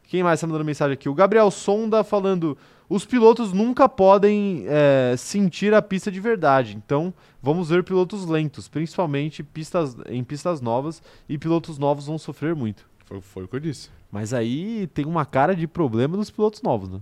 Quem 0.08 0.22
mais 0.22 0.40
tá 0.40 0.46
mandando 0.46 0.64
mensagem 0.64 0.94
aqui? 0.94 1.08
O 1.08 1.14
Gabriel 1.14 1.50
Sonda 1.50 2.04
falando. 2.04 2.56
Os 2.90 3.06
pilotos 3.06 3.52
nunca 3.52 3.88
podem 3.88 4.64
é, 4.66 5.14
sentir 5.16 5.72
a 5.72 5.80
pista 5.80 6.10
de 6.10 6.18
verdade. 6.18 6.76
Então, 6.76 7.14
vamos 7.40 7.68
ver 7.68 7.84
pilotos 7.84 8.26
lentos, 8.26 8.66
principalmente 8.66 9.44
pistas, 9.44 9.96
em 10.08 10.24
pistas 10.24 10.60
novas, 10.60 11.00
e 11.28 11.38
pilotos 11.38 11.78
novos 11.78 12.06
vão 12.06 12.18
sofrer 12.18 12.52
muito. 12.52 12.84
Foi, 13.06 13.20
foi 13.20 13.44
o 13.44 13.48
que 13.48 13.54
eu 13.54 13.60
disse. 13.60 13.90
Mas 14.10 14.34
aí 14.34 14.88
tem 14.88 15.06
uma 15.06 15.24
cara 15.24 15.54
de 15.54 15.68
problema 15.68 16.16
dos 16.16 16.30
pilotos 16.30 16.62
novos, 16.62 16.88
né? 16.88 17.00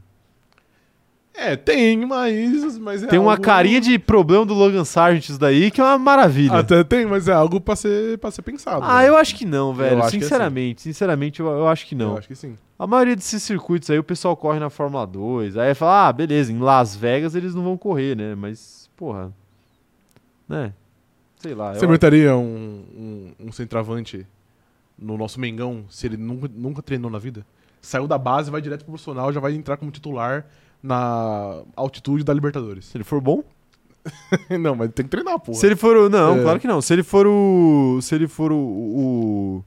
É, 1.34 1.57
tem, 1.57 2.05
mas. 2.05 2.78
mas 2.78 3.03
é 3.05 3.07
tem 3.07 3.18
uma 3.18 3.30
algo- 3.32 3.43
carinha 3.43 3.80
de 3.80 3.99
problema 3.99 4.45
do 4.45 4.53
Logan 4.53 4.84
Sargent 4.84 5.28
isso 5.28 5.39
daí 5.39 5.70
que 5.70 5.80
é 5.80 5.84
uma 5.84 5.97
maravilha. 5.97 6.59
Até 6.59 6.84
tem, 6.84 7.07
mas 7.07 7.28
é 7.28 7.32
algo 7.32 7.61
pra 7.61 7.76
ser, 7.76 8.18
pra 8.18 8.30
ser 8.30 8.43
pensado. 8.43 8.84
ah, 8.84 9.03
né? 9.03 9.09
eu 9.09 9.16
acho 9.16 9.34
que 9.36 9.47
não, 9.47 9.72
velho. 9.72 10.01
que 10.01 10.07
é 10.07 10.11
sinceramente, 10.11 10.82
sinceramente, 10.82 11.41
eu, 11.41 11.47
eu 11.47 11.68
acho 11.68 11.86
que 11.86 11.95
não. 11.95 12.11
Eu 12.11 12.18
acho 12.18 12.28
que 12.28 12.34
sim. 12.34 12.57
A 12.78 12.86
maioria 12.86 13.16
desses 13.16 13.42
circuitos 13.42 13.90
aí 13.90 13.98
o 13.98 14.04
pessoal 14.04 14.36
corre 14.36 14.60
na 14.60 14.70
Fórmula 14.70 15.04
2. 15.06 15.56
Aí 15.56 15.74
fala, 15.74 16.08
ah, 16.08 16.12
beleza, 16.12 16.52
em 16.52 16.58
Las 16.58 16.94
Vegas 16.94 17.34
eles 17.34 17.54
não 17.54 17.64
vão 17.64 17.76
correr, 17.76 18.16
né? 18.16 18.34
Mas, 18.36 18.88
porra. 18.96 19.32
Né? 20.48 20.72
Sei 21.38 21.54
lá. 21.54 21.74
Você 21.74 21.84
eu- 21.84 22.38
um, 22.38 22.84
um, 23.40 23.46
um 23.46 23.52
centroavante 23.52 24.26
no 24.98 25.16
nosso 25.16 25.40
Mengão 25.40 25.84
se 25.88 26.06
ele 26.06 26.16
nunca, 26.16 26.48
nunca 26.54 26.82
treinou 26.82 27.10
na 27.10 27.18
vida? 27.18 27.44
Saiu 27.80 28.06
da 28.06 28.18
base, 28.18 28.50
vai 28.50 28.60
direto 28.60 28.80
pro 28.80 28.92
profissional, 28.92 29.32
já 29.32 29.40
vai 29.40 29.54
entrar 29.54 29.76
como 29.76 29.90
titular 29.90 30.46
na 30.82 31.62
altitude 31.76 32.24
da 32.24 32.32
Libertadores. 32.32 32.86
Se 32.86 32.96
ele 32.96 33.04
for 33.04 33.20
bom? 33.20 33.42
não, 34.60 34.74
mas 34.74 34.90
tem 34.92 35.04
que 35.04 35.10
treinar, 35.10 35.38
porra. 35.38 35.58
Se 35.58 35.66
ele 35.66 35.76
for 35.76 35.96
o. 35.96 36.08
Não, 36.08 36.38
É. 36.38 36.42
claro 36.42 36.60
que 36.60 36.66
não. 36.66 36.80
Se 36.80 36.92
ele 36.92 37.02
for 37.02 37.26
o. 37.26 37.98
Se 38.02 38.14
ele 38.14 38.28
for 38.28 38.52
o. 38.52 38.56
O, 38.56 39.64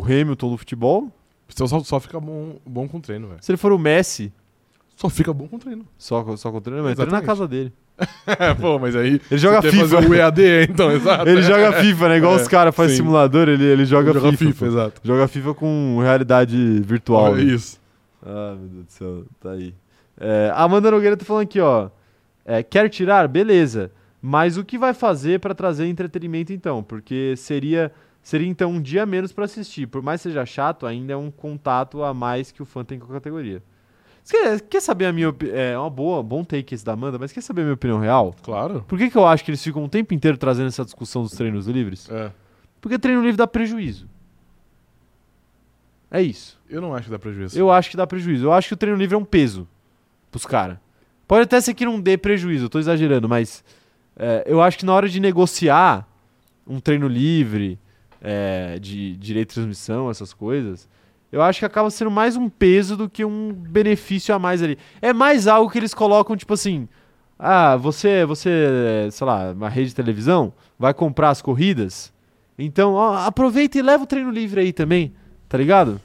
o 0.00 0.04
Hamilton 0.04 0.50
do 0.50 0.58
futebol. 0.58 1.10
Só, 1.48 1.66
só, 1.66 1.80
só 1.80 2.00
fica 2.00 2.20
bom, 2.20 2.56
bom 2.64 2.86
com 2.88 3.00
treino, 3.00 3.28
velho. 3.28 3.38
Se 3.42 3.50
ele 3.50 3.56
for 3.56 3.72
o 3.72 3.78
Messi. 3.78 4.32
Só 4.96 5.08
fica 5.08 5.32
bom 5.32 5.46
com 5.46 5.58
treino. 5.58 5.86
Só, 5.96 6.36
só 6.36 6.50
com 6.50 6.60
treino, 6.60 6.82
mas 6.82 6.96
treina 6.96 7.12
na 7.12 7.22
casa 7.22 7.46
dele. 7.46 7.72
É, 8.26 8.52
pô, 8.58 8.78
mas 8.78 8.94
aí. 8.96 9.20
Ele 9.30 9.38
joga 9.38 9.62
FIFA. 9.62 9.76
fazer 9.88 10.08
o 10.08 10.14
EAD, 10.14 10.40
então, 10.70 10.90
exato. 10.90 11.28
Ele 11.28 11.42
joga 11.42 11.72
FIFA, 11.72 12.08
né? 12.08 12.16
Igual 12.18 12.32
É, 12.34 12.36
os 12.42 12.48
caras 12.48 12.74
fazem 12.74 12.96
sim. 12.96 13.02
simulador, 13.02 13.48
ele, 13.48 13.64
ele 13.64 13.84
joga, 13.84 14.12
joga 14.12 14.32
FIFA. 14.36 14.66
Exato. 14.66 15.00
Joga 15.04 15.26
FIFA 15.28 15.54
com 15.54 15.98
realidade 16.00 16.80
virtual. 16.80 17.36
É 17.36 17.42
isso. 17.42 17.80
Ah, 18.24 18.54
meu 18.58 18.68
Deus 18.68 18.84
do 18.86 18.92
céu, 18.92 19.24
tá 19.40 19.50
aí. 19.52 19.74
É, 20.20 20.50
a 20.54 20.62
Amanda 20.64 20.90
Nogueira 20.90 21.16
tá 21.16 21.24
falando 21.24 21.44
aqui, 21.44 21.60
ó. 21.60 21.88
É, 22.44 22.62
quer 22.62 22.88
tirar? 22.88 23.26
Beleza. 23.28 23.90
Mas 24.20 24.56
o 24.56 24.64
que 24.64 24.76
vai 24.76 24.92
fazer 24.92 25.38
pra 25.38 25.54
trazer 25.54 25.86
entretenimento 25.86 26.52
então? 26.52 26.82
Porque 26.82 27.34
seria 27.36 27.92
seria 28.28 28.46
então 28.46 28.72
um 28.72 28.82
dia 28.82 29.04
a 29.04 29.06
menos 29.06 29.32
pra 29.32 29.46
assistir. 29.46 29.86
Por 29.86 30.02
mais 30.02 30.20
que 30.20 30.28
seja 30.28 30.44
chato, 30.44 30.84
ainda 30.84 31.14
é 31.14 31.16
um 31.16 31.30
contato 31.30 32.02
a 32.02 32.12
mais 32.12 32.52
que 32.52 32.60
o 32.60 32.66
fã 32.66 32.84
tem 32.84 32.98
com 32.98 33.06
a 33.06 33.14
categoria. 33.14 33.62
Você 34.22 34.36
quer, 34.36 34.60
quer 34.60 34.80
saber 34.82 35.06
a 35.06 35.12
minha 35.14 35.30
opinião? 35.30 35.56
É 35.56 35.78
uma 35.78 35.88
boa, 35.88 36.22
bom 36.22 36.44
take 36.44 36.74
esse 36.74 36.84
da 36.84 36.92
Amanda, 36.92 37.18
mas 37.18 37.32
quer 37.32 37.40
saber 37.40 37.62
a 37.62 37.64
minha 37.64 37.74
opinião 37.74 37.98
real? 37.98 38.36
Claro. 38.42 38.84
Por 38.86 38.98
que, 38.98 39.08
que 39.08 39.16
eu 39.16 39.26
acho 39.26 39.42
que 39.42 39.50
eles 39.50 39.64
ficam 39.64 39.82
o 39.82 39.88
tempo 39.88 40.12
inteiro 40.12 40.36
trazendo 40.36 40.66
essa 40.66 40.84
discussão 40.84 41.22
dos 41.22 41.32
treinos 41.32 41.66
livres? 41.66 42.06
É. 42.10 42.30
Porque 42.82 42.98
treino 42.98 43.22
livre 43.22 43.38
dá 43.38 43.46
prejuízo. 43.46 44.06
É 46.10 46.20
isso. 46.20 46.60
Eu 46.68 46.82
não 46.82 46.94
acho 46.94 47.06
que 47.06 47.10
dá 47.10 47.18
prejuízo. 47.18 47.58
Eu 47.58 47.72
acho 47.72 47.88
que 47.88 47.96
dá 47.96 48.06
prejuízo. 48.06 48.44
Eu 48.44 48.52
acho 48.52 48.68
que 48.68 48.74
o 48.74 48.76
treino 48.76 48.98
livre 48.98 49.14
é 49.14 49.18
um 49.18 49.24
peso 49.24 49.66
pros 50.30 50.44
caras. 50.44 50.76
Pode 51.26 51.44
até 51.44 51.58
ser 51.62 51.72
que 51.72 51.86
não 51.86 51.98
dê 51.98 52.18
prejuízo, 52.18 52.66
eu 52.66 52.68
tô 52.68 52.78
exagerando, 52.78 53.26
mas 53.26 53.64
é, 54.14 54.44
eu 54.46 54.60
acho 54.60 54.76
que 54.76 54.84
na 54.84 54.92
hora 54.92 55.08
de 55.08 55.18
negociar 55.18 56.06
um 56.66 56.78
treino 56.78 57.08
livre, 57.08 57.78
é, 58.20 58.78
de 58.78 59.16
direito 59.16 59.48
de 59.50 59.54
transmissão, 59.54 60.10
essas 60.10 60.32
coisas, 60.32 60.88
eu 61.30 61.42
acho 61.42 61.58
que 61.58 61.64
acaba 61.64 61.90
sendo 61.90 62.10
mais 62.10 62.36
um 62.36 62.48
peso 62.48 62.96
do 62.96 63.08
que 63.08 63.24
um 63.24 63.52
benefício 63.52 64.34
a 64.34 64.38
mais 64.38 64.62
ali. 64.62 64.78
É 65.00 65.12
mais 65.12 65.46
algo 65.46 65.70
que 65.70 65.78
eles 65.78 65.92
colocam, 65.92 66.36
tipo 66.36 66.54
assim. 66.54 66.88
Ah, 67.38 67.76
você, 67.76 68.24
você, 68.24 69.08
sei 69.12 69.26
lá, 69.26 69.52
uma 69.52 69.68
rede 69.68 69.90
de 69.90 69.94
televisão, 69.94 70.52
vai 70.78 70.92
comprar 70.94 71.30
as 71.30 71.42
corridas. 71.42 72.12
Então, 72.58 72.94
ó, 72.94 73.14
aproveita 73.14 73.78
e 73.78 73.82
leva 73.82 74.04
o 74.04 74.06
treino 74.06 74.30
livre 74.30 74.60
aí 74.60 74.72
também, 74.72 75.14
tá 75.48 75.56
ligado? 75.56 76.00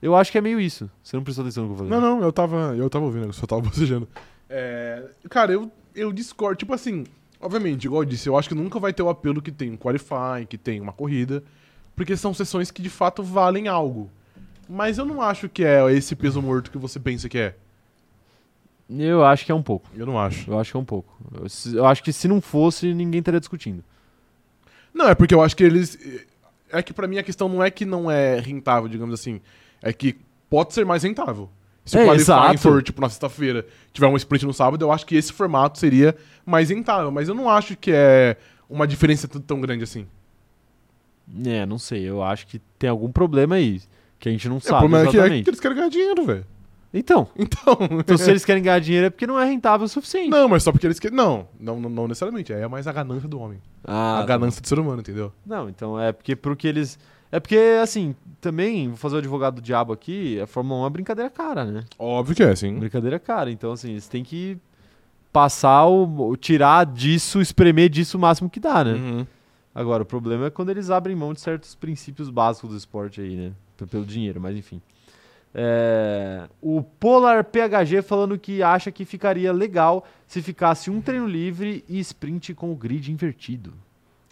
Eu 0.00 0.14
acho 0.14 0.30
que 0.30 0.38
é 0.38 0.40
meio 0.40 0.60
isso. 0.60 0.88
Você 1.02 1.16
não 1.16 1.24
prestou 1.24 1.42
atenção 1.42 1.64
no 1.64 1.70
que 1.70 1.72
eu 1.74 1.86
falei. 1.86 1.90
Não, 1.90 2.00
não, 2.00 2.22
eu 2.22 2.32
tava, 2.32 2.74
eu 2.76 2.88
tava 2.88 3.06
ouvindo, 3.06 3.26
eu 3.26 3.32
só 3.32 3.46
tava 3.46 3.62
bocejando. 3.62 4.06
É, 4.48 5.10
cara, 5.28 5.52
eu, 5.52 5.70
eu 5.94 6.12
discordo. 6.12 6.56
Tipo 6.56 6.74
assim, 6.74 7.04
obviamente, 7.40 7.84
igual 7.84 8.02
eu 8.02 8.08
disse, 8.08 8.28
eu 8.28 8.36
acho 8.36 8.48
que 8.48 8.54
nunca 8.54 8.78
vai 8.78 8.92
ter 8.92 9.02
o 9.02 9.08
apelo 9.08 9.40
que 9.40 9.50
tem 9.50 9.70
um 9.70 9.76
qualifying, 9.76 10.46
que 10.48 10.58
tem 10.58 10.80
uma 10.80 10.92
corrida, 10.92 11.42
porque 11.96 12.16
são 12.16 12.34
sessões 12.34 12.70
que 12.70 12.82
de 12.82 12.90
fato 12.90 13.22
valem 13.22 13.68
algo. 13.68 14.10
Mas 14.68 14.98
eu 14.98 15.04
não 15.04 15.20
acho 15.20 15.48
que 15.48 15.64
é 15.64 15.92
esse 15.92 16.14
peso 16.14 16.40
morto 16.40 16.70
que 16.70 16.78
você 16.78 17.00
pensa 17.00 17.28
que 17.28 17.38
é. 17.38 17.56
Eu 18.88 19.24
acho 19.24 19.44
que 19.44 19.52
é 19.52 19.54
um 19.54 19.62
pouco. 19.62 19.88
Eu 19.94 20.06
não 20.06 20.18
acho. 20.18 20.50
Eu 20.50 20.58
acho 20.58 20.72
que 20.72 20.76
é 20.76 20.80
um 20.80 20.84
pouco. 20.84 21.16
Eu, 21.32 21.46
eu 21.76 21.86
acho 21.86 22.02
que 22.02 22.12
se 22.12 22.26
não 22.28 22.40
fosse, 22.40 22.92
ninguém 22.92 23.20
estaria 23.20 23.40
discutindo. 23.40 23.84
Não, 24.92 25.08
é 25.08 25.14
porque 25.14 25.34
eu 25.34 25.42
acho 25.42 25.56
que 25.56 25.62
eles. 25.62 25.98
É 26.70 26.82
que 26.82 26.92
pra 26.92 27.06
mim 27.06 27.18
a 27.18 27.22
questão 27.22 27.48
não 27.48 27.62
é 27.62 27.70
que 27.70 27.84
não 27.84 28.10
é 28.10 28.38
rentável, 28.38 28.88
digamos 28.88 29.14
assim. 29.14 29.40
É 29.82 29.92
que 29.92 30.16
pode 30.48 30.74
ser 30.74 30.84
mais 30.84 31.02
rentável. 31.02 31.48
Se 31.90 31.98
É, 31.98 32.02
o 32.02 32.06
qualifying 32.06 32.56
for, 32.56 32.82
tipo, 32.82 33.00
na 33.00 33.08
sexta-feira, 33.08 33.66
tiver 33.92 34.06
um 34.06 34.16
sprint 34.16 34.46
no 34.46 34.52
sábado, 34.54 34.84
eu 34.84 34.92
acho 34.92 35.04
que 35.04 35.16
esse 35.16 35.32
formato 35.32 35.78
seria 35.78 36.14
mais 36.46 36.70
rentável. 36.70 37.10
Mas 37.10 37.28
eu 37.28 37.34
não 37.34 37.48
acho 37.50 37.76
que 37.76 37.90
é 37.92 38.36
uma 38.68 38.86
diferença 38.86 39.26
tão 39.28 39.60
grande 39.60 39.82
assim. 39.84 40.06
É, 41.44 41.64
não 41.66 41.78
sei. 41.78 42.02
Eu 42.08 42.22
acho 42.22 42.46
que 42.46 42.58
tem 42.78 42.88
algum 42.90 43.10
problema 43.10 43.56
aí. 43.56 43.80
Que 44.18 44.28
a 44.28 44.32
gente 44.32 44.48
não 44.48 44.56
É, 44.56 44.58
o 44.58 44.60
sabe 44.60 44.78
problema 44.80 45.06
é 45.06 45.10
que, 45.10 45.16
é 45.16 45.20
exatamente. 45.20 45.44
que 45.44 45.50
eles 45.50 45.60
querem 45.60 45.76
ganhar 45.76 45.88
dinheiro, 45.88 46.24
velho. 46.24 46.46
Então, 46.92 47.28
Então. 47.36 47.78
então 48.00 48.16
se 48.18 48.28
eles 48.30 48.44
querem 48.44 48.62
ganhar 48.62 48.80
dinheiro 48.80 49.06
é 49.06 49.10
porque 49.10 49.26
não 49.26 49.38
é 49.38 49.44
rentável 49.44 49.84
o 49.84 49.88
suficiente. 49.88 50.28
Não, 50.28 50.48
mas 50.48 50.62
só 50.62 50.72
porque 50.72 50.86
eles 50.86 50.98
querem. 50.98 51.16
Não, 51.16 51.46
não, 51.58 51.80
não, 51.80 51.88
não 51.90 52.08
necessariamente. 52.08 52.52
É 52.52 52.66
mais 52.68 52.86
a 52.86 52.92
ganância 52.92 53.28
do 53.28 53.38
homem. 53.40 53.58
Ah, 53.84 54.18
a 54.18 54.20
tá. 54.20 54.26
ganância 54.26 54.60
do 54.60 54.66
ser 54.68 54.78
humano, 54.78 55.00
entendeu? 55.00 55.32
Não, 55.46 55.68
então 55.68 55.98
é 56.00 56.12
porque 56.12 56.34
porque 56.36 56.66
eles. 56.68 56.98
É 57.32 57.38
porque, 57.38 57.78
assim, 57.82 58.14
também, 58.40 58.88
vou 58.88 58.96
fazer 58.96 59.16
o 59.16 59.18
advogado 59.18 59.56
do 59.56 59.62
diabo 59.62 59.92
aqui, 59.92 60.40
a 60.40 60.46
Fórmula 60.46 60.76
1 60.76 60.78
é 60.78 60.82
uma 60.84 60.90
brincadeira 60.90 61.30
cara, 61.30 61.64
né? 61.64 61.84
Óbvio 61.98 62.34
que 62.34 62.42
é, 62.42 62.54
sim. 62.56 62.78
Brincadeira 62.78 63.18
cara. 63.18 63.50
Então, 63.50 63.72
assim, 63.72 63.90
eles 63.90 64.08
têm 64.08 64.24
que 64.24 64.58
passar 65.32 65.86
o. 65.86 66.36
tirar 66.36 66.84
disso, 66.86 67.40
espremer 67.40 67.88
disso 67.88 68.16
o 68.16 68.20
máximo 68.20 68.50
que 68.50 68.58
dá, 68.58 68.84
né? 68.84 68.92
Uhum. 68.92 69.26
Agora, 69.74 70.02
o 70.02 70.06
problema 70.06 70.46
é 70.46 70.50
quando 70.50 70.70
eles 70.70 70.90
abrem 70.90 71.14
mão 71.14 71.32
de 71.32 71.40
certos 71.40 71.74
princípios 71.74 72.28
básicos 72.28 72.70
do 72.70 72.76
esporte 72.76 73.20
aí, 73.20 73.36
né? 73.36 73.52
Pelo 73.88 74.04
dinheiro, 74.04 74.40
mas 74.40 74.56
enfim. 74.56 74.82
É, 75.54 76.48
O 76.60 76.82
Polar 76.82 77.44
PHG 77.44 78.02
falando 78.02 78.38
que 78.38 78.62
acha 78.62 78.90
que 78.92 79.04
ficaria 79.04 79.52
legal 79.52 80.06
se 80.26 80.40
ficasse 80.42 80.90
um 80.90 81.00
treino 81.00 81.26
livre 81.26 81.84
e 81.88 81.98
sprint 82.00 82.54
com 82.54 82.72
o 82.72 82.76
grid 82.76 83.10
invertido. 83.10 83.72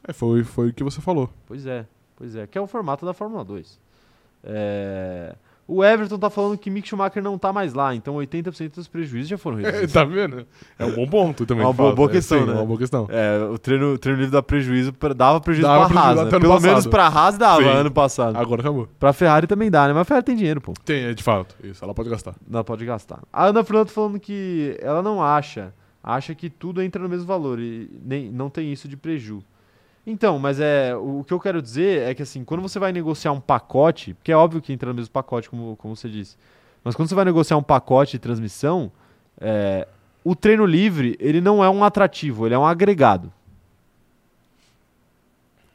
É, 0.06 0.12
foi, 0.12 0.44
foi 0.44 0.68
o 0.68 0.72
que 0.72 0.84
você 0.84 1.00
falou. 1.00 1.30
Pois 1.46 1.66
é, 1.66 1.86
pois 2.18 2.34
é. 2.36 2.46
Que 2.46 2.58
é 2.58 2.60
o 2.60 2.66
formato 2.66 3.06
da 3.06 3.14
Fórmula 3.14 3.42
2. 3.44 3.78
É, 4.44 5.34
O 5.66 5.84
Everton 5.84 6.18
tá 6.18 6.30
falando 6.30 6.56
que 6.56 6.70
Mick 6.70 6.88
Schumacher 6.88 7.22
não 7.22 7.36
tá 7.36 7.52
mais 7.52 7.74
lá, 7.74 7.94
então 7.94 8.14
80% 8.16 8.76
dos 8.76 8.88
prejuízos 8.88 9.28
já 9.28 9.36
foram 9.36 9.58
É, 9.60 9.64
reduzidos. 9.64 9.92
tá 9.92 10.02
vendo? 10.04 10.46
É 10.78 10.84
um 10.86 10.94
bom 10.94 11.06
ponto 11.06 11.44
também. 11.44 11.62
Uma 11.64 11.72
de 11.72 11.76
boa- 11.76 11.94
boa 11.94 12.08
É, 12.08 12.12
questão, 12.12 12.38
sim, 12.40 12.46
né? 12.46 12.52
Uma 12.54 12.64
boa 12.64 12.78
questão. 12.78 13.06
É, 13.10 13.38
o 13.52 13.58
treino, 13.58 13.92
o 13.92 13.98
treino 13.98 14.18
livre 14.20 14.32
dá 14.32 14.42
prejuízo, 14.42 14.92
pra- 14.94 15.12
dava 15.12 15.40
prejuízo 15.40 15.68
Dava 15.68 15.80
pra 15.80 15.88
prejuízo 15.88 16.08
Haas, 16.20 16.32
né? 16.32 16.38
Pelo 16.38 16.52
passado. 16.54 16.68
menos 16.70 16.86
pra 16.86 17.06
Haas 17.08 17.36
dava 17.38 17.62
Sim. 17.62 17.68
ano 17.68 17.90
passado. 17.90 18.36
Agora 18.36 18.60
acabou. 18.62 18.88
Pra 18.98 19.12
Ferrari 19.12 19.46
também 19.46 19.70
dá, 19.70 19.86
né? 19.88 19.92
Mas 19.92 20.02
a 20.02 20.04
Ferrari 20.06 20.24
tem 20.24 20.36
dinheiro, 20.36 20.60
pô. 20.60 20.72
Tem, 20.84 21.04
é, 21.04 21.12
de 21.12 21.22
fato. 21.22 21.54
Isso, 21.62 21.84
ela 21.84 21.92
pode 21.92 22.08
gastar. 22.08 22.34
Ela 22.50 22.64
pode 22.64 22.84
gastar. 22.86 23.20
A 23.30 23.46
Ana 23.46 23.62
Fernanda 23.62 23.86
tá 23.86 23.92
falando 23.92 24.18
que 24.18 24.74
ela 24.80 25.02
não 25.02 25.22
acha, 25.22 25.74
acha 26.02 26.34
que 26.34 26.48
tudo 26.48 26.80
entra 26.80 27.02
no 27.02 27.08
mesmo 27.10 27.26
valor 27.26 27.58
e 27.60 27.90
nem, 28.02 28.30
não 28.32 28.48
tem 28.48 28.72
isso 28.72 28.88
de 28.88 28.96
preju. 28.96 29.42
Então, 30.10 30.38
mas 30.38 30.58
é 30.58 30.96
o, 30.96 31.22
que 31.22 31.34
eu 31.34 31.38
quero 31.38 31.60
dizer 31.60 32.08
é 32.08 32.14
que 32.14 32.22
assim, 32.22 32.42
quando 32.42 32.62
você 32.62 32.78
vai 32.78 32.92
negociar 32.92 33.30
um 33.30 33.40
pacote, 33.40 34.14
porque 34.14 34.32
é 34.32 34.36
óbvio 34.36 34.62
que 34.62 34.72
entra 34.72 34.88
no 34.88 34.94
mesmo 34.94 35.12
pacote, 35.12 35.50
como, 35.50 35.76
como 35.76 35.94
você 35.94 36.08
disse, 36.08 36.34
mas 36.82 36.94
quando 36.94 37.10
você 37.10 37.14
vai 37.14 37.26
negociar 37.26 37.58
um 37.58 37.62
pacote 37.62 38.12
de 38.12 38.18
transmissão, 38.18 38.90
é, 39.38 39.86
o 40.24 40.34
treino 40.34 40.64
livre 40.64 41.14
ele 41.20 41.42
não 41.42 41.62
é 41.62 41.68
um 41.68 41.84
atrativo, 41.84 42.46
ele 42.46 42.54
é 42.54 42.58
um 42.58 42.64
agregado. 42.64 43.30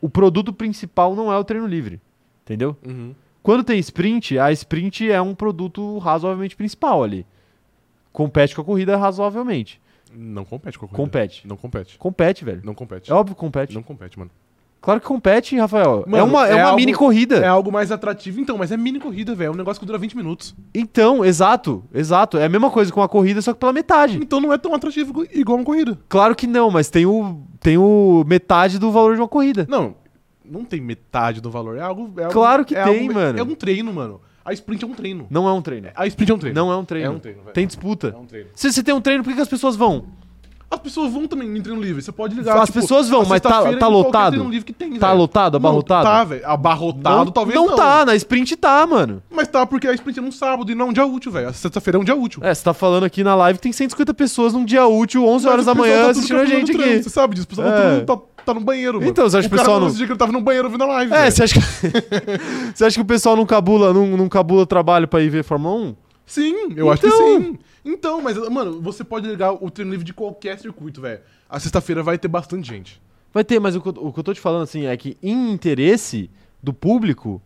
O 0.02 0.10
produto 0.10 0.52
principal 0.52 1.16
não 1.16 1.32
é 1.32 1.38
o 1.38 1.44
treino 1.44 1.68
livre, 1.68 2.02
entendeu? 2.42 2.76
Quando 3.44 3.64
tem 3.64 3.78
sprint, 3.78 4.40
a 4.40 4.52
sprint 4.52 5.12
é 5.12 5.22
um 5.22 5.36
produto 5.36 6.00
razoavelmente 6.00 6.56
principal 6.56 7.04
ali. 7.04 7.24
Compete 8.12 8.56
com 8.56 8.64
a 8.64 8.66
corrida 8.66 8.98
razoavelmente. 8.98 9.80
Não 10.16 10.46
compete 10.46 10.78
com 10.80 10.86
a 10.86 10.90
corrida. 10.90 11.04
Compete. 11.04 11.48
Não 11.48 11.58
compete. 11.58 11.98
Compete, 11.98 12.46
velho. 12.46 12.62
Não 12.64 12.74
compete. 12.74 13.12
É 13.12 13.14
óbvio 13.14 13.36
que 13.36 13.40
compete. 13.40 13.74
Não 13.74 13.84
compete, 13.84 14.18
mano. 14.20 14.32
Claro 14.82 15.00
que 15.00 15.08
compete, 15.08 15.56
Rafael. 15.58 16.04
é 16.06 16.10
Mano, 16.10 16.26
uma, 16.26 16.46
é 16.46 16.52
é 16.52 16.56
uma 16.56 16.64
algo- 16.66 16.76
mini 16.76 16.94
corrida. 16.94 17.38
É 17.38 17.48
algo 17.48 17.72
mais 17.72 17.90
atrativo, 17.90 18.42
então, 18.42 18.58
mas 18.58 18.70
é 18.70 18.76
mini 18.76 19.00
corrida, 19.00 19.34
velho. 19.34 19.48
É 19.48 19.52
um 19.52 19.56
negócio 19.56 19.80
que 19.80 19.86
dura 19.86 19.98
20 19.98 20.18
minutos. 20.18 20.54
Então, 20.76 21.24
exato, 21.24 21.86
exato. 21.94 22.38
É 22.38 22.44
a 22.44 22.50
mesma 22.50 22.70
coisa 22.70 22.92
com 22.92 23.02
a 23.02 23.08
corrida, 23.08 23.42
só 23.42 23.54
que 23.54 23.60
pela 23.60 23.72
metade. 23.72 24.18
Então 24.18 24.42
não 24.42 24.52
é 24.52 24.58
tão 24.58 24.74
atrativo 24.76 25.26
igual 25.34 25.58
uma 25.58 25.64
corrida. 25.64 25.98
Claro 26.10 26.36
que 26.36 26.46
não, 26.46 26.70
mas 26.70 26.90
tem 26.90 27.06
o, 27.06 27.44
tem 27.62 27.78
o 27.78 28.26
metade 28.28 28.78
do 28.78 28.92
valor 28.92 29.16
de 29.16 29.22
uma 29.22 29.28
corrida. 29.30 29.66
Não, 29.70 29.96
não 30.44 30.66
tem 30.66 30.82
metade 30.82 31.40
do 31.40 31.50
valor. 31.50 31.78
É 31.78 31.82
algo. 31.82 32.12
É 32.20 32.24
algo- 32.24 32.34
Claro 32.34 32.66
que 32.66 32.76
é 32.76 32.84
tem, 32.84 33.04
algo- 33.04 33.14
mano. 33.14 33.40
É 33.40 33.44
um 33.44 33.56
treino, 33.56 33.94
mano. 33.94 34.20
A 34.46 34.52
sprint 34.54 34.84
é 34.84 34.88
um 34.88 34.94
treino. 34.94 35.28
Não 35.30 35.48
é 35.48 35.54
um 35.54 35.62
treino. 35.62 35.90
A 35.96 36.06
sprint 36.08 36.32
é 36.32 36.36
um 36.36 36.38
treino. 36.40 36.56
Não 36.56 36.72
é 36.72 36.76
um 36.76 36.86
treino. 36.86 37.08
É 37.08 37.10
um 37.10 37.20
treino, 37.20 37.42
velho. 37.42 37.54
Tem 37.54 37.66
disputa. 37.66 38.08
É 38.10 38.18
um 38.18 38.26
treino. 38.26 38.50
Se 38.56 38.72
você 38.72 38.84
tem 38.84 38.94
um 38.94 39.02
treino, 39.02 39.24
por 39.24 39.30
que, 39.30 39.36
que 39.36 39.42
as 39.42 39.48
pessoas 39.48 39.76
vão? 39.76 40.06
As 40.74 40.80
pessoas 40.80 41.12
vão 41.14 41.28
também 41.28 41.48
no 41.48 41.62
treino 41.62 41.82
livre. 41.82 42.02
Você 42.02 42.12
pode 42.12 42.36
ligar. 42.36 42.58
As 42.58 42.70
pessoas 42.70 43.08
vão, 43.10 43.26
mas 43.26 43.40
tá- 43.42 43.74
tá 43.76 43.88
lotado? 43.88 44.50
tem, 44.78 44.98
Tá 44.98 45.08
velho. 45.08 45.20
lotado, 45.20 45.58
abarrotado? 45.58 46.06
Não, 46.08 46.14
tá, 46.16 46.24
velho. 46.24 46.48
Abarrotado 46.48 47.32
talvez 47.32 47.56
não. 47.60 47.68
não 47.68 47.76
tá, 47.76 48.06
na 48.06 48.16
sprint 48.16 48.56
tá, 48.56 48.86
mano. 48.88 49.22
Mas 49.30 49.48
tá 49.48 49.66
porque 49.66 49.88
a 49.88 49.94
sprint 49.94 50.20
é 50.20 50.22
num 50.22 50.32
sábado 50.32 50.72
e 50.72 50.76
não 50.76 50.88
é 50.88 50.90
um 50.90 50.94
dia 50.94 51.06
útil, 51.06 51.32
velho. 51.32 51.54
Sexta-feira 51.54 51.98
é 51.98 52.02
um 52.02 52.04
dia 52.04 52.16
útil. 52.16 52.42
É, 52.44 52.54
você 52.54 52.64
tá 52.64 52.74
falando 52.74 53.04
aqui 53.04 53.24
na 53.24 53.36
live 53.36 53.60
tem 53.60 53.72
150 53.72 54.14
pessoas 54.14 54.54
num 54.54 54.66
dia 54.66 54.86
útil, 54.88 55.26
11 55.26 55.46
Mas 55.46 55.54
horas 55.54 55.66
da 55.66 55.74
pessoal 55.76 55.90
manhã, 55.90 56.06
tá 56.06 56.12
assistindo 56.12 56.40
a 56.40 56.46
gente 56.46 56.72
aqui. 56.72 57.04
Você 57.04 57.10
sabe 57.10 57.36
disso. 57.36 57.46
O 57.46 57.50
pessoal 57.50 57.68
É. 57.68 57.72
tá, 57.72 58.00
tudo- 58.00 58.06
tá, 58.06 58.44
tá 58.46 58.54
no 58.54 58.60
banheiro, 58.62 58.98
mano. 59.00 59.10
Então, 59.10 59.30
você 59.30 59.38
acha 59.38 59.48
o 59.48 59.50
que 59.50 59.56
o 59.56 59.60
pessoal 59.60 59.80
não- 59.80 59.90
dia 59.92 60.06
que 60.06 60.12
ele 60.12 60.20
tava 60.20 60.32
no 60.32 60.42
banheiro 60.42 60.68
ouvindo 60.68 60.84
a 60.84 60.88
live, 60.88 61.14
É, 61.14 61.18
velho. 61.22 61.32
você 61.32 61.44
acha 61.44 61.54
que. 61.54 61.62
você 62.76 62.86
acha 62.86 62.96
que 62.96 63.02
o 63.02 63.06
pessoal 63.06 63.36
não 63.36 63.46
cabula, 63.46 63.94
não, 63.94 64.06
não 64.18 64.28
cabula 64.28 64.66
trabalho 64.66 65.08
pra 65.08 65.22
ir 65.22 65.30
ver 65.30 65.44
Fórmula 65.44 65.76
1? 65.76 65.96
Sim, 66.26 66.54
eu 66.76 66.90
acho 66.92 67.02
que 67.02 67.08
Então. 67.08 67.42
sim. 67.42 67.60
Então, 67.86 68.22
mas, 68.22 68.38
mano, 68.50 68.82
você 68.82 69.04
pode 69.04 69.28
ligar 69.28 69.52
o 69.54 69.70
treino 69.70 69.92
livre 69.92 70.06
de 70.06 70.14
qualquer 70.14 70.58
circuito, 70.60 71.02
velho. 71.02 71.22
A 71.50 71.60
sexta-feira 71.60 72.02
vai 72.02 72.18
ter 72.18 72.28
bastante 72.28 72.68
gente. 72.68 73.02
Vai 73.34 73.44
ter, 73.44 73.60
mas 73.60 73.76
o 73.76 73.82
que, 73.82 73.90
eu, 73.90 73.94
o 73.98 74.14
que 74.14 74.20
eu 74.20 74.24
tô 74.24 74.34
te 74.34 74.40
falando 74.40 74.64
assim 74.64 74.86
é 74.86 74.96
que, 74.96 75.18
em 75.22 75.52
interesse 75.52 76.30
do 76.62 76.74
público, 76.74 77.42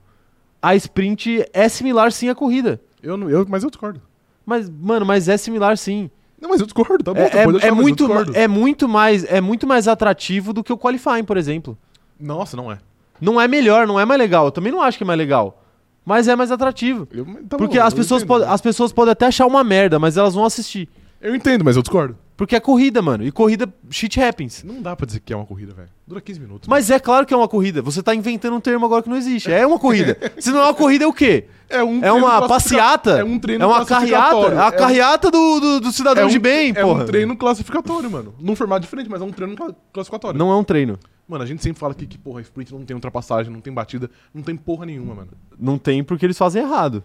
a 0.62 0.76
sprint 0.76 1.44
é 1.54 1.68
similar 1.70 2.12
sim 2.12 2.30
à 2.30 2.36
corrida. 2.36 2.80
Eu, 3.02 3.18
não- 3.18 3.30
eu, 3.30 3.46
mas 3.50 3.64
eu 3.64 3.70
discordo. 3.70 4.02
Mas, 4.46 4.70
mano, 4.70 5.06
mas 5.06 5.28
é 5.28 5.38
similar 5.38 5.78
sim. 5.78 6.10
Não, 6.40 6.50
mas 6.50 6.60
eu 6.60 6.66
discordo, 6.68 7.04
tá 7.04 7.14
bom. 7.14 7.20
É, 7.20 7.30
você 7.30 7.38
é- 7.38 7.42
é 7.42 7.46
mas 7.48 7.64
eu 7.64 7.76
muito, 7.76 8.06
discordo. 8.06 8.32
é, 8.36 8.48
muito 8.48 8.88
mais, 8.88 9.24
é 9.24 9.42
muito 9.42 9.66
mais 9.66 9.88
atrativo 9.88 10.54
do 10.54 10.64
que 10.64 10.72
o 10.72 10.78
qualifying, 10.78 11.24
por 11.24 11.36
exemplo. 11.38 11.76
Nossa, 12.20 12.56
não 12.56 12.72
é. 12.72 12.78
Não 13.20 13.42
é 13.42 13.48
melhor, 13.48 13.88
não 13.88 14.00
é 14.00 14.06
mais 14.06 14.20
legal. 14.20 14.46
Eu 14.46 14.52
também 14.52 14.72
não 14.72 14.82
acho 14.82 14.98
que 14.98 15.04
é 15.04 15.08
mais 15.08 15.18
legal. 15.18 15.64
Mas 16.08 16.30
é 16.30 16.38
mais 16.38 16.51
atrativo. 16.53 17.05
Eu- 17.12 17.26
tá 17.49 17.58
Porque 17.58 17.78
bom, 17.78 17.84
as 17.84 17.93
pessoas, 17.93 18.24
podem, 18.24 18.47
as 18.47 18.62
pessoas 18.62 18.93
podem 18.93 19.12
até 19.12 19.26
achar 19.26 19.45
uma 19.45 19.62
merda, 19.62 19.99
mas 19.99 20.16
elas 20.16 20.34
vão 20.36 20.45
assistir. 20.45 20.88
Eu 21.22 21.36
entendo, 21.36 21.66
mas 21.66 21.76
eu 21.76 21.82
discordo. 21.82 22.18
Porque 22.38 22.56
é 22.56 22.60
corrida, 22.60 23.02
mano. 23.02 23.26
E 23.26 23.32
corrida, 23.32 23.68
shit 23.90 24.22
happens. 24.22 24.64
Não 24.64 24.80
dá 24.80 24.96
pra 24.96 25.08
dizer 25.08 25.20
que 25.22 25.34
é 25.34 25.36
uma 25.36 25.46
corrida, 25.46 25.74
velho. 25.74 25.90
Dura 26.06 26.22
15 26.22 26.40
minutos. 26.40 26.68
Mas 26.70 26.92
é 26.92 27.00
claro 27.00 27.26
que 27.26 27.34
é 27.34 27.38
uma 27.38 27.48
corrida. 27.48 27.82
Você 27.82 28.04
tá 28.04 28.14
inventando 28.14 28.56
um 28.56 28.60
termo 28.62 28.86
agora 28.86 29.02
que 29.02 29.10
não 29.10 29.18
existe. 29.18 29.52
É 29.52 29.66
uma 29.66 29.80
corrida. 29.80 30.16
Se 30.40 30.52
não 30.52 30.60
é 30.60 30.64
uma 30.66 30.74
corrida, 30.76 31.04
é 31.04 31.08
o 31.08 31.12
quê? 31.14 31.46
É, 31.68 31.84
um 31.84 32.00
É 32.06 32.12
uma 32.12 32.48
passeata? 32.48 33.18
É 33.20 33.24
um 33.24 33.40
treino 33.40 33.64
É 33.64 33.68
uma 33.68 33.84
carreata? 33.84 34.54
É 34.54 34.60
a 34.60 34.72
carreata 34.72 35.32
do, 35.32 35.60
do, 35.60 35.80
do 35.82 35.92
cidadão 35.92 36.24
é 36.24 36.26
um, 36.28 36.30
de 36.30 36.38
bem, 36.40 36.70
é 36.70 36.82
porra. 36.82 37.04
um 37.04 37.06
treino 37.08 37.36
classificatório, 37.36 38.10
mano. 38.10 38.36
Num 38.40 38.56
formato 38.56 38.82
diferente, 38.82 39.10
mas 39.10 39.20
é 39.20 39.26
um 39.26 39.32
treino 39.32 39.56
cla- 39.56 39.76
classificatório. 39.92 40.38
Não 40.38 40.52
é 40.52 40.56
um 40.56 40.64
treino. 40.64 41.00
Mano, 41.28 41.44
a 41.44 41.48
gente 41.48 41.62
sempre 41.64 41.80
fala 41.80 41.92
aqui 41.92 42.06
que, 42.06 42.18
porra, 42.20 42.40
sprint 42.42 42.72
não 42.72 42.86
tem 42.86 42.94
ultrapassagem, 42.96 43.52
não 43.52 43.60
tem 43.60 43.74
batida, 43.74 44.10
não 44.34 44.44
tem 44.44 44.56
porra 44.56 44.86
nenhuma, 44.86 45.14
mano. 45.16 45.32
Não 45.60 45.78
tem 45.78 46.04
porque 46.04 46.26
eles 46.26 46.38
fazem 46.38 46.62
errado. 46.62 47.04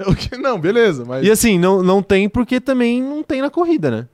O 0.08 0.14
que- 0.14 0.36
Não, 0.36 0.58
beleza, 0.58 1.04
mas. 1.04 1.26
E 1.26 1.30
assim, 1.30 1.58
não, 1.58 1.82
não 1.82 2.02
tem 2.02 2.28
porque 2.28 2.60
também 2.60 3.02
não 3.02 3.22
tem 3.22 3.40
na 3.42 3.50
corrida, 3.50 3.90
né? 3.90 4.08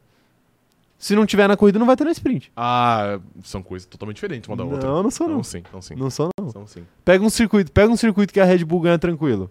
Se 0.99 1.14
não 1.14 1.26
tiver 1.26 1.47
na 1.47 1.57
corrida, 1.57 1.78
não 1.78 1.87
vai 1.87 1.95
ter 1.95 2.05
na 2.05 2.11
sprint. 2.11 2.51
Ah, 2.57 3.18
são 3.43 3.62
coisas 3.62 3.87
totalmente 3.87 4.16
diferentes 4.16 4.49
uma 4.49 4.57
da 4.57 4.64
outra. 4.64 4.89
Não, 4.89 5.03
não 5.03 5.11
sou 5.11 5.28
não. 5.28 5.37
Não, 5.37 5.43
sim, 5.45 5.62
não 5.72 5.82
sim. 5.82 5.95
Não 5.95 6.09
só 6.11 6.30
não. 6.41 6.51
São 6.51 6.66
sim. 6.66 6.84
Pega 7.05 7.22
um 7.22 7.28
circuito, 7.28 7.70
pega 7.70 7.93
um 7.93 7.97
circuito 7.97 8.32
que 8.32 8.41
a 8.41 8.45
Red 8.45 8.64
Bull 8.64 8.80
ganha 8.80 8.99
tranquilo. 8.99 9.51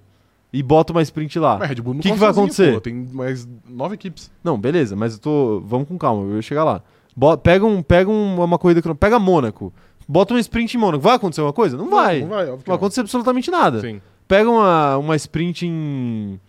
E 0.51 0.63
bota 0.63 0.91
uma 0.93 1.01
sprint 1.03 1.37
lá. 1.37 1.57
Mas 1.59 1.69
Red 1.69 1.75
Bull 1.81 1.93
não 1.93 2.01
Que 2.01 2.09
que 2.09 2.09
corre 2.09 2.19
vai 2.19 2.29
sozinha, 2.33 2.45
acontecer? 2.45 2.73
pô, 2.73 2.81
Tem 2.81 2.93
mais 3.13 3.47
nove 3.69 3.93
equipes. 3.95 4.31
Não, 4.43 4.57
beleza, 4.57 4.95
mas 4.95 5.13
eu 5.13 5.19
tô. 5.19 5.61
Vamos 5.65 5.87
com 5.87 5.97
calma, 5.97 6.23
eu 6.23 6.29
vou 6.33 6.41
chegar 6.41 6.63
lá. 6.63 6.81
Bo- 7.15 7.37
pega 7.37 7.63
um, 7.65 7.83
pega 7.83 8.09
um- 8.09 8.41
uma 8.43 8.57
corrida. 8.57 8.81
cron- 8.81 8.95
Pega 8.95 9.19
Mônaco. 9.19 9.71
Bota 10.07 10.33
um 10.33 10.37
sprint 10.39 10.75
em 10.75 10.79
Mônaco. 10.79 11.03
Vai 11.03 11.15
acontecer 11.15 11.41
alguma 11.41 11.53
coisa? 11.53 11.77
Não 11.77 11.89
vai. 11.89 12.21
Não 12.21 12.29
vai, 12.29 12.37
óbvio 12.43 12.51
Não 12.53 12.57
que 12.59 12.67
vai 12.69 12.75
acontecer 12.75 13.01
absolutamente 13.01 13.51
nada. 13.51 13.81
Sim. 13.81 14.01
Pega 14.27 14.49
uma, 14.49 14.97
uma 14.97 15.15
sprint 15.15 15.65
em 15.67 16.39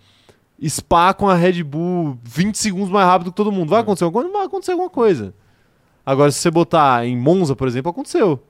Spa 0.69 1.13
com 1.13 1.29
a 1.29 1.35
Red 1.35 1.63
Bull 1.63 2.19
20 2.25 2.57
segundos 2.57 2.89
mais 2.91 3.07
rápido 3.07 3.31
que 3.31 3.37
todo 3.37 3.53
mundo. 3.53 3.69
Vai 3.71 3.81
É. 3.81 3.83
acontecer 3.83 4.05
alguma 4.05 4.23
coisa? 4.23 4.33
Não 4.33 4.39
vai 4.39 4.47
acontecer 4.47 4.73
alguma 4.73 4.91
coisa. 4.91 5.35
Agora, 6.05 6.31
se 6.31 6.39
você 6.39 6.51
botar 6.51 7.05
em 7.07 7.17
Monza, 7.17 7.55
por 7.57 7.67
exemplo, 7.69 7.91
aconteceu. 7.91 8.37
Pode 8.39 8.47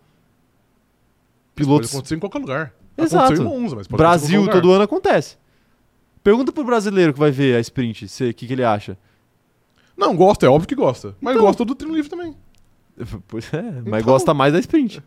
Pilotos. 1.55 1.91
acontecer 1.91 2.15
em 2.17 2.19
qualquer 2.19 2.39
lugar. 2.39 2.75
Exato. 2.97 3.25
Aconteceu 3.25 3.47
em 3.47 3.61
Monza, 3.61 3.77
mas 3.77 3.87
pode 3.89 3.99
Brasil, 3.99 4.49
todo 4.51 4.71
ano 4.73 4.85
acontece. 4.85 5.37
Pergunta 6.23 6.53
pro 6.53 6.65
brasileiro 6.65 7.13
que 7.13 7.19
vai 7.19 7.31
ver 7.31 7.57
a 7.57 7.61
sprint, 7.61 8.05
o 8.05 8.35
que, 8.35 8.47
que 8.47 8.53
ele 8.53 8.65
acha. 8.65 8.99
Não, 9.97 10.15
gosta, 10.15 10.45
é 10.45 10.49
óbvio 10.49 10.69
que 10.69 10.75
gosta. 10.75 11.17
Mas 11.21 11.35
Então. 11.35 11.47
gosta 11.47 11.65
do 11.65 11.75
treino 11.75 11.95
livre 11.97 12.11
também. 12.11 12.37
Pois 13.29 13.53
é, 13.53 13.63
mas 13.63 14.03
Então. 14.03 14.13
gosta 14.13 14.33
mais 14.35 14.53
da 14.53 14.59
sprint. 14.59 15.03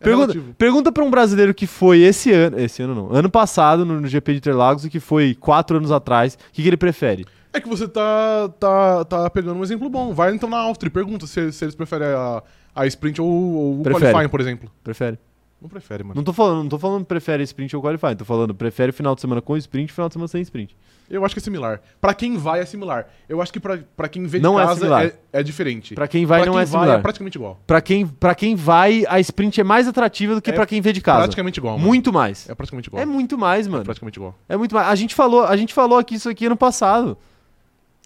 É 0.00 0.04
Pergunta, 0.04 0.32
relativo. 0.32 0.54
pergunta 0.56 0.92
pra 0.92 1.04
um 1.04 1.10
brasileiro 1.10 1.52
que 1.52 1.66
foi 1.66 2.00
esse 2.00 2.32
ano, 2.32 2.58
esse 2.58 2.82
ano 2.82 2.94
não, 2.94 3.12
ano 3.12 3.28
passado 3.30 3.84
no, 3.84 4.00
no 4.00 4.06
GP 4.06 4.32
de 4.32 4.38
Interlagos 4.38 4.84
e 4.84 4.90
que 4.90 5.00
foi 5.00 5.34
quatro 5.34 5.76
anos 5.76 5.90
atrás, 5.90 6.34
o 6.34 6.52
que, 6.52 6.62
que 6.62 6.68
ele 6.68 6.76
prefere? 6.76 7.26
É 7.52 7.60
que 7.60 7.68
você 7.68 7.88
tá, 7.88 8.48
tá, 8.60 9.04
tá 9.04 9.30
pegando 9.30 9.58
um 9.58 9.62
exemplo 9.62 9.88
bom. 9.88 10.12
Vai 10.12 10.34
então 10.34 10.48
na 10.48 10.58
Áustria 10.58 10.88
e 10.88 10.92
pergunta 10.92 11.26
se, 11.26 11.50
se 11.50 11.64
eles 11.64 11.74
preferem 11.74 12.08
a, 12.08 12.42
a 12.74 12.86
sprint 12.86 13.20
ou, 13.20 13.26
ou 13.28 13.80
o 13.80 13.82
Prefere. 13.82 14.04
qualifying, 14.12 14.28
por 14.28 14.40
exemplo. 14.40 14.70
Prefere? 14.84 15.18
Não 15.60 15.68
prefere, 15.68 16.04
mano. 16.04 16.14
Não 16.14 16.22
tô 16.22 16.32
falando, 16.32 16.58
não 16.62 16.68
tô 16.68 16.78
falando 16.78 17.04
prefere 17.04 17.42
sprint 17.42 17.74
ou 17.74 17.82
qualify, 17.82 18.14
tô 18.16 18.24
falando 18.24 18.54
prefere 18.54 18.92
final 18.92 19.14
de 19.14 19.20
semana 19.20 19.42
com 19.42 19.56
sprint, 19.56 19.92
final 19.92 20.08
de 20.08 20.12
semana 20.12 20.28
sem 20.28 20.40
sprint. 20.42 20.76
Eu 21.10 21.24
acho 21.24 21.34
que 21.34 21.40
é 21.40 21.42
similar. 21.42 21.80
Pra 22.00 22.12
quem 22.14 22.36
vai 22.36 22.60
é 22.60 22.66
similar. 22.66 23.08
Eu 23.28 23.40
acho 23.42 23.50
que 23.52 23.58
pra, 23.58 23.78
pra 23.96 24.08
quem 24.08 24.26
vê 24.26 24.38
de 24.38 24.42
Não 24.44 24.60
é 24.60 24.62
casa 24.64 24.74
similar. 24.80 25.06
é, 25.06 25.14
é 25.32 25.42
diferente. 25.42 25.94
Pra 25.94 26.06
quem 26.06 26.26
vai 26.26 26.40
Pra 26.40 26.46
não 26.46 26.52
quem 26.52 26.60
é 26.62 26.64
vai 26.66 26.80
similar. 26.80 26.98
é 26.98 27.02
praticamente 27.02 27.38
igual. 27.38 27.58
Pra 27.66 27.80
quem, 27.80 28.06
pra 28.06 28.34
quem 28.34 28.54
vai, 28.54 29.04
a 29.08 29.18
sprint 29.18 29.58
é 29.60 29.64
mais 29.64 29.88
atrativa 29.88 30.34
do 30.34 30.42
que 30.42 30.50
É 30.50 30.52
pra 30.52 30.66
quem 30.66 30.80
vê 30.82 30.92
de 30.92 31.00
casa. 31.00 31.20
Praticamente 31.22 31.58
igual, 31.58 31.76
mano. 31.78 31.86
Muito 31.88 32.12
mais. 32.12 32.48
É 32.48 32.54
praticamente 32.54 32.88
igual. 32.88 33.02
É 33.02 33.06
muito 33.06 33.38
mais, 33.38 33.66
mano. 33.66 33.84
praticamente 33.84 34.18
igual. 34.18 34.34
É 34.48 34.56
muito 34.56 34.74
mais. 34.74 34.86
A 34.86 34.94
gente 34.94 35.14
falou, 35.14 35.44
a 35.44 35.56
gente 35.56 35.72
falou 35.74 35.98
aqui 35.98 36.14
isso 36.16 36.28
aqui 36.28 36.44
ano 36.46 36.56
passado. 36.56 37.16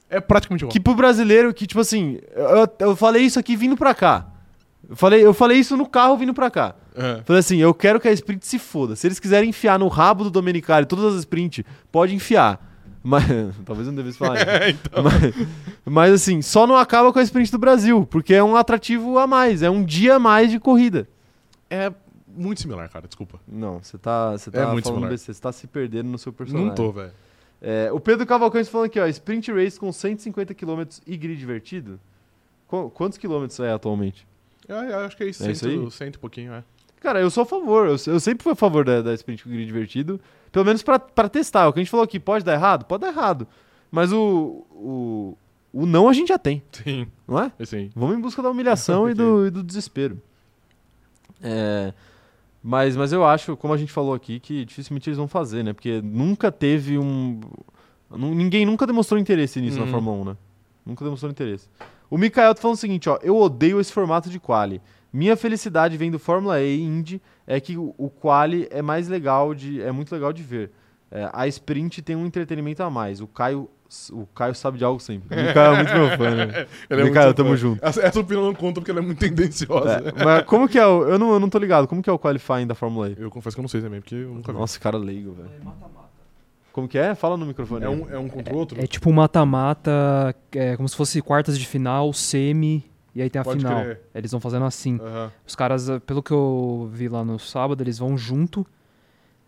É 0.08 0.20
praticamente 0.20 0.62
igual. 0.62 0.72
Que 0.72 0.78
pro 0.80 0.94
brasileiro, 0.94 1.52
que 1.52 1.66
tipo 1.66 1.80
assim, 1.80 2.18
eu, 2.36 2.68
eu 2.88 2.96
falei 2.96 3.22
isso 3.24 3.38
aqui 3.38 3.56
vindo 3.56 3.76
pra 3.76 3.94
cá. 3.94 4.26
Eu 4.88 4.96
falei, 4.96 5.24
eu 5.24 5.32
falei 5.32 5.58
isso 5.58 5.76
no 5.76 5.86
carro 5.88 6.16
vindo 6.16 6.34
pra 6.34 6.50
cá. 6.50 6.74
É. 6.94 7.22
Falei 7.24 7.40
assim, 7.40 7.56
eu 7.58 7.72
quero 7.72 7.98
que 8.00 8.08
a 8.08 8.12
sprint 8.12 8.46
se 8.46 8.58
foda. 8.58 8.94
Se 8.96 9.06
eles 9.06 9.18
quiserem 9.18 9.50
enfiar 9.50 9.78
no 9.78 9.88
rabo 9.88 10.24
do 10.24 10.30
Domenicali 10.30 10.84
todas 10.86 11.14
as 11.14 11.20
sprints, 11.20 11.64
pode 11.90 12.14
enfiar. 12.14 12.70
Mas, 13.02 13.24
talvez 13.64 13.86
eu 13.88 13.92
não 13.92 13.96
devesse 14.02 14.18
falar 14.18 14.36
isso. 14.36 14.46
É, 14.50 14.70
então. 14.70 15.02
mas, 15.04 15.46
mas 15.84 16.12
assim, 16.12 16.42
só 16.42 16.66
não 16.66 16.76
acaba 16.76 17.12
com 17.12 17.18
a 17.18 17.22
sprint 17.22 17.50
do 17.50 17.58
Brasil, 17.58 18.06
porque 18.10 18.34
é 18.34 18.42
um 18.44 18.54
atrativo 18.56 19.18
a 19.18 19.26
mais, 19.26 19.62
é 19.62 19.70
um 19.70 19.82
dia 19.84 20.16
a 20.16 20.18
mais 20.18 20.50
de 20.50 20.58
corrida. 20.60 21.08
É 21.70 21.90
muito 22.34 22.60
similar, 22.60 22.88
cara. 22.90 23.06
Desculpa. 23.06 23.40
Não, 23.48 23.78
você 23.82 23.96
tá, 23.98 24.32
você 24.32 24.50
É 24.50 24.52
tá 24.52 24.72
muito 24.72 24.84
falando 24.88 25.08
você 25.16 25.32
tá 25.34 25.52
se 25.52 25.66
perdendo 25.66 26.08
no 26.10 26.18
seu 26.18 26.32
personagem. 26.32 26.68
Não 26.68 26.74
tô, 26.74 26.92
velho. 26.92 27.12
É, 27.60 27.90
o 27.92 28.00
Pedro 28.00 28.26
Cavalcante 28.26 28.68
falando 28.68 28.86
aqui, 28.86 28.98
ó, 29.00 29.06
sprint 29.06 29.50
race 29.52 29.78
com 29.78 29.90
150 29.92 30.52
km 30.54 30.82
e 31.06 31.16
grid 31.16 31.38
divertido. 31.38 31.98
Qu- 32.66 32.90
quantos 32.90 33.16
quilômetros 33.16 33.58
é 33.60 33.72
atualmente? 33.72 34.26
É, 34.72 34.90
é, 34.90 34.94
acho 35.06 35.16
que 35.16 35.24
é 35.24 35.28
isso. 35.28 35.44
É 35.46 35.50
isso 35.52 35.64
cento, 35.68 35.84
aí? 35.84 35.90
cento 35.90 36.14
e 36.16 36.18
pouquinho, 36.18 36.52
é. 36.52 36.64
Cara, 37.00 37.20
eu 37.20 37.30
sou 37.30 37.42
a 37.42 37.46
favor. 37.46 37.86
Eu, 37.86 37.96
eu 38.06 38.20
sempre 38.20 38.42
fui 38.44 38.52
a 38.52 38.56
favor 38.56 38.84
da, 38.84 39.02
da 39.02 39.14
sprint 39.14 39.42
com 39.44 39.50
grid 39.50 39.66
divertido. 39.66 40.20
Pelo 40.52 40.64
menos 40.64 40.82
pra, 40.82 40.98
pra 40.98 41.28
testar. 41.28 41.66
O 41.68 41.72
que 41.72 41.80
a 41.80 41.82
gente 41.82 41.90
falou 41.90 42.04
aqui, 42.04 42.20
pode 42.20 42.44
dar 42.44 42.52
errado? 42.54 42.84
Pode 42.84 43.00
dar 43.00 43.08
errado. 43.08 43.46
Mas 43.90 44.12
o, 44.12 44.64
o, 44.70 45.36
o 45.72 45.84
não 45.86 46.08
a 46.08 46.12
gente 46.12 46.28
já 46.28 46.38
tem, 46.38 46.62
Sim, 46.72 47.06
não 47.26 47.38
é? 47.38 47.52
assim. 47.58 47.90
Vamos 47.94 48.16
em 48.16 48.20
busca 48.20 48.40
da 48.42 48.50
humilhação 48.50 49.08
e, 49.10 49.14
do, 49.14 49.46
e 49.46 49.50
do 49.50 49.62
desespero. 49.62 50.20
É, 51.42 51.92
mas, 52.62 52.96
mas 52.96 53.12
eu 53.12 53.24
acho, 53.24 53.56
como 53.56 53.74
a 53.74 53.76
gente 53.76 53.92
falou 53.92 54.14
aqui, 54.14 54.38
que 54.38 54.64
dificilmente 54.64 55.08
eles 55.08 55.16
vão 55.18 55.26
fazer, 55.28 55.62
né? 55.64 55.72
Porque 55.72 56.00
nunca 56.02 56.52
teve 56.52 56.98
um. 56.98 57.40
Ninguém 58.10 58.64
nunca 58.64 58.86
demonstrou 58.86 59.18
interesse 59.18 59.60
nisso 59.60 59.78
na 59.78 59.84
Uhum. 59.86 59.90
Fórmula 59.90 60.16
1, 60.18 60.24
né? 60.26 60.36
Nunca 60.86 61.04
demonstrou 61.04 61.30
interesse. 61.32 61.68
O 62.12 62.18
Mikael 62.18 62.54
tá 62.54 62.60
falando 62.60 62.76
o 62.76 62.78
seguinte, 62.78 63.08
ó. 63.08 63.18
Eu 63.22 63.34
odeio 63.38 63.80
esse 63.80 63.90
formato 63.90 64.28
de 64.28 64.38
quali. 64.38 64.82
Minha 65.10 65.34
felicidade 65.34 65.96
vendo 65.96 66.18
Fórmula 66.18 66.60
E 66.60 66.76
e 66.76 66.82
Indy 66.82 67.22
é 67.46 67.58
que 67.58 67.78
o, 67.78 67.94
o 67.96 68.10
quali 68.10 68.68
é 68.70 68.82
mais 68.82 69.08
legal 69.08 69.54
de. 69.54 69.80
é 69.80 69.90
muito 69.90 70.12
legal 70.12 70.30
de 70.30 70.42
ver. 70.42 70.72
É, 71.10 71.30
a 71.32 71.46
sprint 71.46 72.02
tem 72.02 72.14
um 72.14 72.26
entretenimento 72.26 72.82
a 72.82 72.90
mais. 72.90 73.22
O 73.22 73.26
Caio. 73.26 73.66
O 74.10 74.26
Caio 74.26 74.54
sabe 74.54 74.76
de 74.76 74.84
algo 74.84 75.00
sempre. 75.00 75.34
O 75.34 75.40
Mikael 75.42 75.72
é 75.72 75.76
muito 75.76 75.94
meu 75.94 76.18
fã, 76.18 76.34
né? 76.34 76.66
Ele 76.90 77.00
é 77.00 77.04
Mikael, 77.04 77.24
muito 77.28 77.36
tamo 77.38 77.50
fã. 77.50 77.56
junto. 77.56 77.82
Essa, 77.82 78.02
essa 78.02 78.20
opinião 78.20 78.42
eu 78.42 78.48
não 78.48 78.54
conta 78.54 78.82
porque 78.82 78.90
ela 78.90 79.00
é 79.00 79.02
muito 79.02 79.18
tendenciosa. 79.18 80.02
É, 80.04 80.12
mas 80.22 80.44
como 80.44 80.68
que 80.68 80.78
é 80.78 80.86
o. 80.86 81.04
Eu 81.04 81.18
não, 81.18 81.32
eu 81.32 81.40
não 81.40 81.48
tô 81.48 81.56
ligado. 81.56 81.88
Como 81.88 82.02
que 82.02 82.10
é 82.10 82.12
o 82.12 82.18
qualifying 82.18 82.66
da 82.66 82.74
Fórmula 82.74 83.08
E? 83.08 83.16
Eu 83.18 83.30
confesso 83.30 83.56
que 83.56 83.60
eu 83.60 83.62
não 83.62 83.68
sei 83.70 83.80
também, 83.80 84.02
porque 84.02 84.16
eu 84.16 84.34
nunca 84.34 84.52
vi. 84.52 84.58
Nossa, 84.58 84.78
cara 84.78 84.98
leigo, 84.98 85.32
velho. 85.32 85.48
Como 86.72 86.88
que 86.88 86.98
é? 86.98 87.14
Fala 87.14 87.36
no 87.36 87.44
microfone. 87.46 87.84
É 87.84 87.88
um, 87.88 88.08
é 88.10 88.18
um 88.18 88.28
contra 88.28 88.54
o 88.54 88.56
outro? 88.56 88.80
É 88.80 88.86
tipo 88.86 89.10
um 89.10 89.12
mata-mata, 89.12 90.34
é 90.52 90.76
como 90.76 90.88
se 90.88 90.96
fosse 90.96 91.20
quartas 91.20 91.58
de 91.58 91.66
final, 91.66 92.12
semi, 92.12 92.84
e 93.14 93.20
aí 93.20 93.28
tem 93.28 93.40
a 93.40 93.44
Pode 93.44 93.58
final. 93.58 93.82
crer. 93.82 94.00
Eles 94.14 94.30
vão 94.30 94.40
fazendo 94.40 94.64
assim. 94.64 94.98
Aham. 95.00 95.30
Os 95.46 95.54
caras, 95.54 95.88
eh, 95.88 95.98
pelo 96.00 96.22
que 96.22 96.30
eu 96.32 96.88
vi 96.92 97.08
lá 97.08 97.24
no 97.24 97.38
sábado, 97.38 97.82
eles 97.82 97.98
vão 97.98 98.16
junto, 98.16 98.66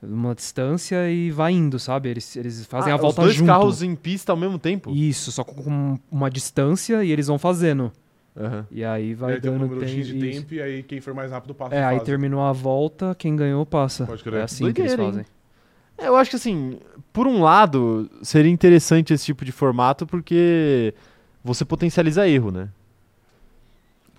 numa 0.03 0.35
distância 0.35 1.11
e 1.11 1.31
vai 1.31 1.53
indo, 1.53 1.79
sabe? 1.79 2.11
Eles, 2.11 2.37
eles 2.37 2.67
fazem 2.67 2.93
Ah, 2.93 2.97
a 2.97 2.99
volta 2.99 3.21
Os 3.23 3.27
dois 3.27 3.37
junto. 3.37 3.47
carros 3.49 3.83
em 3.83 3.95
pista 3.97 4.33
ao 4.33 4.37
mesmo 4.37 4.59
tempo? 4.59 4.91
Isso, 4.91 5.33
só 5.33 5.43
com- 5.43 5.99
uma 6.11 6.31
distância 6.31 7.03
e 7.03 7.11
eles 7.11 7.27
vão 7.27 7.39
fazendo. 7.39 7.91
Aham. 8.37 8.67
E 8.71 8.85
aí 8.85 9.11
E 9.11 9.15
vai 9.15 9.35
aí 9.35 9.41
tem 9.41 9.51
um 9.51 9.55
dando 9.59 9.69
número 9.69 9.89
X 9.89 10.07
de 10.09 10.21
tempo 10.21 10.53
e 10.55 10.61
aí 10.61 10.83
quem 10.83 11.01
for 11.01 11.15
mais 11.15 11.31
rápido 11.31 11.55
passa 11.55 11.75
É, 11.75 11.85
aí 11.85 12.01
terminou 12.01 12.41
a 12.43 12.53
volta, 12.53 13.15
quem 13.15 13.35
ganhou 13.35 13.65
passa. 13.65 14.05
Pode 14.07 14.23
crer. 14.23 14.41
É 14.41 14.43
assim 14.43 14.71
que 14.73 14.81
eles 14.83 14.95
Doideira, 14.97 15.21
hein? 15.21 15.27
É, 15.97 16.09
eu 16.09 16.17
acho 16.17 16.31
que 16.31 16.37
assim, 16.37 16.79
por 17.13 17.27
um 17.27 17.43
lado, 17.43 18.11
seria 18.23 18.51
interessante 18.51 19.15
esse 19.15 19.25
tipo 19.25 19.45
de 19.45 19.53
formato 19.53 20.07
porque 20.07 20.95
você 21.43 21.65
potencializa 21.65 22.29
erro, 22.29 22.51
né? 22.51 22.69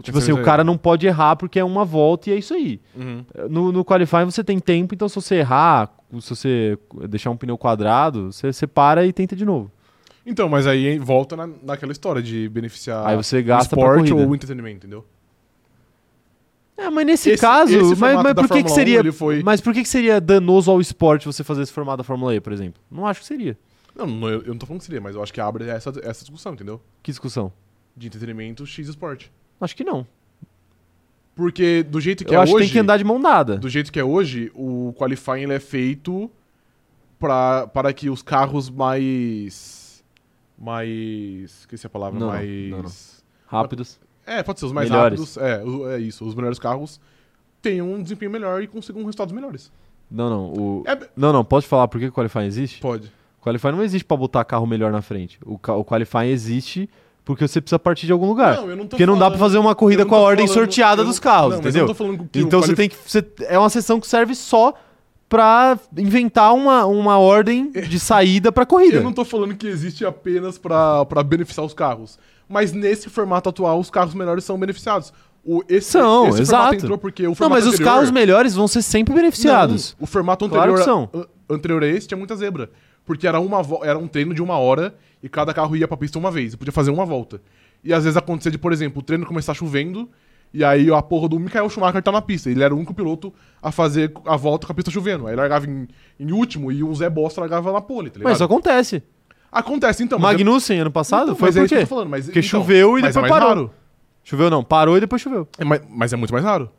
Tipo 0.01 0.17
assim, 0.17 0.33
o 0.33 0.43
cara 0.43 0.63
não 0.63 0.77
pode 0.77 1.07
errar 1.07 1.37
porque 1.37 1.57
é 1.57 1.63
uma 1.63 1.85
volta 1.85 2.29
e 2.29 2.33
é 2.33 2.35
isso 2.35 2.53
aí. 2.53 2.81
Uhum. 2.95 3.25
No, 3.49 3.71
no 3.71 3.85
qualifying 3.85 4.25
você 4.25 4.43
tem 4.43 4.59
tempo, 4.59 4.93
então 4.93 5.07
se 5.07 5.15
você 5.15 5.35
errar, 5.35 5.89
se 6.19 6.29
você 6.29 6.77
deixar 7.07 7.29
um 7.29 7.37
pneu 7.37 7.57
quadrado, 7.57 8.31
você, 8.31 8.51
você 8.51 8.67
para 8.67 9.05
e 9.05 9.13
tenta 9.13 9.35
de 9.35 9.45
novo. 9.45 9.71
Então, 10.25 10.49
mas 10.49 10.67
aí 10.67 10.97
volta 10.99 11.37
na, 11.37 11.47
naquela 11.63 11.91
história 11.91 12.21
de 12.21 12.49
beneficiar 12.49 13.07
aí 13.07 13.15
você 13.15 13.39
o 13.39 13.43
gasta 13.43 13.75
pra 13.75 13.85
esporte 13.85 14.13
ou 14.13 14.27
o 14.27 14.35
entretenimento, 14.35 14.77
entendeu? 14.77 15.05
É, 16.77 16.89
mas 16.89 17.05
nesse 17.05 17.29
Esse- 17.31 17.41
caso, 17.41 17.73
esse 17.73 17.95
mas, 17.99 18.15
mas 18.21 18.33
por 18.33 18.47
que, 18.49 18.63
que 18.63 18.69
Fórmula 18.69 18.71
1, 18.71 18.75
seria, 18.75 19.13
foi- 19.13 19.43
mas 19.43 19.61
por 19.61 19.73
que, 19.73 19.81
que 19.81 19.87
seria 19.89 20.19
danoso 20.19 20.69
ao 20.69 20.81
esporte 20.81 21.25
você 21.25 21.43
fazer 21.43 21.61
esse 21.61 21.71
formato 21.71 21.97
da 21.99 22.03
Fórmula 22.03 22.35
E, 22.35 22.41
por 22.41 22.51
exemplo? 22.51 22.81
Não 22.91 23.05
acho 23.07 23.21
que 23.21 23.25
seria. 23.25 23.57
Não, 23.95 24.05
não, 24.05 24.27
eu, 24.27 24.41
eu 24.41 24.47
não 24.49 24.57
tô 24.57 24.65
falando 24.65 24.79
que 24.81 24.85
seria, 24.85 24.99
mas 24.99 25.15
eu 25.15 25.23
acho 25.23 25.31
que 25.33 25.39
abre 25.39 25.69
essa, 25.69 25.89
essa 26.03 26.21
discussão, 26.25 26.53
entendeu? 26.53 26.81
Que 27.01 27.11
discussão? 27.11 27.51
De 27.95 28.07
entretenimento 28.07 28.65
X 28.65 28.89
esporte. 28.89 29.31
Acho 29.61 29.73
que 29.75 29.85
não. 29.85 30.05
Porque 31.33 31.83
do 31.83 31.99
jeito 32.01 32.23
que 32.25 32.33
Eu 32.33 32.39
é 32.39 32.43
acho 32.43 32.53
hoje. 32.53 32.65
que 32.65 32.67
tem 32.69 32.73
que 32.73 32.79
andar 32.79 32.97
de 32.97 33.03
mão 33.03 33.19
dada. 33.21 33.57
Do 33.57 33.69
jeito 33.69 33.91
que 33.91 33.99
é 33.99 34.03
hoje, 34.03 34.51
o 34.53 34.93
qualifying 34.97 35.43
ele 35.43 35.53
é 35.53 35.59
feito 35.59 36.29
pra, 37.19 37.67
para 37.67 37.93
que 37.93 38.09
os 38.09 38.21
carros 38.21 38.69
mais. 38.69 40.03
Mais. 40.57 41.59
Esqueci 41.61 41.85
a 41.87 41.89
palavra. 41.89 42.19
Não, 42.19 42.27
mais. 42.27 42.69
não, 42.71 42.83
não. 42.83 42.91
Rápidos. 43.47 43.99
É, 44.25 44.41
pode 44.43 44.59
ser 44.59 44.65
os 44.65 44.71
mais 44.71 44.89
Melhores. 44.89 45.35
rápidos. 45.35 45.37
É, 45.89 45.95
é 45.95 45.99
isso. 45.99 46.25
Os 46.25 46.33
melhores 46.35 46.57
carros 46.59 46.99
tenham 47.61 47.91
um 47.93 48.01
desempenho 48.01 48.31
melhor 48.31 48.61
e 48.61 48.67
consigam 48.67 49.01
resultados 49.01 49.33
melhores. 49.33 49.71
Não, 50.09 50.29
não. 50.29 50.45
O... 50.53 50.83
É, 50.87 50.97
Não, 51.15 51.31
não. 51.33 51.43
Pode 51.43 51.67
falar 51.67 51.87
por 51.87 51.99
que 51.99 52.07
o 52.07 52.11
qualifying 52.11 52.45
existe? 52.45 52.81
pode. 52.81 53.11
O 53.39 53.43
qualifying 53.43 53.71
não 53.73 53.83
existe 53.83 54.03
pra 54.05 54.17
botar 54.17 54.43
carro 54.43 54.65
melhor 54.65 54.91
na 54.91 55.01
frente. 55.01 55.37
O, 55.45 55.53
o 55.55 55.83
qualifying 55.85 56.29
existe 56.29 56.89
porque 57.23 57.47
você 57.47 57.59
precisa 57.59 57.79
partir 57.79 58.05
de 58.05 58.11
algum 58.11 58.27
lugar. 58.27 58.55
Não, 58.57 58.69
eu 58.69 58.75
não 58.75 58.83
tô 58.85 58.89
porque 58.91 59.05
não 59.05 59.13
dá 59.13 59.29
pra 59.29 59.37
falando- 59.37 59.39
fazer 59.39 59.57
uma 59.57 59.73
corrida 59.75 60.05
com 60.05 60.13
a 60.15 60.19
ordem 60.19 60.45
falando- 60.47 60.59
sorteada 60.63 61.01
eu 61.01 61.05
dos 61.07 61.17
carros, 61.19 61.55
não, 61.55 61.57
mas 61.57 61.65
entendeu? 61.65 61.81
eu 61.83 61.87
não 61.87 61.93
tô 61.93 61.97
falando 61.97 62.29
que 62.31 62.39
o 62.39 62.41
Então 62.43 62.61
você 62.61 62.67
quali- 62.67 62.75
tem 62.75 62.89
que. 62.89 62.95
você- 63.03 63.25
é 63.47 63.57
uma 63.57 63.69
sessão 63.69 63.99
que 63.99 64.07
serve 64.07 64.35
só 64.35 64.73
pra 65.27 65.77
inventar 65.97 66.53
uma, 66.53 66.85
uma 66.85 67.17
ordem 67.17 67.71
de 67.71 67.99
saída 67.99 68.51
pra 68.51 68.63
corrida. 68.65 68.97
Eu 68.97 69.03
não 69.03 69.11
tô 69.13 69.25
falando 69.25 69.55
que 69.55 69.65
existe 69.67 70.05
apenas 70.05 70.57
pra 70.59 71.03
beneficiar 71.25 71.65
os 71.65 71.73
carros. 71.73 72.19
Mas 72.47 72.71
nesse 72.71 73.09
formato 73.09 73.49
atual, 73.49 73.79
os 73.79 73.89
carros 73.89 74.13
melhores 74.13 74.43
são 74.43 74.57
beneficiados. 74.57 75.11
O, 75.43 75.63
esse, 75.69 75.91
São, 75.91 76.29
esse 76.29 76.41
exato. 76.41 76.73
entrou 76.75 76.97
porque 76.97 77.23
o 77.23 77.29
Não, 77.29 77.35
formato 77.35 77.55
mas 77.55 77.67
os 77.67 77.73
anterior- 77.75 77.93
carros 77.93 78.11
melhores 78.11 78.55
vão 78.55 78.67
ser 78.67 78.81
sempre 78.81 79.13
beneficiados. 79.13 79.95
Não, 79.99 80.03
o 80.03 80.07
formato 80.07 80.47
Claro 80.49 80.73
anterior, 80.73 80.79
que 80.79 80.83
são. 81.13 81.27
a- 81.49 81.53
anterior 81.53 81.83
a 81.83 81.87
esse 81.87 82.07
tinha 82.07 82.17
muita 82.17 82.35
zebra. 82.35 82.69
Porque 83.05 83.27
era, 83.27 83.39
uma, 83.39 83.61
era 83.83 83.99
um 83.99 84.07
treino 84.07 84.33
de 84.33 84.41
uma 84.41 84.57
hora 84.57 84.95
e 85.21 85.29
cada 85.29 85.53
carro 85.53 85.75
ia 85.75 85.87
pra 85.87 85.95
pista 85.95 86.17
uma 86.17 86.31
vez. 86.31 86.53
E 86.53 86.57
podia 86.57 86.71
fazer 86.71 86.89
uma 86.89 87.05
volta. 87.05 87.39
E 87.83 87.93
às 87.93 88.03
vezes 88.03 88.17
acontecia 88.17 88.49
de, 88.51 88.57
por 88.57 88.73
exemplo, 88.73 88.99
o 88.99 89.03
treino 89.03 89.23
começar 89.27 89.53
chovendo 89.53 90.09
e 90.51 90.63
aí 90.63 90.91
a 90.91 90.99
porra 91.03 91.29
do 91.29 91.39
Michael 91.39 91.69
Schumacher 91.69 92.01
tá 92.01 92.11
na 92.11 92.21
pista. 92.23 92.49
Ele 92.49 92.63
era 92.63 92.73
o 92.73 92.77
único 92.77 92.95
piloto 92.95 93.31
a 93.61 93.71
fazer 93.71 94.11
a 94.25 94.35
volta 94.35 94.65
com 94.65 94.71
a 94.71 94.75
pista 94.75 94.89
chovendo. 94.89 95.27
Aí 95.27 95.35
largava 95.35 95.67
em, 95.67 95.87
em 96.19 96.31
último 96.31 96.71
e 96.71 96.83
o 96.83 96.91
Zé 96.95 97.07
Bosta 97.07 97.41
largava 97.41 97.71
na 97.71 97.79
pole, 97.81 98.09
tá 98.09 98.15
ligado? 98.17 98.29
Mas 98.31 98.37
isso 98.37 98.43
acontece. 98.43 99.03
Acontece 99.55 100.03
então. 100.03 100.17
é- 100.19 100.21
Magnussen, 100.21 100.79
ano 100.79 100.91
passado, 100.91 101.23
Então, 101.23 101.35
foi 101.35 101.47
mas 101.49 101.55
é 101.55 101.59
por 101.59 101.65
isso 101.65 101.69
que 101.69 101.75
eu 101.75 101.79
quê? 101.79 101.85
tô 101.85 101.89
falando, 101.95 102.09
mas, 102.09 102.25
Porque 102.25 102.39
então, 102.39 102.49
choveu 102.49 102.99
e 102.99 103.01
mas 103.01 103.13
depois 103.15 103.31
é 103.31 103.33
parou. 103.33 103.47
Raro. 103.49 103.71
Choveu 104.23 104.49
não, 104.49 104.63
parou 104.63 104.97
e 104.97 104.99
depois 104.99 105.21
choveu. 105.21 105.47
É, 105.57 105.63
mas, 105.63 105.81
mas 105.89 106.11
é 106.13 106.15
muito 106.15 106.33
mais 106.33 106.43
raro. 106.43 106.69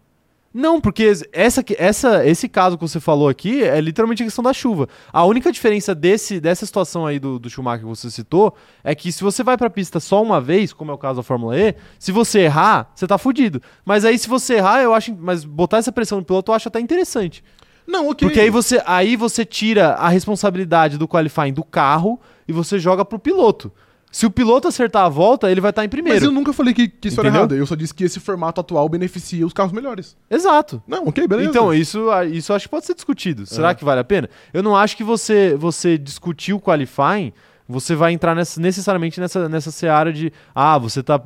Não, 0.52 0.80
porque 0.80 1.12
essa, 1.32 1.62
essa, 1.76 2.26
esse 2.26 2.48
caso 2.48 2.78
que 2.78 2.82
você 2.88 2.98
falou 2.98 3.28
aqui 3.28 3.62
é 3.62 3.78
literalmente 3.78 4.22
a 4.22 4.26
questão 4.26 4.42
da 4.42 4.54
chuva. 4.54 4.88
A 5.12 5.22
única 5.24 5.52
diferença 5.52 5.94
desse, 5.94 6.40
dessa 6.40 6.64
situação 6.64 7.04
aí 7.04 7.18
do, 7.18 7.38
do 7.38 7.50
Schumacher 7.50 7.80
que 7.80 7.86
você 7.86 8.10
citou 8.10 8.54
é 8.82 8.94
que 8.94 9.12
se 9.12 9.22
você 9.22 9.42
vai 9.44 9.58
pra 9.58 9.68
pista 9.68 10.00
só 10.00 10.22
uma 10.22 10.40
vez, 10.40 10.72
como 10.72 10.90
é 10.90 10.94
o 10.94 10.98
caso 10.98 11.16
da 11.18 11.22
Fórmula 11.22 11.58
E, 11.58 11.74
se 11.98 12.10
você 12.10 12.40
errar, 12.40 12.90
você 12.94 13.06
tá 13.06 13.18
fudido. 13.18 13.60
Mas 13.84 14.04
aí 14.06 14.18
se 14.18 14.28
você 14.28 14.54
errar, 14.54 14.80
eu 14.82 14.94
acho. 14.94 15.14
Mas 15.18 15.44
botar 15.44 15.76
essa 15.76 15.92
pressão 15.92 16.18
no 16.18 16.24
piloto 16.24 16.50
eu 16.50 16.54
acho 16.56 16.68
até 16.68 16.80
interessante. 16.80 17.44
Não, 17.87 18.09
ok. 18.09 18.26
Porque 18.28 18.41
aí 18.41 18.51
você, 18.51 18.82
aí 18.87 19.16
você 19.16 19.45
tira 19.45 19.91
a 19.95 20.09
responsabilidade 20.09 20.99
do 20.99 21.07
qualifying 21.07 21.53
do 21.53 21.62
carro 21.64 22.20
e 22.49 22.53
você 22.53 22.78
joga 22.78 23.05
pro 23.05 23.18
piloto. 23.18 23.70
Se 24.11 24.24
o 24.24 24.30
piloto 24.30 24.66
acertar 24.66 25.05
a 25.05 25.09
volta, 25.11 25.51
ele 25.51 25.61
vai 25.61 25.70
estar 25.70 25.84
em 25.84 25.89
primeiro. 25.91 26.16
Mas 26.16 26.24
eu 26.24 26.32
nunca 26.32 26.53
falei 26.53 26.72
que, 26.72 26.89
que 26.89 27.09
isso 27.09 27.20
era 27.20 27.28
Entendeu? 27.28 27.41
errado. 27.43 27.55
Eu 27.57 27.66
só 27.66 27.74
disse 27.74 27.93
que 27.93 28.03
esse 28.05 28.18
formato 28.18 28.61
atual 28.61 28.89
beneficia 28.89 29.47
os 29.47 29.53
carros 29.53 29.72
melhores. 29.72 30.16
Exato. 30.30 30.82
Não, 30.87 31.07
ok, 31.09 31.28
beleza. 31.28 31.51
Então, 31.51 31.74
isso, 31.74 32.07
isso 32.32 32.51
eu 32.51 32.57
acho 32.57 32.64
que 32.64 32.70
pode 32.70 32.87
ser 32.87 32.95
discutido. 32.95 33.45
Será 33.45 33.70
É. 33.70 33.74
que 33.74 33.84
vale 33.84 34.01
a 34.01 34.05
pena? 34.05 34.30
Eu 34.55 34.62
não 34.62 34.74
acho 34.74 34.97
que 34.97 35.05
você, 35.05 35.55
você 35.59 35.99
discutir 35.99 36.55
o 36.55 36.61
qualifying, 36.61 37.30
você 37.68 37.95
vai 37.95 38.12
entrar 38.12 38.34
nessa- 38.34 38.59
necessariamente 38.61 39.20
nessa, 39.20 39.49
nessa 39.51 39.70
seara 39.70 40.11
de 40.12 40.32
ah, 40.55 40.78
você 40.78 41.01
está 41.01 41.20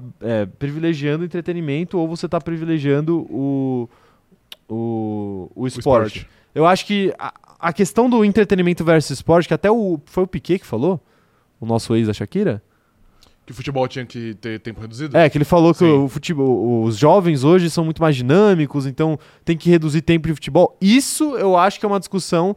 privilegiando 0.58 1.22
o 1.22 1.26
entretenimento 1.26 1.96
ou 1.96 2.08
você 2.08 2.26
está 2.26 2.40
privilegiando 2.40 3.18
o, 3.30 3.88
o, 4.68 5.50
o 5.54 5.62
O 5.62 5.66
esporte. 5.66 6.26
Eu 6.54 6.66
acho 6.66 6.86
que 6.86 7.12
a, 7.18 7.32
a 7.58 7.72
questão 7.72 8.08
do 8.08 8.24
entretenimento 8.24 8.84
versus 8.84 9.10
esporte, 9.10 9.48
que 9.48 9.54
até 9.54 9.70
o. 9.70 10.00
Foi 10.06 10.24
o 10.24 10.26
Piquet 10.26 10.58
que 10.58 10.66
falou? 10.66 11.00
O 11.60 11.66
nosso 11.66 11.94
ex 11.94 12.06
da 12.06 12.12
Shakira? 12.12 12.62
Que 13.44 13.52
o 13.52 13.54
futebol 13.54 13.86
tinha 13.88 14.06
que 14.06 14.34
ter 14.34 14.60
tempo 14.60 14.80
reduzido? 14.80 15.16
É, 15.16 15.28
que 15.28 15.36
ele 15.36 15.44
falou 15.44 15.72
que 15.72 15.80
Sim. 15.80 15.90
o 15.90 16.08
futebol, 16.08 16.84
os 16.84 16.96
jovens 16.96 17.42
hoje 17.42 17.68
são 17.68 17.84
muito 17.84 18.00
mais 18.00 18.14
dinâmicos, 18.14 18.86
então 18.86 19.18
tem 19.44 19.56
que 19.56 19.68
reduzir 19.68 20.02
tempo 20.02 20.28
de 20.28 20.34
futebol. 20.34 20.76
Isso 20.80 21.36
eu 21.36 21.56
acho 21.56 21.78
que 21.78 21.84
é 21.84 21.88
uma 21.88 21.98
discussão 21.98 22.56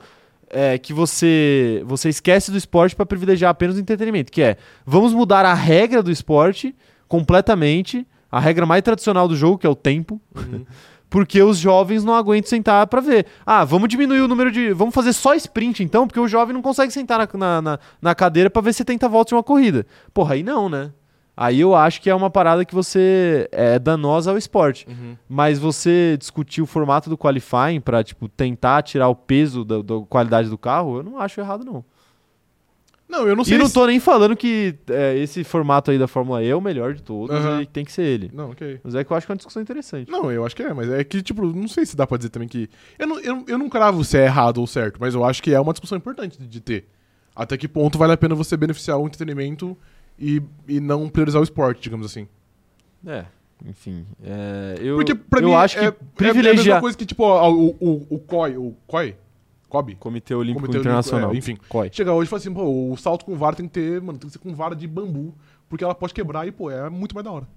é, 0.50 0.78
que 0.78 0.94
você, 0.94 1.82
você 1.86 2.10
esquece 2.10 2.52
do 2.52 2.58
esporte 2.58 2.96
para 2.96 3.06
privilegiar 3.06 3.50
apenas 3.50 3.76
o 3.76 3.80
entretenimento, 3.80 4.32
que 4.32 4.42
é 4.42 4.56
vamos 4.86 5.14
mudar 5.14 5.46
a 5.46 5.54
regra 5.54 6.04
do 6.04 6.12
esporte 6.12 6.76
completamente, 7.08 8.06
a 8.32 8.40
regra 8.40 8.66
mais 8.66 8.84
tradicional 8.84 9.28
do 9.28 9.36
jogo, 9.36 9.58
que 9.58 9.66
é 9.66 9.70
o 9.70 9.76
tempo, 9.76 10.22
Uhum. 10.36 10.66
porque 11.14 11.44
os 11.44 11.60
jovens 11.60 12.04
não 12.04 12.16
aguentam 12.16 12.50
sentar 12.50 12.88
para 12.88 13.00
ver. 13.00 13.28
Ah, 13.46 13.64
vamos 13.64 13.88
diminuir 13.88 14.22
o 14.22 14.28
número 14.28 14.52
de. 14.52 14.74
Vamos 14.74 14.96
fazer 14.96 15.14
só 15.14 15.36
sprint 15.36 15.84
então, 15.84 16.08
porque 16.08 16.20
o 16.20 16.28
jovem 16.28 16.56
não 16.56 16.62
consegue 16.64 16.92
sentar 16.92 17.20
na, 17.20 17.30
na, 17.38 17.62
na, 17.62 17.80
na 18.02 18.16
cadeira 18.16 18.50
para 18.50 18.64
ver 18.64 18.74
70 18.74 19.08
voltas 19.08 19.30
de 19.30 19.36
uma 19.36 19.44
corrida. 19.44 19.86
Porra, 20.12 20.34
aí 20.34 20.42
não, 20.42 20.68
né? 20.68 20.92
Aí 21.38 21.60
eu 21.60 21.76
acho 21.76 22.02
que 22.02 22.10
é 22.10 22.16
uma 22.16 22.32
parada 22.32 22.66
que 22.66 22.74
você 22.74 23.48
é 23.52 23.78
danosa 23.78 24.32
ao 24.32 24.40
esporte. 24.40 24.88
Uhum. 24.90 25.16
Mas 25.30 25.60
você 25.60 26.18
discutir 26.18 26.64
o 26.64 26.66
formato 26.66 27.12
do 27.12 27.18
qualifying 27.18 27.80
pra, 27.80 28.04
tipo, 28.04 28.28
tentar 28.28 28.82
tirar 28.82 29.08
o 29.08 29.16
peso 29.16 29.64
da, 29.64 29.84
da 29.84 30.00
qualidade 30.10 30.50
do 30.50 30.58
carro, 30.58 30.98
eu 30.98 31.04
não 31.04 31.20
acho 31.20 31.40
errado, 31.40 31.64
não. 31.64 31.86
Não, 33.14 33.28
eu 33.28 33.36
não 33.36 33.44
sei 33.46 33.56
E 33.56 33.60
não 33.60 33.70
tô 33.70 33.86
nem 33.86 34.00
falando 34.00 34.36
que 34.36 34.74
é, 34.90 35.16
esse 35.20 35.44
formato 35.44 35.92
aí 35.92 36.00
da 36.00 36.08
Fórmula 36.08 36.44
E 36.44 36.50
é 36.50 36.56
o 36.56 36.60
melhor 36.60 36.96
de 36.96 37.04
todos 37.04 37.36
e 37.62 37.66
tem 37.68 37.86
que 37.86 37.92
ser 37.92 38.02
ele. 38.02 38.32
Não, 38.34 38.50
ok. 38.50 38.80
Mas 38.84 38.96
é 38.96 39.04
que 39.04 39.12
eu 39.12 39.16
acho 39.16 39.28
que 39.28 39.32
é 39.32 39.34
uma 39.34 39.38
discussão 39.38 39.62
interessante. 39.62 40.10
Não, 40.12 40.32
eu 40.32 40.44
acho 40.44 40.56
que 40.56 40.64
é, 40.64 40.74
mas 40.74 40.90
é 40.90 41.04
que, 41.04 41.22
tipo, 41.22 41.46
não 41.46 41.68
sei 41.68 41.86
se 41.86 41.96
dá 41.96 42.08
pra 42.08 42.18
dizer 42.18 42.30
também 42.30 42.48
que. 42.48 42.68
Eu 42.98 43.06
não, 43.08 43.20
eu, 43.20 43.46
eu 43.48 43.58
não 43.60 43.70
cravo 43.70 44.04
se 44.04 44.18
é 44.18 44.26
errado 44.26 44.58
ou 44.58 44.66
certo, 44.66 44.98
mas 45.00 45.14
eu 45.14 45.24
acho 45.24 45.44
que 45.44 45.54
é 45.54 45.60
uma 45.60 45.74
discussão 45.74 45.96
importante 45.96 46.40
de, 46.40 46.48
de 46.48 46.60
ter. 46.60 46.88
Até 47.36 47.56
que 47.56 47.68
ponto 47.68 48.00
vale 48.00 48.14
a 48.14 48.18
pena 48.18 48.34
você 48.34 48.58
beneficiar 48.58 48.98
o 48.98 49.06
entretenimento 49.06 49.78
e, 50.18 50.42
e 50.68 50.80
não 50.80 51.08
priorizar 51.08 51.40
o 51.40 51.44
esporte, 51.44 51.82
digamos 51.84 52.06
assim. 52.08 52.28
É, 53.06 53.26
enfim. 53.66 54.06
é, 54.24 54.76
eu 54.80 54.96
Porque 54.96 55.14
pra 55.14 55.40
eu 55.40 55.50
mim 55.50 55.54
acho 55.54 55.78
que 55.78 55.84
é, 55.84 55.88
é 55.88 55.90
a 55.90 55.94
privilegiar. 56.16 56.56
mesma 56.66 56.82
coisa 56.82 56.98
que, 56.98 57.06
tipo, 57.06 57.24
ó, 57.24 57.52
o, 57.52 57.76
o, 57.80 58.08
o 58.10 58.20
COI, 58.20 58.58
o 58.58 58.76
COI? 58.88 59.16
COB? 59.74 59.96
Comitê 59.96 60.36
Olímpico 60.36 60.62
Comitê 60.62 60.78
Olímpico, 60.78 60.90
Internacional. 60.90 61.34
é, 61.34 61.38
enfim. 61.38 61.58
COI. 61.68 61.90
Chega 61.92 62.14
hoje 62.14 62.28
e 62.28 62.30
fala 62.30 62.40
assim, 62.40 62.54
pô, 62.54 62.92
o 62.92 62.96
salto 62.96 63.26
com 63.26 63.36
vara 63.36 63.56
tem 63.56 63.66
que 63.68 63.74
ter, 63.74 64.00
mano, 64.00 64.20
tem 64.20 64.28
que 64.30 64.34
ser 64.34 64.40
com 64.40 64.54
vara 64.54 64.76
de 64.76 64.88
bambu, 64.88 65.34
porque 65.68 65.84
ela 65.84 65.96
pode 65.96 66.14
quebrar 66.14 66.48
e, 66.48 66.52
pô, 66.52 66.70
é 66.70 66.90
muito 66.90 67.16
mais 67.16 67.26
da 67.26 67.32
hora. 67.32 67.48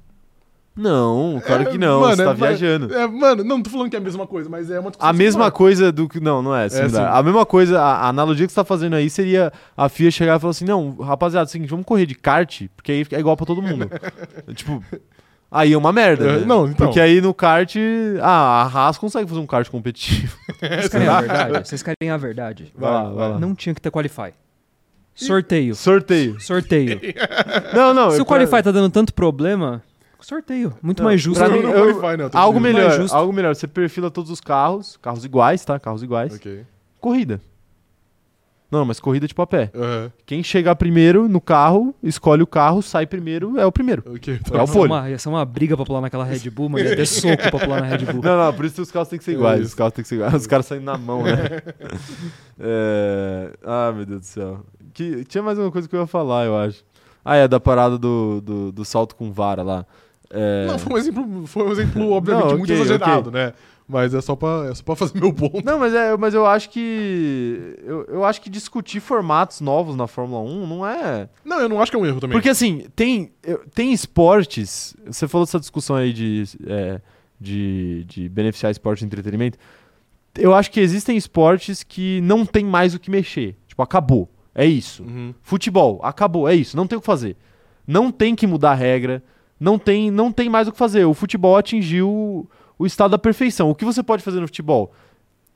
Não, 0.74 1.40
claro 1.46 1.62
É, 1.62 1.66
que 1.66 1.78
não. 1.78 2.00
mano, 2.00 2.16
você 2.16 2.24
tá 2.24 2.30
é- 2.30 2.34
viajando. 2.34 2.94
É, 2.94 3.06
mano, 3.06 3.42
não 3.42 3.62
tô 3.62 3.70
falando 3.70 3.88
que 3.88 3.96
é 3.96 3.98
a 3.98 4.02
mesma 4.02 4.26
coisa, 4.26 4.48
mas 4.50 4.70
é 4.70 4.78
uma 4.78 4.92
A 4.98 5.10
mesma 5.10 5.30
similar. 5.32 5.50
coisa 5.52 5.90
do 5.90 6.06
que. 6.06 6.20
Não, 6.20 6.42
não 6.42 6.54
é. 6.54 6.68
similar. 6.68 7.12
sim. 7.12 7.18
A 7.18 7.22
mesma 7.22 7.46
coisa, 7.46 7.80
a, 7.80 7.94
a 8.02 8.08
analogia 8.08 8.46
que 8.46 8.52
você 8.52 8.56
tá 8.60 8.64
fazendo 8.64 8.94
aí 8.94 9.08
seria 9.08 9.50
a 9.74 9.88
FIA 9.88 10.10
chegar 10.10 10.36
e 10.36 10.38
falar 10.38 10.50
assim: 10.50 10.66
não, 10.66 10.96
rapaziada, 10.98 11.46
é 11.46 11.48
o 11.48 11.50
seguinte, 11.50 11.70
vamos 11.70 11.86
correr 11.86 12.04
de 12.04 12.14
kart, 12.14 12.64
porque 12.76 12.92
aí 12.92 13.06
é 13.10 13.18
igual 13.20 13.34
pra 13.38 13.46
todo 13.46 13.62
mundo. 13.62 13.88
tipo. 14.54 14.82
Aí 15.50 15.72
é 15.72 15.78
uma 15.78 15.92
merda. 15.92 16.24
É, 16.28 16.38
né? 16.40 16.44
não, 16.44 16.66
então. 16.66 16.86
Porque 16.86 17.00
aí 17.00 17.20
no 17.20 17.32
kart. 17.32 17.74
Ah, 18.20 18.62
a 18.62 18.66
Haas 18.66 18.98
consegue 18.98 19.28
fazer 19.28 19.40
um 19.40 19.46
kart 19.46 19.68
competitivo. 19.70 20.36
Vocês 20.60 20.88
querem 20.88 21.08
a 21.08 21.20
verdade? 21.20 21.68
Vocês 21.68 21.82
querem 21.82 22.10
a 22.10 22.16
verdade? 22.16 22.72
Vai 22.76 22.90
lá, 22.90 23.02
vai 23.10 23.28
lá. 23.30 23.38
Não 23.38 23.54
tinha 23.54 23.74
que 23.74 23.80
ter 23.80 23.90
Qualify. 23.90 24.32
Sorteio. 25.14 25.74
Sorteio. 25.74 26.38
Sorteio. 26.40 27.00
Não, 27.74 27.94
não. 27.94 28.10
Se 28.10 28.20
o 28.20 28.26
Qualify 28.26 28.62
tá 28.62 28.70
dando 28.70 28.90
tanto 28.90 29.14
problema, 29.14 29.82
sorteio. 30.20 30.74
Muito 30.82 30.98
Não, 31.02 31.08
mais 31.08 31.20
justo. 31.22 31.42
pra 31.42 31.48
mim, 31.48 31.62
não 31.62 31.70
eu- 31.70 31.98
qualify, 31.98 32.20
não, 32.22 32.28
tô 32.28 32.36
Algo 32.36 32.60
melhor, 32.60 32.84
Mais 32.88 32.96
justo. 32.96 33.14
algo 33.16 33.32
melhor. 33.32 33.54
Você 33.54 33.66
perfila 33.66 34.10
todos 34.10 34.30
os 34.30 34.40
carros, 34.42 34.98
carros 35.00 35.24
iguais, 35.24 35.64
tá? 35.64 35.78
Carros 35.80 36.02
iguais. 36.02 36.34
Ok. 36.34 36.64
Corrida. 37.00 37.40
Não, 38.70 38.84
mas 38.84 38.98
corrida 38.98 39.28
tipo 39.28 39.40
a 39.42 39.46
pé. 39.46 39.70
Aham. 39.74 40.10
Quem 40.26 40.42
chegar 40.42 40.74
primeiro 40.74 41.28
no 41.28 41.40
carro, 41.40 41.94
escolhe 42.02 42.42
o 42.42 42.46
carro, 42.46 42.82
sai 42.82 43.06
primeiro, 43.06 43.58
é 43.58 43.64
o 43.64 43.70
primeiro. 43.70 44.02
Ok, 44.14 44.34
É 44.34 44.38
tá 44.38 44.54
o 44.54 44.56
Ia 44.56 44.60
bom. 44.60 44.66
ser 44.66 44.72
pole. 44.72 44.92
uma, 44.92 45.10
ia 45.10 45.18
ser 45.18 45.28
uma 45.28 45.44
briga 45.44 45.76
pra 45.76 45.86
pular 45.86 46.00
naquela 46.00 46.24
Red 46.24 46.50
Bull, 46.50 46.68
mas 46.68 46.82
ia 46.82 46.96
ter 46.96 47.06
soco 47.06 47.36
pra 47.50 47.60
pular 47.60 47.80
na 47.80 47.86
Red 47.86 48.04
Bull. 48.06 48.20
Não, 48.22 48.36
não, 48.44 48.52
por 48.52 48.64
isso 48.64 48.74
que 48.74 48.80
os 48.82 48.90
carros 48.90 49.08
têm 49.08 49.18
que 49.18 49.24
ser 49.24 49.32
É 49.32 49.34
iguais. 49.34 49.66
Os 49.66 49.74
carros 49.74 49.92
têm 49.94 50.02
que 50.02 50.08
ser 50.08 50.16
iguais. 50.16 50.34
Os 50.34 50.46
caras 50.48 50.66
saindo 50.66 50.84
na 50.84 50.98
mão, 50.98 51.22
né? 51.22 51.34
É... 52.58 53.52
Ah, 53.64 53.92
meu 53.94 54.04
Deus 54.06 54.20
do 54.22 54.26
céu. 54.26 54.60
Que... 54.92 55.24
Tinha 55.24 55.42
mais 55.42 55.58
uma 55.58 55.70
coisa 55.70 55.88
que 55.88 55.94
eu 55.94 56.00
ia 56.00 56.06
falar, 56.06 56.44
eu 56.46 56.56
acho. 56.56 56.82
Ah, 57.24 57.36
é, 57.36 57.46
da 57.48 57.58
parada 57.60 57.98
do, 57.98 58.40
do, 58.40 58.72
do 58.72 58.84
salto 58.84 59.14
com 59.16 59.32
vara 59.32 59.62
lá. 59.62 59.84
É... 60.30 60.66
Não, 60.66 60.78
foi 60.78 60.92
um 60.94 60.98
exemplo, 60.98 61.46
foi 61.46 61.62
um 61.64 61.72
exemplo 61.72 62.10
obviamente, 62.12 62.48
Não, 62.48 62.58
muito 62.58 62.72
exagerado, 62.72 63.30
né? 63.30 63.52
Mas 63.88 64.12
é 64.14 64.20
só, 64.20 64.34
pra, 64.34 64.66
é 64.68 64.74
só 64.74 64.82
pra 64.82 64.96
fazer 64.96 65.16
meu 65.18 65.32
ponto. 65.32 65.64
Não, 65.64 65.78
mas, 65.78 65.94
é, 65.94 66.16
mas 66.16 66.34
eu 66.34 66.44
acho 66.44 66.70
que. 66.70 67.76
Eu, 67.84 68.04
eu 68.06 68.24
acho 68.24 68.40
que 68.40 68.50
discutir 68.50 68.98
formatos 68.98 69.60
novos 69.60 69.94
na 69.94 70.08
Fórmula 70.08 70.42
1 70.42 70.66
não 70.66 70.84
é. 70.84 71.28
Não, 71.44 71.60
eu 71.60 71.68
não 71.68 71.80
acho 71.80 71.92
que 71.92 71.96
é 71.96 72.00
um 72.00 72.04
erro 72.04 72.20
também. 72.20 72.36
Porque 72.36 72.48
assim, 72.48 72.86
tem, 72.96 73.30
tem 73.74 73.92
esportes. 73.92 74.96
Você 75.06 75.28
falou 75.28 75.46
dessa 75.46 75.60
discussão 75.60 75.94
aí 75.94 76.12
de, 76.12 76.42
é, 76.66 77.00
de, 77.40 78.04
de 78.08 78.28
beneficiar 78.28 78.72
esporte 78.72 79.02
e 79.02 79.04
entretenimento. 79.04 79.56
Eu 80.36 80.52
acho 80.52 80.68
que 80.72 80.80
existem 80.80 81.16
esportes 81.16 81.84
que 81.84 82.20
não 82.22 82.44
tem 82.44 82.64
mais 82.64 82.92
o 82.92 82.98
que 82.98 83.08
mexer. 83.08 83.56
Tipo, 83.68 83.82
acabou. 83.82 84.28
É 84.52 84.64
isso. 84.64 85.04
Uhum. 85.04 85.34
Futebol, 85.42 86.00
acabou, 86.02 86.48
é 86.48 86.54
isso, 86.54 86.76
não 86.76 86.86
tem 86.86 86.96
o 86.96 87.00
que 87.00 87.06
fazer. 87.06 87.36
Não 87.86 88.10
tem 88.10 88.34
que 88.34 88.46
mudar 88.46 88.72
a 88.72 88.74
regra, 88.74 89.22
não 89.58 89.78
tem, 89.78 90.10
não 90.10 90.30
tem 90.32 90.48
mais 90.48 90.68
o 90.68 90.72
que 90.72 90.78
fazer. 90.78 91.04
O 91.04 91.14
futebol 91.14 91.56
atingiu 91.56 92.48
o 92.78 92.86
estado 92.86 93.12
da 93.12 93.18
perfeição. 93.18 93.70
O 93.70 93.74
que 93.74 93.84
você 93.84 94.02
pode 94.02 94.22
fazer 94.22 94.40
no 94.40 94.46
futebol? 94.46 94.92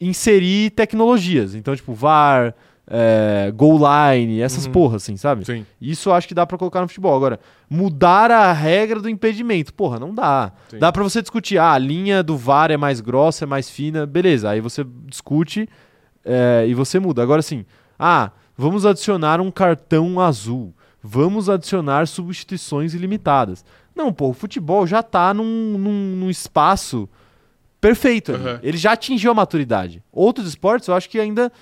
Inserir 0.01 0.71
tecnologias. 0.71 1.55
Então, 1.55 1.77
tipo, 1.77 1.93
VAR, 1.93 2.55
é, 2.87 3.53
goal 3.55 3.79
line, 3.79 4.41
essas 4.41 4.65
Uhum. 4.67 4.73
porras, 4.73 5.03
assim, 5.03 5.17
sabe? 5.17 5.45
Sim. 5.45 5.67
Isso 5.81 6.09
eu 6.09 6.15
acho 6.15 6.27
que 6.27 6.35
dá 6.35 6.47
pra 6.47 6.57
colocar 6.57 6.81
no 6.81 6.89
futebol. 6.89 7.15
Agora, 7.15 7.39
mudar 7.69 8.31
a 8.31 8.53
regra 8.53 8.99
do 9.01 9.09
impedimento, 9.11 9.75
porra, 9.75 9.99
não 10.01 10.15
dá. 10.15 10.53
Sim. 10.69 10.79
Dá 10.79 10.91
pra 10.91 11.03
você 11.03 11.21
discutir, 11.21 11.59
ah, 11.59 11.73
a 11.73 11.79
linha 11.79 12.23
do 12.23 12.37
VAR 12.37 12.71
é 12.71 12.77
mais 12.79 13.01
grossa, 13.01 13.45
é 13.45 13.47
mais 13.47 13.69
fina, 13.69 14.07
beleza. 14.07 14.49
Aí 14.51 14.61
você 14.61 14.85
discute 15.07 15.69
é, 16.25 16.65
e 16.67 16.73
você 16.75 16.99
muda. 16.99 17.23
Agora 17.23 17.43
sim, 17.43 17.65
ah, 17.99 18.31
vamos 18.57 18.87
adicionar 18.87 19.41
um 19.41 19.51
cartão 19.51 20.19
azul. 20.19 20.75
Vamos 21.03 21.49
adicionar 21.49 22.07
substituições 22.07 22.93
ilimitadas. 22.93 23.65
Não, 24.01 24.11
pô, 24.15 24.31
o 24.31 24.33
futebol 24.33 24.87
já 24.87 25.03
tá 25.03 25.35
num, 25.35 25.77
num, 25.77 26.17
num 26.17 26.31
espaço 26.31 27.07
perfeito. 27.79 28.33
Uhum. 28.33 28.59
Ele 28.63 28.79
já 28.79 28.93
atingiu 28.93 29.31
a 29.31 29.35
maturidade. 29.35 30.03
Outros 30.11 30.49
esportes 30.49 30.89
eu 30.89 30.95
acho 30.95 31.09
que 31.11 31.21
ainda 31.21 31.53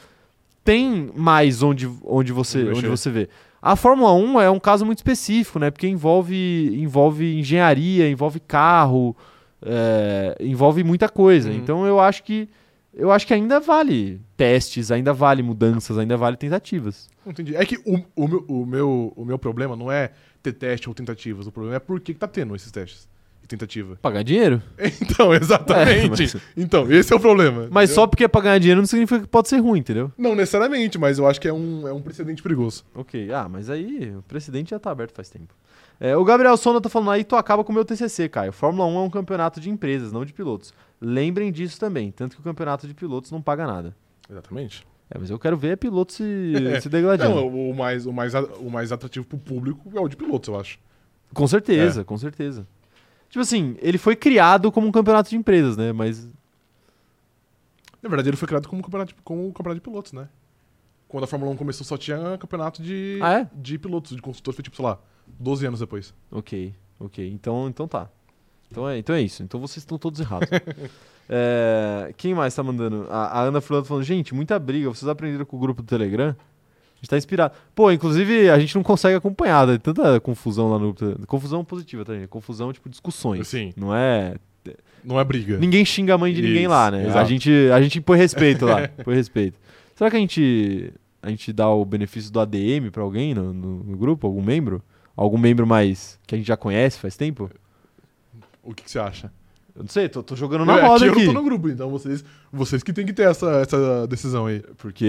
tem 0.63 1.11
mais 1.17 1.65
onde, 1.65 1.91
onde, 2.05 2.33
você, 2.33 2.63
Onde 2.69 2.87
você 2.87 3.11
vê. 3.11 3.29
A 3.61 3.75
Fórmula 3.75 4.13
1 4.13 4.41
é 4.41 4.49
um 4.49 4.61
caso 4.61 4.87
muito 4.87 4.99
específico, 4.99 5.59
né? 5.59 5.69
Porque 5.69 5.89
envolve, 5.89 6.81
envolve 6.81 7.37
engenharia, 7.37 8.09
envolve 8.09 8.39
carro, 8.39 9.17
é, 9.61 10.37
envolve 10.39 10.85
muita 10.85 11.09
coisa. 11.09 11.51
Uhum. 11.51 11.57
Então 11.57 11.87
eu 11.87 11.99
acho 11.99 12.23
que 12.23 12.49
eu 12.95 13.11
acho 13.11 13.27
que 13.27 13.35
ainda 13.35 13.59
vale 13.59 14.21
testes, 14.37 14.93
ainda 14.93 15.13
vale 15.13 15.43
mudanças, 15.43 15.99
ainda 15.99 16.17
vale 16.17 16.37
tentativas. 16.37 17.09
Entendi. 17.27 17.57
É 17.57 17.65
que 17.67 17.77
o, 17.79 18.01
o, 18.15 18.29
meu, 18.29 18.45
o, 18.49 18.67
meu, 18.67 19.13
o 19.17 19.25
meu 19.25 19.39
problema 19.39 19.75
não 19.75 19.91
é 19.91 20.13
ter 20.43 20.53
teste 20.53 20.89
ou 20.89 20.95
tentativas. 20.95 21.47
O 21.47 21.53
problema 21.53 21.77
é 21.77 21.81
por 21.81 22.01
que, 22.01 22.15
que 22.15 22.21
tá 22.21 22.29
tendo 22.29 22.55
esses 22.57 22.71
testes 22.71 23.09
e 23.43 23.47
tentativa. 23.47 23.97
Pagar 24.03 24.23
dinheiro. 24.23 24.63
Então, 25.03 25.35
exatamente. 25.35 26.23
É, 26.23 26.27
mas- 26.35 26.37
Então, 26.57 26.91
esse 26.93 27.13
é 27.13 27.17
o 27.17 27.21
problema. 27.21 27.69
Mas 27.71 27.91
entendeu? 27.91 27.95
só 28.03 28.07
porque 28.07 28.25
é 28.25 28.29
pra 28.29 28.41
ganhar 28.41 28.59
dinheiro 28.59 28.81
não 28.81 28.87
significa 28.87 29.21
que 29.21 29.27
pode 29.27 29.49
ser 29.49 29.59
ruim, 29.59 29.81
entendeu? 29.81 30.13
Não 30.17 30.35
necessariamente, 30.35 30.99
mas 30.99 31.19
eu 31.19 31.27
acho 31.27 31.41
que 31.41 31.49
é 31.49 31.53
um, 31.53 31.87
é 31.89 31.93
um 31.93 32.01
precedente 32.03 32.43
perigoso. 32.43 32.85
Ok, 32.95 33.31
ah, 33.33 33.49
mas 33.49 33.69
aí 33.71 34.15
o 34.17 34.23
precedente 34.23 34.71
já 34.71 34.79
tá 34.79 34.91
aberto 34.91 35.15
faz 35.15 35.29
tempo. 35.29 35.55
É, 36.01 36.17
o 36.17 36.25
Gabriel 36.25 36.57
Sonda 36.57 36.81
tá 36.81 36.89
falando 36.89 37.11
aí, 37.11 37.25
tu 37.25 37.35
acaba 37.35 37.65
com 37.65 37.73
o 37.73 37.75
meu 37.75 37.85
TCC, 37.85 38.29
Caio. 38.29 38.53
Fórmula 38.53 38.87
1 38.89 38.97
é 38.97 39.01
um 39.01 39.11
campeonato 39.11 39.61
de 39.61 39.69
empresas, 39.69 40.13
não 40.13 40.25
de 40.25 40.33
pilotos. 40.33 40.73
Lembrem 41.01 41.51
disso 41.51 41.79
também, 41.81 42.13
tanto 42.13 42.37
que 42.37 42.41
o 42.41 42.45
campeonato 42.45 42.87
de 42.87 42.95
pilotos 42.95 43.33
não 43.33 43.43
paga 43.43 43.67
nada. 43.67 43.97
Exatamente. 44.31 44.87
É, 45.11 45.19
mas 45.19 45.31
eu 45.31 45.39
quero 45.39 45.57
ver 45.57 45.77
piloto 45.79 46.13
se, 46.13 46.53
se 46.83 46.89
degladiando. 46.89 47.35
Não, 47.37 47.71
o, 47.71 47.75
mais, 47.75 48.05
o, 48.07 48.13
mais, 48.13 48.35
o 48.35 48.69
mais 48.71 48.93
atrativo 48.93 49.25
pro 49.27 49.39
público 49.39 49.91
é 49.97 50.01
o 50.01 50.09
de 50.09 50.17
pilotos, 50.17 50.49
eu 50.49 50.61
acho. 50.61 50.79
Com 51.33 51.47
certeza, 51.47 52.05
com 52.05 52.17
certeza. 52.19 52.67
Tipo 53.29 53.41
assim, 53.41 53.77
ele 53.81 53.99
foi 53.99 54.17
criado 54.17 54.71
como 54.73 54.87
um 54.87 54.93
campeonato 54.93 55.31
de 55.31 55.37
empresas, 55.37 55.77
né? 55.77 55.93
Mas. 55.93 56.27
Na 58.03 58.09
verdade, 58.09 58.29
ele 58.29 58.37
foi 58.37 58.47
criado 58.49 58.69
como 58.69 58.81
um 58.81 58.83
campeonato, 58.83 59.15
de- 59.15 59.21
como 59.23 59.47
um 59.47 59.51
campeonato 59.53 59.81
de 59.81 59.89
pilotos, 59.89 60.13
né? 60.13 60.29
Quando 61.09 61.25
a 61.25 61.27
Fórmula 61.27 61.51
1 61.53 61.57
começou, 61.57 61.85
só 61.87 61.97
tinha 61.97 62.37
campeonato 62.39 62.83
de, 62.83 63.19
Ah, 63.23 63.41
é? 63.41 63.51
de 63.55 63.79
pilotos, 63.79 64.15
de 64.15 64.21
construtor, 64.23 64.55
foi 64.55 64.63
tipo, 64.63 64.77
sei 64.77 64.85
lá, 64.85 64.99
12 65.39 65.67
anos 65.67 65.81
depois. 65.81 66.15
Ok, 66.31 66.75
ok. 67.01 67.31
Então, 67.31 67.67
então 67.69 67.89
tá. 67.89 68.09
Então 68.71 68.87
é, 68.89 68.99
então 68.99 69.15
é 69.15 69.23
isso. 69.23 69.43
Então 69.43 69.59
vocês 69.59 69.79
estão 69.79 69.99
todos 69.99 70.21
errados. 70.21 70.49
É, 71.29 72.13
quem 72.17 72.35
mais 72.35 72.55
tá 72.55 72.63
mandando? 72.63 73.07
A, 73.11 73.41
a 73.41 73.43
Ana 73.43 73.61
Furlado 73.61 73.87
falando, 73.87 74.05
gente, 74.05 74.35
muita 74.35 74.59
briga. 74.59 74.89
Vocês 74.89 75.09
aprenderam 75.09 75.45
com 75.45 75.57
o 75.57 75.61
grupo 75.61 75.83
do 75.83 75.87
Telegram? 75.89 76.29
A 76.31 76.97
gente 77.01 77.11
tá 77.11 77.17
inspirado. 77.19 77.55
Pô, 77.75 77.93
inclusive 77.93 78.51
a 78.51 78.59
gente 78.59 78.75
não 78.75 78.83
consegue 78.83 79.17
acompanhar. 79.17 79.67
né? 79.67 79.79
Tanta 79.79 80.19
confusão 80.21 80.71
lá 80.71 80.79
no 80.79 80.93
grupo. 80.93 81.27
Confusão 81.27 81.65
positiva, 81.65 82.05
tá, 82.05 82.15
gente? 82.15 82.29
Confusão, 82.29 82.73
tipo, 82.73 82.89
discussões. 82.89 83.43
Assim, 83.43 83.73
Não 83.77 83.95
é. 83.95 84.35
não 85.05 85.21
é 85.21 85.25
briga. 85.25 85.59
Ninguém 85.59 85.85
xinga 85.85 86.15
a 86.15 86.19
mãe 86.19 86.33
de 86.33 86.43
ninguém 86.43 86.63
Isso, 86.63 86.71
lá, 86.71 86.91
né? 86.91 87.09
A 87.11 87.25
gente, 87.25 87.51
a 87.73 87.81
gente 87.81 88.01
põe 88.01 88.19
respeito 88.19 88.65
lá. 88.67 88.89
põe 89.05 89.15
respeito. 89.15 89.59
Será 89.95 90.11
que 90.11 90.17
a 90.17 90.21
gente, 90.21 90.93
a 91.23 91.29
gente 91.31 91.53
dá 91.53 91.69
o 91.69 91.85
benefício 91.85 92.33
do 92.33 92.41
ADM 92.41 92.91
pra 92.91 93.03
alguém 93.03 93.35
no, 93.35 93.53
no- 93.53 93.85
no 93.85 93.97
grupo? 93.97 94.27
Algum 94.27 94.43
membro? 94.43 94.83
Algum 95.17 95.39
membro 95.39 95.67
mais 95.67 96.19
que 96.27 96.35
a 96.35 96.39
gente 96.39 96.47
já 96.49 96.57
conhece 96.57 96.99
faz 96.99 97.17
tempo? 97.17 97.51
O 98.63 98.75
que, 98.75 98.83
que 98.85 98.91
você 98.91 98.99
acha? 98.99 99.33
Eu 99.79 99.85
não 99.85 99.89
sei, 99.89 100.09
tô, 100.09 100.25
tô 100.25 100.35
jogando 100.35 100.63
Eu- 100.63 100.67
na 100.67 100.75
aqui 100.75 100.87
roda 100.87 101.07
eu 101.07 101.13
aqui. 101.13 101.25
não 101.25 101.33
tô 101.35 101.39
no 101.39 101.45
grupo, 101.45 101.69
então 101.69 101.89
vocês, 101.89 102.25
vocês 102.53 102.83
que 102.83 102.93
tem 102.93 103.07
que 103.07 103.13
ter 103.13 103.31
essa, 103.31 103.49
essa 103.61 104.07
decisão 104.09 104.47
aí. 104.47 104.61
Porque 104.77 105.07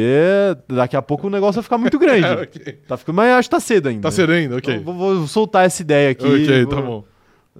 daqui 0.67 0.95
a 0.95 1.01
pouco 1.01 1.25
o 1.25 1.29
negócio 1.31 1.55
vai 1.55 1.63
ficar 1.63 1.79
muito 1.79 1.97
grande. 1.97 2.27
ok. 2.43 2.73
tá 2.87 2.95
ficando, 2.95 3.15
mas 3.15 3.31
acho 3.31 3.49
que 3.49 3.55
tá 3.55 3.59
cedo 3.59 3.89
ainda. 3.89 4.01
Tá 4.03 4.11
cedo 4.11 4.31
ainda, 4.31 4.57
ok. 4.57 4.75
Então, 4.75 4.93
vou, 4.93 5.15
vou 5.17 5.27
soltar 5.27 5.65
essa 5.65 5.81
ideia 5.81 6.11
aqui. 6.11 6.23
ok, 6.23 6.65
vou- 6.65 6.75
tá 6.75 6.81
bom. 6.81 7.03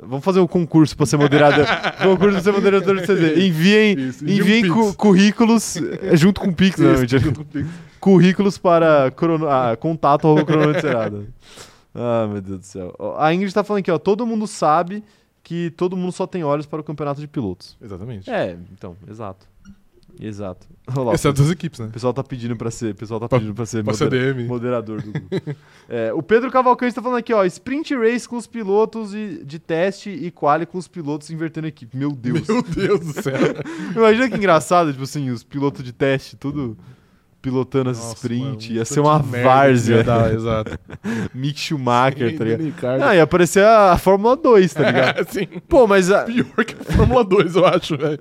Vamos 0.01 0.23
fazer 0.23 0.39
um 0.39 0.47
concurso 0.47 0.95
pra 0.95 1.05
ser 1.07 1.17
moderador. 1.17 1.65
concurso 2.01 2.33
pra 2.35 2.41
ser 2.41 2.51
moderador 2.53 3.01
do 3.01 3.05
CD. 3.05 3.47
Enviem, 3.47 3.99
Isso, 3.99 4.23
um 4.23 4.27
enviem 4.29 4.67
cu- 4.69 4.93
currículos 4.93 5.75
eh, 5.77 6.15
junto 6.15 6.39
com 6.39 6.47
o 6.49 6.53
Pix, 6.55 6.79
não, 6.79 6.91
Isso, 6.93 7.01
mentira. 7.01 7.19
junto 7.21 7.39
com 7.39 7.45
Pix. 7.45 7.67
currículos 7.99 8.57
para 8.57 9.11
crono... 9.11 9.49
ah, 9.49 9.75
contato 9.75 10.25
arroba 10.27 10.45
cronômetro 10.45 10.81
zerado. 10.81 11.27
Ah, 11.93 12.27
meu 12.31 12.39
Deus 12.39 12.59
do 12.59 12.65
céu. 12.65 12.95
A 13.17 13.33
Ingrid 13.33 13.53
tá 13.53 13.63
falando 13.63 13.81
aqui, 13.81 13.91
ó. 13.91 13.97
Todo 13.97 14.25
mundo 14.25 14.45
sabe 14.47 15.03
que 15.43 15.71
todo 15.71 15.95
mundo 15.97 16.11
só 16.11 16.27
tem 16.27 16.43
olhos 16.43 16.65
para 16.65 16.81
o 16.81 16.83
campeonato 16.83 17.19
de 17.21 17.27
pilotos. 17.27 17.77
Exatamente. 17.81 18.29
É, 18.29 18.57
então, 18.71 18.95
exato. 19.09 19.47
Exato. 20.19 20.67
Olha 20.95 21.01
lá, 21.05 21.13
Exceto 21.13 21.41
as 21.41 21.49
equipes, 21.49 21.79
o 21.79 21.83
né? 21.83 21.89
pessoal 21.93 22.13
tá 22.13 22.23
pedindo 22.23 22.55
pra 22.55 22.69
ser, 22.69 22.91
o 22.91 22.95
pessoal 22.95 23.19
tá 23.21 23.29
pedindo 23.29 23.53
pra 23.53 23.65
ser 23.65 23.83
Pra 23.83 23.93
modera- 23.93 24.09
CDM. 24.33 24.47
moderador 24.47 25.01
do 25.01 25.11
grupo. 25.11 25.29
É, 25.91 26.13
o 26.13 26.21
Pedro 26.21 26.51
Cavalcante 26.51 26.93
tá 26.93 27.01
falando 27.01 27.17
aqui, 27.17 27.33
ó, 27.33 27.43
sprint 27.45 27.95
race 27.95 28.27
com 28.29 28.35
os 28.37 28.45
pilotos 28.45 29.13
e- 29.15 29.43
de 29.43 29.57
teste 29.57 30.09
e 30.11 30.29
quali 30.29 30.65
com 30.67 30.77
os 30.77 30.87
pilotos 30.87 31.31
invertendo 31.31 31.65
a 31.65 31.69
equipe. 31.69 31.95
Meu 31.97 32.11
Deus. 32.11 32.47
Meu 32.47 32.61
Deus 32.61 32.99
do 32.99 33.21
céu. 33.23 33.33
Imagina 33.95 34.29
que 34.29 34.35
engraçado, 34.37 34.91
tipo 34.91 35.03
assim, 35.03 35.29
os 35.31 35.43
pilotos 35.43 35.83
de 35.83 35.91
teste, 35.93 36.35
tudo 36.35 36.77
pilotando 37.41 37.89
as 37.89 37.97
Nossa, 37.97 38.15
sprint, 38.15 38.67
mano, 38.67 38.77
ia 38.79 38.85
ser 38.85 38.95
tanto 38.95 39.07
uma 39.07 39.19
várzea. 39.19 39.95
ia 39.97 40.03
dar, 40.03 40.33
exato. 40.33 40.77
Mick 41.33 41.59
Schumacher, 41.59 42.37
tá 42.37 42.43
ligado? 42.43 43.03
Ah, 43.03 43.15
ia 43.15 43.23
aparecer 43.23 43.63
a, 43.63 43.97
Fórmula 43.97 44.35
2, 44.35 44.73
tá 44.73 44.83
ligado? 44.91 45.19
É, 45.19 45.23
sim. 45.31 45.47
Pô, 45.67 45.87
mas. 45.87 46.11
a- 46.11 46.23
Pior 46.25 46.65
que 46.65 46.75
a 46.75 46.93
Fórmula 46.93 47.23
2, 47.23 47.55
eu 47.55 47.65
acho, 47.65 47.97
velho. 47.97 48.19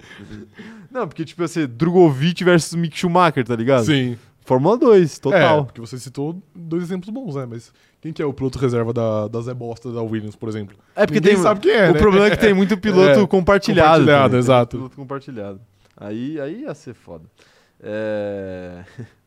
Não, 0.91 1.07
porque, 1.07 1.25
tipo 1.25 1.43
assim, 1.43 1.67
Drogovic 1.67 2.43
versus 2.45 2.75
Mick 2.75 2.97
Schumacher, 2.99 3.45
tá 3.45 3.55
ligado? 3.57 3.85
Sim. 3.85 4.17
Fórmula 4.45 4.79
2, 4.79 5.17
É, 5.17 5.21
total. 5.21 5.65
porque 5.67 5.81
você 5.81 5.99
citou 5.99 6.43
dois 6.55 6.83
exemplos 6.83 7.11
bons, 7.11 7.35
né? 7.35 7.45
Mas 7.47 7.71
quem 8.01 8.15
que 8.15 8.23
é 8.23 8.25
o 8.25 8.33
piloto 8.33 8.59
reserva 8.59 8.95
da, 8.95 9.29
da 9.29 9.43
Zé 9.43 9.53
Bosta 9.53 9.93
da 9.93 10.01
Williams, 10.01 10.37
por 10.37 10.49
exemplo? 10.49 10.75
É, 10.97 11.05
porque 11.05 11.21
Ninguém 11.21 11.35
tem. 11.35 11.43
sabe 11.43 11.61
quem 11.61 11.73
é, 11.73 11.91
o 11.91 11.93
né? 11.93 11.99
problema 11.99 12.27
é 12.27 12.31
que 12.31 12.39
tem 12.39 12.55
muito 12.55 12.75
piloto 12.81 13.21
É, 13.21 13.27
compartilhado. 13.27 13.29
compartilhado, 13.29 14.05
também, 14.07 14.31
tem 14.31 14.39
exato. 14.39 14.77
Piloto 14.79 14.97
compartilhado. 14.97 15.61
Aí, 15.95 16.41
aí 16.41 16.63
ia 16.63 16.75
ser 16.75 16.95
foda. 16.95 17.25
É... 17.81 18.85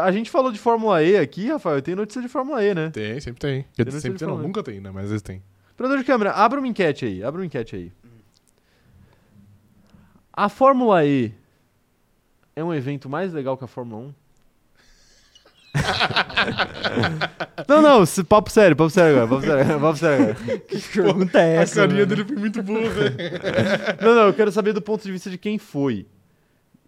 A 0.00 0.12
gente 0.12 0.30
falou 0.30 0.52
de 0.52 0.58
Fórmula 0.58 1.02
E 1.02 1.16
aqui, 1.16 1.48
Rafael. 1.48 1.80
Tem 1.80 1.94
notícia 1.94 2.20
de 2.20 2.28
Fórmula 2.28 2.62
E, 2.62 2.74
né? 2.74 2.90
Tem, 2.90 3.18
sempre 3.18 3.40
tem. 3.40 3.64
Tem 3.74 3.90
sempre 4.00 4.18
tem, 4.18 4.28
não, 4.28 4.36
nunca 4.36 4.62
tem, 4.62 4.78
né? 4.78 4.90
Mas 4.90 5.04
às 5.04 5.10
vezes 5.10 5.22
tem. 5.22 5.42
Operador 5.72 5.98
de 5.98 6.04
câmera, 6.04 6.32
abra 6.32 6.58
uma 6.60 6.68
enquete 6.68 7.06
aí. 7.06 7.24
Abra 7.24 7.40
uma 7.40 7.46
enquete 7.46 7.74
aí. 7.74 7.92
A 10.32 10.48
Fórmula 10.48 11.04
E 11.04 11.32
é 12.54 12.62
um 12.62 12.74
evento 12.74 13.08
mais 13.08 13.32
legal 13.32 13.56
que 13.56 13.64
a 13.64 13.66
Fórmula 13.68 14.08
1? 14.08 14.14
não, 17.68 17.82
não, 17.82 18.06
se- 18.06 18.22
papo 18.22 18.50
sério, 18.50 18.76
papo 18.76 18.90
sério 18.90 19.20
agora, 19.20 19.28
papo 19.40 19.46
sério, 19.46 19.80
papo 19.80 19.96
sério 19.96 20.24
agora. 20.30 20.58
Que 20.68 20.78
pergunta 20.88 21.38
é 21.40 21.58
a 21.58 21.62
essa? 21.62 21.74
carinha 21.76 22.00
mano? 22.00 22.06
dele 22.06 22.24
foi 22.24 22.36
muito 22.36 22.62
boa, 22.62 22.88
velho. 22.90 23.16
Não, 24.00 24.14
não, 24.14 24.26
eu 24.26 24.34
quero 24.34 24.52
saber 24.52 24.72
do 24.72 24.82
ponto 24.82 25.02
de 25.02 25.10
vista 25.10 25.28
de 25.30 25.38
quem 25.38 25.58
foi, 25.58 26.06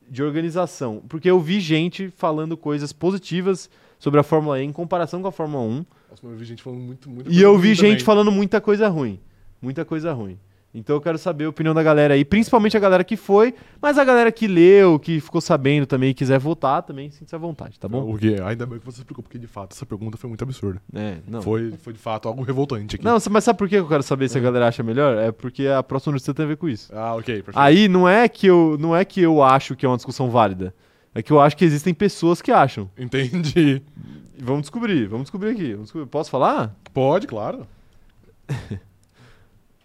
de 0.08 0.22
organização, 0.22 1.02
porque 1.08 1.28
eu 1.28 1.40
vi 1.40 1.60
gente 1.60 2.10
falando 2.16 2.56
coisas 2.56 2.92
positivas 2.92 3.68
sobre 3.98 4.20
a 4.20 4.22
Fórmula 4.22 4.60
E 4.60 4.64
em 4.64 4.72
comparação 4.72 5.22
com 5.22 5.28
a 5.28 5.32
Fórmula 5.32 5.62
1, 5.62 5.76
Nossa, 5.76 5.86
mas 6.22 6.32
eu 6.32 6.38
vi 6.38 6.44
gente 6.44 6.62
falando 6.62 6.80
muito, 6.80 7.10
muito. 7.10 7.32
E 7.32 7.40
eu 7.40 7.58
vi 7.58 7.74
gente 7.74 8.04
falando 8.04 8.30
muita 8.30 8.60
coisa 8.60 8.88
ruim. 8.88 9.18
Muita 9.60 9.84
coisa 9.84 10.12
ruim. 10.12 10.38
Então 10.76 10.94
eu 10.94 11.00
quero 11.00 11.16
saber 11.16 11.46
a 11.46 11.48
opinião 11.48 11.72
da 11.72 11.82
galera 11.82 12.12
aí, 12.12 12.22
principalmente 12.22 12.76
a 12.76 12.80
galera 12.80 13.02
que 13.02 13.16
foi, 13.16 13.54
mas 13.80 13.96
a 13.96 14.04
galera 14.04 14.30
que 14.30 14.46
leu, 14.46 14.98
que 14.98 15.20
ficou 15.20 15.40
sabendo 15.40 15.86
também 15.86 16.10
e 16.10 16.14
quiser 16.14 16.38
votar 16.38 16.82
também, 16.82 17.10
sinta-se 17.10 17.34
à 17.34 17.38
vontade, 17.38 17.80
tá 17.80 17.88
bom? 17.88 18.12
O 18.12 18.18
quê? 18.18 18.36
Ainda 18.44 18.66
bem 18.66 18.78
que 18.78 18.84
você 18.84 19.00
explicou, 19.00 19.22
porque 19.22 19.38
de 19.38 19.46
fato 19.46 19.74
essa 19.74 19.86
pergunta 19.86 20.18
foi 20.18 20.28
muito 20.28 20.44
absurda. 20.44 20.82
É, 20.92 21.16
não. 21.26 21.40
Foi, 21.40 21.72
foi 21.78 21.94
de 21.94 21.98
fato 21.98 22.28
algo 22.28 22.42
revoltante 22.42 22.96
aqui. 22.96 23.04
Não, 23.04 23.16
mas 23.30 23.44
sabe 23.44 23.58
por 23.58 23.70
que 23.70 23.76
eu 23.76 23.88
quero 23.88 24.02
saber 24.02 24.28
se 24.28 24.36
a 24.36 24.40
galera 24.40 24.68
acha 24.68 24.82
melhor? 24.82 25.16
É 25.16 25.32
porque 25.32 25.66
a 25.66 25.82
próxima 25.82 26.12
notícia 26.12 26.34
tem 26.34 26.44
a 26.44 26.48
ver 26.48 26.58
com 26.58 26.68
isso. 26.68 26.92
Ah, 26.94 27.14
ok, 27.14 27.36
perfeito. 27.36 27.58
Aí 27.58 27.88
não 27.88 28.06
é 28.06 28.28
que 28.28 28.46
eu, 28.46 28.76
não 28.78 28.94
é 28.94 29.02
que 29.02 29.22
eu 29.22 29.42
acho 29.42 29.74
que 29.74 29.86
é 29.86 29.88
uma 29.88 29.96
discussão 29.96 30.28
válida. 30.28 30.74
É 31.14 31.22
que 31.22 31.32
eu 31.32 31.40
acho 31.40 31.56
que 31.56 31.64
existem 31.64 31.94
pessoas 31.94 32.42
que 32.42 32.52
acham. 32.52 32.90
Entendi. 32.98 33.80
Vamos 34.38 34.62
descobrir, 34.62 35.06
vamos 35.06 35.24
descobrir 35.24 35.52
aqui. 35.52 35.72
vamos 35.72 35.84
descobrir. 35.84 36.06
Posso 36.10 36.30
falar? 36.30 36.76
Pode, 36.92 37.26
claro. 37.26 37.66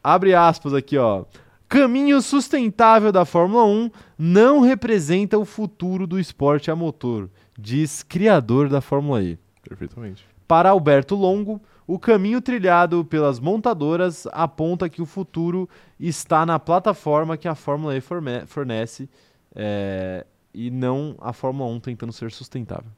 Abre 0.03 0.33
aspas 0.33 0.73
aqui, 0.73 0.97
ó. 0.97 1.25
Caminho 1.67 2.21
sustentável 2.21 3.11
da 3.11 3.23
Fórmula 3.23 3.63
1 3.63 3.91
não 4.17 4.59
representa 4.59 5.37
o 5.37 5.45
futuro 5.45 6.05
do 6.05 6.19
esporte 6.19 6.69
a 6.69 6.75
motor, 6.75 7.29
diz 7.57 8.03
criador 8.03 8.67
da 8.67 8.81
Fórmula 8.81 9.23
E. 9.23 9.39
Perfeitamente. 9.63 10.25
Para 10.47 10.71
Alberto 10.71 11.15
Longo, 11.15 11.61
o 11.87 11.97
caminho 11.97 12.41
trilhado 12.41 13.05
pelas 13.05 13.39
montadoras 13.39 14.27
aponta 14.33 14.89
que 14.89 15.01
o 15.01 15.05
futuro 15.05 15.69
está 15.97 16.45
na 16.45 16.59
plataforma 16.59 17.37
que 17.37 17.47
a 17.47 17.55
Fórmula 17.55 17.95
E 17.95 18.01
fornece 18.01 19.09
é, 19.55 20.25
e 20.53 20.69
não 20.69 21.15
a 21.21 21.31
Fórmula 21.31 21.69
1 21.71 21.79
tentando 21.79 22.11
ser 22.11 22.31
sustentável. 22.31 22.91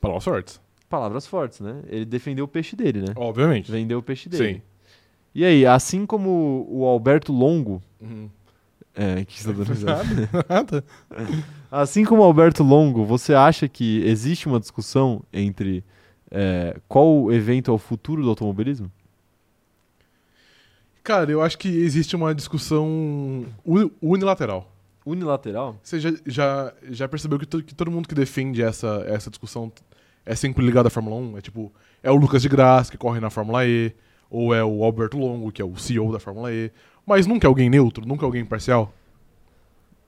Palavras 0.00 0.24
sortes. 0.24 0.60
Palavras 0.88 1.26
fortes, 1.26 1.60
né? 1.60 1.82
Ele 1.86 2.04
defendeu 2.04 2.46
o 2.46 2.48
peixe 2.48 2.74
dele, 2.74 3.02
né? 3.02 3.12
Obviamente. 3.14 3.70
Vendeu 3.70 3.98
o 3.98 4.02
peixe 4.02 4.28
dele. 4.28 4.54
Sim. 4.54 4.62
E 5.34 5.44
aí, 5.44 5.64
assim 5.66 6.04
como 6.06 6.66
o 6.68 6.84
Alberto 6.84 7.32
Longo. 7.32 7.82
Uhum. 8.00 8.28
É, 8.94 9.24
que 9.24 9.38
está 9.38 9.52
dando 9.52 9.68
risada. 9.68 10.04
Nada. 10.48 10.84
Assim 11.70 12.04
como 12.04 12.22
o 12.22 12.24
Alberto 12.24 12.64
Longo, 12.64 13.04
você 13.04 13.32
acha 13.32 13.68
que 13.68 14.02
existe 14.04 14.48
uma 14.48 14.58
discussão 14.58 15.22
entre 15.32 15.84
é, 16.30 16.76
qual 16.88 17.30
evento 17.30 17.70
é 17.70 17.74
o 17.74 17.78
futuro 17.78 18.22
do 18.22 18.28
automobilismo? 18.30 18.90
Cara, 21.04 21.30
eu 21.30 21.40
acho 21.40 21.56
que 21.58 21.68
existe 21.68 22.14
uma 22.16 22.34
discussão 22.34 23.46
uni- 23.64 23.92
unilateral. 24.02 24.70
Unilateral? 25.06 25.76
Você 25.82 25.98
já, 26.00 26.10
já, 26.26 26.72
já 26.90 27.08
percebeu 27.08 27.38
que, 27.38 27.46
to- 27.46 27.62
que 27.62 27.74
todo 27.74 27.90
mundo 27.90 28.08
que 28.08 28.14
defende 28.14 28.62
essa, 28.62 29.04
essa 29.06 29.30
discussão 29.30 29.72
é 30.26 30.34
sempre 30.34 30.64
ligado 30.64 30.86
à 30.86 30.90
Fórmula 30.90 31.16
1? 31.16 31.38
É 31.38 31.40
tipo, 31.40 31.72
é 32.02 32.10
o 32.10 32.16
Lucas 32.16 32.42
de 32.42 32.48
Graça, 32.48 32.90
que 32.90 32.98
corre 32.98 33.20
na 33.20 33.30
Fórmula 33.30 33.64
E, 33.66 33.92
ou 34.30 34.54
é 34.54 34.64
o 34.64 34.84
Alberto 34.84 35.18
Longo, 35.18 35.50
que 35.50 35.62
é 35.62 35.64
o 35.64 35.76
CEO 35.76 36.12
da 36.12 36.18
Fórmula 36.18 36.52
E. 36.52 36.70
Mas 37.06 37.26
nunca 37.26 37.46
é 37.46 37.48
alguém 37.48 37.70
neutro, 37.70 38.06
nunca 38.06 38.24
é 38.24 38.26
alguém 38.26 38.42
imparcial? 38.42 38.92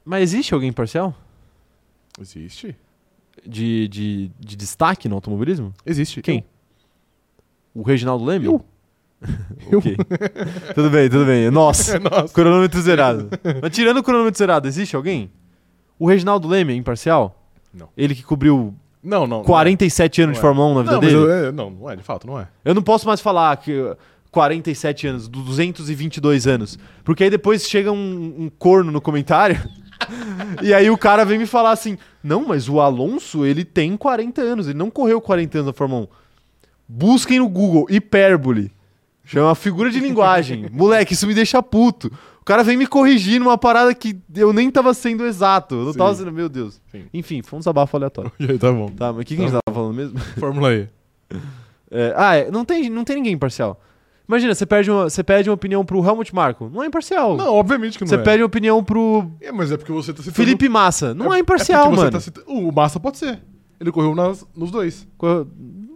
Mas 0.04 0.22
existe 0.22 0.52
alguém 0.52 0.72
parcial? 0.72 1.14
Existe. 2.20 2.76
De, 3.46 3.88
de, 3.88 4.30
de 4.38 4.56
destaque 4.56 5.08
no 5.08 5.14
automobilismo? 5.14 5.72
Existe. 5.86 6.20
Quem? 6.20 6.44
O 7.74 7.82
Reginaldo 7.82 8.24
Leme? 8.24 8.46
Eu. 8.46 8.64
Eu. 9.70 9.78
Ok. 9.78 9.96
tudo 10.74 10.90
bem, 10.90 11.08
tudo 11.08 11.26
bem. 11.26 11.50
Nossa, 11.50 11.98
Nossa. 11.98 12.28
cronômetro 12.34 12.80
zerado. 12.80 13.28
Mas 13.60 13.70
tirando 13.70 13.98
o 13.98 14.02
cronômetro 14.02 14.38
zerado, 14.38 14.66
existe 14.66 14.96
alguém? 14.96 15.30
O 15.98 16.08
Reginaldo 16.08 16.48
Leme 16.48 16.72
é 16.72 16.76
imparcial? 16.76 17.36
Não. 17.72 17.88
Ele 17.96 18.14
que 18.14 18.22
cobriu 18.22 18.74
Não, 19.02 19.26
não. 19.26 19.38
não 19.38 19.44
47 19.44 20.22
anos 20.22 20.36
de 20.36 20.42
Não 20.42 20.50
é. 20.50 20.54
Fórmula 20.54 20.68
1 20.70 20.74
na 20.74 20.82
vida 20.82 20.92
Não, 20.92 21.00
dele? 21.00 21.14
eu- 21.14 21.30
é, 21.48 21.52
não, 21.52 21.70
não 21.70 21.90
é, 21.90 21.96
de 21.96 22.02
fato, 22.02 22.26
não 22.26 22.38
é. 22.38 22.48
Eu 22.64 22.74
não 22.74 22.82
posso 22.82 23.06
mais 23.06 23.20
falar 23.20 23.56
que 23.56 23.72
uh, 23.72 23.96
47 24.30 25.06
anos, 25.06 25.28
du- 25.28 25.42
222 25.42 26.46
anos. 26.46 26.78
Porque 27.04 27.24
aí 27.24 27.30
depois 27.30 27.66
chega 27.68 27.90
um, 27.90 28.34
um 28.38 28.50
corno 28.58 28.92
no 28.92 29.00
comentário. 29.00 29.58
e 30.62 30.72
aí 30.74 30.90
o 30.90 30.98
cara 30.98 31.24
vem 31.24 31.38
me 31.38 31.46
falar 31.46 31.70
assim: 31.72 31.96
Não, 32.22 32.46
mas 32.46 32.68
o 32.68 32.80
Alonso, 32.80 33.44
ele 33.46 33.64
tem 33.64 33.96
40 33.96 34.40
anos, 34.42 34.66
ele 34.68 34.78
não 34.78 34.90
correu 34.90 35.20
40 35.20 35.58
anos 35.58 35.66
na 35.68 35.72
Fórmula 35.72 36.02
1. 36.02 36.08
Busquem 36.88 37.38
no 37.38 37.48
Google, 37.48 37.86
hipérbole. 37.88 38.70
Chama 39.24 39.54
figura 39.54 39.90
de 39.90 40.00
linguagem. 40.00 40.66
Moleque, 40.72 41.14
isso 41.14 41.26
me 41.26 41.34
deixa 41.34 41.62
puto. 41.62 42.10
O 42.50 42.52
cara 42.52 42.64
vem 42.64 42.76
me 42.76 42.86
corrigir 42.86 43.38
numa 43.38 43.56
parada 43.56 43.94
que 43.94 44.18
eu 44.34 44.52
nem 44.52 44.68
tava 44.70 44.92
sendo 44.92 45.24
exato. 45.24 45.76
Eu 45.76 45.84
não 45.84 45.92
Sim. 45.92 45.98
tava 45.98 46.14
sendo, 46.16 46.32
meu 46.32 46.48
Deus. 46.48 46.80
Sim. 46.90 47.04
Enfim, 47.14 47.42
foi 47.42 47.56
um 47.56 47.60
desabafo 47.60 47.96
aleatório. 47.96 48.32
E 48.40 48.50
aí, 48.50 48.58
tá 48.58 48.72
bom. 48.72 48.88
Tá, 48.88 49.12
mas 49.12 49.22
o 49.22 49.24
que, 49.24 49.36
que 49.36 49.42
a 49.42 49.44
gente 49.46 49.52
tava 49.64 49.74
falando 49.76 49.94
mesmo? 49.94 50.18
Fórmula 50.38 50.74
E. 50.74 50.88
É, 51.90 52.12
ah, 52.16 52.34
é, 52.36 52.50
não, 52.50 52.64
tem, 52.64 52.90
não 52.90 53.04
tem 53.04 53.16
ninguém 53.16 53.34
imparcial. 53.34 53.80
Imagina, 54.28 54.54
você 54.54 54.64
pede 54.66 54.90
uma, 54.90 55.10
você 55.10 55.22
pede 55.24 55.48
uma 55.48 55.54
opinião 55.54 55.84
pro 55.84 56.04
Helmut 56.04 56.34
Marko. 56.34 56.68
Não 56.72 56.82
é 56.82 56.86
imparcial. 56.86 57.36
Não, 57.36 57.54
obviamente 57.54 57.98
que 57.98 58.04
não 58.04 58.08
você 58.08 58.14
é. 58.16 58.18
pede 58.18 58.42
uma 58.42 58.46
opinião 58.46 58.82
pro 58.82 59.30
É, 59.40 59.50
mas 59.52 59.70
é 59.72 59.76
porque 59.76 59.92
você 59.92 60.12
tá 60.12 60.18
citando... 60.18 60.36
Felipe 60.36 60.68
Massa. 60.68 61.14
Não 61.14 61.32
é, 61.34 61.38
imparcial, 61.40 61.84
porque 61.84 61.96
você 61.96 62.00
mano. 62.02 62.12
tá 62.12 62.20
cita- 62.20 62.42
O 62.46 62.72
Massa 62.72 62.98
pode 63.00 63.18
ser. 63.18 63.40
Ele 63.80 63.90
correu 63.92 64.14
nas, 64.14 64.44
nos 64.56 64.70
dois. 64.70 65.06
Co- 65.18 65.46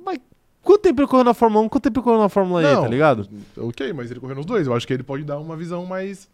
Mas 0.05 0.19
quanto 0.63 0.83
tempo 0.83 1.01
ele 1.01 1.09
correu 1.09 1.25
na 1.25 1.35
Fórmula 1.35 1.65
1? 1.65 1.69
Quanto 1.69 1.83
tempo 1.85 1.99
ele 2.01 2.05
correu 2.05 2.21
na 2.21 2.29
Fórmula 2.29 2.61
E, 2.63 2.65
Não. 2.75 2.83
tá 2.83 2.89
ligado? 2.89 3.29
Ok, 3.57 3.93
mas 3.93 4.11
ele 4.11 4.19
correu 4.21 4.37
nos 4.37 4.47
dois. 4.47 4.67
Eu 4.67 4.75
acho 4.75 4.87
que 4.87 4.93
ele 4.93 5.03
pode 5.03 5.23
dar 5.25 5.39
uma 5.39 5.57
visão 5.57 5.85
mais, 5.87 6.29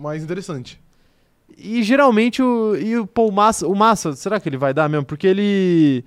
mais 0.00 0.22
interessante. 0.22 0.80
E 1.58 1.82
geralmente 1.82 2.42
o, 2.42 2.74
e 2.76 2.96
o, 2.96 3.06
pô, 3.06 3.26
o 3.26 3.32
Massa, 3.32 3.66
o 3.66 3.74
Massa, 3.74 4.12
será 4.14 4.40
que 4.40 4.48
ele 4.48 4.56
vai 4.56 4.72
dar 4.72 4.88
mesmo? 4.88 5.04
Porque 5.04 5.26
ele 5.26 6.04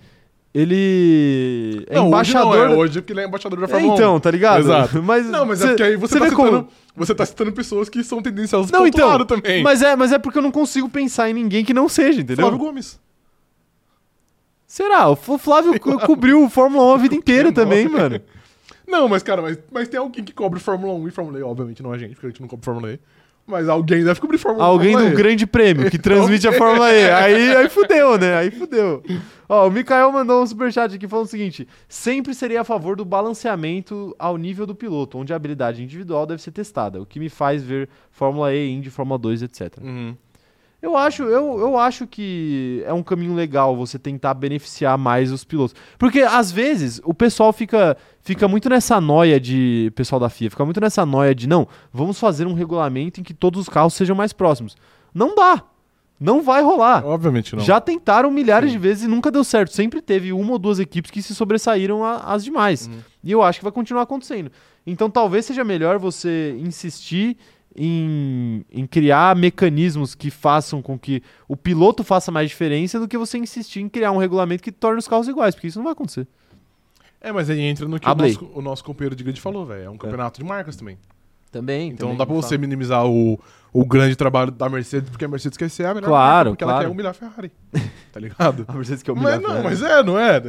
ele 0.53 1.85
é 1.89 1.95
não, 1.95 2.07
embaixador. 2.07 2.51
hoje 2.55 2.59
não 2.67 2.73
é. 2.73 2.77
Hoje 2.77 2.97
é 2.97 3.01
porque 3.01 3.13
ele 3.13 3.21
é 3.21 3.25
embaixador 3.25 3.59
da 3.59 3.65
É, 3.65 3.67
Fórmula 3.67 3.93
1. 3.93 3.95
então, 3.95 4.19
tá 4.19 4.29
ligado? 4.31 4.59
Exato. 4.59 5.01
Mas 5.03 5.25
Não, 5.27 5.45
mas 5.45 5.59
é 5.61 5.63
cê- 5.63 5.67
porque 5.69 5.83
aí 5.83 5.95
você, 5.95 6.13
cê 6.13 6.19
tá 6.19 6.29
citando, 6.29 6.49
como- 6.51 6.67
você 6.95 7.15
tá 7.15 7.25
citando 7.25 7.51
pessoas 7.51 7.89
que 7.89 8.03
são 8.03 8.21
tendenciosas 8.21 8.71
Não, 8.71 8.85
então, 8.85 9.25
também. 9.25 9.63
Mas 9.63 9.81
é, 9.81 9.95
mas 9.95 10.11
é 10.11 10.19
porque 10.19 10.37
eu 10.37 10.43
não 10.43 10.51
consigo 10.51 10.87
pensar 10.89 11.29
em 11.29 11.33
ninguém 11.33 11.65
que 11.65 11.73
não 11.73 11.89
seja, 11.89 12.21
entendeu? 12.21 12.45
Flávio 12.47 12.59
Gomes. 12.59 12.99
Será? 14.67 15.09
O 15.09 15.15
Flávio 15.15 15.79
co- 15.79 15.99
cobriu 16.05 16.43
o 16.43 16.49
Fórmula 16.49 16.85
1 16.85 16.93
a 16.93 16.97
vida 16.97 17.15
inteira 17.15 17.51
também, 17.51 17.85
nome. 17.85 17.97
mano. 17.99 18.21
Não, 18.87 19.07
mas 19.07 19.23
cara, 19.23 19.41
mas, 19.41 19.57
mas 19.71 19.87
tem 19.87 19.99
alguém 19.99 20.23
que 20.23 20.33
cobre 20.33 20.59
Fórmula 20.59 20.93
1 20.93 21.07
e 21.07 21.11
Fórmula 21.11 21.39
E. 21.39 21.41
Obviamente 21.41 21.81
não 21.81 21.91
a 21.93 21.97
gente, 21.97 22.11
porque 22.13 22.27
a 22.27 22.29
gente 22.29 22.41
não 22.41 22.47
cobre 22.49 22.65
Fórmula 22.65 22.91
E. 22.91 22.99
Mas 23.45 23.67
alguém 23.67 24.03
deve 24.03 24.19
cobrir 24.21 24.37
Fórmula 24.37 24.65
1 24.65 24.67
Alguém 24.67 24.91
Fórmula 24.93 25.11
do 25.11 25.13
E. 25.13 25.21
grande 25.21 25.45
prêmio 25.45 25.91
que 25.91 25.97
transmite 25.97 26.47
a 26.47 26.53
Fórmula 26.53 26.91
E. 26.93 27.09
Aí, 27.11 27.55
aí 27.55 27.69
fudeu, 27.69 28.17
né? 28.17 28.37
Aí 28.37 28.51
fudeu. 28.51 29.03
Ó, 29.49 29.67
o 29.67 29.71
Mikael 29.71 30.11
mandou 30.11 30.41
um 30.41 30.47
superchat 30.47 30.95
aqui 30.95 31.07
falando 31.07 31.25
o 31.25 31.29
seguinte: 31.29 31.67
sempre 31.87 32.33
seria 32.33 32.61
a 32.61 32.63
favor 32.63 32.95
do 32.95 33.03
balanceamento 33.03 34.15
ao 34.17 34.37
nível 34.37 34.65
do 34.65 34.73
piloto, 34.73 35.17
onde 35.17 35.33
a 35.33 35.35
habilidade 35.35 35.83
individual 35.83 36.25
deve 36.25 36.41
ser 36.41 36.51
testada, 36.51 37.01
o 37.01 37.05
que 37.05 37.19
me 37.19 37.29
faz 37.29 37.61
ver 37.61 37.89
Fórmula 38.11 38.53
E, 38.53 38.71
Indy, 38.71 38.89
Fórmula 38.89 39.19
2, 39.19 39.43
etc. 39.43 39.77
Uhum. 39.81 40.15
Eu 40.83 40.97
acho, 40.97 41.23
eu, 41.23 41.59
eu 41.59 41.79
acho 41.79 42.05
que 42.05 42.83
é 42.85 42.91
um 42.91 43.01
caminho 43.01 43.33
legal 43.33 43.73
você 43.73 43.97
tentar 43.97 44.33
beneficiar 44.33 44.97
mais 44.97 45.31
os 45.31 45.45
pilotos. 45.45 45.73
Porque, 45.97 46.19
às 46.19 46.51
vezes, 46.51 46.99
o 47.05 47.13
pessoal 47.13 47.53
fica, 47.53 47.95
fica 48.23 48.47
muito 48.47 48.69
nessa 48.69 48.99
noia 48.99 49.39
de. 49.39 49.91
Pessoal 49.95 50.19
da 50.19 50.29
FIA, 50.29 50.49
fica 50.49 50.65
muito 50.65 50.81
nessa 50.81 51.05
noia 51.05 51.35
de 51.35 51.47
não, 51.47 51.67
vamos 51.91 52.19
fazer 52.19 52.47
um 52.47 52.53
regulamento 52.53 53.19
em 53.19 53.23
que 53.23 53.33
todos 53.33 53.59
os 53.59 53.69
carros 53.69 53.93
sejam 53.93 54.15
mais 54.15 54.33
próximos. 54.33 54.75
Não 55.13 55.35
dá. 55.35 55.63
Não 56.19 56.41
vai 56.41 56.63
rolar. 56.63 57.05
Obviamente 57.05 57.55
não. 57.55 57.63
Já 57.63 57.81
tentaram 57.81 58.31
milhares 58.31 58.71
Sim. 58.71 58.77
de 58.77 58.81
vezes 58.81 59.03
e 59.03 59.07
nunca 59.07 59.29
deu 59.29 59.43
certo. 59.43 59.73
Sempre 59.73 60.01
teve 60.01 60.31
uma 60.31 60.53
ou 60.53 60.59
duas 60.59 60.79
equipes 60.79 61.11
que 61.11 61.21
se 61.21 61.35
sobressaíram 61.35 62.03
às 62.05 62.43
demais. 62.43 62.87
Uhum. 62.87 62.99
E 63.23 63.31
eu 63.31 63.43
acho 63.43 63.59
que 63.59 63.65
vai 63.65 63.73
continuar 63.73 64.03
acontecendo. 64.03 64.49
Então 64.87 65.09
talvez 65.09 65.45
seja 65.45 65.63
melhor 65.65 65.99
você 65.99 66.55
insistir 66.59 67.35
em, 67.75 68.63
em 68.71 68.85
criar 68.85 69.35
mecanismos 69.35 70.15
que 70.15 70.29
façam 70.29 70.81
com 70.81 70.97
que 70.97 71.21
o 71.47 71.57
piloto 71.57 72.03
faça 72.03 72.31
mais 72.31 72.49
diferença 72.49 72.99
do 72.99 73.07
que 73.07 73.17
você 73.17 73.37
insistir 73.37 73.81
em 73.81 73.89
criar 73.89 74.11
um 74.11 74.17
regulamento 74.17 74.63
que 74.63 74.71
torne 74.71 74.99
os 74.99 75.07
carros 75.07 75.27
iguais, 75.27 75.55
porque 75.55 75.67
isso 75.67 75.79
não 75.79 75.83
vai 75.83 75.93
acontecer. 75.93 76.27
É, 77.23 77.31
mas 77.31 77.49
aí 77.49 77.61
entra 77.61 77.87
no 77.87 77.97
que 77.97 78.07
o 78.07 78.13
nosso, 78.13 78.51
o 78.53 78.61
nosso 78.61 78.83
companheiro 78.83 79.15
de 79.15 79.23
grid 79.23 79.39
falou, 79.39 79.65
velho. 79.65 79.85
É 79.85 79.89
um 79.89 79.97
campeonato 79.97 80.41
de 80.41 80.45
marcas 80.45 80.75
também. 80.75 80.97
Também. 81.49 81.91
Então 81.91 82.09
não 82.09 82.17
dá 82.17 82.25
pra 82.25 82.35
você 82.35 82.57
minimizar 82.57 83.05
o, 83.05 83.39
o 83.73 83.85
grande 83.85 84.15
trabalho 84.15 84.51
da 84.51 84.69
Mercedes, 84.69 85.09
porque 85.09 85.25
a 85.25 85.27
Mercedes 85.27 85.57
quer 85.57 85.69
ser 85.69 85.85
a 85.85 85.93
melhor 85.93 86.07
Claro, 86.07 86.35
marca, 86.35 86.49
porque 86.51 86.63
claro. 86.63 86.77
ela 86.79 86.85
quer 86.87 86.91
humilhar 86.93 87.11
a 87.11 87.13
Ferrari. 87.13 87.51
Tá 88.13 88.19
ligado? 88.19 88.63
A 88.69 88.73
Mercedes 88.73 89.01
quer 89.01 89.11
mas 89.15 89.33
humilhar. 89.35 89.41
não, 89.41 89.55
né? 89.55 89.61
mas 89.63 89.81
é, 89.81 90.03
não 90.03 90.19
é? 90.19 90.39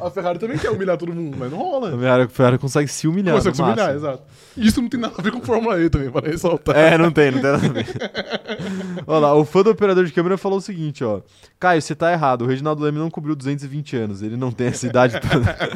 A 0.00 0.10
Ferrari 0.10 0.38
também 0.38 0.56
quer 0.56 0.70
humilhar 0.70 0.96
todo 0.96 1.12
mundo, 1.14 1.36
mas 1.38 1.50
não 1.52 1.58
A 1.60 1.62
rola. 1.62 1.90
Ferrari- 1.98 2.22
a 2.22 2.28
Ferrari 2.28 2.58
consegue 2.58 2.88
se 2.88 3.06
humilhar. 3.06 3.34
Consegue 3.34 3.56
se 3.56 3.62
humilhar, 3.62 3.94
exato. 3.94 4.22
Isso 4.56 4.80
não 4.80 4.88
tem 4.88 4.98
nada 4.98 5.14
a 5.18 5.20
ver 5.22 5.30
com 5.30 5.42
Fórmula 5.42 5.78
E 5.78 5.90
também, 5.90 6.10
para 6.10 6.26
ressaltar. 6.30 6.74
É, 6.74 6.96
não 6.96 7.10
tem, 7.10 7.30
não 7.30 7.42
tem 7.42 7.52
nada 7.52 7.66
a 7.66 7.68
ver. 7.70 7.86
Olha 9.06 9.18
lá, 9.18 9.34
o 9.34 9.44
fã 9.44 9.62
do 9.62 9.70
operador 9.70 10.04
de 10.06 10.12
câmera 10.12 10.38
falou 10.38 10.56
o 10.58 10.62
seguinte, 10.62 11.04
ó. 11.04 11.20
Caio, 11.58 11.82
você 11.82 11.94
tá 11.94 12.10
errado. 12.10 12.42
O 12.42 12.46
Reginaldo 12.46 12.82
Leme 12.82 12.98
não 12.98 13.10
cobriu 13.10 13.36
220 13.36 13.96
anos. 13.96 14.22
Ele 14.22 14.38
não 14.38 14.50
tem 14.50 14.68
essa 14.68 14.86
idade 14.86 15.20
pra... 15.20 15.28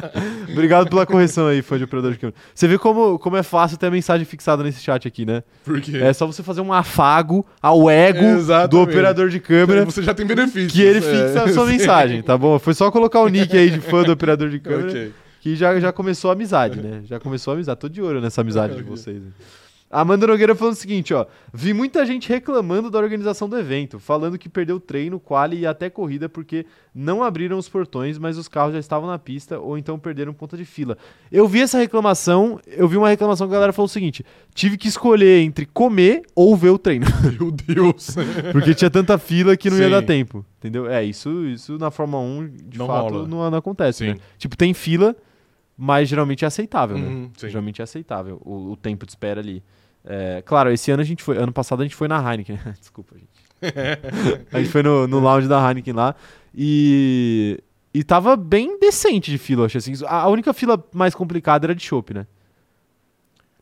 Obrigado 0.51 0.89
pela 0.89 1.05
correção 1.05 1.45
aí, 1.47 1.61
fã 1.61 1.77
de 1.77 1.83
operador 1.83 2.11
de 2.13 2.17
câmera. 2.17 2.35
Você 2.55 2.67
vê 2.67 2.77
como, 2.79 3.19
como 3.19 3.37
é 3.37 3.43
fácil 3.43 3.77
ter 3.77 3.85
a 3.87 3.91
mensagem 3.91 4.25
fixada 4.25 4.63
nesse 4.63 4.81
chat 4.81 5.07
aqui, 5.07 5.25
né? 5.27 5.43
Porque 5.63 5.95
É 5.97 6.11
só 6.13 6.25
você 6.25 6.41
fazer 6.41 6.61
um 6.61 6.73
afago 6.95 7.45
ao 7.61 7.89
ego 7.89 8.19
do 8.21 8.25
Exatamente. 8.39 8.89
operador 8.89 9.29
de 9.29 9.39
câmera 9.39 9.83
você 9.85 10.01
já 10.01 10.13
tem 10.13 10.25
benefícios. 10.25 10.71
que 10.71 10.81
ele 10.81 10.99
é. 10.99 11.01
fixa 11.01 11.43
a 11.43 11.53
sua 11.53 11.65
mensagem, 11.67 12.21
tá 12.21 12.37
bom? 12.37 12.57
Foi 12.57 12.73
só 12.73 12.89
colocar 12.89 13.19
o 13.21 13.27
nick 13.27 13.55
aí 13.57 13.69
de 13.69 13.81
fã 13.81 14.03
do 14.03 14.11
operador 14.11 14.49
de 14.49 14.59
câmera 14.61 14.89
Ok. 14.89 15.11
que 15.41 15.55
já, 15.55 15.79
já 15.79 15.91
começou 15.91 16.29
a 16.29 16.33
amizade, 16.33 16.79
né? 16.81 17.01
Já 17.05 17.19
começou 17.19 17.51
a 17.51 17.55
amizade. 17.55 17.79
Tô 17.79 17.89
de 17.89 18.01
olho 18.01 18.21
nessa 18.21 18.41
amizade 18.41 18.75
de 18.75 18.83
vocês. 18.83 19.21
A 19.89 20.01
Amanda 20.01 20.25
Nogueira 20.25 20.55
falando 20.55 20.73
o 20.73 20.77
seguinte, 20.77 21.13
ó. 21.13 21.27
Vi 21.53 21.71
muita 21.71 22.05
gente 22.05 22.27
reclamando 22.27 22.89
da 22.89 22.97
organização 22.97 23.47
do 23.47 23.57
evento, 23.57 23.99
falando 23.99 24.37
que 24.37 24.49
perdeu 24.49 24.79
treino, 24.79 25.19
quali 25.19 25.59
e 25.59 25.65
até 25.65 25.91
corrida 25.91 26.27
porque 26.27 26.65
não 26.93 27.23
abriram 27.23 27.57
os 27.57 27.69
portões, 27.69 28.17
mas 28.17 28.35
os 28.35 28.47
carros 28.47 28.73
já 28.73 28.79
estavam 28.79 29.07
na 29.07 29.19
pista 29.19 29.59
ou 29.59 29.77
então 29.77 29.99
perderam 29.99 30.33
ponta 30.33 30.57
de 30.57 30.65
fila. 30.65 30.97
Eu 31.31 31.47
vi 31.47 31.61
essa 31.61 31.77
reclamação, 31.77 32.59
eu 32.65 32.87
vi 32.87 32.97
uma 32.97 33.09
reclamação 33.09 33.47
que 33.47 33.53
a 33.53 33.57
galera 33.57 33.73
falou 33.73 33.85
o 33.85 33.89
seguinte: 33.89 34.25
tive 34.55 34.75
que 34.75 34.87
escolher 34.87 35.41
entre 35.41 35.67
comer 35.67 36.23
ou 36.33 36.57
ver 36.57 36.69
o 36.69 36.79
treino, 36.79 37.05
Meu 37.39 37.51
Deus. 37.51 38.15
porque 38.51 38.73
tinha 38.73 38.89
tanta 38.89 39.19
fila 39.19 39.55
que 39.55 39.69
não 39.69 39.77
ia 39.77 39.85
Sim. 39.85 39.91
dar 39.91 40.01
tempo. 40.01 40.43
Entendeu? 40.57 40.89
É, 40.89 41.03
isso, 41.03 41.45
isso 41.45 41.77
na 41.77 41.91
Fórmula 41.91 42.23
1 42.23 42.49
de 42.69 42.79
Não 42.79 42.87
fato 42.87 43.27
não, 43.27 43.51
não 43.51 43.57
acontece, 43.57 44.03
né? 44.03 44.17
Tipo, 44.37 44.57
tem 44.57 44.73
fila, 44.73 45.15
mas 45.77 46.07
geralmente 46.07 46.45
é 46.45 46.47
aceitável, 46.47 46.97
né? 46.97 47.07
Uhum. 47.07 47.31
Geralmente 47.37 47.81
é 47.81 47.83
aceitável 47.83 48.41
o, 48.43 48.71
o 48.71 48.77
tempo 48.77 49.05
de 49.05 49.11
espera 49.11 49.41
ali. 49.41 49.63
É, 50.03 50.43
claro, 50.45 50.71
esse 50.71 50.91
ano 50.91 51.01
a 51.01 51.05
gente 51.05 51.23
foi. 51.23 51.37
Ano 51.37 51.51
passado 51.51 51.81
a 51.81 51.83
gente 51.83 51.95
foi 51.95 52.07
na 52.07 52.17
Heineken. 52.19 52.59
Desculpa, 52.79 53.15
gente. 53.15 53.45
a 54.53 54.59
gente 54.59 54.69
foi 54.69 54.83
no, 54.83 55.07
no 55.07 55.19
lounge 55.19 55.47
da 55.47 55.59
Heineken 55.67 55.93
lá. 55.93 56.15
E. 56.53 57.59
E 57.93 58.03
tava 58.03 58.35
bem 58.35 58.77
decente 58.77 59.31
de 59.31 59.37
fila, 59.37 59.61
eu 59.61 59.65
achei 59.67 59.79
assim. 59.79 59.93
A 60.05 60.27
única 60.27 60.53
fila 60.53 60.83
mais 60.93 61.15
complicada 61.15 61.65
era 61.65 61.73
de 61.73 61.81
chopp, 61.81 62.13
né? 62.13 62.27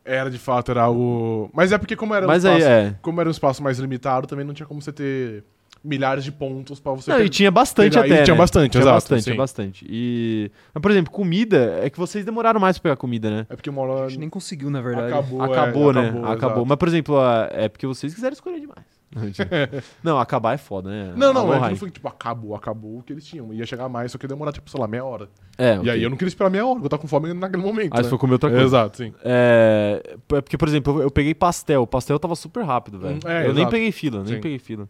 Era 0.03 0.29
de 0.29 0.39
fato, 0.39 0.71
era 0.71 0.81
algo. 0.81 1.51
Mas 1.53 1.71
é 1.71 1.77
porque, 1.77 1.95
como 1.95 2.15
era, 2.15 2.25
Mas 2.25 2.43
um 2.43 2.49
aí, 2.49 2.57
espaço, 2.57 2.75
é. 2.75 2.95
como 3.01 3.21
era 3.21 3.29
um 3.29 3.31
espaço 3.31 3.63
mais 3.63 3.77
limitado, 3.77 4.25
também 4.25 4.43
não 4.43 4.53
tinha 4.53 4.65
como 4.65 4.81
você 4.81 4.91
ter 4.91 5.43
milhares 5.83 6.23
de 6.23 6.31
pontos 6.31 6.79
pra 6.79 6.93
você 6.93 7.11
Não, 7.11 7.21
e 7.21 7.29
tinha 7.29 7.51
bastante 7.51 7.93
pegar. 7.93 8.07
E 8.07 8.13
até. 8.13 8.23
tinha 8.23 8.33
né? 8.33 8.37
bastante, 8.37 8.71
tinha 8.71 8.81
exato, 8.81 8.95
bastante, 8.95 9.23
tinha 9.23 9.35
bastante. 9.35 9.85
E. 9.87 10.51
Mas, 10.73 10.81
por 10.81 10.91
exemplo, 10.91 11.11
comida, 11.11 11.79
é 11.83 11.89
que 11.89 11.97
vocês 11.97 12.23
demoraram 12.23 12.59
mais 12.59 12.77
pra 12.77 12.83
pegar 12.89 12.95
comida, 12.95 13.29
né? 13.29 13.45
É 13.49 13.55
porque 13.55 13.69
uma 13.69 13.81
hora 13.81 14.05
A 14.05 14.09
gente 14.09 14.19
nem 14.19 14.29
conseguiu, 14.29 14.69
na 14.69 14.81
verdade. 14.81 15.07
acabou. 15.13 15.41
Acabou, 15.41 15.91
é, 15.91 15.93
né? 15.93 16.07
Acabou. 16.07 16.33
exato. 16.35 16.65
Mas, 16.65 16.77
por 16.77 16.87
exemplo, 16.87 17.15
é 17.51 17.67
porque 17.67 17.85
vocês 17.85 18.13
quiseram 18.13 18.33
escolher 18.33 18.59
demais. 18.59 18.85
não, 20.03 20.17
acabar 20.19 20.53
é 20.53 20.57
foda, 20.57 20.89
né? 20.89 21.13
Não, 21.15 21.31
não, 21.33 21.41
é 21.41 21.43
que 21.43 21.47
não 21.47 21.53
Heineken. 21.55 21.75
foi 21.75 21.91
tipo, 21.91 22.07
acabou, 22.07 22.55
acabou 22.55 22.97
o 22.97 23.03
que 23.03 23.13
eles 23.13 23.23
tinham. 23.23 23.53
Ia 23.53 23.65
chegar 23.65 23.87
mais, 23.87 24.11
só 24.11 24.17
que 24.17 24.25
ia 24.25 24.29
demorar, 24.29 24.51
tipo, 24.51 24.69
sei 24.69 24.79
lá, 24.79 24.87
meia 24.87 25.05
hora. 25.05 25.29
É, 25.57 25.75
E 25.75 25.79
ok. 25.79 25.91
aí 25.91 26.03
eu 26.03 26.09
não 26.09 26.17
queria 26.17 26.29
esperar 26.29 26.49
meia 26.49 26.65
hora, 26.65 26.75
porque 26.75 26.85
eu 26.85 26.89
tava 26.89 27.01
com 27.01 27.07
fome 27.07 27.33
naquele 27.33 27.61
momento. 27.61 27.93
Aí 27.93 27.97
né? 27.97 28.03
você 28.03 28.09
foi 28.09 28.17
comer 28.17 28.33
outra 28.33 28.49
coisa. 28.49 28.65
Exato, 28.65 28.97
sim. 28.97 29.13
É, 29.23 30.01
é 30.03 30.41
porque, 30.41 30.57
por 30.57 30.67
exemplo, 30.67 30.97
eu, 30.97 31.03
eu 31.03 31.11
peguei 31.11 31.35
pastel. 31.35 31.83
O 31.83 31.87
pastel 31.87 32.17
tava 32.17 32.35
super 32.35 32.63
rápido, 32.65 32.99
velho. 32.99 33.15
Hum, 33.15 33.19
é, 33.25 33.41
eu 33.41 33.53
nem 33.53 33.61
exato. 33.61 33.71
peguei 33.71 33.91
fila, 33.91 34.23
nem 34.23 34.35
Sim. 34.35 34.41
peguei 34.41 34.59
fila. 34.59 34.89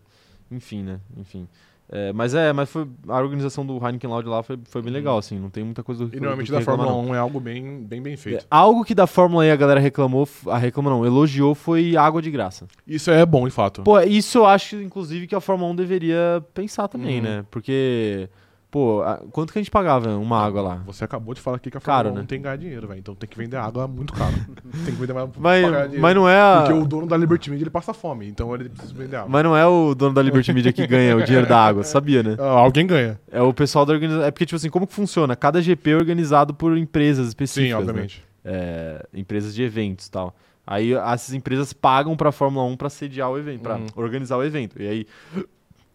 Enfim, 0.52 0.84
né? 0.84 0.99
Enfim. 1.18 1.48
É, 1.95 2.11
mas 2.14 2.34
é, 2.34 2.52
mas 2.53 2.70
foi, 2.72 2.88
a 3.07 3.20
organização 3.20 3.64
do 3.65 3.74
Heineken 3.76 4.10
Lounge 4.10 4.28
lá 4.28 4.41
foi, 4.41 4.57
foi 4.65 4.82
bem 4.82 4.91
legal, 4.91 5.18
assim. 5.18 5.38
Não 5.38 5.49
tem 5.49 5.64
muita 5.64 5.84
coisa 5.84 6.06
do 6.07 6.15
E 6.15 6.20
normalmente 6.20 6.48
do 6.48 6.53
da 6.53 6.60
que 6.60 6.65
Fórmula 6.65 6.90
não. 6.90 7.10
1 7.10 7.15
é 7.15 7.18
algo 7.20 7.40
bem, 7.40 7.84
bem 7.84 8.02
bem 8.02 8.15
feito. 8.18 8.44
É, 8.44 8.48
algo 8.49 8.84
que 8.84 8.95
da 8.95 9.06
Fórmula 9.06 9.45
E 9.45 9.52
a 9.52 9.56
galera 9.56 9.80
reclamou, 9.80 10.28
a 10.48 10.57
reclama 10.57 10.90
não, 10.90 11.06
elogiou 11.06 11.53
foi 11.53 11.95
água 11.95 12.22
de 12.22 12.32
graça. 12.32 12.68
Isso 12.88 13.11
é 13.11 13.24
bom, 13.26 13.45
de 13.45 13.52
fato. 13.53 13.84
Pô, 13.84 13.99
isso 13.99 14.40
eu 14.40 14.45
acho, 14.45 14.78
inclusive, 14.78 15.28
que 15.28 15.36
a 15.36 15.41
Fórmula 15.41 15.72
1 15.72 15.76
deveria 15.76 16.44
pensar 16.53 16.88
também, 16.88 17.18
Uhum. 17.18 17.24
né? 17.24 17.45
Porque, 17.52 18.28
pô, 18.74 19.04
a- 19.04 19.22
quanto 19.32 19.54
que 19.54 19.60
a 19.60 19.62
gente 19.62 19.70
pagava 19.70 20.10
uma 20.18 20.44
água 20.44 20.60
lá? 20.64 20.82
Você 20.88 21.04
acabou 21.04 21.36
de 21.36 21.40
falar 21.40 21.58
aqui 21.58 21.70
que 21.70 21.78
a 21.78 21.80
Caro, 21.80 22.06
Fórmula 22.10 22.22
1 22.22 22.24
né? 22.24 22.28
tem 22.28 22.40
que 22.40 22.44
ganhar 22.44 22.56
dinheiro, 22.56 22.88
velho. 22.88 23.00
Então 23.00 23.14
tem 23.14 23.30
que 23.30 23.38
vender 23.38 23.56
água 23.58 23.88
muito 23.88 24.12
caro. 24.14 24.34
tem 24.84 24.95
que 24.95 25.00
vender 25.00 25.14
mais 25.14 25.30
pra 25.30 25.40
pagar 25.40 25.62
Mas, 25.62 25.62
dinheiro. 25.84 26.02
mas 26.02 26.16
não 26.16 26.28
é 26.28 26.41
a... 26.41 26.62
Porque 26.66 26.80
o 26.80 26.88
dono 26.88 27.06
da 27.06 27.16
Liberty 27.16 27.52
Media 27.52 27.64
ele 27.66 27.70
passa 27.70 27.94
fome, 27.94 28.28
então 28.28 28.54
ele 28.56 28.70
precisa 28.70 28.91
vender 28.95 29.18
água. 29.18 29.30
Mas 29.30 29.44
não 29.44 29.56
é 29.56 29.68
o 29.68 29.94
dono 29.94 30.16
da 30.16 30.24
Liberty 30.24 30.52
Media 30.52 30.74
que 30.74 30.88
ganha 30.88 31.16
o 31.16 31.22
dinheiro 31.24 31.48
da 31.48 31.64
água, 31.64 31.84
sabia, 31.84 32.24
né? 32.24 32.36
Ah, 32.40 32.45
alguém 32.50 32.88
ganha. 32.88 33.20
É 33.32 33.44
o 33.44 33.54
pessoal 33.54 33.86
da 33.86 33.94
organização. 33.94 34.26
É 34.26 34.32
porque, 34.32 34.48
tipo 34.48 34.56
assim, 34.56 34.70
como 34.72 34.88
que 34.88 34.94
funciona? 34.94 35.36
Cada 35.36 35.62
GP 35.62 35.91
é 35.91 35.95
organizado 35.95 36.52
por 36.52 36.76
empresas 36.76 37.28
específicas. 37.28 37.66
Sim, 37.70 37.74
né? 37.74 37.78
obviamente. 37.91 38.24
É, 38.44 39.06
empresas 39.14 39.54
de 39.54 39.62
eventos 39.62 40.08
e 40.08 40.12
tal. 40.12 40.36
Aí 40.66 40.94
essas 40.94 41.34
empresas 41.36 41.74
pagam 41.74 42.16
pra 42.16 42.32
Fórmula 42.32 42.66
1 42.66 42.76
pra 42.76 42.90
sediar 42.90 43.30
o 43.30 43.38
evento, 43.38 43.62
pra 43.62 43.76
Uhum. 43.76 43.86
organizar 43.98 44.38
o 44.38 44.44
evento. 44.44 44.82
E 44.82 44.88
aí, 44.88 45.06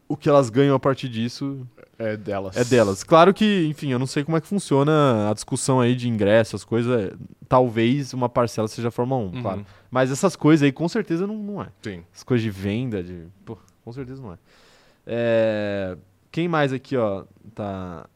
o 0.09 0.17
que 0.17 0.29
elas 0.29 0.49
ganham 0.51 0.75
a 0.75 0.81
partir 0.81 1.09
disso 1.09 1.67
É 1.99 2.17
delas. 2.17 2.57
é 2.57 2.65
delas. 2.65 3.05
Claro 3.05 3.33
que, 3.35 3.67
enfim, 3.69 3.91
eu 3.93 3.99
não 3.99 4.07
sei 4.07 4.25
como 4.25 4.37
é 4.37 4.41
que 4.41 4.47
funciona 4.47 5.29
a 5.31 5.35
discussão 5.35 5.81
aí 5.81 5.95
de 5.95 6.09
ingresso, 6.09 6.57
as 6.57 6.65
coisas. 6.65 7.13
é, 7.13 7.15
Talvez 7.49 8.13
uma 8.13 8.29
parcela 8.29 8.69
seja 8.69 8.89
a 8.89 8.91
Fórmula 8.91 9.21
1, 9.23 9.25
Uhum. 9.37 9.43
claro. 9.43 9.67
Mas 9.91 10.11
essas 10.11 10.35
coisas 10.37 10.63
aí, 10.65 10.73
com 10.73 10.87
certeza, 10.89 11.27
não, 11.27 11.37
não 11.37 11.63
é. 11.63 11.69
Sim. 11.83 12.03
As 12.15 12.23
coisas 12.23 12.43
de 12.43 12.51
venda, 12.51 13.03
de. 13.03 13.25
Pô, 13.45 13.57
com 13.85 13.93
certeza 13.93 14.21
não 14.23 14.33
é. 14.35 14.37
É, 15.07 15.97
Quem 16.31 16.47
mais 16.47 16.73
aqui, 16.73 16.95
ó, 16.97 17.25
tá, 17.55 18.07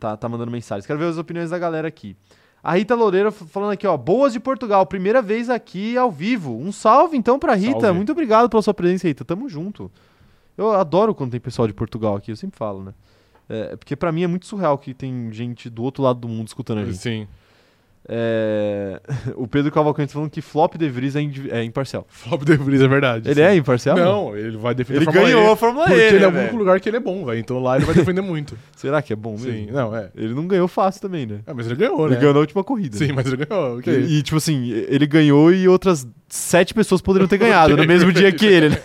tá, 0.00 0.16
tá 0.16 0.28
mandando 0.28 0.50
mensagens? 0.50 0.84
Quero 0.86 0.98
ver 0.98 1.06
as 1.06 1.16
opiniões 1.18 1.50
da 1.50 1.58
galera 1.58 1.86
aqui. 1.86 2.16
A 2.62 2.74
Rita 2.76 2.94
Loureiro 2.94 3.30
falando 3.30 3.70
aqui, 3.72 3.86
ó. 3.86 3.96
Boas 3.96 4.32
de 4.32 4.40
Portugal, 4.40 4.84
primeira 4.86 5.20
vez 5.22 5.48
aqui 5.50 5.96
ao 5.96 6.10
vivo. 6.10 6.56
Um 6.58 6.72
salve 6.72 7.16
então 7.16 7.38
pra 7.38 7.54
Rita. 7.54 7.80
Salve. 7.80 7.96
Muito 7.96 8.10
obrigado 8.10 8.48
pela 8.48 8.62
sua 8.62 8.74
presença, 8.74 9.06
Rita. 9.06 9.24
Tamo 9.24 9.48
junto. 9.48 9.90
Eu 10.56 10.72
adoro 10.72 11.14
quando 11.14 11.30
tem 11.32 11.40
pessoal 11.40 11.66
de 11.68 11.74
Portugal 11.74 12.16
aqui, 12.16 12.30
eu 12.30 12.36
sempre 12.36 12.56
falo, 12.58 12.82
né? 12.84 12.92
É, 13.48 13.76
porque 13.76 13.94
pra 13.96 14.10
mim 14.12 14.22
é 14.22 14.26
muito 14.26 14.46
surreal 14.46 14.78
que 14.78 14.94
tem 14.94 15.28
gente 15.32 15.68
do 15.68 15.82
outro 15.82 16.02
lado 16.02 16.18
do 16.20 16.28
mundo 16.28 16.48
escutando 16.48 16.78
a 16.78 16.84
gente. 16.84 16.96
Sim. 16.98 17.26
É, 18.06 19.00
O 19.34 19.46
Pedro 19.48 19.72
Cavalcante 19.72 20.12
falando 20.12 20.30
que 20.30 20.40
Flop 20.42 20.74
De 20.76 20.88
Vries 20.90 21.16
é, 21.16 21.20
indivi- 21.22 21.50
é 21.50 21.62
imparcial. 21.64 22.06
Flop 22.08 22.42
de 22.44 22.54
Vries 22.56 22.80
é 22.82 22.88
verdade. 22.88 23.28
Ele 23.28 23.34
sim. 23.36 23.40
é 23.42 23.56
imparcial? 23.56 23.96
Não, 23.96 24.36
ele 24.36 24.56
vai 24.56 24.74
defender 24.74 24.98
Ele 25.00 25.08
a 25.08 25.12
Fórmula 25.12 25.26
ganhou 25.32 25.48
E, 25.48 25.52
a 25.52 25.56
Fórmula 25.56 25.86
Porque 25.86 26.00
E, 26.00 26.04
ele 26.06 26.18
né, 26.18 26.24
é 26.24 26.28
o 26.28 26.30
velho? 26.30 26.42
único 26.42 26.56
lugar 26.58 26.80
que 26.80 26.88
ele 26.88 26.96
é 26.98 27.00
bom, 27.00 27.24
velho. 27.24 27.38
Então 27.38 27.58
lá 27.62 27.76
ele 27.76 27.84
vai 27.86 27.94
defender 27.94 28.20
muito. 28.20 28.56
Será 28.76 29.00
que 29.02 29.12
é 29.12 29.16
bom 29.16 29.32
mesmo? 29.32 29.52
Sim, 29.52 29.66
não, 29.70 29.94
é. 29.96 30.10
Ele 30.14 30.34
não 30.34 30.46
ganhou 30.46 30.68
fácil 30.68 31.00
também, 31.00 31.24
né? 31.26 31.40
É, 31.46 31.52
mas 31.54 31.66
ele 31.66 31.76
ganhou, 31.76 32.04
Ele 32.06 32.14
né? 32.14 32.20
ganhou 32.20 32.34
na 32.34 32.40
última 32.40 32.62
corrida. 32.62 32.96
Sim, 32.96 33.12
mas 33.12 33.26
ele 33.26 33.44
ganhou. 33.44 33.78
ok. 33.78 33.94
E, 33.94 34.18
e, 34.18 34.22
tipo 34.22 34.36
assim, 34.36 34.68
ele 34.70 35.06
ganhou 35.06 35.50
e 35.52 35.66
outras 35.66 36.06
sete 36.28 36.74
pessoas 36.74 37.00
poderiam 37.00 37.28
ter 37.28 37.36
ganhado 37.38 37.74
no 37.76 37.86
mesmo 37.86 38.12
dia 38.12 38.30
que 38.32 38.44
ele, 38.46 38.68
né? 38.68 38.76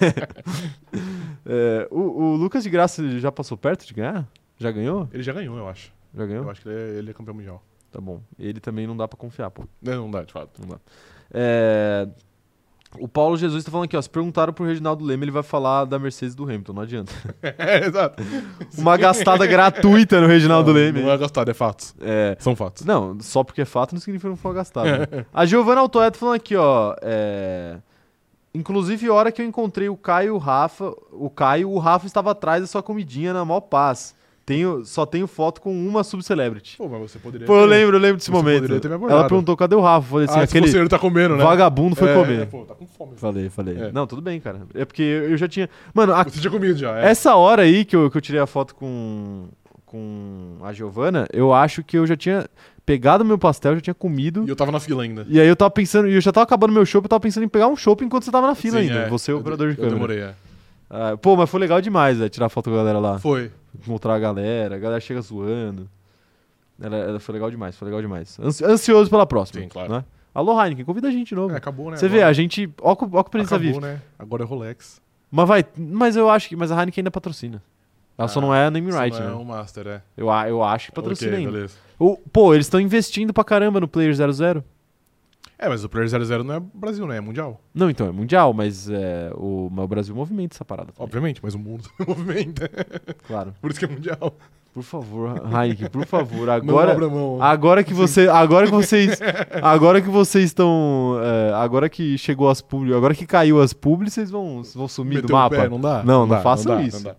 É, 1.52 1.88
o, 1.90 2.00
o 2.00 2.36
Lucas 2.36 2.64
de 2.64 2.70
Graça 2.70 3.20
já 3.20 3.32
passou 3.32 3.58
perto 3.58 3.86
de 3.88 3.94
ganhar? 3.94 4.28
Já 4.58 4.72
ganhou? 4.72 5.10
Ele 5.12 5.24
já 5.24 5.34
ganhou, 5.34 5.58
eu 5.58 5.68
acho. 5.68 5.92
Já 6.16 6.26
ganhou? 6.26 6.44
Eu 6.44 6.50
acho 6.52 6.62
que 6.62 6.70
ele 6.70 6.78
é, 6.80 6.98
ele 7.00 7.10
é 7.10 7.14
campeão 7.14 7.34
mundial. 7.34 7.64
Tá 7.92 8.00
bom. 8.00 8.22
Ele 8.38 8.60
também 8.60 8.86
não 8.86 8.96
dá 8.96 9.08
pra 9.08 9.18
confiar, 9.18 9.50
pô. 9.50 9.64
Não, 9.82 10.04
não 10.04 10.12
dá, 10.12 10.24
de 10.24 10.32
fato. 10.32 10.62
Não 10.62 10.68
dá. 10.70 10.78
É, 11.34 12.08
O 13.00 13.08
Paulo 13.08 13.36
Jesus 13.38 13.64
tá 13.64 13.72
falando 13.72 13.86
aqui, 13.86 13.98
ó. 13.98 14.02
Se 14.02 14.10
perguntaram 14.10 14.54
pro 14.54 14.64
Reginaldo 14.66 15.04
Leme, 15.04 15.24
ele 15.24 15.32
vai 15.32 15.42
falar 15.44 15.86
da 15.86 15.98
Mercedes 15.98 16.36
do 16.36 16.44
Hamilton. 16.44 16.74
Não 16.74 16.82
adianta. 16.84 17.12
É, 17.42 17.86
exato. 17.88 18.22
Uma 18.78 18.96
gastada 18.98 19.46
gratuita 19.48 20.22
no 20.22 20.28
Reginaldo 20.28 20.72
não, 20.72 20.80
Leme. 20.80 21.02
Não 21.02 21.10
é 21.10 21.18
gastado, 21.18 21.50
é 21.50 21.54
fatos. 21.54 21.96
É, 22.00 22.36
São 22.40 22.56
fatos. 22.56 22.86
Não, 22.86 23.18
só 23.22 23.44
porque 23.44 23.62
é 23.62 23.66
fato 23.66 23.94
não 23.94 24.00
significa 24.00 24.28
que 24.28 24.30
não 24.30 24.38
foi 24.38 24.54
gastado. 24.54 24.86
né? 24.86 25.26
A 25.34 25.46
Giovanna 25.48 25.82
Altoeto 25.82 26.18
falando 26.20 26.36
aqui, 26.36 26.56
ó. 26.56 26.96
é, 27.02 27.78
Inclusive, 28.54 29.08
a 29.08 29.14
hora 29.14 29.32
que 29.32 29.42
eu 29.42 29.46
encontrei 29.46 29.90
o 29.90 29.96
Caio 29.98 30.28
e 30.28 30.32
o 30.32 30.38
Rafa, 30.38 30.94
o 31.12 31.30
Caio, 31.30 31.70
o 31.70 31.78
Rafa 31.78 32.08
estava 32.08 32.32
atrás 32.32 32.62
da 32.62 32.68
sua 32.68 32.82
comidinha 32.82 33.32
na 33.34 33.46
maior 33.46 33.62
paz. 33.62 34.16
Tenho, 34.46 34.84
só 34.84 35.06
tenho 35.06 35.28
foto 35.28 35.62
com 35.62 35.72
uma 35.72 36.04
subcelebrity. 36.04 36.78
Pô, 36.78 36.90
mas 36.90 37.00
você 37.12 37.20
poderia. 37.20 37.46
Pô, 37.46 37.56
eu 37.60 37.66
lembro, 37.68 37.98
eu 37.98 38.02
lembro 38.02 38.18
desse 38.18 38.32
momento. 38.32 38.62
poderia 38.62 38.80
ter 38.82 38.88
me 38.88 38.96
abordado. 38.96 39.20
Ela 39.20 39.30
perguntou 39.30 39.56
cadê 39.56 39.76
o 39.76 39.80
Rafa. 39.80 40.08
Falei 40.10 40.26
assim, 40.26 40.40
ah, 40.40 40.44
aquele 40.44 40.68
você 40.68 40.88
tá 40.90 40.98
comendo, 40.98 41.38
né? 41.38 41.44
vagabundo 41.44 41.96
foi 41.96 42.10
É, 42.10 42.14
comer. 42.16 42.40
é, 42.42 42.46
pô, 42.48 42.66
tá 42.66 42.74
com 42.74 42.88
fome. 42.88 43.12
Falei, 43.16 43.48
falei. 43.52 43.78
É. 43.78 43.92
Não, 43.92 44.08
tudo 44.08 44.24
bem, 44.24 44.40
cara. 44.40 44.62
É 44.74 44.84
porque 44.86 45.04
eu 45.04 45.38
já 45.38 45.48
tinha. 45.48 45.70
Mano, 45.94 46.14
a- 46.16 46.24
Você 46.24 46.40
tinha 46.42 46.50
comido 46.50 46.80
já, 46.80 47.00
é. 47.00 47.12
essa 47.12 47.36
hora 47.36 47.62
aí 47.62 47.86
que 47.86 47.96
eu, 47.96 48.10
que 48.10 48.18
eu 48.18 48.22
tirei 48.22 48.42
a 48.42 48.48
foto 48.48 48.74
com, 48.74 49.50
com 49.86 50.58
a 50.64 50.74
Giovana, 50.74 51.28
eu 51.32 51.54
acho 51.54 51.84
que 51.84 52.00
eu 52.00 52.08
já 52.08 52.18
tinha 52.18 52.48
pegado 52.86 53.24
meu 53.26 53.38
pastel, 53.38 53.76
já 53.76 53.82
tinha 53.82 53.94
comido. 53.94 54.46
E 54.46 54.50
eu 54.50 54.56
tava 54.56 54.72
na 54.72 54.80
fila 54.80 55.04
ainda. 55.04 55.26
E 55.30 55.40
aí 55.40 55.48
eu 55.48 55.56
tava 55.56 55.72
pensando, 55.72 56.08
e 56.08 56.14
eu 56.16 56.22
já 56.22 56.32
tava 56.32 56.44
acabando 56.44 56.72
meu 56.74 56.86
show, 56.86 57.02
eu 57.02 57.08
tava 57.10 57.20
pensando 57.20 57.44
em 57.44 57.48
pegar 57.50 57.68
um 57.68 57.76
show 57.76 57.98
enquanto 58.02 58.24
você 58.24 58.32
tava 58.32 58.48
na 58.48 58.56
fila 58.56 58.80
Sim, 58.82 58.88
ainda. 58.90 59.00
é. 59.06 59.10
Você 59.10 59.32
é 59.32 59.34
o 59.34 59.38
Eu- 59.38 59.42
operador 59.42 59.68
de 59.68 59.74
Eu 59.74 59.78
câmera. 59.78 59.96
demorei, 59.96 60.20
é. 60.22 60.36
Ah, 60.90 61.18
pô, 61.18 61.36
mas 61.36 61.50
foi 61.50 61.60
legal 61.60 61.80
demais, 61.82 62.18
né, 62.18 62.30
tirar 62.30 62.50
foto 62.50 62.70
com 62.70 62.76
a 62.76 62.80
galera 62.80 62.98
lá. 63.00 63.20
Foi. 63.20 63.52
Encontrar 63.86 64.16
a 64.16 64.20
galera, 64.20 64.76
a 64.76 64.80
galera 64.80 65.00
chega 65.00 65.22
zoando. 65.22 65.88
Ela, 66.82 66.96
ela 66.98 67.20
foi 67.20 67.34
legal 67.34 67.52
demais, 67.52 67.76
foi 67.76 67.86
legal 67.88 68.02
demais. 68.02 68.40
Ansi- 68.42 68.64
ansioso 68.66 69.10
pela 69.10 69.26
próxima. 69.26 69.62
Sim, 69.62 69.68
claro. 69.68 69.92
Né? 69.92 70.06
Alô, 70.34 70.60
Heineken, 70.62 70.86
convida 70.86 71.08
a 71.10 71.12
gente 71.12 71.30
de 71.30 71.36
novo. 71.36 71.54
É, 71.54 71.58
acabou, 71.58 71.92
né? 71.92 71.98
Você 71.98 72.06
Agora- 72.06 72.22
vê, 72.22 72.26
a 72.26 72.32
gente. 72.34 72.72
Ó, 72.82 72.96
que- 72.96 73.06
ó 73.12 73.24
que 73.24 73.30
presença 73.32 73.56
Acabou, 73.56 73.74
vive. 73.74 73.86
né? 73.86 74.02
Agora 74.18 74.44
é 74.44 74.46
Rolex. 74.46 75.02
Mas 75.30 75.48
vai. 75.48 75.66
Mas 75.78 76.16
eu 76.16 76.30
acho 76.30 76.48
que. 76.48 76.56
Mas 76.56 76.72
a 76.72 76.76
Heineken 76.80 77.02
ainda 77.02 77.12
patrocina. 77.12 77.62
Ela 78.18 78.28
só 78.28 78.40
Ah, 78.40 78.42
não 78.42 78.56
é 78.56 78.66
a 78.66 78.72
name 78.72 78.92
right, 78.92 79.18
não 79.20 79.26
né? 79.28 79.32
é 79.34 79.36
um 79.36 79.44
Master, 79.44 79.88
é. 79.88 80.02
Eu, 80.18 80.28
eu 80.48 80.64
acho 80.64 80.88
que 80.88 80.92
patrocina 80.94 81.32
Ok, 81.32 81.40
ainda. 81.40 81.52
beleza. 81.52 81.76
O- 82.00 82.18
pô, 82.32 82.54
eles 82.54 82.66
estão 82.66 82.80
investindo 82.80 83.34
pra 83.34 83.44
caramba 83.44 83.80
no 83.80 83.88
Player 83.88 84.14
00. 84.16 84.64
É, 85.62 85.68
mas 85.68 85.84
o 85.84 85.90
Player 85.90 86.08
00 86.08 86.42
não 86.44 86.56
é 86.56 86.60
Brasil, 86.74 87.06
né? 87.06 87.18
É 87.18 87.22
mundial. 87.22 87.60
Não, 87.74 87.90
então, 87.90 88.08
é 88.08 88.12
mundial, 88.14 88.54
mas 88.54 88.90
é, 88.90 89.30
o, 89.36 89.70
mas 89.70 89.84
o 89.84 89.88
Brasil 89.90 90.16
movimenta 90.16 90.56
essa 90.56 90.64
parada. 90.64 90.94
também, 90.94 91.04
Obviamente, 91.06 91.42
mas 91.44 91.54
o 91.54 91.60
mundo 91.60 91.84
também 91.98 92.16
movimenta. 92.16 92.70
Claro. 93.28 93.54
Por 93.62 93.70
isso 93.70 93.80
que 93.80 93.86
é 93.86 93.90
mundial. 93.90 94.34
Por 94.74 94.84
favor, 94.84 95.36
Heineken, 95.52 95.90
por 95.90 96.06
favor. 96.06 96.46
Não 96.46 96.54
Agora, 96.80 96.96
agora 97.42 97.84
que 97.84 97.94
você, 97.94 98.30
agora 98.30 98.68
que 98.68 98.72
vocês, 98.72 99.20
agora 99.62 100.00
que 100.00 100.08
vocês 100.08 100.46
estão, 100.46 101.20
é, 101.22 101.52
agora 101.56 101.90
que 101.90 102.18
chegou 102.20 102.50
as 102.50 102.62
publi, 102.62 102.94
agora 102.94 103.14
que 103.16 103.26
caiu 103.26 103.60
as 103.62 103.74
publi, 103.74 104.10
vocês 104.10 104.30
vão, 104.30 104.62
vão 104.76 104.88
sumir 104.88 105.16
do 105.18 105.24
Meteu 105.24 105.36
o 105.36 105.40
mapa. 105.40 105.56
pé, 105.56 105.68
não 105.68 105.82
dá? 105.82 106.04
Não, 106.04 106.20
não 106.22 106.28
dá, 106.30 106.42
façam 106.42 106.76
dá, 106.76 106.82
isso. 106.84 106.98
não 106.98 107.04
dá. 107.12 107.16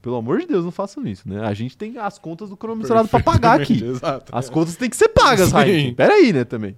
Pelo 0.00 0.16
amor 0.16 0.40
de 0.40 0.46
Deus, 0.46 0.64
não 0.64 0.70
façam 0.72 1.06
isso, 1.06 1.28
né? 1.28 1.44
A 1.44 1.52
gente 1.52 1.76
tem 1.76 1.98
as 1.98 2.18
contas 2.18 2.48
do 2.48 2.56
cronometrado 2.56 3.06
pra 3.08 3.20
pagar 3.20 3.60
aqui. 3.60 3.84
Exato. 3.84 4.34
As 4.34 4.48
contas 4.48 4.76
têm 4.76 4.88
que 4.88 4.96
ser 4.96 5.08
pagas. 5.08 5.52
Pera 5.96 6.14
aí, 6.14 6.32
né, 6.32 6.44
também. 6.44 6.76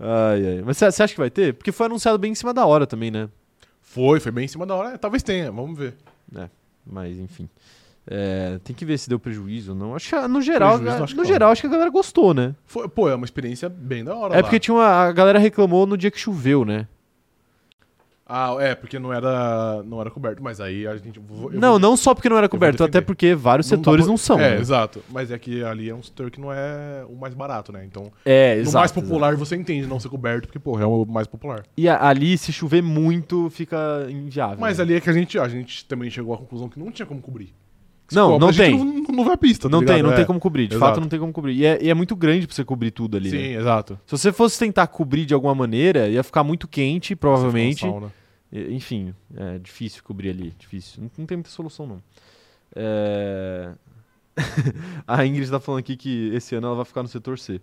Ai, 0.00 0.46
ai. 0.46 0.62
Mas 0.64 0.78
você 0.78 0.86
acha 1.02 1.08
que 1.12 1.20
vai 1.20 1.30
ter? 1.30 1.52
Porque 1.54 1.70
foi 1.70 1.86
anunciado 1.86 2.18
bem 2.18 2.32
em 2.32 2.34
cima 2.34 2.54
da 2.54 2.64
hora 2.64 2.86
também, 2.86 3.10
né? 3.10 3.28
Foi, 3.82 4.18
foi 4.20 4.32
bem 4.32 4.46
em 4.46 4.48
cima 4.48 4.64
da 4.66 4.74
hora. 4.74 4.94
É, 4.94 4.98
talvez 4.98 5.22
tenha, 5.22 5.52
vamos 5.52 5.78
ver. 5.78 5.94
Mas, 6.86 7.18
enfim. 7.18 7.48
É, 8.06 8.58
tem 8.62 8.74
que 8.76 8.84
ver 8.84 8.98
se 8.98 9.08
deu 9.08 9.18
prejuízo 9.18 9.72
ou 9.72 9.78
não. 9.78 9.94
Acho 9.94 10.10
que, 10.10 10.28
no 10.28 10.42
geral, 10.42 10.72
Prejuízo, 10.76 10.98
no 10.98 11.04
acho 11.04 11.14
que 11.14 11.20
não. 11.20 11.26
geral, 11.26 11.52
acho 11.52 11.60
que 11.62 11.66
a 11.66 11.70
galera 11.70 11.90
gostou, 11.90 12.34
né? 12.34 12.54
Foi, 12.66 12.86
pô, 12.88 13.08
é 13.08 13.14
uma 13.14 13.24
experiência 13.24 13.68
bem 13.68 14.04
da 14.04 14.14
hora 14.14 14.34
É 14.34 14.36
lá. 14.38 14.42
porque 14.42 14.60
tinha 14.60 14.74
uma, 14.74 14.86
a 14.86 15.12
galera 15.12 15.38
reclamou 15.38 15.86
no 15.86 15.96
dia 15.96 16.10
que 16.10 16.18
choveu, 16.20 16.64
né? 16.66 16.86
Ah, 18.26 18.56
é, 18.58 18.74
porque 18.74 18.98
não 18.98 19.12
era, 19.12 19.82
não 19.82 20.00
era 20.00 20.10
coberto. 20.10 20.42
Mas 20.42 20.58
aí 20.60 20.86
a 20.86 20.96
gente... 20.96 21.18
vou- 21.18 21.52
não, 21.52 21.70
vou- 21.72 21.78
não 21.78 21.96
só 21.96 22.14
porque 22.14 22.28
não 22.28 22.38
era 22.38 22.48
coberto, 22.48 22.82
até 22.82 23.00
porque 23.00 23.34
vários 23.34 23.70
não 23.70 23.76
setores 23.78 24.04
pra- 24.04 24.10
não 24.10 24.16
são. 24.16 24.40
É, 24.40 24.54
né? 24.54 24.60
exato. 24.60 25.02
Mas 25.10 25.30
é 25.30 25.38
que 25.38 25.62
ali 25.62 25.90
é 25.90 25.94
um 25.94 26.02
setor 26.02 26.30
que 26.30 26.40
não 26.40 26.50
é 26.52 27.04
o 27.08 27.14
mais 27.16 27.34
barato, 27.34 27.70
né? 27.70 27.84
Então, 27.84 28.10
É, 28.24 28.56
exato. 28.56 28.78
mais 28.78 28.92
popular 28.92 29.36
você 29.36 29.56
entende 29.56 29.86
não 29.86 30.00
ser 30.00 30.08
coberto, 30.08 30.46
porque, 30.46 30.58
porra, 30.58 30.84
é 30.84 30.86
o 30.86 31.04
mais 31.04 31.26
popular. 31.26 31.56
exato. 31.56 31.68
E 31.76 31.88
a- 31.88 32.02
ali, 32.08 32.38
se 32.38 32.50
chover 32.52 32.82
muito, 32.82 33.50
fica 33.50 34.06
inviável. 34.08 34.58
Mas 34.58 34.78
né? 34.78 34.84
ali 34.84 34.94
é 34.94 35.00
que 35.00 35.10
a 35.10 35.12
gente, 35.12 35.38
a 35.38 35.46
gente 35.48 35.84
também 35.84 36.08
chegou 36.10 36.34
à 36.34 36.38
conclusão 36.38 36.68
que 36.68 36.78
não 36.78 36.90
tinha 36.90 37.04
como 37.04 37.20
cobrir. 37.20 37.52
Não, 38.12 38.38
não 38.38 38.52
tem. 38.52 38.76
Não, 38.76 38.84
não, 39.16 39.24
vai 39.24 39.36
pista, 39.36 39.68
tá 39.68 39.72
não 39.76 39.78
tem, 39.84 39.96
ligado? 39.96 40.06
não 40.06 40.12
É. 40.12 40.16
tem 40.16 40.24
como 40.26 40.38
cobrir. 40.38 40.68
De 40.68 40.74
Exato. 40.76 40.90
fato, 40.92 41.00
não 41.00 41.08
tem 41.08 41.18
como 41.18 41.32
cobrir. 41.32 41.54
E 41.54 41.64
é, 41.64 41.82
e 41.82 41.88
é 41.90 41.94
muito 41.94 42.14
grande 42.14 42.46
pra 42.46 42.54
você 42.54 42.64
cobrir 42.64 42.90
tudo 42.90 43.16
ali. 43.16 43.30
Sim, 43.30 43.36
né? 43.38 43.52
exato. 43.54 43.98
Se 44.06 44.12
você 44.16 44.32
fosse 44.32 44.58
tentar 44.58 44.86
cobrir 44.88 45.24
de 45.24 45.32
alguma 45.34 45.54
maneira, 45.54 46.08
ia 46.08 46.22
ficar 46.22 46.44
muito 46.44 46.68
quente, 46.68 47.16
provavelmente. 47.16 47.86
E- 48.52 48.72
Enfim, 48.74 49.14
é 49.36 49.58
difícil 49.58 50.02
cobrir 50.04 50.30
ali. 50.30 50.52
Difícil. 50.58 51.02
Não, 51.02 51.10
não 51.18 51.26
tem 51.26 51.36
muita 51.36 51.50
solução, 51.50 51.86
não. 51.86 52.02
É... 52.76 53.72
a 55.06 55.24
Ingrid 55.24 55.50
tá 55.50 55.60
falando 55.60 55.78
aqui 55.80 55.96
que 55.96 56.30
esse 56.34 56.54
ano 56.54 56.66
ela 56.68 56.76
vai 56.76 56.84
ficar 56.84 57.02
no 57.02 57.08
setor 57.08 57.38
C. 57.38 57.60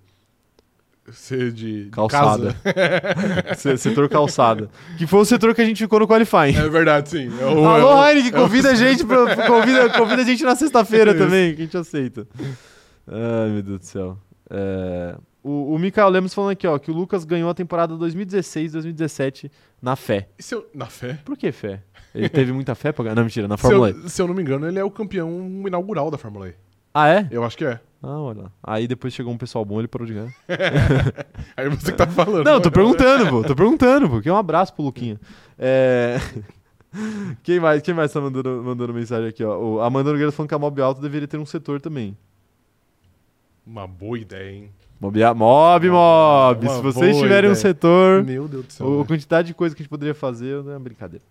Ser 1.11 1.51
de, 1.51 1.85
de 1.85 1.89
Calçada. 1.89 2.55
Se- 3.57 3.75
setor 3.77 4.07
calçada. 4.07 4.69
Que 4.97 5.07
foi 5.07 5.19
o 5.19 5.25
setor 5.25 5.53
que 5.55 5.61
a 5.61 5.65
gente 5.65 5.79
ficou 5.83 5.99
no 5.99 6.07
qualifying. 6.07 6.55
É 6.55 6.69
verdade, 6.69 7.09
sim. 7.09 7.27
É 7.39 7.45
o- 7.45 7.65
Alô, 7.65 8.03
é 8.03 8.11
Heineken, 8.15 8.39
é 8.39 8.43
convida 8.43 8.71
a 8.71 8.75
gente 8.75 9.03
pra, 9.05 9.47
convida, 9.47 9.89
convida 9.89 10.21
a 10.21 10.25
gente 10.25 10.43
na 10.43 10.55
sexta-feira 10.55 11.11
Isso. 11.15 11.19
também, 11.19 11.55
que 11.55 11.61
a 11.61 11.65
gente 11.65 11.77
aceita. 11.77 12.27
Ai, 13.07 13.49
meu 13.49 13.63
Deus 13.63 13.79
do 13.79 13.85
céu. 13.85 14.17
É, 14.49 15.15
o, 15.43 15.73
o 15.73 15.79
Mikael 15.79 16.07
Lemos 16.09 16.33
falando 16.33 16.51
aqui, 16.51 16.67
ó, 16.67 16.77
que 16.77 16.91
o 16.91 16.93
Lucas 16.93 17.25
ganhou 17.25 17.49
a 17.49 17.53
temporada 17.53 17.95
2016-2017 17.95 19.49
na 19.81 19.95
fé. 19.95 20.29
E 20.37 20.43
se 20.43 20.53
eu- 20.55 20.67
na 20.73 20.85
fé? 20.85 21.17
Por 21.25 21.35
que 21.37 21.51
fé? 21.51 21.81
Ele 22.13 22.29
teve 22.29 22.51
muita 22.51 22.75
fé 22.75 22.91
pra 22.91 23.03
ganhar? 23.05 23.15
Não, 23.15 23.23
mentira, 23.23 23.47
na 23.47 23.57
Se 23.57 23.63
Fórmula 23.63 23.89
E. 23.89 23.93
eu, 23.93 24.09
se 24.09 24.21
eu 24.21 24.27
não 24.27 24.33
me 24.35 24.41
engano, 24.41 24.67
ele 24.67 24.77
é 24.77 24.83
o 24.83 24.91
campeão 24.91 25.63
inaugural 25.65 26.11
da 26.11 26.17
Fórmula 26.17 26.49
E. 26.49 26.53
Ah, 26.93 27.07
é? 27.07 27.27
Eu 27.31 27.43
acho 27.43 27.57
que 27.57 27.65
é. 27.65 27.79
Ah, 28.03 28.19
olha. 28.19 28.43
lá. 28.43 28.51
Aí 28.63 28.87
depois 28.87 29.13
chegou 29.13 29.31
um 29.31 29.37
pessoal 29.37 29.63
bom, 29.63 29.79
ele 29.79 29.87
parou 29.87 30.07
de 30.07 30.13
ganhar. 30.13 30.33
Aí 31.55 31.69
você 31.69 31.91
que 31.91 31.97
tá 31.97 32.07
falando. 32.07 32.43
Não, 32.45 32.59
tô 32.59 32.69
né? 32.69 32.73
perguntando, 32.73 33.29
pô. 33.29 33.43
Tô 33.43 33.55
perguntando, 33.55 34.09
pô. 34.09 34.21
Que 34.21 34.31
um 34.31 34.35
abraço 34.37 34.73
pro 34.73 34.83
Luquinha. 34.83 35.19
É... 35.57 36.17
Quem 37.43 37.57
mais, 37.57 37.81
quem 37.81 37.93
mais 37.93 38.11
tá 38.11 38.19
mandando, 38.19 38.61
mandando 38.65 38.93
mensagem 38.93 39.29
aqui, 39.29 39.41
ó? 39.45 39.57
O 39.57 39.79
Amanda 39.79 40.11
Nogueira 40.11 40.29
falando 40.29 40.49
que 40.49 40.55
a 40.55 40.59
Mob 40.59 40.81
Alto 40.81 40.99
deveria 40.99 41.25
ter 41.25 41.37
um 41.37 41.45
setor 41.45 41.79
também. 41.79 42.17
Uma 43.65 43.87
boa 43.87 44.19
ideia, 44.19 44.51
hein? 44.51 44.69
Mob, 44.99 45.23
a- 45.23 45.33
mob, 45.33 45.89
mob. 45.89 46.65
Uma 46.67 46.75
Se 46.75 46.81
vocês 46.81 47.15
tiverem 47.17 47.49
um 47.49 47.53
ideia. 47.53 47.55
setor, 47.55 48.23
Meu 48.25 48.45
Deus 48.47 48.65
do 48.65 48.73
céu. 48.73 48.93
a 48.93 48.97
né? 48.99 49.05
quantidade 49.05 49.47
de 49.47 49.53
coisa 49.53 49.73
que 49.73 49.81
a 49.81 49.83
gente 49.83 49.89
poderia 49.89 50.13
fazer 50.13 50.55
é 50.55 50.59
uma 50.59 50.79
brincadeira. 50.81 51.23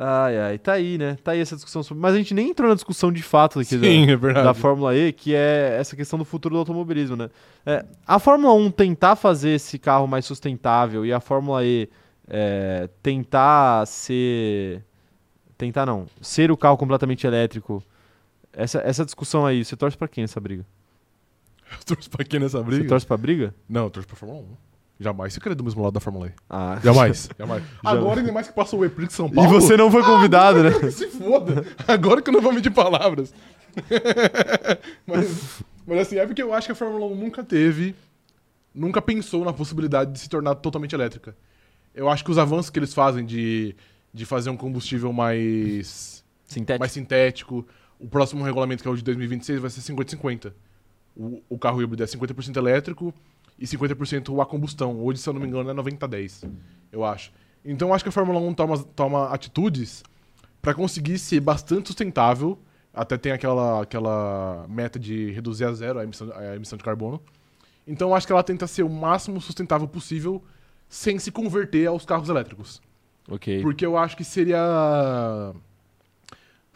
Ai, 0.00 0.38
ai, 0.38 0.58
tá 0.58 0.74
aí, 0.74 0.96
né? 0.96 1.18
Tá 1.24 1.32
aí 1.32 1.40
essa 1.40 1.56
discussão 1.56 1.82
sobre. 1.82 2.00
Mas 2.00 2.14
a 2.14 2.18
gente 2.18 2.32
nem 2.32 2.50
entrou 2.50 2.68
na 2.68 2.76
discussão 2.76 3.10
de 3.10 3.20
fato 3.22 3.58
aqui 3.58 3.76
da- 3.76 3.84
Sim, 3.86 4.06
é 4.12 4.16
da. 4.16 4.54
Fórmula 4.54 4.94
E, 4.96 5.12
que 5.12 5.34
é 5.34 5.76
essa 5.80 5.96
questão 5.96 6.16
do 6.16 6.24
futuro 6.24 6.54
do 6.54 6.58
automobilismo, 6.60 7.16
né? 7.16 7.28
É, 7.66 7.84
a 8.06 8.20
Fórmula 8.20 8.54
1 8.54 8.70
tentar 8.70 9.16
fazer 9.16 9.50
esse 9.50 9.76
carro 9.76 10.06
mais 10.06 10.24
sustentável 10.24 11.04
e 11.04 11.12
a 11.12 11.18
Fórmula 11.18 11.64
E 11.64 11.88
é, 12.28 12.88
tentar 13.02 13.84
ser. 13.86 14.84
Tentar 15.56 15.84
não, 15.84 16.06
ser 16.20 16.52
o 16.52 16.56
carro 16.56 16.76
completamente 16.76 17.26
elétrico. 17.26 17.82
Essa, 18.52 18.78
essa 18.84 19.04
discussão 19.04 19.44
aí, 19.44 19.64
você 19.64 19.76
torce 19.76 19.96
pra 19.98 20.06
quem 20.06 20.22
essa 20.22 20.38
briga? 20.38 20.64
Eu 21.72 21.84
torço 21.84 22.08
pra 22.08 22.24
quem 22.24 22.38
nessa 22.38 22.58
Você 22.58 22.64
briga? 22.64 22.88
torce 22.88 23.04
pra 23.06 23.16
briga? 23.16 23.54
Não, 23.68 23.84
eu 23.84 23.90
torço 23.90 24.06
pra 24.06 24.16
Fórmula 24.16 24.42
1. 24.42 24.46
Jamais 25.00 25.32
se 25.32 25.40
querer 25.40 25.54
do 25.54 25.62
mesmo 25.62 25.80
lado 25.82 25.92
da 25.94 26.00
Fórmula 26.00 26.26
E. 26.26 26.32
Ah, 26.50 26.80
Jamais. 26.82 27.28
Jamais. 27.38 27.62
Agora, 27.84 28.20
ainda 28.20 28.32
mais 28.32 28.48
que 28.48 28.52
passou 28.54 28.80
o 28.80 28.84
E-Prix 28.84 29.14
São 29.14 29.26
E 29.28 29.32
Paulo. 29.34 29.48
você 29.50 29.76
não 29.76 29.90
foi 29.90 30.02
convidado, 30.02 30.62
né? 30.64 30.70
Se 30.90 31.06
foda. 31.08 31.64
Agora 31.86 32.20
que 32.20 32.30
eu 32.30 32.34
não 32.34 32.40
vou 32.40 32.52
medir 32.52 32.70
palavras. 32.70 33.32
mas, 35.06 35.62
mas 35.86 35.98
assim, 36.00 36.16
é 36.18 36.26
porque 36.26 36.42
eu 36.42 36.52
acho 36.52 36.66
que 36.66 36.72
a 36.72 36.74
Fórmula 36.74 37.06
1 37.06 37.14
nunca 37.14 37.44
teve, 37.44 37.94
nunca 38.74 39.00
pensou 39.00 39.44
na 39.44 39.52
possibilidade 39.52 40.12
de 40.12 40.18
se 40.18 40.28
tornar 40.28 40.54
totalmente 40.56 40.94
elétrica. 40.94 41.36
Eu 41.94 42.08
acho 42.08 42.24
que 42.24 42.30
os 42.30 42.38
avanços 42.38 42.70
que 42.70 42.78
eles 42.78 42.92
fazem 42.92 43.24
de, 43.24 43.74
de 44.12 44.24
fazer 44.26 44.50
um 44.50 44.56
combustível 44.56 45.12
mais, 45.12 46.24
Sintético. 46.44 46.80
mais 46.80 46.92
sintético, 46.92 47.66
o 48.00 48.08
próximo 48.08 48.42
regulamento, 48.44 48.82
que 48.82 48.88
é 48.88 48.92
o 48.92 48.96
de 48.96 49.02
2026, 49.04 49.60
vai 49.60 49.70
ser 49.70 49.80
50-50. 49.80 50.52
O, 51.16 51.40
o 51.48 51.58
carro 51.58 51.82
híbrido 51.82 52.02
é 52.02 52.06
50% 52.06 52.56
elétrico 52.56 53.12
e 53.58 53.66
50% 53.66 54.40
a 54.40 54.46
combustão. 54.46 55.00
Hoje, 55.02 55.20
se 55.20 55.28
eu 55.28 55.32
não 55.32 55.40
me 55.40 55.46
engano, 55.46 55.70
é 55.70 55.74
90-10, 55.74 56.48
eu 56.92 57.04
acho. 57.04 57.32
Então, 57.64 57.88
eu 57.88 57.94
acho 57.94 58.04
que 58.04 58.08
a 58.08 58.12
Fórmula 58.12 58.38
1 58.38 58.54
toma, 58.54 58.78
toma 58.78 59.28
atitudes 59.28 60.02
para 60.62 60.74
conseguir 60.74 61.18
ser 61.18 61.40
bastante 61.40 61.88
sustentável. 61.88 62.58
Até 62.94 63.16
tem 63.16 63.32
aquela, 63.32 63.82
aquela 63.82 64.66
meta 64.68 64.98
de 64.98 65.30
reduzir 65.32 65.64
a 65.64 65.72
zero 65.72 65.98
a 65.98 66.04
emissão, 66.04 66.32
a 66.34 66.56
emissão 66.56 66.76
de 66.76 66.84
carbono. 66.84 67.20
Então, 67.86 68.08
eu 68.08 68.14
acho 68.14 68.26
que 68.26 68.32
ela 68.32 68.42
tenta 68.42 68.66
ser 68.66 68.82
o 68.82 68.88
máximo 68.88 69.40
sustentável 69.40 69.88
possível 69.88 70.42
sem 70.88 71.18
se 71.18 71.30
converter 71.30 71.86
aos 71.86 72.04
carros 72.04 72.28
elétricos. 72.28 72.80
Ok. 73.28 73.60
Porque 73.60 73.84
eu 73.84 73.96
acho 73.96 74.16
que 74.16 74.24
seria 74.24 75.54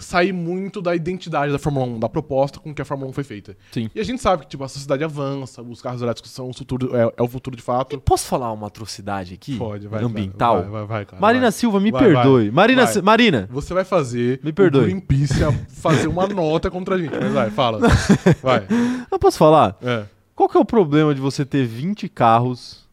sair 0.03 0.33
muito 0.33 0.83
da 0.83 0.95
identidade 0.95 1.53
da 1.53 1.59
Fórmula 1.59 1.87
1, 1.87 2.01
da 2.01 2.09
proposta 2.09 2.59
com 2.59 2.75
que 2.75 2.83
a 2.83 2.85
Fórmula 2.85 3.11
1 3.11 3.13
foi 3.13 3.25
feita. 3.25 3.57
Sim. 3.71 3.89
E 3.95 4.01
a 4.01 4.05
gente 4.05 4.21
sabe 4.21 4.43
que 4.43 4.49
tipo, 4.49 4.63
a 4.65 4.69
sociedade 4.69 5.03
avança, 5.05 5.63
os 5.63 5.81
carros 5.81 6.03
elétricos 6.03 6.31
são 6.31 6.51
o 6.51 6.53
futuro, 6.53 6.95
é, 6.97 7.13
é 7.17 7.23
o 7.23 7.29
futuro 7.29 7.57
de 7.57 7.63
fato. 7.63 7.99
Posso 8.01 8.27
falar 8.27 8.53
uma 8.53 8.67
atrocidade 8.67 9.35
aqui? 9.35 9.57
Pode, 9.57 9.87
vai. 9.87 10.03
Ambiental? 10.03 10.63
Vai, 10.63 10.71
vai, 10.71 10.85
vai, 10.87 11.07
cara, 11.07 11.21
Marina 11.21 11.45
vai. 11.45 11.53
Silva, 11.53 11.81
me 11.81 11.91
Vai, 11.91 12.03
perdoe. 12.03 12.51
Marina, 12.51 12.85
Marina, 13.03 13.49
Você 13.51 13.73
vai 13.73 13.85
fazer 13.85 14.41
Me 14.43 14.53
perdoe. 14.53 14.83
o 14.83 14.85
Greenpeace 14.85 15.35
fazer 15.69 16.09
uma 16.09 16.27
nota 16.27 16.71
contra 16.71 16.97
a 16.97 16.99
gente. 16.99 17.13
Mas 17.19 17.33
vai, 17.33 17.51
fala. 17.51 17.81
Vai. 18.43 18.67
eu 19.11 19.19
posso 19.19 19.39
falar? 19.39 19.77
É. 19.83 20.05
Qual 20.35 20.49
que 20.49 20.57
é 20.57 20.61
o 20.61 20.65
problema 20.65 21.15
de 21.15 21.21
você 21.21 21.45
ter 21.45 21.65
20 21.67 22.09
carros 22.09 22.89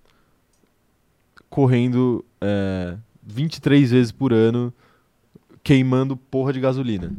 correndo 1.50 2.24
é, 2.42 2.96
23 3.24 3.92
vezes 3.92 4.12
por 4.12 4.34
ano 4.34 4.74
queimando 5.64 6.16
porra 6.18 6.54
de 6.54 6.60
gasolina. 6.60 7.12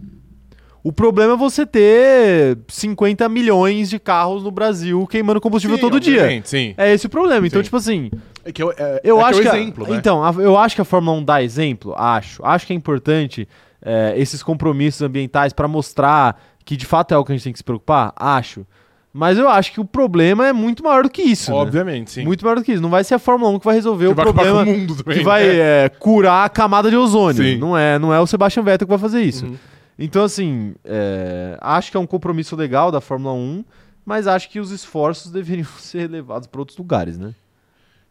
O 0.82 0.90
problema 0.92 1.34
é 1.34 1.36
você 1.36 1.66
ter 1.66 2.56
50 2.68 3.28
milhões 3.28 3.90
de 3.90 3.98
carros 3.98 4.42
no 4.42 4.50
Brasil 4.50 5.06
queimando 5.06 5.38
combustível 5.40 5.76
Sim, 5.76 5.82
todo 5.82 6.00
dia. 6.00 6.40
Sim. 6.42 6.74
É 6.76 6.90
esse 6.94 7.04
o 7.06 7.10
problema. 7.10 7.46
Então, 7.46 7.60
Sim. 7.60 7.64
tipo 7.64 7.76
assim, 7.76 8.10
É 8.42 8.50
que 8.50 8.62
é, 8.62 8.66
é, 8.78 9.00
eu 9.04 9.20
é 9.20 9.24
acho 9.24 9.40
que 9.40 9.42
que, 9.42 9.48
é 9.48 9.50
o 9.50 9.54
a- 9.54 9.58
exemplo, 9.60 9.86
né? 9.86 9.96
então, 9.96 10.24
a- 10.24 10.32
eu 10.38 10.56
acho 10.56 10.74
que 10.74 10.80
a 10.80 10.84
Fórmula 10.84 11.18
1 11.18 11.24
dá 11.24 11.42
exemplo, 11.42 11.94
acho. 11.98 12.42
Acho 12.44 12.66
que 12.66 12.72
é 12.72 12.76
importante 12.76 13.46
é, 13.82 14.14
esses 14.16 14.42
compromissos 14.42 15.02
ambientais 15.02 15.52
pra 15.52 15.68
mostrar 15.68 16.40
que 16.64 16.76
de 16.78 16.86
fato 16.86 17.12
é 17.12 17.18
o 17.18 17.24
que 17.26 17.32
a 17.32 17.34
gente 17.34 17.44
tem 17.44 17.52
que 17.52 17.58
se 17.58 17.64
preocupar, 17.64 18.12
acho. 18.16 18.66
Mas 19.12 19.36
eu 19.38 19.48
acho 19.48 19.72
que 19.72 19.80
o 19.80 19.84
problema 19.84 20.46
é 20.46 20.52
muito 20.52 20.84
maior 20.84 21.02
do 21.02 21.10
que 21.10 21.22
isso. 21.22 21.50
né? 21.50 21.56
Obviamente, 21.56 22.12
sim. 22.12 22.24
Muito 22.24 22.44
maior 22.44 22.56
do 22.56 22.62
que 22.64 22.72
isso. 22.72 22.82
Não 22.82 22.90
vai 22.90 23.02
ser 23.02 23.14
a 23.14 23.18
Fórmula 23.18 23.50
1 23.50 23.58
que 23.58 23.64
vai 23.64 23.74
resolver 23.74 24.06
Que 24.06 24.12
o 24.12 24.14
vai 24.14 24.24
problema 24.24 24.64
com 24.64 24.70
o 24.70 24.78
mundo 24.78 24.94
também, 24.96 25.18
que 25.18 25.24
vai 25.24 25.46
né? 25.46 25.56
é, 25.84 25.88
curar 25.88 26.44
a 26.44 26.48
camada 26.48 26.88
de 26.88 26.96
ozônio. 26.96 27.42
Sim. 27.42 27.58
Não 27.58 27.76
é, 27.76 27.98
não 27.98 28.14
é 28.14 28.20
o 28.20 28.26
Sebastian 28.26 28.62
Vettel 28.62 28.86
que 28.86 28.90
vai 28.90 28.98
fazer 28.98 29.22
isso. 29.22 29.46
Uhum. 29.46 29.56
Então, 29.98 30.24
assim, 30.24 30.74
é, 30.84 31.58
acho 31.60 31.90
que 31.90 31.96
é 31.96 32.00
um 32.00 32.06
compromisso 32.06 32.54
legal 32.54 32.92
da 32.92 33.00
Fórmula 33.00 33.34
1, 33.34 33.64
mas 34.06 34.26
acho 34.28 34.48
que 34.48 34.60
os 34.60 34.70
esforços 34.70 35.30
deveriam 35.32 35.66
ser 35.78 36.08
levados 36.08 36.46
para 36.46 36.60
outros 36.60 36.78
lugares, 36.78 37.18
né? 37.18 37.34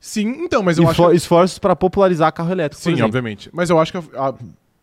Sim, 0.02 0.44
então, 0.44 0.62
mas 0.64 0.78
eu 0.78 0.88
acho 0.88 1.10
que... 1.10 1.16
Esforços 1.16 1.60
para 1.60 1.76
popularizar 1.76 2.32
carro 2.32 2.52
elétrico, 2.52 2.82
Sim, 2.82 3.02
obviamente. 3.02 3.50
Mas 3.52 3.70
eu 3.70 3.80
acho 3.80 3.92
que 3.92 3.98
a, 3.98 4.30
a, 4.30 4.34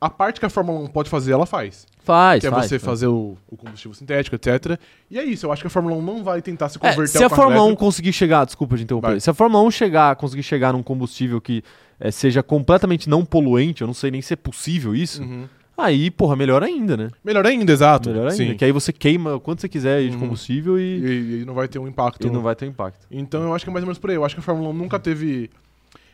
a 0.01 0.11
parte 0.11 0.39
que 0.41 0.47
a 0.47 0.51
Fórmula 0.51 0.81
1 0.81 0.87
pode 0.89 1.09
fazer, 1.11 1.33
ela 1.33 1.47
faz. 1.47 1.87
Faz, 2.05 2.41
que 2.41 2.47
é 2.47 2.51
faz, 2.51 2.67
você 2.67 2.79
faz. 2.79 2.85
fazer 2.85 3.07
o, 3.09 3.37
o 3.49 3.57
combustível 3.57 3.95
sintético, 3.95 4.37
etc. 4.37 4.79
E 5.11 5.19
é 5.19 5.25
isso, 5.25 5.47
eu 5.47 5.53
acho 5.53 5.63
que 5.63 5.67
a 5.67 5.71
Fórmula 5.71 5.97
1 5.97 6.03
não 6.03 6.23
vai 6.23 6.41
tentar 6.43 6.69
se 6.69 6.77
É, 6.77 6.81
converter 6.81 7.09
se 7.19 7.25
ao 7.25 7.27
a 7.27 7.31
Fórmula 7.31 7.57
1 7.63 7.65
elétrico. 7.67 7.85
conseguir 7.85 8.13
chegar, 8.13 8.45
desculpa 8.45 8.77
de 8.77 8.85
interromper, 8.85 9.09
Vai. 9.11 9.21
se 9.21 9.29
a 9.31 9.35
Fórmula 9.35 9.63
1 9.65 9.71
chegar, 9.73 10.15
conseguir 10.17 10.43
chegar 10.45 10.73
num 10.73 10.83
combustível 10.83 11.41
que 11.41 11.65
é, 11.99 12.11
seja 12.11 12.43
completamente 12.43 13.09
não 13.09 13.25
poluente, 13.25 13.81
eu 13.83 13.87
não 13.87 13.95
sei 13.95 14.11
nem 14.11 14.23
se 14.23 14.35
é 14.35 14.37
possível 14.37 14.95
isso, 14.95 15.23
Uhum. 15.23 15.49
aí, 15.77 16.11
porra, 16.11 16.37
melhor 16.37 16.63
ainda, 16.63 16.97
né? 16.97 17.09
Melhor 17.25 17.45
ainda, 17.47 17.73
exato. 17.73 18.11
Melhor 18.11 18.29
ainda, 18.31 18.37
Sim. 18.37 18.55
que 18.57 18.65
aí 18.65 18.71
você 18.71 18.93
queima 18.93 19.35
o 19.35 19.41
quanto 19.41 19.61
você 19.63 19.69
quiser 19.69 19.97
aí 19.97 20.09
de 20.11 20.15
Uhum. 20.15 20.21
combustível 20.23 20.79
e, 20.79 20.83
E, 20.83 21.41
e 21.41 21.45
não 21.45 21.55
vai 21.55 21.67
ter 21.67 21.79
um 21.81 21.89
impacto. 21.89 22.25
e 22.27 22.31
não 22.31 22.43
vai 22.43 22.55
ter 22.55 22.67
impacto. 22.67 23.05
Então 23.11 23.43
eu 23.43 23.55
acho 23.55 23.65
que 23.65 23.71
é 23.71 23.73
mais 23.73 23.83
ou 23.83 23.87
menos 23.87 23.99
por 23.99 24.11
aí. 24.11 24.17
Eu 24.17 24.25
acho 24.25 24.35
que 24.37 24.41
a 24.41 24.45
Fórmula 24.45 24.69
1 24.69 24.73
nunca 24.75 24.99
teve. 24.99 25.51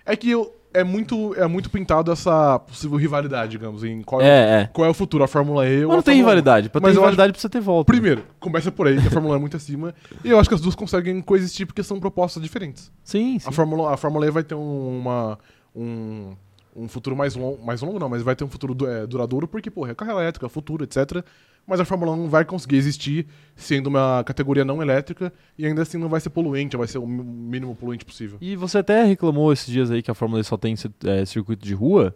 É 0.07 0.17
que 0.17 0.31
eu- 0.31 0.53
é 0.75 0.83
muito, 0.85 1.35
é 1.37 1.47
muito 1.47 1.69
pintado 1.71 2.11
essa 2.13 2.59
possível 2.59 2.97
rivalidade, 2.97 3.53
digamos, 3.53 3.85
em 3.85 4.03
qual 4.03 4.21
É, 4.21 4.63
é. 4.63 4.71
qual 4.73 4.87
é 4.87 4.91
o 4.91 4.95
futuro, 4.95 5.23
a 5.25 5.29
Fórmula 5.29 5.67
E 5.69 5.83
ou 5.85 5.89
Mas 5.89 5.97
não 5.97 6.03
tem 6.03 6.15
Fórmula 6.15 6.15
1. 6.15 6.19
rivalidade. 6.19 6.69
Pra 6.71 6.81
ter 6.81 6.87
Mas 6.87 6.95
rivalidade 6.97 7.33
precisa 7.33 7.49
ter 7.51 7.61
volta. 7.61 7.93
Primeiro, 7.93 8.25
começa 8.41 8.71
por 8.73 8.87
aí, 8.87 9.01
que 9.01 9.09
a 9.09 9.11
Fórmula 9.11 9.35
1 9.35 9.37
é 9.37 9.41
muito 9.41 9.57
acima. 9.57 9.95
E 10.25 10.31
eu 10.31 10.39
acho 10.39 10.49
que 10.49 10.55
as 10.55 10.61
duas 10.61 10.75
conseguem 10.75 11.21
coexistir 11.21 11.67
porque 11.67 11.83
são 11.83 11.99
propostas 12.01 12.43
diferentes. 12.43 12.91
Sim, 13.05 13.39
sim. 13.39 13.49
A 13.49 13.53
Fórmula, 13.53 13.93
a 13.93 13.97
Fórmula 13.97 14.27
E 14.27 14.31
vai 14.31 14.43
ter 14.43 14.55
um- 14.55 14.99
uma, 15.01 15.39
um, 15.75 16.35
um 16.75 16.89
futuro 16.89 17.15
mais 17.17 17.35
longo, 17.35 17.63
mais 17.65 17.81
longo 17.83 17.99
não, 17.99 18.09
mas 18.09 18.23
vai 18.23 18.35
ter 18.35 18.45
um 18.45 18.49
futuro 18.49 18.77
é, 18.89 19.07
duradouro 19.07 19.47
porque, 19.47 19.71
porra, 19.71 19.91
é 19.91 19.95
carro 19.95 20.13
elétrico, 20.21 20.47
é 20.47 20.49
futuro, 20.49 20.85
etc. 20.85 21.25
Mas 21.67 21.79
a 21.79 21.85
Fórmula 21.85 22.13
1 22.13 22.29
vai 22.29 22.45
conseguir 22.45 22.77
existir 22.77 23.27
sendo 23.55 23.87
uma 23.87 24.23
categoria 24.27 24.65
não 24.65 24.83
elétrica 24.83 25.33
e 25.57 25.65
ainda 25.65 25.83
assim 25.83 25.97
não 25.97 26.09
vai 26.09 26.21
ser 26.21 26.31
poluente, 26.31 26.77
vai 26.77 26.89
ser 26.89 26.99
o 26.99 27.07
mínimo 27.07 27.75
poluente 27.77 28.05
possível. 28.05 28.37
E 28.41 28.57
você 28.57 28.79
até 28.79 29.05
reclamou 29.05 29.53
esses 29.53 29.67
dias 29.67 29.91
aí 29.91 30.03
que 30.03 30.11
a 30.11 30.15
Fórmula 30.15 30.41
E 30.41 30.45
só 30.45 30.57
tem 30.57 30.75
é, 31.07 31.25
circuito 31.25 31.65
de 31.65 31.73
rua. 31.73 32.15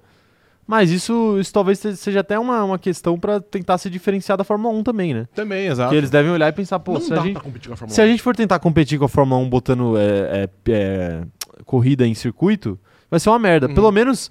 Mas 0.67 0.91
isso, 0.91 1.39
isso 1.39 1.53
talvez 1.53 1.79
se- 1.79 1.97
seja 1.97 2.21
até 2.21 2.37
uma, 2.37 2.65
uma 2.65 2.79
questão 2.79 3.17
pra 3.21 3.39
tentar 3.41 3.79
se 3.79 3.89
diferenciar 3.89 4.37
da 4.37 4.43
Fórmula 4.43 4.75
1 4.75 4.83
também, 4.83 5.15
né? 5.15 5.29
Também, 5.33 5.67
exato. 5.69 5.91
Porque 5.91 5.97
eles 5.99 6.11
devem 6.11 6.33
olhar 6.33 6.49
e 6.49 6.53
pensar, 6.53 6.81
pô, 6.81 6.99
se 6.99 7.13
a, 7.15 7.19
gente, 7.21 7.35
pra 7.35 7.43
competir 7.43 7.69
com 7.69 7.75
a 7.75 7.77
Fórmula 7.77 7.95
se 7.95 8.01
a 8.01 8.05
1. 8.05 8.09
gente 8.09 8.23
for 8.23 8.35
tentar 8.35 8.59
competir 8.59 8.99
com 8.99 9.05
a 9.05 9.09
Fórmula 9.09 9.41
1 9.43 9.49
botando 9.49 9.97
é, 9.97 10.49
é, 10.67 10.73
é, 10.73 11.21
corrida 11.65 12.05
em 12.05 12.15
circuito, 12.15 12.77
vai 13.09 13.21
ser 13.21 13.29
uma 13.31 13.39
merda. 13.39 13.69
Uhum. 13.69 13.75
Pelo 13.75 13.93
menos. 13.93 14.29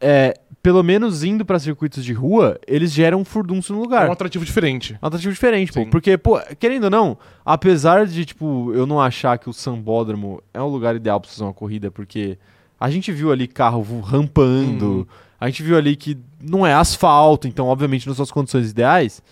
É, 0.00 0.34
pelo 0.62 0.82
menos 0.82 1.24
indo 1.24 1.44
pra 1.44 1.58
circuitos 1.58 2.04
de 2.04 2.12
rua, 2.12 2.58
eles 2.66 2.92
geram 2.92 3.20
um 3.20 3.24
furdunço 3.24 3.72
no 3.72 3.80
lugar. 3.80 4.06
É 4.06 4.08
um 4.10 4.12
atrativo 4.12 4.44
diferente. 4.44 4.98
Um 5.02 5.06
atrativo 5.06 5.32
diferente, 5.32 5.72
pô. 5.72 5.80
Sim. 5.80 5.90
Porque, 5.90 6.18
pô, 6.18 6.38
querendo 6.58 6.84
ou 6.84 6.90
não, 6.90 7.18
apesar 7.44 8.06
de, 8.06 8.24
tipo, 8.24 8.72
eu 8.74 8.86
não 8.86 9.00
achar 9.00 9.38
que 9.38 9.48
o 9.48 9.52
Sambódromo 9.52 10.42
é 10.52 10.60
o 10.60 10.68
lugar 10.68 10.94
ideal 10.96 11.20
pra 11.20 11.30
fazer 11.30 11.42
uma 11.44 11.54
corrida, 11.54 11.90
porque 11.90 12.38
a 12.78 12.90
gente 12.90 13.10
viu 13.12 13.32
ali 13.32 13.46
carro 13.46 13.82
rampando, 14.00 14.86
Uhum. 14.86 15.06
a 15.40 15.46
gente 15.46 15.62
viu 15.62 15.76
ali 15.76 15.96
que 15.96 16.18
não 16.42 16.66
é 16.66 16.74
asfalto, 16.74 17.48
então, 17.48 17.66
obviamente, 17.66 18.06
nas 18.06 18.16
suas 18.16 18.30
condições 18.30 18.70
ideais, 18.70 19.22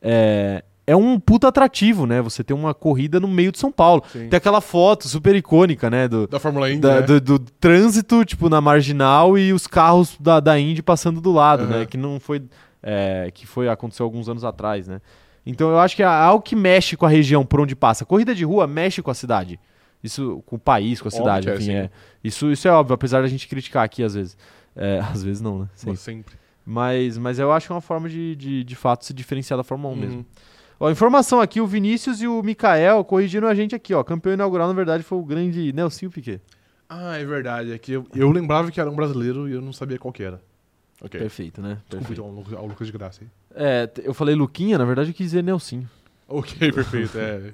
é, 0.00 0.64
é 0.86 0.96
um 0.96 1.18
puta 1.20 1.48
atrativo, 1.48 2.06
né? 2.06 2.20
Você 2.22 2.42
ter 2.42 2.52
uma 2.54 2.74
corrida 2.74 3.20
no 3.20 3.28
meio 3.28 3.52
de 3.52 3.58
São 3.58 3.70
Paulo. 3.70 4.02
Sim. 4.12 4.28
Tem 4.28 4.36
aquela 4.36 4.60
foto 4.60 5.08
super 5.08 5.34
icônica, 5.34 5.88
né? 5.88 6.08
Do, 6.08 6.26
Da 6.26 6.38
Fórmula 6.40 6.70
Indy, 6.70 6.80
da- 6.80 7.00
né? 7.00 7.06
do, 7.06 7.20
do 7.20 7.38
trânsito, 7.38 8.24
tipo, 8.24 8.48
na 8.48 8.60
marginal 8.60 9.38
e 9.38 9.52
os 9.52 9.66
carros 9.66 10.16
da, 10.18 10.40
da 10.40 10.58
Indy 10.58 10.82
passando 10.82 11.20
do 11.20 11.30
lado, 11.32 11.64
Aham. 11.64 11.78
né? 11.80 11.86
Que 11.86 11.96
não 11.96 12.18
foi. 12.18 12.42
é, 12.82 13.30
que 13.32 13.46
foi 13.46 13.68
aconteceu 13.68 14.04
alguns 14.04 14.28
anos 14.28 14.44
atrás, 14.44 14.88
né? 14.88 15.00
Então 15.46 15.70
eu 15.70 15.78
acho 15.78 15.96
que 15.96 16.02
é 16.02 16.06
algo 16.06 16.42
que 16.42 16.54
mexe 16.56 16.96
com 16.96 17.04
a 17.06 17.08
região 17.08 17.44
por 17.44 17.60
onde 17.60 17.74
passa. 17.76 18.04
Corrida 18.04 18.34
de 18.34 18.44
rua 18.44 18.66
mexe 18.66 19.02
com 19.02 19.10
a 19.10 19.14
cidade. 19.14 19.58
Isso, 20.02 20.42
com 20.46 20.56
o 20.56 20.58
país, 20.58 21.00
com 21.00 21.06
a 21.06 21.10
Óbvio 21.10 21.18
cidade, 21.22 21.48
é, 21.48 21.54
enfim. 21.54 21.64
sim. 21.64 21.72
É, 21.74 21.90
isso, 22.24 22.50
isso 22.50 22.66
é 22.66 22.72
óbvio, 22.72 22.94
apesar 22.94 23.22
da 23.22 23.28
gente 23.28 23.46
criticar 23.46 23.84
aqui 23.84 24.02
às 24.02 24.14
vezes. 24.14 24.36
É, 24.74 24.98
às 25.12 25.22
vezes 25.22 25.40
não, 25.40 25.60
né? 25.60 25.68
Sempre. 25.96 26.34
Mas, 26.64 27.18
mas 27.18 27.38
eu 27.38 27.50
acho 27.52 27.66
que 27.66 27.72
é 27.72 27.74
uma 27.74 27.80
forma 27.80 28.08
de, 28.08 28.34
de, 28.36 28.64
de 28.64 28.76
fato 28.76 29.04
se 29.04 29.12
diferenciar 29.12 29.56
da 29.56 29.64
Fórmula 29.64 29.94
1 29.94 29.96
mesmo. 29.96 30.26
Ó, 30.82 30.90
informação 30.90 31.40
aqui, 31.40 31.60
o 31.60 31.66
Vinícius 31.66 32.20
e 32.20 32.26
o 32.26 32.42
Mikael 32.42 33.04
corrigiram 33.04 33.46
a 33.46 33.54
gente 33.54 33.72
aqui, 33.72 33.94
ó. 33.94 34.02
Campeão 34.02 34.32
inaugural, 34.34 34.66
na 34.66 34.74
verdade, 34.74 35.04
foi 35.04 35.16
o 35.16 35.22
grande 35.22 35.72
Nelsinho 35.72 36.10
Piquet. 36.10 36.40
Ah, 36.88 37.16
é 37.16 37.24
verdade. 37.24 37.70
É 37.70 37.78
que 37.78 37.92
eu, 37.92 38.04
eu 38.12 38.28
lembrava 38.32 38.68
que 38.68 38.80
era 38.80 38.90
um 38.90 38.96
brasileiro 38.96 39.48
e 39.48 39.52
eu 39.52 39.60
não 39.62 39.72
sabia 39.72 39.96
qual 39.96 40.12
que 40.12 40.24
era. 40.24 40.42
Ok. 41.00 41.20
Perfeito, 41.20 41.62
né? 41.62 41.78
Desculpa, 41.88 41.96
Perfeito. 41.98 42.12
então, 42.20 42.24
ao 42.24 42.32
Lucas- 42.32 42.54
ao 42.58 42.66
Lucas 42.66 42.86
de 42.88 42.92
Graça 42.92 43.20
aí. 43.22 43.28
É, 43.54 43.90
eu 44.02 44.12
falei 44.12 44.34
Luquinha, 44.34 44.76
na 44.76 44.84
verdade 44.84 45.10
eu 45.10 45.14
quis 45.14 45.26
dizer 45.26 45.44
Nelsinho. 45.44 45.88
Ok, 46.26 46.70
perfeito. 46.74 47.16
É. 47.16 47.52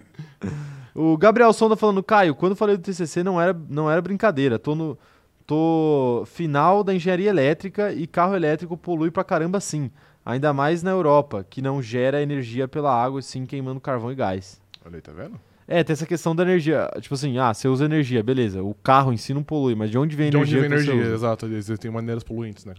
O 0.94 1.14
Gabriel 1.18 1.52
Sonda 1.52 1.76
falando, 1.76 2.02
Caio, 2.02 2.34
quando 2.34 2.52
eu 2.52 2.56
falei 2.56 2.78
do 2.78 2.82
TCC 2.82 3.22
não 3.22 3.38
era, 3.38 3.54
não 3.68 3.90
era 3.90 4.00
brincadeira. 4.00 4.58
Tô 4.58 4.74
no 4.74 4.98
tô 5.46 6.24
final 6.26 6.82
da 6.82 6.94
engenharia 6.94 7.28
elétrica 7.28 7.92
e 7.92 8.06
carro 8.06 8.34
elétrico 8.34 8.74
polui 8.74 9.10
pra 9.10 9.22
caramba 9.22 9.60
sim. 9.60 9.90
Ainda 10.28 10.52
mais 10.52 10.82
na 10.82 10.90
Europa, 10.90 11.42
que 11.48 11.62
não 11.62 11.80
gera 11.82 12.20
energia 12.22 12.68
pela 12.68 12.92
água, 12.92 13.18
e 13.18 13.22
sim 13.22 13.46
queimando 13.46 13.80
carvão 13.80 14.12
e 14.12 14.14
gás. 14.14 14.60
Olha 14.84 14.96
aí, 14.96 15.00
tá 15.00 15.10
vendo? 15.10 15.40
É, 15.66 15.82
tem 15.82 15.94
essa 15.94 16.04
questão 16.04 16.36
da 16.36 16.42
energia. 16.42 16.86
Tipo 17.00 17.14
assim, 17.14 17.38
ah, 17.38 17.54
você 17.54 17.66
usa 17.66 17.86
energia, 17.86 18.22
beleza. 18.22 18.62
O 18.62 18.74
carro 18.74 19.10
em 19.10 19.16
si 19.16 19.32
não 19.32 19.42
polui, 19.42 19.74
mas 19.74 19.90
de 19.90 19.96
onde 19.96 20.14
vem 20.14 20.28
De 20.30 20.36
onde 20.36 20.54
energia? 20.54 20.68
vem 20.68 20.78
que 20.78 20.84
você 20.84 20.90
energia, 20.92 21.14
exato. 21.14 21.46
Eles 21.46 21.66
têm 21.78 21.90
maneiras 21.90 22.22
poluentes, 22.22 22.66
né? 22.66 22.74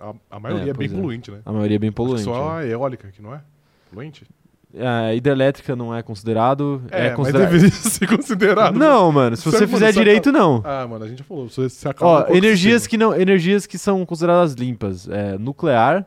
A, 0.00 0.36
a 0.36 0.38
maioria 0.38 0.66
É, 0.66 0.70
é, 0.70 0.74
bem 0.74 0.86
é. 0.86 0.90
poluente, 0.90 1.30
né? 1.32 1.38
A 1.44 1.52
maioria 1.52 1.74
é 1.74 1.78
bem 1.80 1.90
poluente. 1.90 2.22
Só 2.22 2.54
né? 2.60 2.60
a 2.60 2.66
eólica, 2.68 3.08
que 3.10 3.20
não 3.20 3.34
é? 3.34 3.40
Poluente? 3.90 4.24
A 4.78 5.12
hidrelétrica 5.12 5.74
não 5.74 5.92
é 5.92 6.02
considerado. 6.02 6.82
É, 6.90 7.08
mas 7.08 7.16
considera- 7.16 7.46
deveria 7.46 7.70
ser 7.74 8.06
considerado. 8.08 8.78
Não, 8.78 9.10
mano, 9.10 9.36
se 9.36 9.44
Você, 9.44 9.58
mano, 9.60 9.68
fizer 9.72 9.92
você 9.92 9.98
direito, 9.98 10.30
não. 10.30 10.62
Ah, 10.64 10.86
mano, 10.88 11.04
a 11.04 11.08
gente 11.08 11.18
já 11.18 11.24
falou. 11.24 11.48
Você, 11.48 11.68
você 11.68 11.88
Ó, 12.00 12.26
energias 12.28 12.86
que 12.86 12.96
não, 12.96 13.14
energias 13.14 13.66
que 13.66 13.78
são 13.78 14.04
consideradas 14.06 14.52
limpas, 14.54 15.08
é, 15.08 15.38
nuclear, 15.38 16.06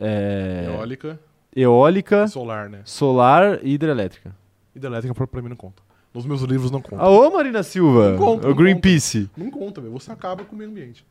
é, 0.00 0.64
Eólica 0.66 1.18
eólica, 1.54 2.28
solar, 2.28 2.68
né? 2.68 2.82
solar 2.84 3.60
e 3.62 3.72
hidrelétrica. 3.74 4.34
Hidrelétrica 4.74 5.14
pra, 5.14 5.26
pra 5.26 5.42
mim 5.42 5.48
não 5.48 5.56
conta. 5.56 5.82
Nos 6.12 6.26
meus 6.26 6.42
livros 6.42 6.70
não 6.70 6.80
conta. 6.80 7.04
Ô, 7.04 7.30
Marina 7.30 7.62
Silva, 7.62 8.12
Não 8.12 8.18
conta, 8.18 8.48
o 8.48 8.54
Greenpeace. 8.54 9.30
Não 9.36 9.50
conta, 9.50 9.80
velho. 9.80 9.92
Você 9.92 10.10
acaba 10.10 10.44
com 10.44 10.54
o 10.54 10.58
meio 10.58 10.70
ambiente. 10.70 11.06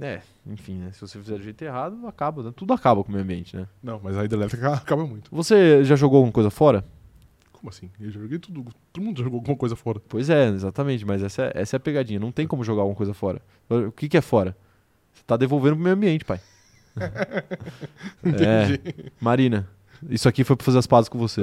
É, 0.00 0.20
enfim, 0.46 0.74
né? 0.74 0.92
Se 0.92 1.00
você 1.00 1.18
fizer 1.18 1.38
do 1.38 1.42
jeito 1.42 1.60
errado, 1.62 2.06
acaba, 2.06 2.42
né? 2.42 2.52
tudo 2.54 2.72
acaba 2.72 3.02
com 3.02 3.08
o 3.08 3.12
meio 3.12 3.24
ambiente, 3.24 3.56
né? 3.56 3.66
Não, 3.82 4.00
mas 4.02 4.16
a 4.16 4.24
hidrelétrica 4.24 4.72
acaba 4.74 5.06
muito. 5.06 5.28
Você 5.34 5.82
já 5.84 5.96
jogou 5.96 6.18
alguma 6.18 6.32
coisa 6.32 6.50
fora? 6.50 6.84
Como 7.52 7.70
assim? 7.70 7.90
Eu 7.98 8.10
joguei 8.10 8.38
tudo. 8.38 8.64
Todo 8.92 9.02
mundo 9.02 9.22
jogou 9.22 9.40
alguma 9.40 9.56
coisa 9.56 9.74
fora. 9.74 10.00
Pois 10.08 10.30
é, 10.30 10.48
exatamente, 10.48 11.04
mas 11.04 11.22
essa 11.22 11.44
é, 11.46 11.52
essa 11.54 11.76
é 11.76 11.78
a 11.78 11.80
pegadinha. 11.80 12.20
Não 12.20 12.30
tem 12.30 12.46
como 12.46 12.62
jogar 12.62 12.82
alguma 12.82 12.96
coisa 12.96 13.12
fora. 13.12 13.42
O 13.68 13.90
que, 13.90 14.08
que 14.08 14.16
é 14.16 14.20
fora? 14.20 14.56
Você 15.12 15.22
tá 15.26 15.36
devolvendo 15.36 15.74
pro 15.74 15.82
meio 15.84 15.96
ambiente, 15.96 16.24
pai. 16.24 16.40
É. 18.24 18.78
Marina, 19.20 19.68
isso 20.08 20.28
aqui 20.28 20.44
foi 20.44 20.56
pra 20.56 20.64
fazer 20.64 20.78
as 20.78 20.86
pazes 20.86 21.08
com 21.08 21.18
você. 21.18 21.42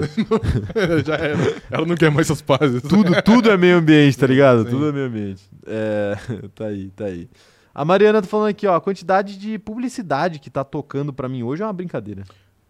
já 1.06 1.16
era. 1.16 1.62
Ela 1.70 1.86
não 1.86 1.96
quer 1.96 2.12
mais 2.12 2.28
essas 2.28 2.42
pazes. 2.42 2.82
tudo, 2.82 3.22
tudo 3.22 3.50
é 3.52 3.58
meio 3.58 3.78
ambiente, 3.78 4.18
tá 4.18 4.28
ligado? 4.28 4.64
Sim. 4.64 4.70
Tudo 4.70 4.90
é 4.90 4.92
meio 4.92 5.08
ambiente. 5.08 5.44
É, 5.66 6.18
tá 6.56 6.66
aí, 6.66 6.90
tá 6.90 7.06
aí. 7.06 7.30
A 7.74 7.84
Mariana 7.84 8.22
tá 8.22 8.28
falando 8.28 8.48
aqui, 8.48 8.66
ó, 8.66 8.76
a 8.76 8.82
quantidade 8.82 9.38
de 9.38 9.60
publicidade 9.60 10.40
que 10.40 10.50
tá 10.50 10.64
tocando 10.64 11.12
pra 11.12 11.28
mim 11.28 11.44
hoje 11.44 11.62
é 11.62 11.66
uma 11.66 11.74
brincadeira. 11.74 12.24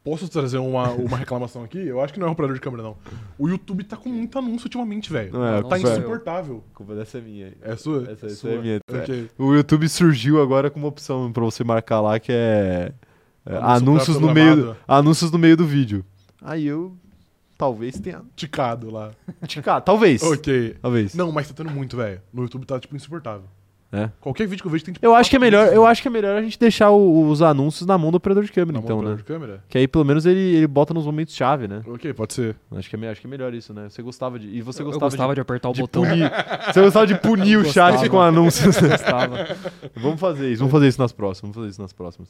Posso 0.06 0.30
trazer 0.30 0.60
uma, 0.60 0.90
uma 0.92 1.18
reclamação 1.18 1.64
aqui? 1.64 1.80
Eu 1.80 2.00
acho 2.00 2.14
que 2.14 2.20
não 2.20 2.28
é 2.28 2.30
um 2.30 2.34
operador 2.34 2.54
de 2.56 2.62
câmera, 2.62 2.84
não. 2.84 2.96
O 3.40 3.50
YouTube 3.50 3.84
tá 3.84 3.98
com 3.98 4.08
muito 4.08 4.38
anúncio 4.38 4.68
ultimamente, 4.68 5.12
velho. 5.12 5.34
Não 5.34 5.44
é, 5.44 5.64
Tá 5.64 5.80
insuportável. 5.80 6.64
A 6.72 6.78
culpa 6.78 6.94
dessa 6.94 7.18
é 7.18 7.22
minha. 7.22 7.54
É 7.60 7.76
sua? 7.76 8.04
Essa- 8.04 8.28
essa 8.28 8.36
sua? 8.36 8.52
é 8.52 8.58
minha. 8.62 8.80
Ok. 8.88 9.30
O 9.36 9.54
YouTube 9.56 9.90
surgiu 9.90 10.40
agora 10.40 10.70
com 10.70 10.78
uma 10.80 10.88
opção 10.90 11.32
pra 11.34 11.44
você 11.44 11.64
marcar 11.64 12.02
lá 12.02 12.20
que 12.20 12.32
é, 12.32 12.94
é, 13.48 13.56
Anúncio 13.58 14.14
anúncios 14.14 14.20
no 14.20 14.32
meio 14.32 14.78
anúncios 14.88 15.32
no 15.32 15.40
meio 15.40 15.58
do 15.58 15.66
vídeo. 15.66 16.06
Aí 16.40 16.68
eu 16.68 16.96
talvez 17.58 18.00
tenha 18.00 18.22
Ticado 18.36 18.92
lá. 18.92 19.10
ticado, 19.48 19.84
talvez. 19.86 20.22
ok. 20.22 20.76
Talvez. 20.84 21.16
Não, 21.16 21.32
mas 21.32 21.48
tá 21.48 21.54
tendo 21.56 21.72
muito, 21.72 21.98
velho. 21.98 22.22
No 22.32 22.44
YouTube 22.44 22.66
tá, 22.68 22.80
tipo, 22.80 22.96
insuportável. 22.96 23.48
É. 23.96 24.10
Qualquer 24.20 24.46
vídeo 24.48 24.62
que 24.62 24.68
eu 24.68 24.72
vejo 24.72 24.84
tem 24.84 24.94
tipo. 24.94 25.06
Eu 25.06 25.16
acho 25.16 25.30
que 25.30 25.36
é 25.36 25.40
melhor, 25.40 25.68
eu 25.74 25.86
acho 25.86 26.02
que 26.02 26.08
é 26.08 26.12
melhor 26.12 26.36
a 26.38 26.42
gente 26.42 26.60
deixar 26.60 26.90
o- 26.90 27.30
os 27.30 27.42
anúncios 27.42 27.88
na 27.88 27.98
mão 27.98 28.12
do 28.12 28.18
operador 28.18 28.44
de 28.44 28.52
câmera, 28.52 28.74
na 28.74 28.80
mão 28.80 28.86
então, 28.86 28.98
do 28.98 29.04
né? 29.04 29.14
operador 29.14 29.18
de 29.18 29.46
câmera. 29.46 29.64
Que 29.70 29.78
aí 29.78 29.88
pelo 29.88 30.04
menos 30.04 30.26
ele, 30.26 30.40
ele 30.58 30.68
bota 30.68 30.94
nos 30.94 31.06
momentos 31.06 31.34
chave, 31.36 31.68
né? 31.68 31.82
Ok, 31.88 32.14
pode 32.14 32.34
ser. 32.34 32.56
Acho 32.76 32.90
que 32.90 32.96
é, 32.96 33.10
acho 33.10 33.22
que 33.22 33.28
é 33.28 33.30
melhor 33.30 33.54
isso, 33.54 33.74
né? 33.74 33.88
Você 33.90 34.02
gostava 34.02 34.38
de. 34.38 34.48
E 34.48 34.62
você 34.62 34.82
Eu 34.82 34.86
gostava, 34.88 35.06
gostava 35.10 35.34
de, 35.36 35.42
apertar 35.42 35.70
o 35.70 35.72
de, 35.72 35.78
de 35.78 35.82
botão. 35.84 36.04
punir. 36.04 36.30
Você 36.74 36.82
gostava 36.82 37.08
de 37.08 37.16
punir 37.16 37.58
o 37.58 37.64
chat 37.66 37.92
Gostava. 37.92 38.10
com 38.10 38.20
anúncios. 38.22 38.76
né? 38.82 38.90
Gostava. 38.90 39.48
vamos 39.96 40.20
fazer 40.20 40.50
isso, 40.52 40.60
vamos 40.60 40.72
fazer 40.72 40.88
isso 40.88 41.02
nas 41.02 41.12
próximas. 41.14 41.42
Vamos 41.42 41.56
fazer 41.56 41.70
isso 41.70 41.82
nas 41.82 41.94
próximas. 41.94 42.30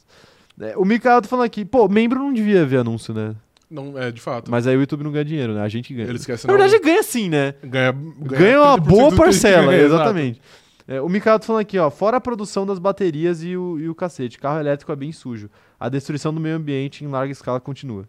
É, 0.60 0.76
o 0.76 0.84
Mikael 0.84 1.20
tá 1.20 1.28
falando 1.28 1.46
aqui, 1.46 1.64
pô, 1.64 1.88
membro 1.88 2.18
não 2.18 2.32
devia 2.32 2.64
ver 2.64 2.78
anúncio, 2.78 3.12
né? 3.12 3.34
Não, 3.68 3.98
é, 3.98 4.12
de 4.12 4.20
fato. 4.20 4.48
Mas 4.50 4.64
aí 4.66 4.76
o 4.76 4.80
YouTube 4.80 5.02
não 5.02 5.10
ganha 5.10 5.24
dinheiro, 5.24 5.52
né? 5.52 5.60
A 5.62 5.68
gente 5.68 5.92
ganha. 5.92 6.06
Ele 6.08 6.16
esquece 6.18 6.46
Na 6.46 6.52
verdade, 6.56 6.78
ganha 6.78 7.02
sim, 7.02 7.28
né? 7.28 7.54
ganha, 7.64 7.92
Ganha 8.20 8.62
uma 8.62 8.78
30% 8.78 8.80
boa 8.86 9.12
parcela, 9.16 9.72
ganha, 9.72 9.82
exato. 9.82 10.14
É, 10.88 11.00
o 11.00 11.08
Mikael 11.08 11.38
tá 11.38 11.46
falando 11.46 11.62
aqui, 11.62 11.78
ó. 11.78 11.90
Fora 11.90 12.16
a 12.18 12.20
produção 12.20 12.64
das 12.64 12.78
baterias 12.78 13.42
e 13.42 13.56
o, 13.56 13.78
e 13.78 13.88
o 13.88 13.94
cacete, 13.94 14.38
carro 14.38 14.60
elétrico 14.60 14.92
é 14.92 14.96
bem 14.96 15.10
sujo. 15.12 15.50
A 15.80 15.88
destruição 15.88 16.32
do 16.32 16.40
meio 16.40 16.56
ambiente 16.56 17.04
em 17.04 17.08
larga 17.08 17.32
escala 17.32 17.58
continua. 17.60 18.06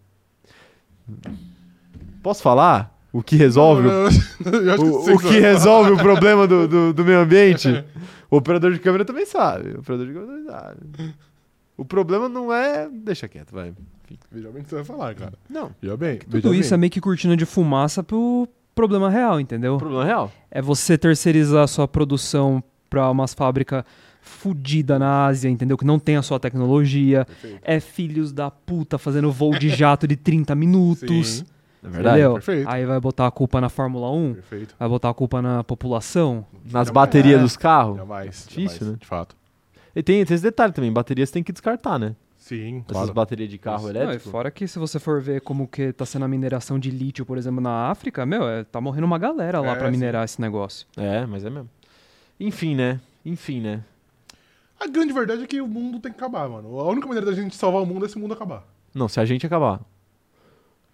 Posso 2.22 2.42
falar? 2.42 2.96
O 3.12 3.24
que 3.24 3.36
resolve? 3.36 3.88
o- 3.88 4.82
o, 4.84 5.16
o 5.16 5.20
que 5.20 5.40
resolve 5.40 5.92
o 5.92 5.98
problema 5.98 6.46
do, 6.48 6.68
do, 6.68 6.94
do 6.94 7.06
meio 7.06 7.20
ambiente? 7.20 7.68
O 8.30 8.36
operador 8.36 8.74
de 8.74 8.80
câmera 8.80 9.06
também 9.06 9.26
sabe. 9.26 9.70
O 9.72 9.80
operador 9.80 10.06
de 10.08 10.12
câmera 10.14 10.28
também 10.28 10.46
sabe. 10.52 11.16
O 11.78 11.86
problema 11.86 12.28
não 12.28 12.52
é. 12.54 12.90
Deixa 12.92 13.26
quieto, 13.26 13.54
vai. 13.54 13.74
Veja 14.30 14.50
bem 14.52 14.62
o 14.62 14.64
que 14.66 14.70
você 14.70 14.76
vai 14.76 14.84
falar, 14.84 15.16
cara. 15.16 15.32
Não. 15.50 15.72
Veja 15.82 15.96
bem. 15.96 16.18
Tudo 16.20 16.54
isso 16.54 16.74
é 16.74 16.78
meio 16.78 16.92
que 16.92 17.00
cortina 17.00 17.38
de 17.38 17.46
fumaça 17.46 18.04
pro 18.04 18.46
problema 18.78 19.10
real, 19.10 19.40
entendeu? 19.42 19.78
Problema 19.78 20.04
é 20.04 20.08
real. 20.08 20.32
É 20.50 20.62
você 20.62 20.98
terceirizar 20.98 21.64
a 21.64 21.68
sua 21.68 21.88
produção 21.88 22.64
pra 22.90 23.10
umas 23.12 23.34
fábricas 23.34 23.84
fudida 24.22 25.00
na 25.00 25.26
Ásia, 25.26 25.50
entendeu? 25.50 25.78
Que 25.78 25.86
não 25.86 26.00
tem 26.00 26.16
a 26.18 26.22
sua 26.22 26.40
tecnologia. 26.40 27.26
Perfeito. 27.26 27.60
É 27.64 27.80
filhos 27.80 28.32
da 28.32 28.52
puta 28.52 28.98
fazendo 28.98 29.32
voo 29.32 29.58
de 29.58 29.70
jato 29.70 30.08
de 30.08 30.16
30 30.16 30.54
minutos. 30.56 31.28
Sim, 31.28 31.46
É 31.84 31.88
verdade. 31.90 32.16
Entendeu? 32.20 32.34
perfeito. 32.34 32.70
Aí 32.70 32.86
vai 32.86 33.00
botar 33.00 33.28
a 33.28 33.32
culpa 33.32 33.60
na 33.62 33.70
Fórmula 33.70 34.12
1? 34.12 34.34
Perfeito. 34.36 34.76
Vai 34.80 34.90
botar 34.90 35.10
a 35.10 35.14
culpa 35.14 35.42
na 35.42 35.64
população? 35.64 36.46
Nas 36.66 36.72
Jamais. 36.72 36.90
baterias 36.92 37.40
É. 37.40 37.44
dos 37.44 37.56
carros. 37.58 37.98
Jamais. 37.98 38.46
Difícil, 38.48 38.78
jamais, 38.80 38.82
né? 38.94 38.98
De 39.00 39.08
fato. 39.08 39.36
E 39.96 40.04
tem, 40.04 40.24
tem 40.26 40.36
esse 40.36 40.44
detalhe 40.44 40.74
também. 40.74 40.92
Baterias 40.92 41.32
tem 41.32 41.42
que 41.42 41.52
descartar, 41.52 41.98
né? 41.98 42.14
Sim, 42.48 42.78
Essas 42.80 42.92
claro. 42.92 43.14
baterias 43.14 43.50
de 43.50 43.58
carro 43.58 43.86
Isso. 43.90 43.94
Não, 43.94 44.00
e 44.02 44.04
elétrico. 44.06 44.30
fora 44.30 44.50
que 44.50 44.68
se 44.68 44.80
você 44.80 45.00
for 45.00 45.22
ver 45.22 45.42
como 45.42 45.68
que 45.68 45.92
tá 45.92 46.06
sendo 46.06 46.24
a 46.26 46.28
mineração 46.28 46.80
de 46.80 46.90
lítio, 46.90 47.26
por 47.26 47.38
exemplo, 47.38 47.60
na 47.60 47.90
África, 47.90 48.26
meu, 48.26 48.48
é, 48.48 48.64
tá 48.64 48.80
morrendo 48.80 49.06
uma 49.06 49.18
galera 49.18 49.60
lá 49.60 49.74
É, 49.74 49.76
pra 49.76 49.86
sim. 49.88 49.92
minerar 49.92 50.24
esse 50.24 50.40
negócio. 50.40 50.88
É, 50.96 51.26
mas 51.26 51.44
é 51.44 51.50
mesmo. 51.50 51.70
Enfim, 52.40 52.74
né? 52.76 53.00
Enfim, 53.26 53.60
né? 53.60 53.84
A 54.80 54.88
grande 54.88 55.12
verdade 55.12 55.44
é 55.44 55.48
que 55.48 55.60
o 55.60 55.68
mundo 55.68 56.00
tem 56.00 56.12
que 56.12 56.18
acabar, 56.18 56.48
mano. 56.48 56.80
A 56.80 56.88
única 56.90 57.06
maneira 57.08 57.26
da 57.26 57.34
gente 57.34 57.56
salvar 57.56 57.82
o 57.82 57.86
mundo 57.86 58.06
é 58.06 58.08
esse 58.08 58.18
mundo 58.18 58.34
acabar. 58.34 58.64
Não, 58.94 59.08
se 59.08 59.20
a 59.20 59.26
gente 59.26 59.46
acabar. 59.46 59.82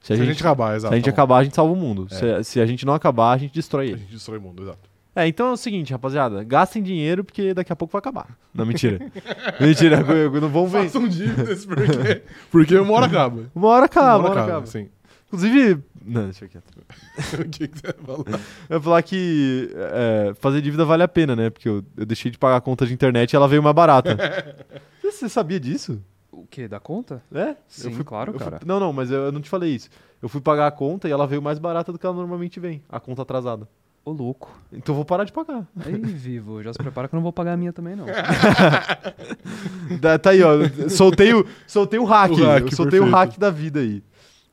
Se 0.01 0.11
a, 0.11 0.15
Se 0.15 0.21
a 0.21 0.25
gente, 0.25 0.33
gente 0.33 0.41
acabar, 0.41 0.71
se 0.71 0.75
exato. 0.77 0.93
a 0.93 0.97
gente 0.97 1.05
tá 1.05 1.11
acabar, 1.11 1.37
a 1.37 1.43
gente 1.43 1.55
salva 1.55 1.71
o 1.73 1.75
mundo. 1.75 2.07
É. 2.11 2.15
Se, 2.41 2.51
se 2.53 2.59
a 2.61 2.65
gente 2.65 2.85
não 2.85 2.93
acabar, 2.93 3.31
a 3.33 3.37
gente 3.37 3.53
destrói 3.53 3.85
A 3.85 3.89
ele. 3.91 3.99
gente 3.99 4.11
destrói 4.13 4.37
o 4.39 4.41
mundo, 4.41 4.63
exato. 4.63 4.89
É, 5.15 5.27
então 5.27 5.47
é 5.47 5.51
o 5.51 5.57
seguinte, 5.57 5.91
rapaziada. 5.91 6.43
Gastem 6.43 6.81
dinheiro 6.81 7.23
porque 7.23 7.53
daqui 7.53 7.71
a 7.71 7.75
pouco 7.75 7.91
vai 7.91 7.99
acabar. 7.99 8.35
Não, 8.53 8.65
mentira. 8.65 8.99
mentira, 9.61 9.97
não 10.41 10.49
vão 10.49 10.67
ver. 10.67 10.83
Façam 10.85 11.07
dívidas 11.07 11.65
porque, 11.65 12.21
porque 12.51 12.77
uma 12.77 12.93
hora 12.93 13.05
acaba. 13.05 13.43
Uma 13.53 13.67
hora 13.67 13.85
acaba, 13.85 14.17
uma 14.17 14.17
uma 14.19 14.29
hora 14.31 14.43
acaba. 14.43 14.65
Sim. 14.65 14.89
Inclusive. 15.27 15.83
Não, 16.05 16.23
deixa 16.25 16.47
quieto. 16.47 16.65
o 17.39 17.49
que, 17.49 17.67
que 17.67 17.79
você 17.79 17.93
vai 17.93 18.05
falar? 18.05 18.39
Eu 18.69 18.75
ia 18.77 18.81
falar 18.81 19.01
que 19.03 19.69
é, 19.73 20.33
fazer 20.39 20.61
dívida 20.61 20.83
vale 20.83 21.03
a 21.03 21.07
pena, 21.07 21.35
né? 21.35 21.49
Porque 21.49 21.69
eu, 21.69 21.83
eu 21.95 22.05
deixei 22.05 22.29
de 22.31 22.37
pagar 22.37 22.57
a 22.57 22.61
conta 22.61 22.85
de 22.85 22.93
internet 22.93 23.31
e 23.31 23.35
ela 23.35 23.47
veio 23.47 23.61
mais 23.63 23.75
barata. 23.75 24.17
Você 25.01 25.29
sabia 25.29 25.59
disso? 25.59 26.01
O 26.31 26.45
quê? 26.47 26.67
Da 26.67 26.79
conta? 26.79 27.21
É? 27.33 27.55
Sim, 27.67 27.89
Eu 27.89 27.95
fui- 27.95 28.03
claro, 28.03 28.31
eu 28.33 28.39
fui- 28.39 28.49
cara. 28.49 28.59
não, 28.65 28.79
não, 28.79 28.91
mas 28.91 29.11
eu, 29.11 29.25
eu 29.25 29.31
não 29.31 29.39
te 29.41 29.49
falei 29.49 29.73
isso. 29.75 29.89
Eu 30.21 30.27
fui 30.27 30.41
pagar 30.41 30.67
a 30.67 30.71
conta 30.71 31.07
e 31.07 31.11
ela 31.11 31.27
veio 31.27 31.41
mais 31.41 31.59
barata 31.59 31.91
do 31.91 31.99
que 31.99 32.05
ela 32.05 32.15
normalmente 32.15 32.59
vem. 32.59 32.81
A 32.89 32.99
conta 32.99 33.21
atrasada. 33.21 33.67
Ô, 34.05 34.11
louco. 34.11 34.51
Então 34.71 34.93
eu 34.93 34.97
vou 34.97 35.05
parar 35.05 35.23
de 35.23 35.31
pagar. 35.31 35.65
Aí, 35.85 35.93
vivo, 35.95 36.61
já 36.61 36.73
se 36.73 36.79
prepara 36.79 37.07
que 37.07 37.15
eu 37.15 37.17
não 37.17 37.23
vou 37.23 37.31
pagar 37.31 37.53
a 37.53 37.57
minha 37.57 37.71
também, 37.71 37.95
não. 37.95 38.05
Da- 39.99 40.19
tá 40.19 40.31
aí, 40.31 40.41
ó. 40.43 40.51
Soltei 40.89 41.33
o, 41.33 41.45
soltei 41.67 41.99
o 41.99 42.03
hack. 42.03 42.31
O 42.31 42.35
hack, 42.35 42.63
eu 42.63 42.71
soltei 42.71 42.99
o 42.99 43.09
hack 43.09 43.37
da 43.37 43.49
vida 43.49 43.79
aí. 43.79 44.03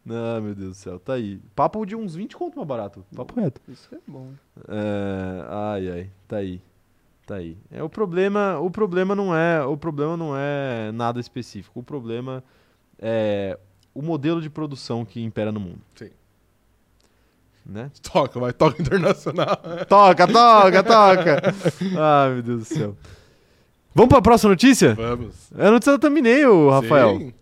Ah, 0.09 0.41
meu 0.41 0.55
Deus 0.55 0.71
do 0.71 0.75
céu. 0.75 0.99
Tá 0.99 1.15
aí. 1.15 1.41
Papo 1.55 1.85
de 1.85 1.95
uns 1.97 2.15
20 2.15 2.37
conto 2.37 2.57
mais 2.57 2.67
barato. 2.69 3.05
Papo 3.15 3.39
reto. 3.41 3.61
Isso 3.69 3.89
é 3.95 3.99
bom. 4.07 4.29
É, 4.69 5.45
ai, 5.49 5.91
ai. 5.91 6.11
Tá 6.27 6.37
aí. 6.37 6.61
Tá 7.27 7.35
aí. 7.37 7.57
É, 7.71 7.83
o 7.83 7.89
problema, 7.89 8.59
o 8.59 8.71
problema 8.71 9.15
não 9.15 9.35
é, 9.35 9.63
o 9.65 9.77
problema 9.77 10.17
não 10.17 10.33
é 10.37 10.91
nada 10.93 11.21
específico. 11.21 11.81
O 11.81 11.83
problema 11.83 12.43
é 12.99 13.59
o 13.95 14.03
modelo 14.03 14.41
de 14.41 14.49
produção 14.51 15.05
que 15.05 15.21
impera 15.23 15.53
no 15.53 15.61
mundo. 15.61 15.81
Sim. 15.95 16.11
Né? 17.71 17.89
Toca, 18.03 18.41
vai, 18.41 18.53
toca 18.53 18.83
internacional. 18.83 19.57
Toca, 19.89 20.27
toca, 20.27 20.83
toca. 20.83 21.55
Ai, 21.97 22.35
meu 22.35 22.43
Deus 22.43 22.69
do 22.69 22.75
céu. 22.75 22.97
Vamos 23.95 24.09
pra 24.09 24.21
próxima 24.21 24.51
notícia? 24.51 24.95
Vamos. 24.95 25.53
É 25.57 25.69
a 25.69 25.71
notícia 25.71 25.93
da 25.93 25.99
thumbnail, 25.99 26.69
Rafael. 26.69 27.19
Sim. 27.19 27.35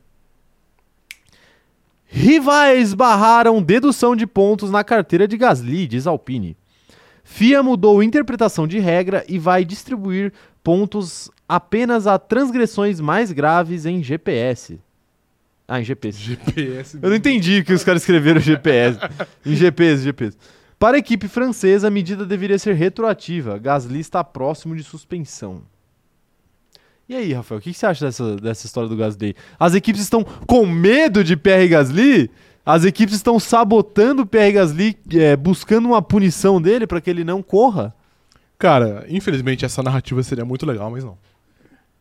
Rivais 2.04 2.92
barraram 2.92 3.62
dedução 3.62 4.14
de 4.14 4.26
pontos 4.26 4.70
na 4.70 4.84
carteira 4.84 5.26
de 5.26 5.36
Gasly, 5.38 5.86
diz 5.86 6.06
Alpine. 6.06 6.58
FIA 7.24 7.62
mudou 7.62 8.02
interpretação 8.02 8.66
de 8.66 8.78
regra 8.78 9.24
e 9.28 9.38
vai 9.38 9.64
distribuir 9.64 10.32
pontos 10.62 11.30
apenas 11.48 12.06
a 12.06 12.18
transgressões 12.18 13.00
mais 13.00 13.32
graves 13.32 13.86
em 13.86 14.02
GPS. 14.02 14.78
Ah, 15.70 15.82
em 15.82 15.84
GPS. 15.84 16.18
GPS. 16.18 16.98
Eu 17.02 17.10
não 17.10 17.16
entendi 17.16 17.62
que 17.62 17.74
os 17.74 17.84
caras 17.84 18.00
escreveram 18.00 18.40
GPS. 18.40 18.98
em 19.44 19.54
GPS, 19.54 20.02
GPS. 20.02 20.38
Para 20.78 20.96
a 20.96 20.98
equipe 20.98 21.28
francesa, 21.28 21.88
a 21.88 21.90
medida 21.90 22.24
deveria 22.24 22.58
ser 22.58 22.72
retroativa. 22.72 23.58
Gasly 23.58 24.00
está 24.00 24.24
próximo 24.24 24.74
de 24.74 24.82
suspensão. 24.82 25.62
E 27.06 27.14
aí, 27.14 27.32
Rafael, 27.34 27.58
o 27.58 27.62
que 27.62 27.72
que 27.72 27.78
você 27.78 27.86
acha 27.86 28.06
dessa, 28.06 28.36
dessa 28.36 28.66
história 28.66 28.88
do 28.88 28.96
Gasly? 28.96 29.34
As 29.58 29.74
equipes 29.74 30.00
estão 30.00 30.24
com 30.46 30.64
medo 30.64 31.22
de 31.22 31.36
Pierre 31.36 31.68
Gasly? 31.68 32.30
As 32.64 32.84
equipes 32.84 33.14
estão 33.14 33.38
sabotando 33.38 34.22
o 34.22 34.26
Pierre 34.26 34.52
Gasly, 34.52 34.96
é, 35.14 35.36
buscando 35.36 35.88
uma 35.88 36.02
punição 36.02 36.60
dele 36.60 36.86
para 36.86 37.00
que 37.00 37.10
ele 37.10 37.24
não 37.24 37.42
corra? 37.42 37.94
Cara, 38.58 39.06
infelizmente 39.08 39.64
essa 39.64 39.82
narrativa 39.82 40.22
seria 40.22 40.44
muito 40.44 40.66
legal, 40.66 40.90
mas 40.90 41.02
não. 41.04 41.16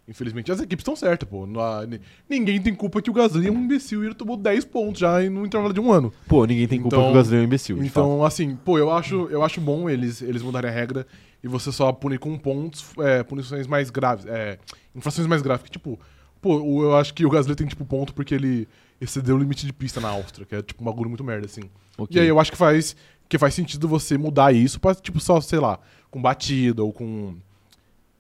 Infelizmente 0.08 0.52
as 0.52 0.60
equipes 0.62 0.82
estão 0.82 0.96
certas, 0.96 1.28
pô. 1.28 1.46
Não 1.46 1.60
há- 1.60 1.86
ni- 1.86 2.00
ninguém 2.30 2.62
tem 2.62 2.74
culpa 2.74 3.02
que 3.02 3.10
o 3.10 3.14
Gasly 3.14 3.48
é 3.48 3.52
um 3.52 3.64
imbecil 3.66 4.04
e 4.04 4.08
ele 4.08 4.16
tomou 4.16 4.38
10 4.38 4.64
pontos 4.64 5.00
já 5.02 5.20
no 5.30 5.46
intervalo 5.46 5.74
de 5.74 5.80
um 5.82 5.92
ano. 5.92 6.14
Pô, 6.28 6.46
ninguém 6.46 6.68
tem 6.68 6.80
culpa 6.82 6.96
Então- 6.96 7.08
que 7.08 7.12
o 7.12 7.16
Gasly 7.16 7.36
é 7.38 7.40
um 7.42 7.44
imbecil. 7.44 7.76
de 7.78 7.90
fato. 7.90 8.06
Então, 8.06 8.24
assim, 8.24 8.56
pô, 8.56 8.78
eu 8.78 8.90
acho, 8.92 9.28
eu 9.30 9.44
acho 9.44 9.60
bom 9.60 9.90
eles, 9.90 10.22
eles 10.22 10.42
mudarem 10.42 10.70
a 10.70 10.74
regra 10.74 11.06
e 11.44 11.48
você 11.48 11.72
só 11.72 11.92
punir 11.92 12.20
com 12.20 12.38
pontos, 12.38 12.86
é, 13.00 13.22
punições 13.24 13.68
mais 13.68 13.90
graves, 13.90 14.26
é, 14.28 14.58
infrações 14.96 15.28
mais 15.28 15.42
graves. 15.42 15.64
Que, 15.66 15.72
tipo, 15.72 16.00
pô, 16.42 16.56
o- 16.58 16.84
eu 16.84 16.96
acho 16.96 17.14
que 17.14 17.26
o 17.26 17.30
Gasly 17.30 17.56
tem, 17.56 17.68
tipo, 17.68 17.84
ponto 17.86 18.14
porque 18.14 18.34
ele 18.34 18.66
excedeu 19.02 19.36
o 19.36 19.40
limite 19.40 19.66
de 19.66 19.74
pista 19.74 20.00
na 20.00 20.08
Áustria, 20.10 20.46
que 20.46 20.56
é, 20.56 20.62
tipo, 20.62 20.82
um 20.82 20.86
bagulho 20.86 21.10
muito 21.10 21.24
merda, 21.24 21.46
assim. 21.46 21.64
Ok. 21.98 22.16
E 22.16 22.20
aí 22.22 22.28
eu 22.30 22.40
acho 22.40 22.50
que 22.52 22.58
faz, 22.58 22.96
que 23.28 23.38
faz 23.38 23.54
sentido 23.54 23.88
você 23.90 24.18
mudar 24.18 24.54
isso 24.56 24.80
pra, 24.80 24.96
tipo, 24.96 25.20
só, 25.20 25.42
sei 25.42 25.60
lá, 25.60 25.78
com 26.10 26.22
batida 26.22 26.82
ou 26.82 26.94
com 26.94 27.36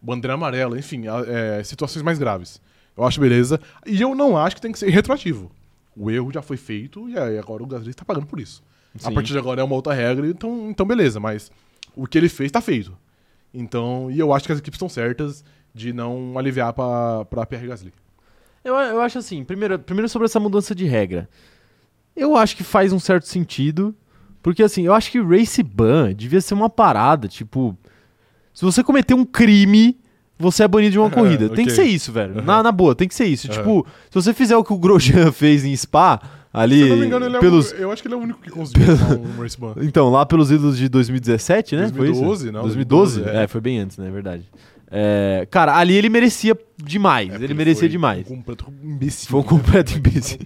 bandeira 0.07 0.34
amarela, 0.35 0.79
enfim, 0.79 1.07
a- 1.07 1.23
é, 1.27 1.63
situações 1.63 2.01
mais 2.01 2.17
graves. 2.17 2.61
Eu 2.95 3.03
acho 3.03 3.19
beleza. 3.19 3.59
E 3.85 4.01
eu 4.01 4.15
não 4.15 4.38
acho 4.38 4.55
que 4.55 4.61
tem 4.61 4.71
que 4.71 4.79
ser 4.79 4.89
retroativo. 4.89 5.51
O 5.95 6.09
erro 6.09 6.31
já 6.31 6.41
foi 6.41 6.55
feito 6.57 7.09
e 7.09 7.17
aí 7.17 7.38
agora 7.38 7.61
o 7.61 7.65
Gasly 7.67 7.89
está 7.91 8.05
pagando 8.05 8.25
por 8.25 8.39
isso. 8.39 8.63
A 8.95 9.09
Sim. 9.09 9.13
partir 9.13 9.34
de 9.34 9.38
agora 9.38 9.61
é 9.61 9.63
uma 9.63 9.75
outra 9.75 9.93
regra, 9.93 10.25
então, 10.27 10.69
então 10.69 10.85
beleza, 10.85 11.19
mas 11.19 11.51
o 11.95 12.07
que 12.07 12.17
ele 12.17 12.29
fez 12.29 12.51
tá 12.51 12.61
feito. 12.61 12.97
Então, 13.53 14.09
e 14.09 14.17
eu 14.17 14.34
acho 14.34 14.45
que 14.45 14.51
as 14.51 14.59
equipes 14.59 14.75
estão 14.77 14.89
certas 14.89 15.43
de 15.73 15.91
não 15.93 16.38
aliviar 16.38 16.73
pra 16.73 17.45
PR 17.45 17.67
Gasly. 17.67 17.93
Eu, 18.63 18.75
eu 18.75 19.01
acho 19.01 19.17
assim, 19.19 19.43
primeiro, 19.43 19.77
primeiro 19.77 20.09
sobre 20.09 20.25
essa 20.25 20.39
mudança 20.39 20.73
de 20.73 20.85
regra. 20.85 21.29
Eu 22.15 22.35
acho 22.35 22.55
que 22.57 22.63
faz 22.63 22.91
um 22.91 22.99
certo 22.99 23.27
sentido, 23.27 23.95
porque 24.41 24.63
assim, 24.63 24.84
eu 24.84 24.93
acho 24.93 25.11
que 25.11 25.21
Race 25.21 25.61
Ban 25.61 26.13
devia 26.13 26.41
ser 26.41 26.53
uma 26.55 26.69
parada, 26.69 27.27
tipo, 27.27 27.77
se 28.57 28.65
você 28.65 28.84
cometer 28.84 29.13
um 29.13 29.23
crime, 29.23 29.95
você 30.39 30.63
é 30.63 30.67
banido 30.67 30.91
de 30.93 30.97
uma 30.97 31.09
Ah, 31.09 31.11
corrida. 31.13 31.47
Tem 31.47 31.63
que 31.63 31.71
ok. 31.71 31.75
ser 31.75 31.84
isso, 31.84 32.11
velho. 32.11 32.39
Aham. 32.39 32.41
Na, 32.41 32.63
na 32.63 32.71
boa, 32.71 32.95
tem 32.95 33.07
que 33.07 33.13
ser 33.13 33.25
isso. 33.25 33.47
Aham. 33.51 33.55
Tipo, 33.59 33.85
se 34.09 34.15
você 34.15 34.34
fizer 34.34 34.57
o 34.57 34.63
que 34.63 34.73
o 34.73 34.77
Grosjean 34.79 35.29
fez 35.31 35.63
em 35.63 35.75
Spa, 35.75 36.19
ali, 36.51 36.77
Se 36.77 36.81
eu 36.81 36.88
não 36.89 36.97
me 36.97 37.05
engano, 37.05 37.25
ele 37.27 37.38
é 37.38 37.39
pelos... 37.39 37.71
o, 37.71 37.75
eu 37.75 37.91
acho 37.91 38.01
que 38.01 38.07
ele 38.07 38.15
é 38.15 38.17
o 38.17 38.21
único 38.21 38.41
que 38.41 38.49
conseguiu 38.49 38.88
um 39.38 39.39
race 39.39 39.59
ban. 39.59 39.75
Então, 39.81 40.09
lá 40.09 40.25
pelos 40.25 40.49
ídolos 40.49 40.75
de 40.75 40.89
2017, 40.89 41.75
né? 41.75 41.81
Foi 41.95 42.09
isso? 42.09 42.19
2012, 42.21 42.51
não, 42.51 42.61
2012? 42.63 43.13
2012, 43.21 43.38
é. 43.39 43.43
é. 43.43 43.47
foi 43.47 43.61
bem 43.61 43.77
antes, 43.77 43.95
né? 43.99 44.07
É 44.07 44.11
verdade. 44.11 44.43
É, 44.89 45.47
cara, 45.51 45.77
ali 45.77 45.93
ele 45.93 46.09
merecia 46.09 46.57
demais. 46.84 47.29
É, 47.29 47.35
ele 47.35 47.39
porque 47.39 47.53
merecia 47.53 47.81
foi 47.81 47.89
demais. 47.89 48.19
Um 48.25 48.38
completo 48.38 48.73
imbecil. 48.84 49.29
Foi 49.29 49.39
um 49.39 49.43
completo 49.43 49.95
imbecil. 49.95 50.39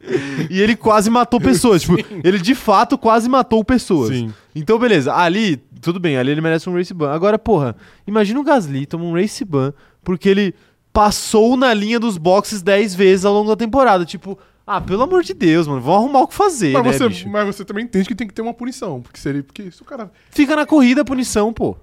Tomar 0.00 0.46
e 0.50 0.60
ele 0.60 0.76
quase 0.76 1.10
matou 1.10 1.40
pessoas. 1.40 1.82
tipo, 1.82 1.96
ele 2.24 2.38
de 2.38 2.54
fato 2.54 2.96
quase 2.96 3.28
matou 3.28 3.64
pessoas. 3.64 4.10
Sim. 4.10 4.32
Então, 4.54 4.78
beleza. 4.78 5.14
Ali, 5.14 5.56
tudo 5.80 5.98
bem, 6.00 6.16
ali 6.16 6.30
ele 6.30 6.40
merece 6.40 6.68
um 6.68 6.74
race 6.74 6.94
ban. 6.94 7.10
Agora, 7.10 7.38
porra, 7.38 7.76
imagina 8.06 8.40
o 8.40 8.44
Gasly 8.44 8.86
toma 8.86 9.04
um 9.04 9.14
race 9.14 9.44
ban 9.44 9.72
porque 10.02 10.28
ele 10.28 10.54
passou 10.92 11.56
na 11.56 11.72
linha 11.74 12.00
dos 12.00 12.16
boxes 12.18 12.62
10 12.62 12.94
vezes 12.94 13.24
ao 13.24 13.32
longo 13.32 13.48
da 13.50 13.56
temporada. 13.56 14.04
Tipo, 14.04 14.38
ah, 14.66 14.80
pelo 14.80 15.02
amor 15.02 15.22
de 15.22 15.32
Deus, 15.32 15.66
mano, 15.66 15.80
vão 15.80 15.94
arrumar 15.94 16.20
o 16.20 16.28
que 16.28 16.34
fazer, 16.34 16.72
Mas, 16.72 16.84
né, 16.84 16.92
você, 16.92 17.08
bicho? 17.08 17.28
mas 17.28 17.46
você 17.46 17.64
também 17.64 17.84
entende 17.84 18.06
que 18.08 18.14
tem 18.14 18.26
que 18.26 18.34
ter 18.34 18.42
uma 18.42 18.52
punição. 18.52 19.00
Porque 19.00 19.18
seria. 19.18 19.42
Porque 19.42 19.70
se 19.70 19.80
o 19.80 19.84
cara. 19.84 20.10
Fica 20.30 20.54
na 20.54 20.66
corrida 20.66 21.02
a 21.02 21.04
punição, 21.04 21.52
pô. 21.52 21.76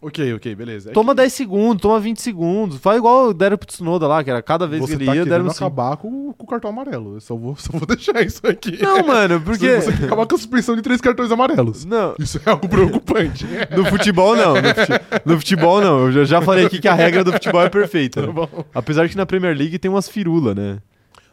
Ok, 0.00 0.32
ok, 0.34 0.54
beleza. 0.54 0.90
É 0.90 0.92
Toma 0.92 1.12
10 1.12 1.32
segundos, 1.32 1.82
toma 1.82 1.98
20 1.98 2.22
segundos. 2.22 2.78
Faz 2.78 2.98
igual 2.98 3.34
deram 3.34 3.58
pro 3.58 3.66
Tsunoda 3.66 4.06
lá, 4.06 4.22
que 4.22 4.30
era 4.30 4.40
cada 4.40 4.64
vez 4.64 4.80
você 4.80 4.96
que 4.96 5.02
ele 5.02 5.06
tá 5.06 5.16
ia, 5.16 5.24
deram 5.24 5.50
5. 5.50 5.56
acabar 5.56 5.96
com, 5.96 6.32
com 6.32 6.44
o 6.44 6.46
cartão 6.46 6.70
amarelo. 6.70 7.14
Eu 7.16 7.20
só 7.20 7.34
vou, 7.34 7.54
só 7.58 7.76
vou 7.76 7.84
deixar 7.84 8.22
isso 8.22 8.46
aqui. 8.46 8.80
Não, 8.80 9.04
mano, 9.04 9.40
porque... 9.42 9.80
Você 9.80 9.92
quer 9.92 10.04
acabar 10.04 10.24
com 10.24 10.34
a 10.36 10.38
suspensão 10.38 10.76
de 10.76 10.82
três 10.82 11.00
cartões 11.00 11.32
amarelos. 11.32 11.84
Não, 11.84 12.14
Isso 12.16 12.40
é 12.44 12.48
algo 12.48 12.68
preocupante. 12.68 13.44
no 13.76 13.84
futebol 13.86 14.36
não. 14.36 14.54
No, 14.54 14.68
fute- 14.68 15.22
no 15.24 15.36
futebol 15.38 15.80
não. 15.80 16.06
Eu 16.06 16.12
já, 16.12 16.24
já 16.24 16.42
falei 16.42 16.66
aqui 16.66 16.78
que 16.78 16.88
a 16.88 16.94
regra 16.94 17.24
do 17.24 17.32
futebol 17.32 17.62
é 17.62 17.68
perfeita. 17.68 18.20
Tá 18.20 18.26
né? 18.28 18.32
bom. 18.32 18.48
Apesar 18.72 19.08
que 19.08 19.16
na 19.16 19.26
Premier 19.26 19.56
League 19.56 19.80
tem 19.80 19.90
umas 19.90 20.08
firulas, 20.08 20.54
né? 20.54 20.78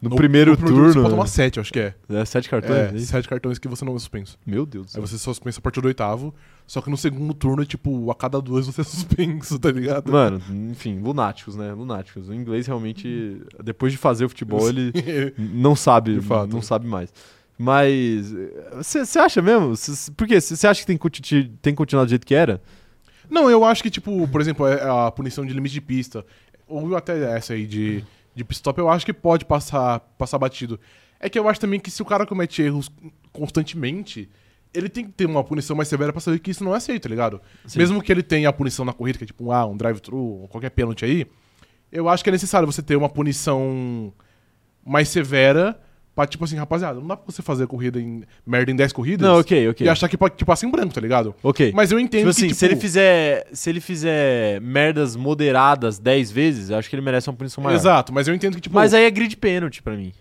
No, 0.00 0.14
primeiro 0.14 0.50
no 0.52 0.56
turno. 0.56 0.92
Você 0.92 0.98
pode 0.98 1.10
tomar 1.10 1.26
sete, 1.26 1.60
acho 1.60 1.72
que 1.72 1.80
é. 1.80 1.94
É, 2.08 2.24
sete 2.24 2.48
cartões? 2.48 2.92
É, 2.92 2.96
é 2.96 2.98
sete 2.98 3.28
cartões 3.28 3.58
que 3.58 3.68
você 3.68 3.84
não 3.84 3.94
é 3.94 3.98
suspenso. 3.98 4.38
Meu 4.44 4.66
Deus 4.66 4.94
Aí 4.94 5.00
você 5.00 5.16
só 5.18 5.30
suspenso 5.30 5.58
a 5.58 5.62
partir 5.62 5.80
do 5.80 5.86
oitavo. 5.86 6.34
Só 6.66 6.80
que 6.80 6.90
no 6.90 6.96
segundo 6.96 7.32
turno, 7.32 7.62
é 7.62 7.66
tipo, 7.66 8.10
a 8.10 8.14
cada 8.14 8.40
duas 8.40 8.66
você 8.66 8.80
é 8.80 8.84
suspenso, 8.84 9.56
tá 9.58 9.70
ligado? 9.70 10.10
Mano, 10.10 10.42
enfim, 10.70 10.98
lunáticos, 10.98 11.54
né? 11.54 11.72
Lunáticos. 11.72 12.28
O 12.28 12.34
inglês 12.34 12.66
realmente, 12.66 13.40
depois 13.62 13.92
de 13.92 13.98
fazer 13.98 14.24
o 14.24 14.28
futebol, 14.28 14.68
ele 14.68 14.92
não 15.38 15.76
sabe, 15.76 16.14
De 16.14 16.20
fato. 16.20 16.52
não 16.52 16.60
sabe 16.60 16.86
mais. 16.86 17.12
Mas 17.56 18.34
você 18.82 19.18
acha 19.18 19.40
mesmo? 19.40 19.76
Cê- 19.76 20.10
por 20.12 20.26
quê? 20.26 20.40
Você 20.40 20.66
acha 20.66 20.80
que 20.80 20.86
tem, 20.86 20.98
que 20.98 21.44
tem 21.62 21.72
que 21.72 21.76
continuar 21.76 22.04
do 22.04 22.10
jeito 22.10 22.26
que 22.26 22.34
era? 22.34 22.60
Não, 23.30 23.48
eu 23.50 23.64
acho 23.64 23.82
que, 23.82 23.90
tipo, 23.90 24.26
por 24.28 24.40
exemplo, 24.40 24.66
é 24.66 24.82
a 25.06 25.10
punição 25.10 25.46
de 25.46 25.52
limite 25.54 25.72
de 25.74 25.80
pista, 25.80 26.24
ou 26.68 26.96
até 26.96 27.36
essa 27.36 27.54
aí 27.54 27.64
de, 27.66 28.04
de 28.34 28.44
pit 28.44 28.56
stop, 28.56 28.78
eu 28.78 28.88
acho 28.88 29.06
que 29.06 29.12
pode 29.12 29.44
passar, 29.44 30.00
passar 30.18 30.36
batido. 30.38 30.78
É 31.18 31.30
que 31.30 31.38
eu 31.38 31.48
acho 31.48 31.58
também 31.60 31.80
que 31.80 31.90
se 31.90 32.02
o 32.02 32.04
cara 32.04 32.26
comete 32.26 32.60
erros 32.60 32.90
constantemente, 33.32 34.28
ele 34.76 34.88
tem 34.88 35.04
que 35.04 35.12
ter 35.12 35.26
uma 35.26 35.42
punição 35.42 35.74
mais 35.74 35.88
severa 35.88 36.12
pra 36.12 36.20
saber 36.20 36.38
que 36.38 36.50
isso 36.50 36.62
não 36.62 36.74
é 36.74 36.76
aceito, 36.76 37.04
tá 37.04 37.08
ligado? 37.08 37.40
Sim. 37.66 37.78
Mesmo 37.78 38.02
que 38.02 38.12
ele 38.12 38.22
tenha 38.22 38.48
a 38.48 38.52
punição 38.52 38.84
na 38.84 38.92
corrida, 38.92 39.18
que 39.18 39.24
é 39.24 39.26
tipo 39.26 39.46
um, 39.46 39.52
ah, 39.52 39.66
um 39.66 39.76
drive-thru, 39.76 40.16
ou 40.16 40.48
qualquer 40.48 40.70
pênalti 40.70 41.04
aí, 41.04 41.26
eu 41.90 42.08
acho 42.08 42.22
que 42.22 42.30
é 42.30 42.32
necessário 42.32 42.66
você 42.70 42.82
ter 42.82 42.96
uma 42.96 43.08
punição 43.08 44.12
mais 44.84 45.08
severa 45.08 45.78
pra, 46.14 46.26
tipo 46.26 46.44
assim, 46.44 46.56
rapaziada, 46.56 46.98
não 46.98 47.06
dá 47.06 47.14
pra 47.16 47.30
você 47.30 47.42
fazer 47.42 47.66
corrida 47.66 48.00
em 48.00 48.22
merda 48.46 48.70
em 48.72 48.76
10 48.76 48.90
corridas 48.92 49.28
Não, 49.28 49.38
ok, 49.38 49.68
ok. 49.68 49.86
e 49.86 49.90
achar 49.90 50.08
que 50.08 50.16
pode, 50.16 50.34
tipo, 50.36 50.46
passa 50.46 50.64
em 50.64 50.70
branco, 50.70 50.94
tá 50.94 51.00
ligado? 51.00 51.34
Ok. 51.42 51.72
Mas 51.74 51.92
eu 51.92 52.00
entendo 52.00 52.20
Tipo 52.20 52.30
assim, 52.30 52.48
que, 52.48 52.54
se 52.54 52.64
ele 52.64 52.76
fizer. 52.76 53.46
Se 53.52 53.68
ele 53.68 53.80
fizer 53.80 54.58
merdas 54.62 55.14
moderadas 55.14 55.98
10 55.98 56.30
vezes, 56.30 56.70
eu 56.70 56.78
acho 56.78 56.88
que 56.88 56.96
ele 56.96 57.02
merece 57.02 57.28
uma 57.28 57.36
punição 57.36 57.62
maior. 57.62 57.76
Exato, 57.76 58.14
mas 58.14 58.26
eu 58.26 58.34
entendo 58.34 58.54
que, 58.54 58.62
tipo, 58.62 58.74
Mas 58.74 58.94
aí 58.94 59.04
é 59.04 59.10
grid 59.10 59.36
pênalti 59.36 59.82
pra 59.82 59.94
mim. 59.94 60.12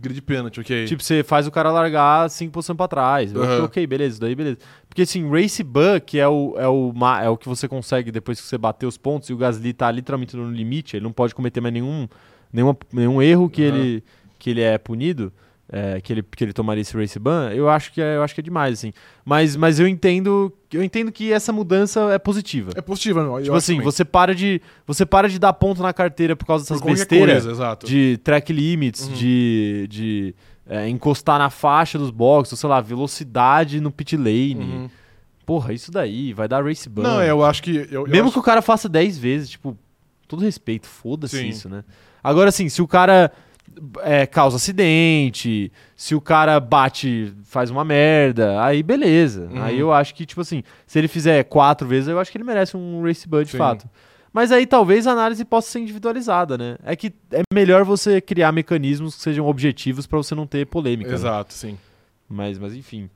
Grid 0.00 0.20
pênalti, 0.22 0.60
ok. 0.60 0.86
Tipo, 0.86 1.02
você 1.02 1.22
faz 1.22 1.46
o 1.46 1.50
cara 1.50 1.70
largar 1.70 2.28
5% 2.28 2.76
pra 2.76 2.88
trás. 2.88 3.34
Aham. 3.34 3.64
Ok, 3.64 3.86
beleza, 3.86 4.20
daí 4.20 4.34
beleza. 4.34 4.58
Porque 4.88 5.02
assim, 5.02 5.28
Race 5.30 5.64
que 6.06 6.18
é 6.18 6.26
o, 6.26 6.54
é, 6.56 6.66
o, 6.68 6.92
é 7.22 7.28
o 7.28 7.36
que 7.36 7.48
você 7.48 7.68
consegue 7.68 8.10
depois 8.10 8.40
que 8.40 8.46
você 8.46 8.58
bater 8.58 8.86
os 8.86 8.96
pontos 8.96 9.28
e 9.28 9.32
o 9.32 9.36
Gasly 9.36 9.72
tá 9.72 9.90
literalmente 9.90 10.36
no 10.36 10.50
limite, 10.50 10.96
ele 10.96 11.04
não 11.04 11.12
pode 11.12 11.34
cometer 11.34 11.60
mais 11.60 11.74
nenhum, 11.74 12.08
nenhuma, 12.52 12.76
nenhum 12.92 13.22
erro 13.22 13.48
que, 13.48 13.62
Aham. 13.62 13.76
ele, 13.76 14.04
que 14.38 14.50
ele 14.50 14.60
é 14.62 14.78
punido. 14.78 15.32
É, 15.72 16.00
que, 16.00 16.12
ele, 16.12 16.22
que 16.22 16.42
ele 16.44 16.52
tomaria 16.52 16.80
esse 16.82 16.96
race 16.96 17.18
ban, 17.18 17.50
eu 17.52 17.68
acho 17.68 17.92
que 17.92 18.00
é, 18.02 18.16
eu 18.16 18.22
acho 18.24 18.34
que 18.34 18.40
é 18.40 18.42
demais, 18.42 18.74
assim. 18.74 18.92
Mas, 19.24 19.54
mas 19.56 19.78
eu 19.78 19.86
entendo. 19.86 20.52
Eu 20.72 20.82
entendo 20.82 21.12
que 21.12 21.32
essa 21.32 21.52
mudança 21.52 22.00
é 22.12 22.18
positiva. 22.18 22.72
é 22.74 22.80
positiva, 22.80 23.22
não? 23.24 23.40
tipo 23.40 23.54
assim, 23.54 23.74
também. 23.74 23.84
você 23.84 24.04
para 24.04 24.34
de. 24.34 24.60
Você 24.86 25.06
para 25.06 25.28
de 25.28 25.38
dar 25.38 25.52
ponto 25.52 25.80
na 25.82 25.92
carteira 25.92 26.34
por 26.34 26.44
causa 26.44 26.64
Por 26.64 26.68
dessas 26.74 26.80
qualquer 26.82 26.98
besteiras 26.98 27.44
coisa, 27.44 27.78
de 27.84 28.18
track 28.24 28.52
limits, 28.52 29.06
Uhum. 29.06 29.12
de, 29.14 29.86
de 29.88 30.34
é, 30.68 30.88
encostar 30.88 31.38
na 31.38 31.50
faixa 31.50 31.98
dos 31.98 32.10
boxes, 32.10 32.52
ou 32.52 32.56
sei 32.58 32.68
lá, 32.68 32.80
velocidade 32.80 33.80
no 33.80 33.90
pit 33.92 34.16
lane. 34.16 34.54
Uhum. 34.56 34.90
Porra, 35.46 35.72
isso 35.72 35.90
daí 35.90 36.32
vai 36.32 36.46
dar 36.48 36.64
race 36.64 36.88
ban. 36.88 37.02
Não, 37.02 37.22
eu 37.22 37.44
acho 37.44 37.62
que. 37.62 37.76
Eu, 37.90 38.06
eu 38.06 38.08
Mesmo 38.08 38.24
acho- 38.26 38.32
que 38.34 38.38
o 38.38 38.42
cara 38.42 38.62
faça 38.62 38.88
10 38.88 39.18
vezes, 39.18 39.50
tipo, 39.50 39.76
todo 40.28 40.42
respeito, 40.42 40.86
foda-se 40.86 41.44
isso, 41.46 41.68
né? 41.68 41.82
Agora, 42.22 42.48
assim, 42.50 42.68
se 42.68 42.82
o 42.82 42.86
cara 42.86 43.32
é, 44.02 44.26
causa 44.26 44.56
acidente, 44.56 45.70
se 45.96 46.14
o 46.14 46.20
cara 46.20 46.58
bate, 46.60 47.32
faz 47.44 47.70
uma 47.70 47.84
merda, 47.84 48.62
aí 48.62 48.82
beleza. 48.82 49.48
Uhum. 49.50 49.62
Aí 49.62 49.78
eu 49.78 49.92
acho 49.92 50.14
que, 50.14 50.26
tipo 50.26 50.40
assim, 50.40 50.62
se 50.86 50.98
ele 50.98 51.08
fizer 51.08 51.44
quatro 51.44 51.86
vezes, 51.86 52.08
eu 52.08 52.18
acho 52.18 52.30
que 52.30 52.36
ele 52.38 52.44
merece 52.44 52.76
um 52.76 53.02
race 53.02 53.28
ban 53.28 53.44
de 53.44 53.50
Sim. 53.52 53.58
fato. 53.58 53.88
Mas 54.32 54.52
aí 54.52 54.64
talvez 54.66 55.06
a 55.06 55.12
análise 55.12 55.44
possa 55.44 55.70
ser 55.70 55.80
individualizada, 55.80 56.56
né? 56.56 56.76
É 56.84 56.94
que 56.94 57.12
é 57.32 57.42
melhor 57.52 57.84
você 57.84 58.20
criar 58.20 58.52
mecanismos 58.52 59.16
que 59.16 59.22
sejam 59.22 59.46
objetivos 59.46 60.06
pra 60.06 60.18
você 60.18 60.34
não 60.34 60.46
ter 60.46 60.66
polêmica. 60.66 61.10
né? 61.10 61.14
Exato, 61.16 61.52
sim. 61.52 61.76
Mas, 62.28 62.56
mas 62.58 62.74
enfim. 62.74 63.10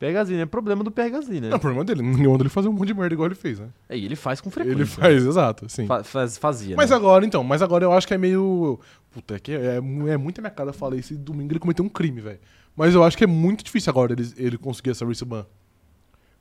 Gasly, 0.00 0.36
né? 0.36 0.46
Problema 0.46 0.84
do 0.84 0.90
Gasly, 0.92 1.40
né? 1.40 1.48
Não, 1.48 1.56
o 1.56 1.60
problema 1.60 1.84
dele. 1.84 2.02
Manda 2.02 2.42
ele 2.42 2.48
fazer 2.48 2.68
um 2.68 2.72
monte 2.72 2.86
de 2.88 2.94
merda 2.94 3.14
igual 3.14 3.26
ele 3.26 3.34
fez, 3.34 3.58
né? 3.58 3.66
É, 3.88 3.96
e 3.98 4.04
ele 4.04 4.14
faz 4.14 4.40
com 4.40 4.48
frequência. 4.50 4.76
Ele 4.78 4.86
faz, 4.86 5.26
exato, 5.26 5.68
sim. 5.68 5.86
Fa- 5.86 6.04
faz- 6.04 6.38
fazia. 6.38 6.76
Mas 6.76 6.90
né? 6.90 6.96
agora, 6.96 7.26
então, 7.26 7.42
mas 7.42 7.62
agora 7.62 7.84
eu 7.84 7.92
acho 7.92 8.06
que 8.06 8.14
é 8.14 8.18
meio. 8.18 8.78
Puta, 9.10 9.36
é, 9.36 9.38
que 9.38 9.52
é, 9.52 9.76
é 9.76 10.16
muito 10.16 10.38
a 10.38 10.42
minha 10.42 10.50
cara 10.50 10.72
falar 10.72 10.96
isso. 10.96 11.12
e 11.14 11.16
Domingo 11.16 11.52
ele 11.52 11.58
cometeu 11.58 11.84
um 11.84 11.88
crime, 11.88 12.20
velho. 12.20 12.38
Mas 12.76 12.94
eu 12.94 13.02
acho 13.02 13.16
que 13.16 13.24
é 13.24 13.26
muito 13.26 13.64
difícil 13.64 13.90
agora 13.90 14.12
ele, 14.12 14.30
ele 14.36 14.58
conseguir 14.58 14.90
essa 14.90 15.04
race 15.04 15.24
ban. 15.24 15.44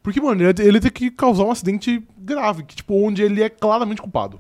Porque, 0.04 0.22
mano, 0.22 0.42
ele, 0.44 0.54
ele 0.64 0.80
tem 0.80 0.92
que 0.92 1.10
causar 1.12 1.44
um 1.44 1.52
acidente 1.52 2.02
grave, 2.18 2.64
que, 2.64 2.76
tipo, 2.76 2.94
onde 2.96 3.22
ele 3.24 3.42
é 3.42 3.50
claramente 3.50 4.02
culpado. 4.02 4.40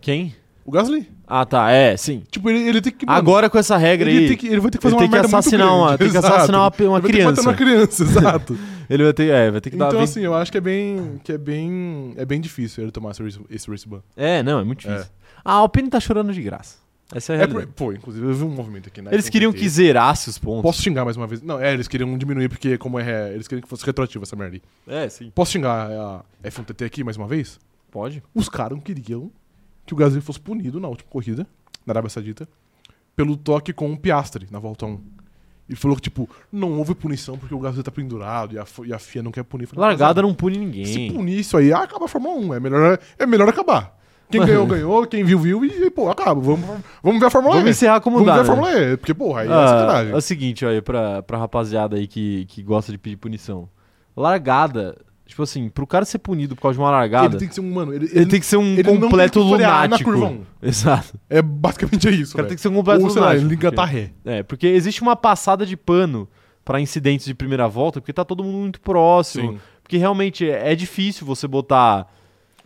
Quem? 0.00 0.34
O 0.64 0.70
Gasly. 0.70 1.08
Ah, 1.26 1.46
tá. 1.46 1.70
É, 1.70 1.96
sim. 1.96 2.24
Tipo, 2.30 2.50
ele, 2.50 2.68
ele 2.68 2.80
tem 2.80 2.92
que. 2.92 3.06
mano, 3.06 3.16
Agora 3.16 3.48
com 3.48 3.56
essa 3.56 3.76
regra 3.76 4.10
ele, 4.10 4.18
aí, 4.22 4.28
tem 4.28 4.36
que, 4.36 4.46
ele 4.48 4.58
vai 4.60 4.70
ter 4.70 4.78
que 4.78 4.82
fazer 4.82 4.96
ele 4.96 4.96
uma 4.96 5.00
tem 5.02 5.08
que 5.08 5.14
merda 5.14 5.28
muito 5.28 5.38
assassinar 5.38 5.68
uma- 5.74 5.86
grande, 5.86 5.98
tem 5.98 6.10
que 6.10 6.16
exato. 6.18 6.34
assassinar 6.34 6.60
uma- 6.60 6.66
uma 6.90 6.98
Ele 6.98 7.00
vai 7.00 7.00
ter 7.02 7.16
que 7.18 7.24
matar 7.24 7.32
criança. 7.42 7.48
uma 7.48 7.54
criança, 7.54 8.02
exato. 8.02 8.58
ele 8.90 9.04
vai 9.04 9.12
ter, 9.12 9.30
é, 9.30 9.50
vai 9.52 9.60
ter 9.60 9.70
que 9.70 9.76
dar 9.76 9.86
então, 9.86 10.00
20 10.00 10.08
assim, 10.08 10.20
eu 10.22 10.34
acho 10.34 10.50
que 10.50 10.58
é 10.58 10.60
bem. 10.60 11.20
Que 11.22 11.32
é 11.32 11.38
bem. 11.38 12.14
É 12.16 12.24
bem 12.24 12.40
difícil 12.40 12.82
ele 12.82 12.90
tomar 12.90 13.12
esse 13.12 13.22
race, 13.22 13.40
esse 13.48 13.70
race 13.70 13.88
ban. 13.88 14.02
É, 14.16 14.42
não, 14.42 14.58
é 14.58 14.64
muito 14.64 14.80
difícil. 14.80 15.08
A 15.44 15.52
Alpine 15.52 15.88
tá 15.88 16.00
chorando 16.00 16.32
de 16.34 16.42
graça. 16.42 16.78
Essa 17.14 17.32
é 17.32 17.36
a 17.36 17.36
É, 17.36 17.46
realidade. 17.46 17.72
pô, 17.76 17.92
inclusive 17.92 18.26
eu 18.26 18.34
vi 18.34 18.42
um 18.44 18.48
movimento 18.50 18.88
aqui, 18.88 19.00
né? 19.00 19.10
Eles 19.12 19.28
queriam 19.28 19.52
que 19.52 19.68
zerasse 19.68 20.28
os 20.28 20.38
pontos. 20.38 20.62
Posso 20.62 20.82
xingar 20.82 21.04
mais 21.04 21.16
uma 21.16 21.26
vez? 21.26 21.40
Não, 21.40 21.60
é, 21.60 21.72
eles 21.72 21.86
queriam 21.86 22.16
diminuir 22.18 22.48
porque, 22.48 22.76
como 22.78 22.98
é. 22.98 23.32
Eles 23.32 23.46
queriam 23.46 23.62
que 23.62 23.68
fosse 23.68 23.84
retroativo 23.86 24.24
essa 24.24 24.34
merda 24.34 24.56
aí. 24.56 24.62
É, 24.86 25.08
sim. 25.08 25.30
Posso 25.34 25.52
xingar 25.52 25.88
a 25.90 26.24
F1TT 26.42 26.84
aqui 26.84 27.04
mais 27.04 27.16
uma 27.16 27.28
vez? 27.28 27.60
Pode. 27.90 28.22
Os 28.34 28.48
caras 28.48 28.78
queriam 28.82 29.30
que 29.86 29.94
o 29.94 29.96
Gasly 29.96 30.20
fosse 30.20 30.40
punido 30.40 30.80
na 30.80 30.88
última 30.88 31.08
corrida, 31.08 31.46
na 31.86 31.92
Arábia 31.92 32.10
Saudita, 32.10 32.48
pelo 33.14 33.36
toque 33.36 33.72
com 33.72 33.92
o 33.92 33.96
Piastri 33.96 34.48
na 34.50 34.58
volta 34.58 34.84
1. 34.84 35.00
E 35.68 35.74
falou 35.76 35.96
que, 35.96 36.02
tipo, 36.02 36.28
não 36.52 36.72
houve 36.78 36.94
punição 36.94 37.38
porque 37.38 37.54
o 37.54 37.58
Gasly 37.58 37.82
tá 37.82 37.90
pendurado 37.90 38.54
e 38.54 38.58
a, 38.58 38.64
e 38.84 38.92
a 38.92 38.98
FIA 38.98 39.22
não 39.22 39.30
quer 39.32 39.42
punir. 39.44 39.66
Falei, 39.66 39.80
Largada 39.80 40.04
"Rapaziada, 40.04 40.22
não 40.22 40.34
pune 40.34 40.54
Se 40.56 40.60
ninguém. 40.60 41.12
punir 41.12 41.38
isso 41.40 41.56
aí, 41.56 41.72
acaba 41.72 42.04
a 42.04 42.08
Fórmula 42.08 42.36
1. 42.36 42.54
É 42.54 42.60
melhor, 42.60 42.98
é 43.18 43.26
melhor 43.26 43.48
acabar. 43.48 43.95
Quem 44.30 44.44
ganhou, 44.44 44.66
ganhou. 44.66 45.06
Quem 45.06 45.22
viu, 45.24 45.38
viu. 45.38 45.64
E, 45.64 45.88
pô, 45.90 46.10
acaba. 46.10 46.40
Vamos, 46.40 46.66
vamos 47.02 47.20
ver 47.20 47.26
a 47.26 47.30
Fórmula 47.30 47.54
Vamos 47.54 47.68
E. 47.68 47.70
encerrar 47.70 48.00
como 48.00 48.18
Vamos 48.18 48.26
dá, 48.26 48.34
ver 48.34 48.40
a 48.40 48.42
né? 48.42 48.48
Fórmula 48.48 48.72
E. 48.92 48.96
Porque, 48.96 49.14
porra, 49.14 49.40
aí 49.42 49.48
é 49.48 49.52
Ah, 49.52 49.66
sacanagem. 49.68 50.12
é 50.12 50.16
o 50.16 50.20
seguinte, 50.20 50.64
olha, 50.64 50.82
pra, 50.82 51.22
pra 51.22 51.38
rapaziada 51.38 51.96
aí 51.96 52.06
que, 52.06 52.44
que 52.46 52.62
gosta 52.62 52.90
de 52.90 52.98
pedir 52.98 53.16
punição. 53.16 53.68
Largada, 54.16 54.96
tipo 55.26 55.42
assim, 55.42 55.68
pro 55.68 55.86
cara 55.86 56.04
ser 56.04 56.18
punido 56.18 56.56
por 56.56 56.62
causa 56.62 56.76
de 56.76 56.80
uma 56.82 56.90
largada, 56.90 57.26
Ele 57.34 57.38
tem 57.38 57.48
que 57.48 57.54
ser 57.54 57.60
um, 57.60 57.70
mano, 57.72 57.92
ele, 57.92 58.08
ele 58.12 58.26
tem 58.26 58.40
que 58.40 58.46
ser 58.46 58.56
um 58.56 58.72
ele 58.74 58.84
completo 58.84 59.40
lunático. 59.40 60.10
curva 60.10 60.26
1. 60.26 60.40
Exato. 60.62 61.18
É 61.28 61.42
basicamente 61.42 62.08
isso, 62.08 62.32
O 62.32 62.36
cara 62.36 62.42
velho. 62.44 62.48
tem 62.48 62.56
que 62.56 62.62
ser 62.62 62.68
um 62.68 62.74
completo 62.74 63.04
Ou, 63.04 63.10
sei 63.10 63.20
lá, 63.20 63.26
lunático. 63.28 63.46
ele 63.46 63.54
liga 63.54 63.70
porque- 63.70 63.76
tá 63.76 63.84
ré. 63.84 64.10
É, 64.24 64.42
porque 64.42 64.66
existe 64.66 65.02
uma 65.02 65.14
passada 65.14 65.66
de 65.66 65.76
pano 65.76 66.26
pra 66.64 66.80
incidentes 66.80 67.26
de 67.26 67.34
primeira 67.34 67.68
volta, 67.68 68.00
porque 68.00 68.12
tá 68.12 68.24
todo 68.24 68.42
mundo 68.42 68.56
muito 68.58 68.80
próximo. 68.80 69.52
Sim. 69.52 69.58
Porque 69.82 69.98
realmente 69.98 70.48
é, 70.50 70.72
é 70.72 70.74
difícil 70.74 71.24
você 71.26 71.46
botar 71.46 72.08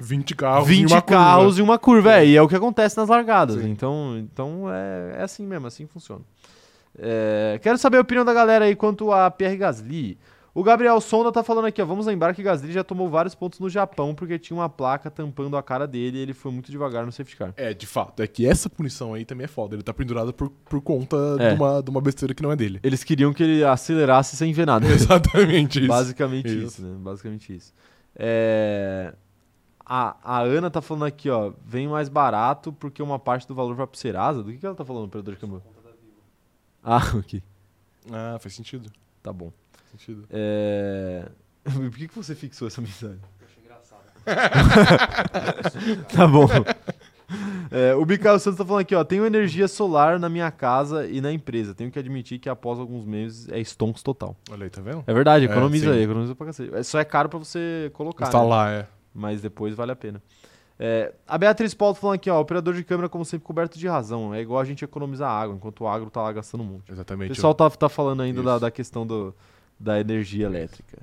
20 0.00 0.34
carros 0.34 0.66
20 0.68 0.80
em 0.80 0.86
uma 0.92 1.02
carros 1.02 1.44
curva. 1.46 1.60
em 1.60 1.62
uma 1.62 1.78
curva, 1.78 2.12
é, 2.16 2.26
e 2.26 2.36
é 2.36 2.42
o 2.42 2.48
que 2.48 2.56
acontece 2.56 2.96
nas 2.96 3.08
largadas. 3.08 3.60
Sim. 3.60 3.70
Então, 3.70 4.16
então 4.18 4.64
é, 4.72 5.16
é 5.18 5.22
assim 5.22 5.46
mesmo, 5.46 5.66
assim 5.66 5.86
funciona. 5.86 6.22
É, 6.98 7.58
quero 7.62 7.78
saber 7.78 7.98
a 7.98 8.00
opinião 8.00 8.24
da 8.24 8.34
galera 8.34 8.64
aí 8.64 8.74
quanto 8.74 9.12
a 9.12 9.30
Pierre 9.30 9.56
Gasly. 9.56 10.18
O 10.52 10.64
Gabriel 10.64 11.00
Sonda 11.00 11.30
tá 11.30 11.44
falando 11.44 11.66
aqui, 11.66 11.80
ó. 11.80 11.84
Vamos 11.86 12.06
lembrar 12.06 12.34
que 12.34 12.42
Gasly 12.42 12.72
já 12.72 12.82
tomou 12.82 13.08
vários 13.08 13.36
pontos 13.36 13.60
no 13.60 13.70
Japão 13.70 14.16
porque 14.16 14.36
tinha 14.36 14.56
uma 14.56 14.68
placa 14.68 15.08
tampando 15.08 15.56
a 15.56 15.62
cara 15.62 15.86
dele 15.86 16.18
e 16.18 16.20
ele 16.22 16.34
foi 16.34 16.50
muito 16.50 16.72
devagar 16.72 17.06
no 17.06 17.12
safety 17.12 17.36
car. 17.36 17.54
É, 17.56 17.72
de 17.72 17.86
fato. 17.86 18.20
É 18.20 18.26
que 18.26 18.44
essa 18.44 18.68
punição 18.68 19.14
aí 19.14 19.24
também 19.24 19.44
é 19.44 19.48
foda. 19.48 19.76
Ele 19.76 19.82
tá 19.84 19.94
pendurado 19.94 20.32
por, 20.32 20.50
por 20.50 20.80
conta 20.80 21.16
É. 21.38 21.50
de, 21.50 21.54
uma, 21.54 21.80
de 21.80 21.88
uma 21.88 22.00
besteira 22.00 22.34
que 22.34 22.42
não 22.42 22.50
é 22.50 22.56
dele. 22.56 22.80
Eles 22.82 23.04
queriam 23.04 23.32
que 23.32 23.44
ele 23.44 23.62
acelerasse 23.64 24.36
sem 24.36 24.52
ver 24.52 24.66
nada. 24.66 24.84
Exatamente 24.90 25.78
isso. 25.78 25.86
Basicamente 25.88 26.48
Isso. 26.48 26.66
isso. 26.66 26.82
né? 26.82 26.96
Basicamente 26.98 27.54
isso. 27.54 27.72
É... 28.16 29.14
A, 29.92 30.16
a 30.22 30.38
Ana 30.42 30.70
tá 30.70 30.80
falando 30.80 31.04
aqui, 31.04 31.28
ó, 31.28 31.52
vem 31.66 31.88
mais 31.88 32.08
barato 32.08 32.72
porque 32.72 33.02
uma 33.02 33.18
parte 33.18 33.48
do 33.48 33.56
valor 33.56 33.74
vai 33.74 33.88
pro 33.88 33.98
Serasa. 33.98 34.40
Do 34.40 34.52
que, 34.52 34.58
que 34.58 34.64
ela 34.64 34.76
tá 34.76 34.84
falando, 34.84 35.06
operador 35.06 35.34
de 35.34 35.40
câmbio? 35.40 35.60
Ah, 36.80 37.02
ok. 37.18 37.42
Ah, 38.08 38.38
faz 38.38 38.54
sentido. 38.54 38.88
Tá 39.20 39.32
bom. 39.32 39.52
Faz 39.72 39.90
sentido. 39.90 40.28
É... 40.30 41.28
Por 41.64 41.90
que, 41.90 42.06
que 42.06 42.14
você 42.14 42.36
fixou 42.36 42.68
essa 42.68 42.80
mensagem? 42.80 43.18
tá 46.14 46.24
bom. 46.28 46.46
É, 47.72 47.92
o 47.96 48.04
Bical 48.04 48.38
Santos 48.38 48.58
tá 48.58 48.64
falando 48.64 48.82
aqui, 48.82 48.94
ó. 48.94 49.02
Tenho 49.02 49.26
energia 49.26 49.66
solar 49.66 50.20
na 50.20 50.28
minha 50.28 50.52
casa 50.52 51.08
e 51.08 51.20
na 51.20 51.32
empresa. 51.32 51.74
Tenho 51.74 51.90
que 51.90 51.98
admitir 51.98 52.38
que 52.38 52.48
após 52.48 52.78
alguns 52.78 53.04
meses 53.04 53.48
é 53.48 53.58
stonks 53.58 54.04
total. 54.04 54.36
Olha 54.52 54.64
aí, 54.64 54.70
tá 54.70 54.80
vendo? 54.80 55.02
É 55.04 55.12
verdade, 55.12 55.46
É, 55.46 55.50
economiza 55.50 55.86
sim. 55.86 55.98
aí, 55.98 56.04
economiza 56.04 56.36
pra 56.36 56.46
cacete. 56.46 56.72
É, 56.76 56.82
Só 56.84 57.00
é 57.00 57.04
caro 57.04 57.28
pra 57.28 57.40
você 57.40 57.90
colocar. 57.92 58.26
Está 58.26 58.40
né? 58.40 58.48
lá, 58.48 58.70
é. 58.70 58.86
Mas 59.14 59.40
depois 59.40 59.74
vale 59.74 59.92
a 59.92 59.96
pena. 59.96 60.22
É, 60.78 61.12
a 61.28 61.36
Beatriz 61.36 61.74
Paulo 61.74 61.94
falando 61.94 62.14
aqui, 62.16 62.30
ó. 62.30 62.40
Operador 62.40 62.72
de 62.74 62.82
câmera, 62.82 63.08
como 63.08 63.24
sempre, 63.24 63.46
coberto 63.46 63.78
de 63.78 63.86
razão. 63.86 64.34
É 64.34 64.40
igual 64.40 64.60
a 64.60 64.64
gente 64.64 64.82
economizar 64.84 65.30
água, 65.30 65.54
enquanto 65.54 65.82
o 65.82 65.88
agro 65.88 66.08
tá 66.08 66.22
lá 66.22 66.32
gastando 66.32 66.62
um 66.62 66.66
monte. 66.66 66.90
O 66.90 66.94
Exatamente. 66.94 67.28
pessoal 67.28 67.54
tá, 67.54 67.68
tá 67.68 67.88
falando 67.88 68.22
ainda 68.22 68.42
da, 68.42 68.58
da 68.58 68.70
questão 68.70 69.06
do, 69.06 69.34
da 69.78 70.00
energia 70.00 70.46
elétrica. 70.46 71.02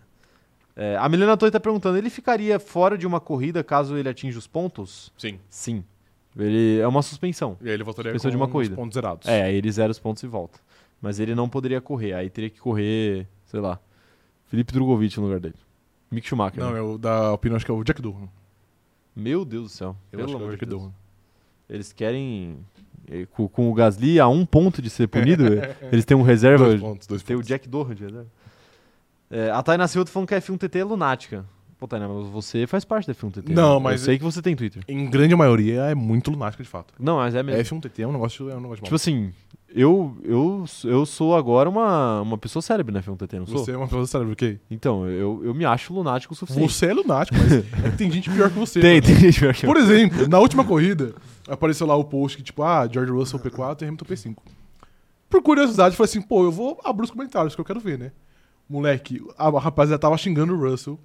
É, 0.76 0.96
a 0.98 1.08
Milena 1.08 1.38
Toy 1.38 1.52
tá 1.52 1.60
perguntando: 1.60 1.98
ele 1.98 2.10
ficaria 2.10 2.60
fora 2.60 2.98
de 2.98 3.06
uma 3.06 3.20
corrida 3.20 3.64
caso 3.64 3.96
ele 3.96 4.10
atinja 4.10 4.40
os 4.40 4.48
pontos? 4.48 5.12
Sim. 5.18 5.40
Sim. 5.50 5.84
Ele 6.36 6.80
é 6.80 6.88
uma 6.88 7.02
suspensão. 7.02 7.58
E 7.62 7.68
aí 7.68 7.74
ele 7.74 7.84
voltaria 7.84 8.12
Suspensão 8.12 8.30
com 8.30 8.32
de 8.32 8.38
uma 8.38 8.46
os 8.46 8.52
corrida. 8.52 8.76
pontos 8.76 8.94
zerados. 8.94 9.28
É, 9.28 9.44
aí 9.44 9.56
ele 9.56 9.72
zera 9.72 9.92
os 9.92 10.00
pontos 10.00 10.22
e 10.22 10.28
volta. 10.28 10.60
Mas 11.02 11.20
ele 11.20 11.34
não 11.34 11.50
poderia 11.50 11.82
correr. 11.82 12.14
Aí 12.14 12.30
teria 12.30 12.50
que 12.50 12.60
correr, 12.60 13.28
sei 13.46 13.60
lá, 13.60 13.80
Felipe 14.46 14.72
Drogovic 14.72 15.18
no 15.18 15.26
lugar 15.26 15.40
dele. 15.40 15.56
Mick 16.12 16.28
Schumacher. 16.28 16.60
Não, 16.64 16.72
né? 16.72 16.80
eu 16.80 16.98
da 16.98 17.34
opinião 17.34 17.56
acho 17.56 17.66
que 17.66 17.72
é 17.72 17.74
o 17.74 17.84
Jack 17.84 18.02
Durham. 18.02 18.30
Meu 19.16 19.44
Deus 19.44 19.64
do 19.64 19.70
céu. 19.70 19.96
Eu 20.12 20.20
Pelo 20.20 20.24
acho 20.24 20.28
que 20.30 20.34
é 20.34 20.36
o 20.36 20.38
amor 20.44 20.50
de 20.54 20.60
Jack 20.60 20.66
Deus. 20.70 20.82
Durham. 20.82 20.96
Eles 21.70 21.92
querem. 21.92 22.58
eh, 23.10 23.26
Com, 23.32 23.48
com 23.48 23.70
o 23.70 23.74
Gasly 23.74 24.20
a 24.20 24.28
um 24.28 24.46
ponto 24.46 24.82
de 24.82 24.90
ser 24.90 25.08
punido, 25.08 25.44
eles 25.92 26.06
têm 26.06 26.16
um 26.16 26.22
reserva. 26.22 26.66
Dois 26.66 26.80
pontos, 26.82 27.08
dois 27.08 27.24
Tem 27.24 27.36
o 27.36 27.40
pontos. 27.40 27.48
Jack 27.50 27.68
Doran 27.68 27.96
de 27.96 28.04
reserva. 28.04 28.28
É, 29.30 29.50
a 29.52 29.62
Tainá 29.62 29.88
Silva 29.88 30.06
tá 30.06 30.12
falando 30.12 30.28
que 30.30 30.36
a 30.36 30.42
F1 30.42 30.58
TT 30.58 30.80
é 30.80 30.84
lunática. 30.86 31.46
Pô, 31.78 31.88
Tainá, 31.88 32.08
mas 32.08 32.28
você 32.30 32.66
faz 32.66 32.86
parte 32.86 33.06
da 33.06 33.14
F1 33.14 33.32
TT. 33.32 33.54
Não, 33.54 33.76
né? 33.76 33.84
mas- 33.84 34.02
Eu 34.02 34.06
sei 34.06 34.18
que 34.18 34.24
você 34.24 34.42
tem 34.42 34.56
Twitter. 34.56 34.84
Em 34.88 35.10
grande 35.10 35.36
maioria 35.36 35.82
é 35.84 35.94
muito 35.94 36.32
lunática 36.32 36.64
de 36.64 36.70
fato. 36.70 36.94
Não, 36.98 37.18
mas 37.18 37.36
é 37.36 37.44
mesmo. 37.44 37.80
F1TT 37.82 38.00
é 38.04 38.08
um 38.08 38.14
negócio, 38.14 38.50
é 38.50 38.56
um 38.56 38.62
negócio 38.62 38.84
Tipo 38.84 38.96
assim, 38.96 39.34
eu, 39.74 40.16
eu, 40.24 40.66
eu 40.86 41.06
sou 41.06 41.36
agora 41.36 41.70
uma, 41.70 42.22
uma 42.22 42.38
pessoa 42.38 42.62
célebre 42.62 42.94
na 42.94 43.02
F1 43.02 43.18
TT, 43.18 43.40
não 43.40 43.48
sou? 43.48 43.58
Você 43.60 43.72
é 43.72 43.78
uma 43.78 43.86
pessoa 43.86 44.08
cérebro, 44.08 44.34
ok? 44.34 44.60
Então, 44.72 45.08
eu, 45.08 45.42
eu 45.44 45.54
me 45.54 45.66
acho 45.66 45.94
lunático 45.94 46.34
o 46.34 46.38
suficiente. 46.38 46.72
Você 46.72 46.86
é 46.88 46.94
lunático, 46.94 47.38
mas 47.38 47.52
é 47.54 47.92
que 47.92 47.98
tem 47.98 48.12
gente 48.12 48.30
pior 48.30 48.50
que 48.50 48.58
você. 48.58 48.80
Tem, 48.80 49.02
mano. 49.02 49.06
tem 49.06 49.16
gente 49.16 49.40
pior 49.40 49.54
que 49.54 49.66
eu. 49.66 49.68
Por 49.68 49.78
exemplo, 49.78 50.28
na 50.28 50.40
última 50.40 50.64
corrida, 50.64 51.14
apareceu 51.48 51.86
lá 51.86 51.96
o 51.96 52.06
post 52.06 52.38
que, 52.38 52.44
tipo, 52.44 52.64
ah, 52.64 52.88
George 52.92 53.12
Russell 53.12 53.40
P4 53.40 53.82
e 53.82 53.86
Hamilton 53.86 54.06
P5. 54.06 54.36
Por 55.30 55.42
curiosidade, 55.42 55.94
eu 55.94 55.98
falei 55.98 56.10
assim, 56.10 56.22
pô, 56.22 56.44
eu 56.44 56.52
vou 56.52 56.80
abrir 56.84 57.04
os 57.04 57.12
comentários 57.12 57.54
que 57.54 57.60
eu 57.60 57.66
quero 57.66 57.80
ver, 57.80 58.00
né? 58.00 58.12
Moleque, 58.70 59.22
a 59.38 59.50
rapaziada 59.60 60.00
tava 60.00 60.18
xingando 60.18 60.54
o 60.54 60.70
Russell 60.70 61.00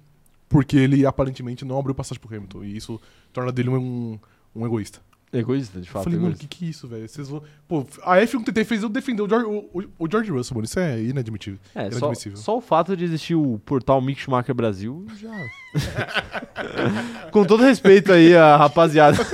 porque 0.53 0.77
ele 0.77 1.05
aparentemente 1.05 1.65
não 1.65 1.79
abriu 1.79 1.95
passagem 1.95 2.21
pro 2.21 2.33
Hamilton. 2.33 2.63
E 2.63 2.77
isso 2.77 3.01
torna 3.33 3.51
dele 3.51 3.69
um, 3.69 4.19
um 4.55 4.65
egoísta. 4.65 4.99
Egoísta, 5.33 5.81
de 5.81 5.87
Eu 5.87 5.91
fato. 5.93 6.03
falei, 6.03 6.19
mano, 6.19 6.29
egoísta. 6.33 6.47
que 6.47 6.57
que 6.59 6.65
é 6.65 6.69
isso, 6.69 6.87
velho? 6.87 7.09
Vocês 7.09 7.27
vão... 7.27 7.41
Pô, 7.67 7.85
a 8.03 8.17
F1TT 8.19 8.63
fez 8.65 8.83
eu 8.83 8.89
defender 8.89 9.23
o 9.23 9.27
George, 9.27 9.47
o, 9.47 9.69
o- 9.73 9.83
o 9.99 10.07
George 10.09 10.29
Russell, 10.31 10.55
mano. 10.55 10.65
Isso 10.65 10.79
é 10.79 11.01
inadmissível. 11.01 11.59
É, 11.73 11.89
só, 11.91 12.11
só 12.35 12.57
o 12.57 12.61
fato 12.61 12.95
de 12.95 13.03
existir 13.03 13.33
o 13.35 13.59
portal 13.65 13.99
Mick 14.01 14.21
Schumacher 14.21 14.53
Brasil 14.53 15.05
já. 15.19 15.31
Com 17.31 17.43
todo 17.45 17.63
respeito 17.63 18.11
aí 18.11 18.35
a 18.35 18.55
rapaziada. 18.57 19.17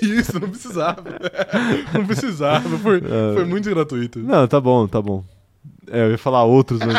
que 0.00 0.06
isso? 0.06 0.38
Não 0.38 0.50
precisava. 0.50 1.02
não 1.94 2.06
precisava. 2.06 2.78
Foi, 2.78 2.98
É. 2.98 3.34
foi 3.34 3.44
muito 3.44 3.68
gratuito. 3.70 4.18
Não, 4.18 4.46
tá 4.46 4.60
bom, 4.60 4.86
tá 4.86 5.00
bom. 5.00 5.24
É, 5.90 6.04
eu 6.06 6.10
ia 6.12 6.18
falar 6.18 6.44
outros, 6.44 6.78
mas. 6.84 6.96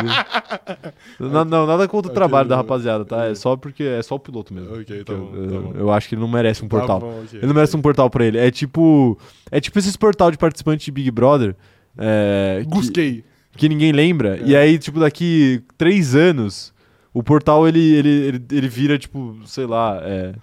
não, 1.20 1.46
não, 1.46 1.66
nada 1.66 1.88
contra 1.88 2.12
o 2.12 2.14
trabalho 2.14 2.50
da 2.50 2.56
ok. 2.56 2.64
rapaziada, 2.64 3.06
tá? 3.06 3.26
É 3.26 3.36
só 3.36 3.56
porque 3.56 3.84
é 3.84 4.02
só 4.02 4.16
o 4.16 4.20
piloto 4.20 4.54
mesmo. 4.54 4.74
Ok, 4.74 4.84
Que 4.86 5.04
tá 5.04 5.14
eu, 5.14 5.20
bom, 5.20 5.32
tá 5.32 5.38
eu- 5.38 5.62
bom. 5.62 5.74
eu 5.76 5.92
acho 5.92 6.10
que 6.10 6.16
ele 6.16 6.22
não 6.22 6.28
merece 6.28 6.64
um 6.64 6.68
Tá 6.68 6.78
portal. 6.78 7.00
bom, 7.00 7.22
ok, 7.24 7.40
Ele 7.40 7.48
não 7.48 7.54
merece 7.54 7.78
um 7.78 7.82
portal 7.82 8.10
pra 8.10 8.26
ele. 8.26 8.38
É 8.38 8.52
tipo. 8.52 9.18
É 9.50 9.60
tipo 9.60 9.78
esses 9.80 9.96
portal 9.96 10.30
de 10.32 10.38
participante 10.38 10.86
de 10.86 10.92
Big 10.92 11.10
Brother. 11.12 11.56
É, 11.98 12.60
que, 12.64 12.70
Busquei. 12.70 13.24
que 13.56 13.70
ninguém 13.70 13.92
lembra. 13.92 14.38
É. 14.38 14.44
E 14.46 14.56
aí, 14.56 14.78
tipo, 14.78 15.00
daqui 15.00 15.64
três 15.78 16.16
anos, 16.16 16.74
o 17.14 17.24
portal 17.24 17.68
ele, 17.68 17.80
ele, 17.94 18.10
ele, 18.10 18.46
ele 18.52 18.68
vira, 18.68 18.98
tipo, 18.98 19.38
sei 19.46 19.66
lá. 19.66 20.00
é, 20.04 20.34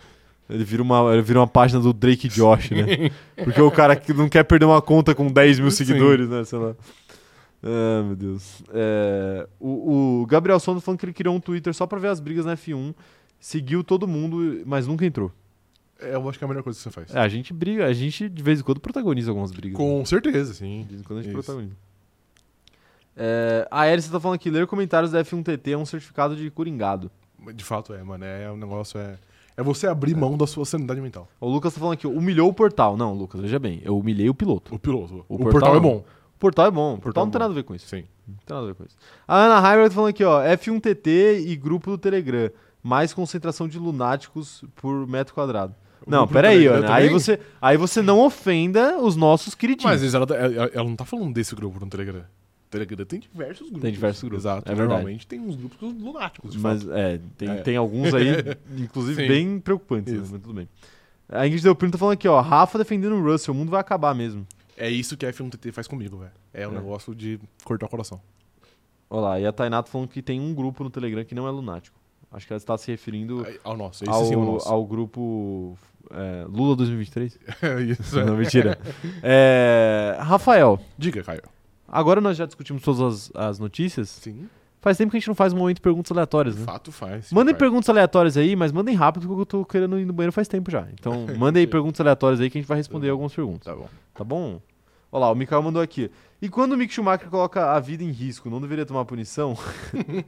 ele 0.49 0.65
vira, 0.65 0.83
uma, 0.83 1.13
ele 1.13 1.23
vira 1.23 1.39
uma 1.39 1.47
página 1.47 1.79
do 1.79 1.93
Drake 1.93 2.27
Josh, 2.29 2.71
né? 2.71 3.11
Porque 3.45 3.61
o 3.61 3.71
cara 3.71 3.95
que 3.95 4.13
não 4.13 4.29
quer 4.29 4.43
perder 4.45 4.65
uma 4.65 4.83
conta 4.83 5.15
com 5.15 5.29
10 5.29 5.61
mil 5.61 5.71
Sim. 5.71 5.85
seguidores, 5.85 6.29
né? 6.29 6.43
Sei 6.45 6.59
lá. 6.59 6.75
Ah, 7.63 8.03
meu 8.05 8.17
Deus. 8.17 8.63
É, 8.73 9.47
o, 9.59 10.23
o 10.23 10.27
Gabriel 10.27 10.59
Sono 10.59 10.81
falando 10.81 10.99
que 10.99 11.05
ele 11.07 11.13
criou 11.13 11.35
um 11.35 11.41
Twitter 11.41 11.75
só 11.75 11.87
pra 11.87 11.99
ver 11.99 12.09
as 12.09 12.21
brigas 12.21 12.47
na 12.47 12.57
F1. 12.57 12.95
Seguiu 13.39 13.83
todo 13.85 14.07
mundo, 14.07 14.63
mas 14.67 14.87
nunca 14.87 15.05
entrou. 15.05 15.31
É, 16.01 16.15
eu 16.15 16.29
acho 16.29 16.39
que 16.39 16.45
é 16.45 16.47
a 16.47 16.49
melhor 16.49 16.63
coisa 16.63 16.79
que 16.79 16.83
você 16.83 16.91
faz. 16.91 17.15
É, 17.15 17.19
a 17.19 17.29
gente 17.29 17.53
briga, 17.53 17.87
a 17.87 17.93
gente 17.93 18.29
de 18.29 18.43
vez 18.43 18.61
em 18.61 18.63
quando 18.63 18.81
protagoniza 18.81 19.31
algumas 19.31 19.51
brigas. 19.51 19.79
né? 19.79 19.85
Com 19.85 20.05
certeza, 20.05 20.55
sim. 20.55 20.83
De 20.83 20.89
vez 20.89 21.01
em 21.01 21.05
quando 21.05 21.19
a 21.19 21.23
gente 21.23 21.33
Isso. 21.35 21.43
protagoniza. 21.45 21.77
É, 23.17 23.69
a 23.71 23.81
Alice 23.81 24.11
tá 24.11 24.19
falando 24.19 24.37
aqui, 24.37 24.51
ler 24.51 24.67
comentários 24.67 25.13
da 25.13 25.23
F1TT 25.23 25.73
é 25.73 25.77
um 25.77 25.85
certificado 25.85 26.35
de 26.37 26.51
coringado. 26.51 27.11
De 27.55 27.65
fato 27.65 27.93
é, 27.93 28.03
mano. 28.03 28.25
É 28.25 28.51
um 28.51 28.57
negócio, 28.57 28.99
é... 28.99 29.19
É 29.57 29.63
você 29.63 29.87
abrir 29.87 30.17
mão 30.17 30.39
da 30.39 30.47
sua 30.47 30.65
sanidade 30.65 31.01
mental. 31.03 31.29
O 31.39 31.47
Lucas 31.49 31.75
tá 31.75 31.81
falando 31.81 31.95
aqui, 31.95 32.07
humilhou 32.07 32.49
o 32.49 32.53
portal. 32.55 32.97
Não, 32.97 33.13
Lucas, 33.13 33.41
veja 33.43 33.59
bem, 33.59 33.81
eu 33.85 33.99
humilhei 33.99 34.29
o 34.31 34.35
piloto. 34.35 34.75
O 34.75 34.79
piloto. 34.79 35.25
O 35.29 35.35
O, 35.35 35.39
portal 35.39 35.53
portal, 35.53 35.77
é 35.77 35.81
bom. 35.81 36.05
Portal 36.41 36.67
é 36.67 36.71
bom, 36.71 36.95
o 36.95 36.99
portal, 36.99 37.03
portal 37.03 37.25
não 37.27 37.31
tem 37.31 37.37
é 37.37 37.39
bom. 37.39 37.45
nada 37.45 37.53
a 37.53 37.55
ver 37.55 37.63
com 37.63 37.75
isso. 37.75 37.87
Sim. 37.87 38.05
Não 38.27 38.35
tem 38.45 38.55
nada 38.57 38.63
a 38.63 38.67
ver 38.67 38.75
com 38.75 38.85
isso. 38.85 38.97
A 39.29 39.37
Ana 39.37 39.57
Heimberg 39.69 39.91
tá 39.91 39.95
falando 39.95 40.11
aqui, 40.11 40.25
ó, 40.25 40.41
F1TT 40.43 41.45
e 41.47 41.55
grupo 41.57 41.91
do 41.91 41.99
Telegram, 41.99 42.51
mais 42.83 43.13
concentração 43.13 43.69
de 43.69 43.79
lunáticos 43.79 44.65
por 44.75 45.07
metro 45.07 45.35
quadrado. 45.35 45.75
O 46.07 46.11
Não, 46.11 46.27
peraí, 46.27 46.67
aí 46.67 46.81
também? 46.83 47.11
você, 47.11 47.39
aí 47.61 47.77
você 47.77 48.01
não 48.01 48.19
ofenda 48.21 48.99
os 48.99 49.15
nossos 49.17 49.55
queridinhos. 49.55 50.01
Mas 50.01 50.15
ela, 50.15 50.27
ela, 50.35 50.71
ela 50.73 50.85
não 50.89 50.97
tá 50.97 51.05
falando 51.05 51.33
desse 51.35 51.55
grupo 51.55 51.79
no 51.79 51.87
Telegram. 51.91 52.23
Telegram 52.71 53.05
tem 53.05 53.21
diversos 53.21 53.67
grupos. 53.67 53.83
Tem 53.83 53.93
diversos 53.93 54.23
grupos, 54.23 54.45
Exato. 54.45 54.63
é 54.71 54.75
verdade. 54.75 54.89
Normalmente 54.89 55.27
tem 55.27 55.41
uns 55.41 55.57
grupos 55.57 55.93
lunáticos, 55.93 56.57
Mas 56.57 56.83
fato. 56.85 56.95
é, 56.95 57.21
tem, 57.37 57.49
É. 57.51 57.55
tem 57.57 57.77
alguns 57.77 58.15
aí, 58.15 58.29
inclusive, 58.79 59.21
Sim. 59.23 59.29
bem 59.29 59.61
preocupantes, 59.61 60.15
né? 60.15 60.21
Mas 60.21 60.31
tudo 60.41 60.55
bem. 60.55 60.69
A 61.29 61.47
Ingrid 61.47 61.63
Delpino 61.63 61.93
tá 61.93 61.99
falando 61.99 62.15
aqui, 62.15 62.27
ó, 62.29 62.41
Rafa 62.41 62.79
defendendo 62.79 63.15
o 63.17 63.23
Russell, 63.23 63.53
o 63.53 63.57
mundo 63.57 63.71
vai 63.71 63.81
acabar 63.81 64.15
mesmo. 64.15 64.47
É 64.81 64.89
isso 64.91 65.17
que 65.17 65.27
a 65.27 65.33
F1TT 65.33 65.73
faz 65.73 65.87
comigo, 65.87 66.17
velho. 66.19 66.31
É 66.55 66.67
um 66.67 66.73
É. 66.73 66.75
negócio 66.75 67.15
de 67.15 67.39
cortar 67.65 67.87
o 67.87 67.89
coração. 67.89 68.21
Olha 69.11 69.21
lá, 69.21 69.41
e 69.41 69.47
a 69.47 69.53
Tainá 69.53 69.83
tá 69.83 69.91
falando 69.91 70.09
que 70.09 70.23
tem 70.23 70.41
um 70.41 70.55
grupo 70.55 70.83
no 70.85 70.91
Telegram 70.91 71.25
que 71.25 71.35
não 71.35 71.47
é 71.47 71.51
lunático. 71.51 71.99
Acho 72.33 72.47
que 72.47 72.53
ela 72.53 72.59
está 72.59 72.79
se 72.79 72.91
referindo 72.91 73.45
Ao 73.65 73.77
nosso. 73.77 74.09
Ao, 74.09 74.25
sim 74.25 74.33
é 74.35 74.37
nosso. 74.37 74.69
ao 74.69 74.87
grupo 74.87 75.77
é, 76.13 76.45
Lula 76.49 76.77
2023. 76.77 77.39
É 77.63 77.81
isso, 77.83 78.19
é. 78.19 78.25
não, 78.25 78.37
mentira. 78.37 78.79
É, 79.23 80.17
Rafael, 80.21 80.79
Diga, 80.97 81.23
Caio. 81.25 81.43
agora 81.89 82.21
nós 82.21 82.37
já 82.37 82.47
discutimos 82.47 82.83
todas 82.83 83.01
as, 83.01 83.33
as 83.35 83.59
notícias. 83.59 84.09
Sim. 84.09 84.49
Faz 84.81 84.97
tempo 84.97 85.11
que 85.11 85.17
a 85.17 85.21
gente 85.21 85.29
não 85.29 85.35
faz 85.35 85.53
um 85.53 85.59
momento 85.59 85.77
de 85.77 85.83
perguntas 85.83 86.11
aleatórias, 86.11 86.57
né? 86.57 86.65
Fato 86.65 86.91
faz. 86.91 87.31
Mandem 87.33 87.53
faz. 87.53 87.59
perguntas 87.59 87.91
aleatórias 87.91 88.37
aí, 88.39 88.57
mas 88.57 88.73
mandem 88.73 88.95
rápido 88.95 89.27
porque 89.27 89.43
eu 89.43 89.47
tô 89.47 89.65
querendo 89.65 89.99
ir 89.99 90.07
no 90.07 90.13
banheiro 90.13 90.33
faz 90.33 90.49
tempo 90.49 90.71
já. 90.71 90.87
Então, 90.95 91.27
mandem 91.37 91.61
aí 91.63 91.67
perguntas 91.67 92.01
aleatórias 92.01 92.41
aí 92.41 92.49
que 92.49 92.57
a 92.57 92.61
gente 92.61 92.69
vai 92.69 92.79
responder 92.79 93.11
algumas 93.11 93.35
perguntas. 93.35 93.65
Tá 93.65 93.75
bom. 93.75 93.89
Tá 94.15 94.25
bom? 94.25 94.61
Olha 95.13 95.23
lá, 95.23 95.33
o 95.33 95.35
Mikael 95.35 95.63
mandou 95.63 95.83
aqui. 95.83 96.11
E 96.41 96.49
quando 96.49 96.73
o 96.73 96.77
Mick 96.77 96.93
Schumacher 96.93 97.29
coloca 97.29 97.73
a 97.73 97.81
vida 97.81 98.03
em 98.03 98.11
risco, 98.11 98.49
não 98.49 98.61
deveria 98.61 98.87
tomar 98.87 99.05
punição? 99.05 99.57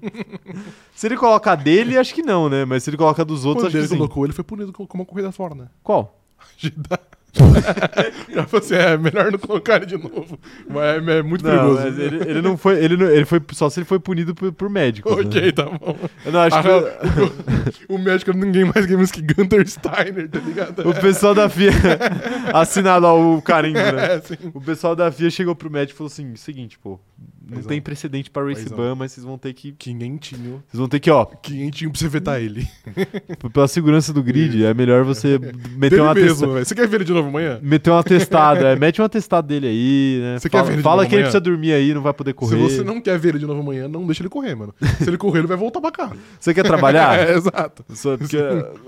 se 0.94 1.06
ele 1.06 1.16
coloca 1.16 1.52
a 1.52 1.54
dele, 1.54 1.96
acho 1.96 2.12
que 2.14 2.22
não, 2.22 2.48
né? 2.48 2.64
Mas 2.64 2.82
se 2.82 2.90
ele 2.90 2.96
coloca 2.96 3.22
a 3.22 3.24
dos 3.24 3.44
outros, 3.44 3.64
Quando 3.64 3.68
acho 3.68 3.72
que 3.72 3.78
ele 3.78 3.88
sim. 3.88 3.96
colocou, 3.96 4.24
ele 4.24 4.32
foi 4.32 4.44
punido 4.44 4.72
com 4.72 4.86
com 4.86 4.98
uma 4.98 5.06
corrida 5.06 5.30
fora, 5.32 5.54
né? 5.54 5.68
Qual? 5.82 6.20
Jeddah. 6.58 7.00
Já 7.34 8.44
falei 8.46 8.66
assim, 8.66 8.74
é 8.74 8.96
melhor 8.98 9.32
não 9.32 9.38
colocar 9.38 9.76
ele 9.76 9.86
de 9.86 9.96
novo. 9.96 10.38
Mas 10.68 11.08
é, 11.08 11.18
é 11.18 11.22
muito 11.22 11.44
Não, 11.44 11.50
perigoso. 11.76 12.00
ele, 12.00 12.30
ele 12.30 12.42
não 12.42 12.56
foi. 12.56 12.82
Ele, 12.84 12.96
não- 12.96 13.06
ele 13.10 13.24
foi 13.24 13.40
só 13.52 13.70
se 13.70 13.80
ele 13.80 13.86
foi 13.86 13.98
punido 13.98 14.34
por, 14.34 14.52
por 14.52 14.68
médicos. 14.68 15.14
né? 15.16 15.22
ok, 15.22 15.52
tá 15.52 15.64
bom. 15.64 15.96
Eu 16.26 16.32
não, 16.32 16.40
acho 16.40 16.56
Ah, 16.56 16.62
que 16.62 17.92
o, 17.92 17.94
o 17.96 17.98
médico 17.98 18.30
é 18.30 18.34
ninguém 18.34 18.64
mais 18.64 18.86
menos 18.86 19.10
que 19.10 19.22
Gunter 19.22 19.66
Steiner, 19.66 20.28
tá 20.28 20.40
ligado? 20.40 20.88
o 20.88 20.94
pessoal 20.94 21.34
da 21.34 21.48
FIA. 21.48 21.70
assinado 22.52 23.06
ó, 23.06 23.36
o 23.36 23.42
carimbo, 23.42 23.78
né? 23.78 23.92
É. 24.12 24.22
O 24.52 24.60
pessoal 24.60 24.94
da 24.94 25.10
FIA 25.10 25.30
chegou 25.30 25.54
pro 25.54 25.70
médico 25.70 25.96
e 25.96 25.98
falou 25.98 26.08
assim: 26.12 26.34
seguinte, 26.36 26.78
pô, 26.78 26.98
não 27.44 27.54
Paizão. 27.54 27.68
tem 27.68 27.80
precedente 27.80 28.30
pra 28.30 28.42
Race 28.44 28.62
Paizão. 28.62 28.76
Ban, 28.76 28.94
mas 28.94 29.12
vocês 29.12 29.24
vão 29.24 29.36
ter 29.36 29.52
que. 29.52 29.72
Quinhentinho. 29.72 30.62
Vocês 30.68 30.78
vão 30.78 30.88
ter 30.88 31.00
que, 31.00 31.10
ó, 31.10 31.24
Quinhentinho 31.24 31.90
pra 31.90 31.98
você 31.98 32.08
vetar 32.08 32.40
ele. 32.40 32.66
pela 33.52 33.68
segurança 33.68 34.12
do 34.12 34.22
grid, 34.22 34.64
é 34.64 34.72
melhor 34.72 35.04
você 35.04 35.38
meter 35.76 36.00
uma 36.00 36.14
mesmo. 36.14 36.52
Você 36.52 36.74
quer 36.74 36.86
ver 36.86 36.96
ele 36.96 37.04
de 37.04 37.12
novo 37.12 37.28
amanhã? 37.28 37.58
Meter 37.62 37.90
um 37.90 37.98
atestado, 37.98 38.64
é, 38.64 38.76
mete 38.76 39.00
um 39.02 39.04
atestado 39.04 39.48
dele 39.48 39.66
aí, 39.66 40.18
né? 40.20 40.38
Você 40.38 40.48
quer 40.48 40.58
fala 40.58 40.64
ver 40.66 40.72
ele 40.72 40.76
de 40.76 40.82
fala 40.82 40.96
novo 40.96 41.08
que 41.08 41.14
ele 41.14 41.22
amanhã? 41.22 41.30
precisa 41.30 41.40
dormir 41.40 41.72
aí, 41.72 41.94
não 41.94 42.02
vai 42.02 42.12
poder 42.12 42.32
correr. 42.32 42.56
Se 42.68 42.76
você 42.76 42.84
não 42.84 43.00
quer 43.00 43.18
ver 43.18 43.30
ele 43.30 43.38
de 43.40 43.46
novo 43.46 43.60
amanhã, 43.60 43.88
não 43.88 44.06
deixa 44.06 44.22
ele 44.22 44.28
correr, 44.28 44.54
mano. 44.54 44.74
Se 44.98 45.08
ele 45.08 45.18
correr, 45.18 45.40
ele 45.40 45.48
vai 45.48 45.56
voltar 45.56 45.80
pra 45.80 45.90
cá. 45.90 46.12
Você 46.38 46.54
quer 46.54 46.64
trabalhar? 46.64 47.18
é, 47.18 47.34
exato. 47.34 47.84
Só 47.90 48.16
porque 48.16 48.38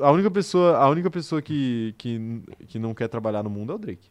a 0.00 0.10
única 0.10 0.30
pessoa, 0.30 0.76
a 0.76 0.88
única 0.88 1.10
pessoa 1.10 1.42
que, 1.42 1.94
que, 1.98 2.40
que 2.68 2.78
não 2.78 2.94
quer 2.94 3.08
trabalhar 3.08 3.42
no 3.42 3.50
mundo 3.50 3.72
é 3.72 3.74
o 3.76 3.78
Drake. 3.78 4.08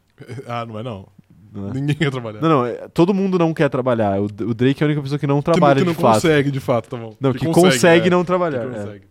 Ah, 0.48 0.66
não 0.66 0.78
é 0.78 0.84
não. 0.84 1.08
Não 1.54 1.70
é? 1.70 1.74
Ninguém 1.74 1.96
quer 1.96 2.12
trabalhar. 2.12 2.42
Não, 2.42 2.50
não, 2.50 2.66
é- 2.66 2.88
todo 2.90 3.14
mundo 3.14 3.38
não 3.40 3.54
quer 3.54 3.70
trabalhar. 3.70 4.20
O, 4.22 4.26
o 4.26 4.54
Drake 4.54 4.82
é 4.82 4.86
a 4.86 4.88
única 4.88 5.02
pessoa 5.02 5.20
que 5.20 5.28
não 5.28 5.42
que 5.42 5.48
não, 5.50 5.54
trabalha 5.54 5.80
que 5.80 5.86
não 5.86 5.94
de 5.94 6.00
fato. 6.00 6.14
consegue, 6.16 6.52
de 6.52 6.60
fato, 6.60 6.90
tá 6.90 6.98
bom. 6.98 7.16
Não, 7.20 7.34
que, 7.34 7.46
consegue, 7.48 8.08
é. 8.08 8.10
não 8.10 8.22
Que 8.22 8.28
trabalhar. 8.28 8.64
é. 8.64 8.70
consegue. 8.70 9.06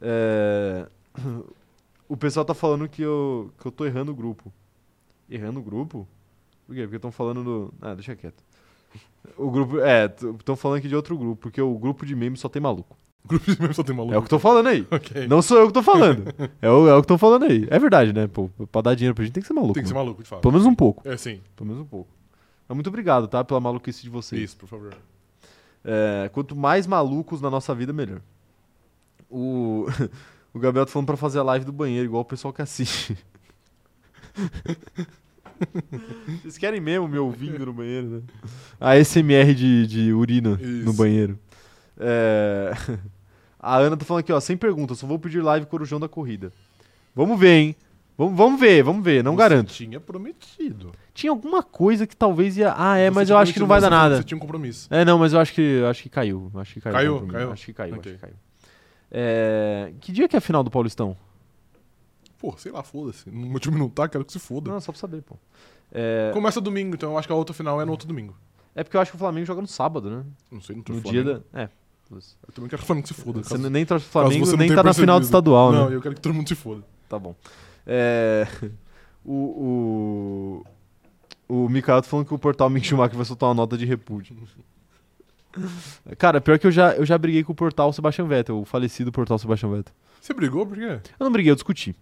É, 0.00 0.86
O 2.08 2.16
pessoal 2.16 2.44
tá 2.44 2.52
falando 2.54 2.88
que 2.88 3.00
eu, 3.02 3.50
que 3.58 3.66
eu 3.66 3.72
tô 3.72 3.86
errando 3.86 4.12
o 4.12 4.14
grupo. 4.14 4.52
Errando 5.30 5.60
o 5.60 5.62
grupo? 5.62 6.06
Por 6.66 6.74
quê? 6.74 6.82
Porque 6.82 6.96
estão 6.96 7.10
falando 7.12 7.42
do. 7.42 7.74
Ah, 7.80 7.94
deixa 7.94 8.14
quieto. 8.14 8.42
O 9.38 9.50
grupo. 9.50 9.80
É, 9.80 10.04
estão 10.38 10.56
falando 10.56 10.78
aqui 10.78 10.88
de 10.88 10.96
outro 10.96 11.16
grupo, 11.16 11.36
porque 11.42 11.60
o 11.62 11.78
grupo 11.78 12.04
de 12.04 12.14
memes 12.14 12.40
só 12.40 12.48
tem 12.48 12.60
maluco. 12.60 12.96
Grupo 13.24 13.50
de 13.50 13.60
mesmo 13.60 13.74
só 13.74 13.82
tem 13.82 13.94
maluco. 13.94 14.14
É 14.14 14.18
o 14.18 14.22
que 14.22 14.28
tô 14.28 14.38
falando 14.38 14.66
aí. 14.66 14.86
Ok. 14.90 15.26
Não 15.28 15.40
sou 15.40 15.58
eu 15.58 15.68
que 15.68 15.72
tô 15.72 15.82
falando. 15.82 16.24
É 16.60 16.68
o, 16.68 16.88
é 16.88 16.94
o 16.94 16.96
que 16.96 17.04
estão 17.04 17.18
falando 17.18 17.44
aí. 17.44 17.66
É 17.70 17.78
verdade, 17.78 18.12
né? 18.12 18.26
Pô, 18.26 18.48
pra 18.70 18.82
dar 18.82 18.94
dinheiro 18.94 19.14
pra 19.14 19.24
gente 19.24 19.32
tem 19.32 19.40
que 19.40 19.46
ser 19.46 19.54
maluco. 19.54 19.74
Tem 19.74 19.82
que 19.82 19.88
ser 19.88 19.94
mano. 19.94 20.06
maluco, 20.06 20.22
de 20.22 20.28
fato. 20.28 20.40
Pelo 20.40 20.52
menos 20.52 20.66
um 20.66 20.74
pouco. 20.74 21.08
É, 21.08 21.16
sim. 21.16 21.40
Pelo 21.54 21.68
menos 21.68 21.82
um 21.82 21.86
pouco. 21.86 22.10
Mas 22.68 22.74
muito 22.76 22.88
obrigado, 22.88 23.28
tá? 23.28 23.44
Pela 23.44 23.60
maluquice 23.60 24.02
de 24.02 24.10
vocês. 24.10 24.42
Isso, 24.42 24.56
por 24.56 24.68
favor. 24.68 24.94
É, 25.84 26.30
quanto 26.32 26.56
mais 26.56 26.86
malucos 26.86 27.40
na 27.40 27.48
nossa 27.48 27.74
vida, 27.74 27.92
melhor. 27.92 28.20
O, 29.30 29.86
o 30.52 30.58
Gabriel 30.58 30.84
tá 30.84 30.92
falando 30.92 31.06
pra 31.06 31.16
fazer 31.16 31.38
a 31.38 31.42
live 31.44 31.64
do 31.64 31.72
banheiro, 31.72 32.04
igual 32.04 32.22
o 32.22 32.26
pessoal 32.26 32.52
que 32.52 32.62
assiste. 32.62 33.16
Vocês 36.42 36.58
querem 36.58 36.80
mesmo 36.80 37.06
me 37.06 37.18
ouvindo 37.18 37.64
no 37.64 37.72
banheiro, 37.72 38.08
né? 38.08 38.22
A 38.80 38.96
SMR 38.96 39.54
de, 39.54 39.86
de 39.86 40.12
urina 40.12 40.56
no 40.56 40.90
Isso. 40.90 40.92
banheiro. 40.94 41.38
É, 42.02 42.72
A 43.58 43.76
Ana 43.78 43.96
tá 43.96 44.04
falando 44.04 44.20
aqui, 44.20 44.32
ó, 44.32 44.40
sem 44.40 44.56
pergunta, 44.56 44.94
só 44.96 45.06
vou 45.06 45.18
pedir 45.20 45.40
live 45.40 45.66
Corujão 45.66 46.00
da 46.00 46.08
Corrida. 46.08 46.52
Vamos 47.14 47.38
ver, 47.38 47.54
hein? 47.54 47.76
Vamos, 48.18 48.36
vamos 48.36 48.60
ver, 48.60 48.82
vamos 48.82 49.04
ver, 49.04 49.22
não 49.22 49.32
Você 49.34 49.38
garanto. 49.38 49.72
tinha 49.72 50.00
prometido. 50.00 50.90
Tinha 51.14 51.30
alguma 51.30 51.62
coisa 51.62 52.06
que 52.06 52.16
talvez 52.16 52.56
ia. 52.56 52.74
Ah, 52.76 52.96
é, 52.98 53.08
Você 53.08 53.14
mas 53.14 53.30
eu 53.30 53.38
acho 53.38 53.52
que 53.52 53.60
não 53.60 53.66
vai 53.66 53.80
dar 53.80 53.88
nada. 53.90 54.16
Você 54.16 54.24
tinha 54.24 54.36
um 54.36 54.40
compromisso. 54.40 54.88
É, 54.90 55.04
não, 55.04 55.18
mas 55.18 55.32
eu 55.32 55.38
acho 55.40 55.52
que, 55.54 55.82
acho 55.88 56.02
que 56.02 56.08
caiu. 56.08 56.50
Acho 56.56 56.74
que 56.74 56.80
caiu. 56.80 56.94
Caiu? 56.94 57.26
Caiu? 57.28 57.52
Acho 57.52 57.64
que 57.66 57.72
caiu, 57.72 57.94
Ok. 57.96 58.12
acho 58.12 58.20
que 58.20 58.26
caiu. 58.26 58.34
É, 59.10 59.92
Que 60.00 60.10
dia 60.12 60.28
que 60.28 60.34
é 60.36 60.38
a 60.38 60.40
final 60.42 60.62
do 60.64 60.70
Paulistão? 60.70 61.16
Pô, 62.38 62.54
sei 62.58 62.72
lá, 62.72 62.82
foda-se. 62.82 63.30
No 63.30 63.46
meu 63.46 63.60
time 63.60 63.78
não 63.78 63.88
tá, 63.88 64.08
quero 64.08 64.24
que 64.24 64.32
se 64.32 64.38
foda. 64.40 64.70
Não, 64.70 64.80
só 64.80 64.90
pra 64.90 65.00
saber, 65.00 65.22
pô. 65.22 65.36
É, 65.92 66.30
Começa 66.32 66.60
domingo, 66.60 66.94
então 66.94 67.12
eu 67.12 67.18
acho 67.18 67.28
que 67.28 67.32
a 67.32 67.36
outra 67.36 67.54
final 67.54 67.80
é 67.80 67.84
no 67.84 67.92
outro 67.92 68.08
domingo. 68.08 68.34
é 68.74 68.82
porque 68.82 68.96
eu 68.96 69.00
acho 69.00 69.10
que 69.12 69.16
o 69.16 69.18
Flamengo 69.20 69.46
joga 69.46 69.60
no 69.60 69.68
sábado, 69.68 70.10
né? 70.10 70.24
Não 70.50 70.60
sei, 70.60 70.74
não 70.76 70.82
tô 70.82 70.92
No 70.94 71.00
dia 71.02 71.22
da. 71.22 71.40
É. 71.52 71.68
foda-se. 72.12 72.34
Eu 72.46 72.52
também 72.54 72.68
quero 72.70 72.78
que 72.80 72.84
o 72.84 72.86
Flamengo 72.86 73.08
se 73.08 73.14
foda. 73.14 73.42
Você 73.42 73.54
caso- 73.56 73.70
nem 73.70 73.86
torce 73.86 74.04
pro 74.04 74.12
Flamengo, 74.12 74.46
você 74.46 74.52
não 74.52 74.58
nem 74.58 74.74
tá 74.74 74.82
na 74.82 74.94
final 74.94 75.18
do 75.18 75.24
estadual, 75.24 75.72
Não, 75.72 75.88
né? 75.90 75.96
eu 75.96 76.00
quero 76.02 76.14
que 76.14 76.20
todo 76.20 76.34
mundo 76.34 76.46
se 76.48 76.54
foda. 76.54 76.82
Tá 77.08 77.18
bom. 77.18 77.34
É, 77.86 78.46
O. 79.24 80.62
O, 81.48 81.64
o 81.64 81.68
Mikael 81.68 82.02
tá 82.02 82.08
falando 82.08 82.26
que 82.26 82.34
o 82.34 82.38
portal 82.38 82.68
Mick 82.70 82.86
Schumacher 82.86 83.16
vai 83.16 83.24
soltar 83.24 83.48
uma 83.48 83.54
nota 83.54 83.76
de 83.76 83.84
repúdio. 83.86 84.36
Cara, 86.18 86.40
pior 86.40 86.58
que 86.58 86.66
eu 86.66 86.70
já, 86.70 86.92
eu 86.94 87.04
já 87.04 87.16
briguei 87.18 87.44
com 87.44 87.52
o 87.52 87.54
portal 87.54 87.92
Sebastian 87.92 88.26
Vettel, 88.26 88.58
o 88.60 88.64
falecido 88.64 89.12
portal 89.12 89.38
Sebastian 89.38 89.70
Vettel. 89.70 89.94
Você 90.20 90.32
brigou 90.32 90.66
por 90.66 90.76
quê? 90.76 90.98
Eu 91.18 91.24
não 91.24 91.30
briguei, 91.32 91.50
eu 91.50 91.54
discuti. 91.54 91.94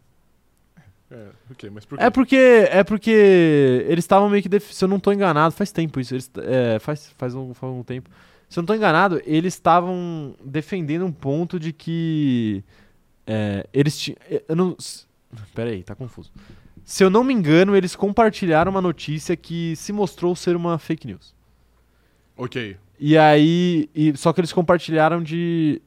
É, 1.11 1.71
mas 1.71 1.85
por 1.85 1.99
quê? 1.99 2.05
É 2.05 2.11
porque, 2.11 2.37
é 2.71 2.85
porque 2.85 3.85
eles 3.89 4.05
estavam 4.05 4.29
meio 4.31 4.43
que. 4.43 4.49
def- 4.49 4.73
Se 4.73 4.85
eu 4.85 4.89
não 4.89 5.01
tô 5.01 5.13
enganado, 5.13 5.53
faz 5.55 5.73
tempo 5.73 5.99
isso. 5.99 6.15
Eles, 6.15 6.31
é, 6.39 6.79
faz, 6.79 7.09
faz, 7.19 7.35
um, 7.35 7.53
faz 7.53 7.73
um 7.73 7.83
tempo. 7.83 8.09
Se 8.49 8.59
eu 8.59 8.63
não 8.63 8.67
tô 8.67 8.75
enganado, 8.75 9.21
eles 9.25 9.55
estavam 9.55 10.35
defendendo 10.45 11.05
um 11.05 11.13
ponto 11.13 11.59
de 11.59 11.73
que. 11.73 12.63
É, 13.27 13.67
eles 13.73 13.99
tinham. 13.99 14.17
Eu 14.49 14.55
não. 14.57 14.77
Pera 15.55 15.71
aí, 15.71 15.83
tá 15.83 15.95
confuso. 15.95 16.31
Se 16.85 17.05
eu 17.05 17.11
não 17.11 17.23
me 17.23 17.33
engano, 17.35 17.77
eles 17.77 17.95
compartilharam 17.95 18.71
uma 18.71 18.81
notícia 18.81 19.37
que 19.37 19.75
se 19.77 19.93
mostrou 19.93 20.35
ser 20.35 20.57
uma 20.57 20.79
fake 20.79 21.07
news. 21.07 21.35
Ok. 22.37 22.77
E 22.99 23.17
aí. 23.19 23.89
e- 23.95 24.17
só 24.17 24.33
que 24.33 24.41
eles 24.41 24.53
compartilharam 24.53 25.23
de. 25.23 25.81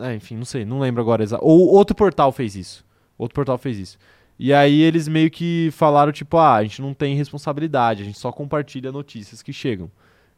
é, 0.00 0.14
enfim, 0.14 0.36
não 0.36 0.44
sei, 0.44 0.64
não 0.64 0.78
lembro 0.78 1.00
agora. 1.00 1.24
Ou 1.40 1.68
outro 1.68 1.94
portal 1.96 2.32
fez 2.32 2.54
isso. 2.54 2.84
Outro 3.18 3.34
portal 3.34 3.56
fez 3.58 3.78
isso. 3.78 3.98
E 4.38 4.52
aí 4.52 4.80
eles 4.82 5.06
meio 5.06 5.30
que 5.30 5.70
falaram, 5.72 6.10
tipo, 6.10 6.36
ah, 6.36 6.54
a 6.56 6.62
gente 6.62 6.82
não 6.82 6.92
tem 6.94 7.14
responsabilidade, 7.16 8.02
a 8.02 8.04
gente 8.04 8.18
só 8.18 8.32
compartilha 8.32 8.90
notícias 8.90 9.42
que 9.42 9.52
chegam. 9.52 9.90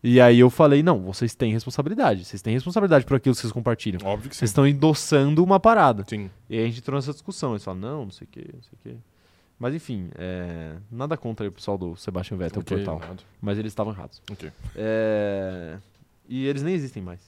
E 0.02 0.20
aí 0.20 0.38
eu 0.38 0.50
falei, 0.50 0.82
não, 0.82 1.00
vocês 1.00 1.34
têm 1.34 1.50
responsabilidade. 1.52 2.26
Vocês 2.26 2.42
têm 2.42 2.52
responsabilidade 2.52 3.06
por 3.06 3.16
aquilo 3.16 3.34
que 3.34 3.40
vocês 3.40 3.52
compartilham. 3.52 4.00
Óbvio 4.04 4.28
que 4.28 4.36
sim. 4.36 4.40
Vocês 4.40 4.50
estão 4.50 4.66
endossando 4.66 5.42
uma 5.42 5.58
parada. 5.58 6.04
Sim. 6.06 6.28
E 6.50 6.58
aí 6.58 6.64
a 6.64 6.66
gente 6.66 6.80
entrou 6.80 6.96
nessa 6.98 7.12
discussão. 7.12 7.52
Eles 7.52 7.64
falam, 7.64 7.80
não, 7.80 8.04
não 8.04 8.10
sei 8.10 8.26
o 8.26 8.28
quê, 8.30 8.50
não 8.52 8.60
sei 8.62 8.72
o 8.74 8.78
quê. 8.82 8.96
Mas 9.58 9.74
enfim, 9.74 10.10
é, 10.16 10.74
nada 10.90 11.16
contra 11.16 11.48
o 11.48 11.52
pessoal 11.52 11.78
do 11.78 11.96
Sebastian 11.96 12.36
Vettel, 12.36 12.60
Ok, 12.60 12.76
o 12.76 12.84
portal. 12.84 13.08
nada. 13.08 13.22
Mas 13.40 13.56
eles 13.58 13.72
estavam 13.72 13.94
errados. 13.94 14.20
Ok. 14.30 14.50
É, 14.76 15.78
E 16.28 16.44
eles 16.46 16.62
nem 16.62 16.74
existem 16.74 17.02
mais. 17.02 17.20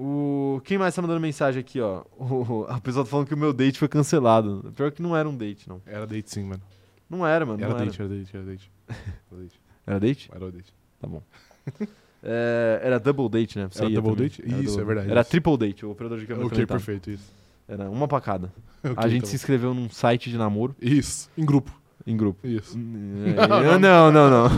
O... 0.00 0.60
Quem 0.64 0.78
mais 0.78 0.94
tá 0.94 1.02
mandando 1.02 1.20
mensagem 1.20 1.58
aqui, 1.58 1.80
ó? 1.80 2.04
O... 2.16 2.64
A 2.68 2.80
pessoa 2.80 3.04
tá 3.04 3.10
falando 3.10 3.26
que 3.26 3.34
o 3.34 3.36
meu 3.36 3.52
date 3.52 3.80
foi 3.80 3.88
cancelado. 3.88 4.72
Pior 4.76 4.92
que 4.92 5.02
não 5.02 5.16
era 5.16 5.28
um 5.28 5.36
date, 5.36 5.68
não. 5.68 5.82
Era 5.84 6.06
date 6.06 6.30
sim, 6.30 6.44
mano. 6.44 6.62
Não 7.10 7.26
era, 7.26 7.44
mano. 7.44 7.60
Era 7.60 7.72
não 7.74 7.84
date, 7.84 8.00
era 8.00 8.08
date, 8.08 8.36
era 8.36 8.44
date. 8.44 8.70
Era 8.88 9.40
date. 9.42 9.60
Era 9.84 9.98
date? 10.00 10.30
Era 10.34 10.52
date. 10.52 10.74
Tá 11.00 11.08
bom. 11.08 11.22
É, 12.20 12.80
Era 12.82 12.98
double 12.98 13.28
date, 13.28 13.56
né? 13.56 13.68
Você 13.70 13.84
Era 13.84 13.94
double 13.94 14.10
também. 14.10 14.28
date? 14.28 14.42
Era 14.44 14.60
Isso, 14.60 14.80
é 14.80 14.84
verdade, 14.84 15.08
Era 15.08 15.20
isso. 15.20 15.30
triple 15.30 15.56
date, 15.56 15.86
o 15.86 15.92
operador 15.92 16.18
de 16.18 16.26
câmera 16.26 16.46
Ok, 16.48 16.66
perfeito, 16.66 17.10
isso. 17.12 17.32
Era 17.68 17.88
uma 17.88 18.08
pra 18.08 18.20
cada. 18.20 18.52
Ok, 18.82 18.94
a 18.96 19.08
gente 19.08 19.20
tá 19.22 19.28
se 19.28 19.36
inscreveu 19.36 19.72
num 19.72 19.88
site 19.88 20.28
de 20.28 20.36
namoro 20.36 20.74
Isso, 20.82 21.30
em 21.38 21.44
grupo. 21.44 21.77
Em 22.10 22.16
grupo. 22.16 22.46
Isso. 22.46 22.76
É, 23.38 23.78
não, 23.78 24.10
não, 24.10 24.30
não. 24.30 24.48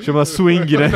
Chama 0.00 0.24
Swing, 0.24 0.76
né? 0.76 0.90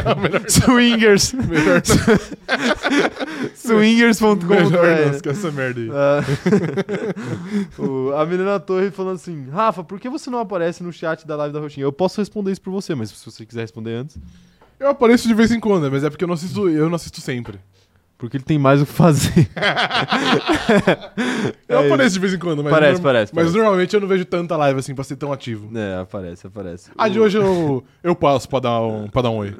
Swingers. 0.48 1.32
Melhor 1.34 1.82
Swingers.com. 3.54 4.34
Melhor 4.46 4.70
não, 4.70 5.30
essa 5.32 5.50
merda 5.50 5.80
aí. 5.80 5.88
O- 7.78 8.12
a 8.14 8.24
menina 8.26 8.58
Torre 8.58 8.90
falando 8.90 9.16
assim: 9.16 9.48
Rafa, 9.50 9.84
por 9.84 10.00
que 10.00 10.08
você 10.08 10.30
não 10.30 10.38
aparece 10.40 10.82
no 10.82 10.92
chat 10.92 11.26
da 11.26 11.36
live 11.36 11.52
da 11.52 11.60
Roxinha? 11.60 11.84
Eu 11.84 11.92
posso 11.92 12.20
responder 12.20 12.52
isso 12.52 12.60
por 12.62 12.70
você, 12.72 12.94
mas 12.94 13.10
se 13.10 13.24
você 13.30 13.44
quiser 13.46 13.60
responder 13.62 13.94
antes. 13.94 14.16
Eu 14.80 14.88
apareço 14.88 15.26
de 15.26 15.34
vez 15.34 15.50
em 15.50 15.58
quando, 15.60 15.90
mas 15.90 16.04
é 16.04 16.10
porque 16.10 16.22
eu 16.24 16.28
não 16.28 16.34
assisto, 16.34 16.68
eu 16.68 16.88
não 16.88 16.94
assisto 16.96 17.20
sempre. 17.20 17.58
Porque 18.18 18.36
ele 18.36 18.44
tem 18.44 18.58
mais 18.58 18.82
o 18.82 18.86
que 18.86 18.92
fazer. 18.92 19.48
Eu 21.68 21.78
É 21.80 21.86
apareço 21.86 22.14
de 22.14 22.20
vez 22.20 22.34
em 22.34 22.38
quando, 22.38 22.62
mas, 22.64 22.72
Parece, 22.72 22.92
norm- 22.94 23.02
parece, 23.04 23.32
mas 23.34 23.44
parece. 23.44 23.56
normalmente 23.58 23.94
eu 23.94 24.00
não 24.00 24.08
vejo 24.08 24.24
tanta 24.24 24.56
live 24.56 24.80
assim 24.80 24.94
pra 24.94 25.04
ser 25.04 25.16
tão 25.16 25.32
ativo. 25.32 25.70
É, 25.78 26.00
aparece, 26.00 26.46
aparece. 26.46 26.90
A 26.98 27.08
de 27.08 27.20
hoje 27.20 27.38
eu, 27.38 27.84
eu 28.02 28.14
passo 28.16 28.48
pra 28.48 28.58
dar, 28.60 28.80
um, 28.82 29.08
pra 29.08 29.22
dar 29.22 29.30
um 29.30 29.36
oi. 29.38 29.56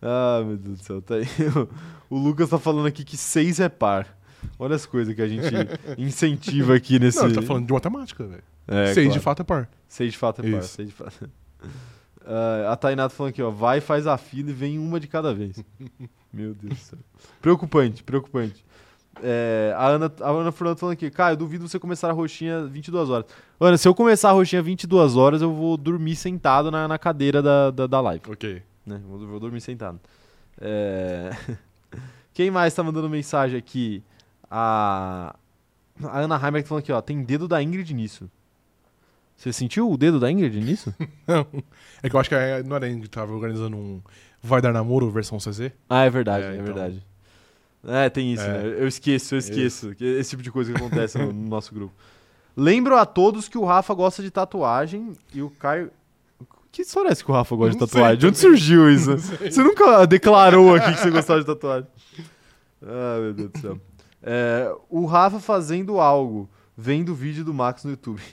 Ah, 0.00 0.42
meu 0.44 0.56
Deus 0.56 0.78
do 0.78 0.84
céu, 0.84 1.02
tá 1.02 1.16
aí. 1.16 1.26
O 2.10 2.16
Lucas 2.16 2.48
tá 2.48 2.58
falando 2.58 2.86
aqui 2.86 3.04
que 3.04 3.18
seis 3.18 3.60
é 3.60 3.68
par. 3.68 4.06
Olha 4.58 4.74
as 4.74 4.86
coisas 4.86 5.14
que 5.14 5.20
a 5.20 5.28
gente 5.28 5.44
incentiva 5.98 6.74
aqui 6.74 6.98
nesse. 6.98 7.18
Não, 7.18 7.26
ele 7.26 7.34
tá 7.34 7.42
falando 7.42 7.66
de 7.66 7.72
matemática, 7.74 8.24
velho. 8.24 8.42
É, 8.66 8.86
Seis 8.94 9.06
claro. 9.08 9.12
de 9.12 9.18
fato 9.20 9.42
é 9.42 9.44
par. 9.44 9.68
Seis 9.86 10.12
de 10.12 10.18
fato 10.18 10.40
é 10.40 10.50
par. 10.50 10.60
Isso. 10.60 10.68
Seis 10.74 10.88
de 10.88 10.94
fato. 10.94 11.28
Ah, 12.26 12.72
a 12.72 12.76
Tainá 12.76 13.02
tá 13.10 13.14
falando 13.14 13.30
aqui, 13.30 13.42
ó. 13.42 13.50
Vai, 13.50 13.82
faz 13.82 14.06
a 14.06 14.16
fila 14.16 14.48
e 14.48 14.52
vem 14.54 14.78
uma 14.78 14.98
de 14.98 15.06
cada 15.06 15.34
vez. 15.34 15.62
Meu 16.32 16.54
Deus 16.54 16.74
do 16.74 16.80
céu. 16.80 16.98
Preocupante, 17.40 18.02
preocupante. 18.02 18.64
É, 19.22 19.74
a, 19.76 19.88
Ana, 19.88 20.12
a 20.20 20.30
Ana 20.30 20.52
Fernanda 20.52 20.76
falando 20.76 20.92
aqui, 20.92 21.10
cara, 21.10 21.32
eu 21.32 21.36
duvido 21.36 21.66
você 21.68 21.78
começar 21.78 22.08
a 22.08 22.12
roxinha 22.12 22.64
22 22.66 23.10
horas. 23.10 23.26
Ana, 23.58 23.76
se 23.76 23.88
eu 23.88 23.94
começar 23.94 24.28
a 24.30 24.32
roxinha 24.32 24.62
22 24.62 25.16
horas, 25.16 25.42
eu 25.42 25.52
vou 25.52 25.76
dormir 25.76 26.14
sentado 26.14 26.70
na, 26.70 26.86
na 26.86 26.98
cadeira 26.98 27.42
da, 27.42 27.70
da, 27.70 27.86
da 27.86 28.00
live. 28.00 28.22
Ok. 28.28 28.62
né? 28.86 29.00
Vou, 29.08 29.18
vou 29.26 29.40
dormir 29.40 29.60
sentado. 29.60 29.98
É, 30.60 31.30
Quem 32.32 32.50
mais 32.50 32.72
tá 32.74 32.82
mandando 32.84 33.08
mensagem 33.10 33.58
aqui? 33.58 34.02
A, 34.48 35.34
a 36.04 36.20
Ana 36.20 36.36
Heimer 36.36 36.62
tá 36.62 36.68
falando 36.68 36.82
aqui, 36.84 36.92
ó. 36.92 37.00
Tem 37.00 37.22
dedo 37.24 37.48
da 37.48 37.60
Ingrid 37.60 37.92
nisso. 37.92 38.30
Você 39.36 39.52
sentiu 39.52 39.90
o 39.90 39.96
dedo 39.96 40.18
da 40.20 40.30
Ingrid 40.30 40.60
nisso? 40.60 40.94
Não. 41.26 41.46
É 42.02 42.08
que 42.08 42.14
eu 42.14 42.20
acho 42.20 42.28
que 42.28 42.34
a- 42.36 42.62
não 42.62 42.76
era 42.76 42.86
a 42.86 42.88
Ingrid 42.88 43.08
que 43.08 43.10
tava 43.10 43.32
organizando 43.32 43.76
um 43.76 44.00
Vai 44.42 44.60
Dar 44.60 44.72
Namoro 44.72 45.10
versão 45.10 45.38
CZ? 45.38 45.72
ah, 45.88 46.04
é 46.04 46.10
verdade, 46.10 46.44
É, 46.44 46.48
é, 46.50 46.52
então. 46.54 46.64
verdade. 46.64 47.02
É, 47.86 48.08
tem 48.10 48.32
isso, 48.32 48.42
É. 48.42 48.48
né? 48.62 48.76
Eu 48.80 48.88
esqueço, 48.88 49.34
eu 49.34 49.38
esqueço. 49.38 49.94
que 49.94 50.04
Esse 50.04 50.30
tipo 50.30 50.42
de 50.42 50.50
coisa 50.50 50.72
que 50.72 50.76
acontece 50.78 51.16
no, 51.18 51.32
no 51.32 51.48
nosso 51.48 51.72
grupo. 51.74 51.94
Lembro 52.56 52.96
a 52.96 53.06
todos 53.06 53.48
que 53.48 53.56
o 53.56 53.64
Rafa 53.64 53.94
gosta 53.94 54.22
de 54.22 54.30
tatuagem 54.30 55.12
e 55.32 55.40
o 55.42 55.50
Caio. 55.50 55.90
Que 56.72 56.82
história 56.82 57.08
é 57.08 57.12
essa 57.12 57.24
que 57.24 57.30
o 57.30 57.34
Rafa 57.34 57.54
gosta 57.56 57.74
de 57.74 57.80
Não 57.80 57.86
tatuagem? 57.86 58.10
sei 58.10 58.16
de 58.18 58.26
onde 58.26 58.38
surgiu 58.38 58.90
isso? 58.92 59.16
Você 59.16 59.62
nunca 59.62 60.04
declarou 60.06 60.74
aqui 60.74 60.92
que 60.92 61.00
você 61.00 61.10
gostava 61.10 61.40
de 61.40 61.46
tatuagem. 61.46 61.88
Ah, 62.82 63.18
meu 63.20 63.32
Deus 63.32 63.50
do 63.50 63.58
céu. 63.60 63.80
É, 64.22 64.72
o 64.90 65.06
Rafa 65.06 65.38
fazendo 65.40 66.00
algo, 66.00 66.48
vendo 66.76 67.12
o 67.12 67.14
vídeo 67.14 67.44
do 67.44 67.54
Max 67.54 67.84
no 67.84 67.90
YouTube. 67.92 68.20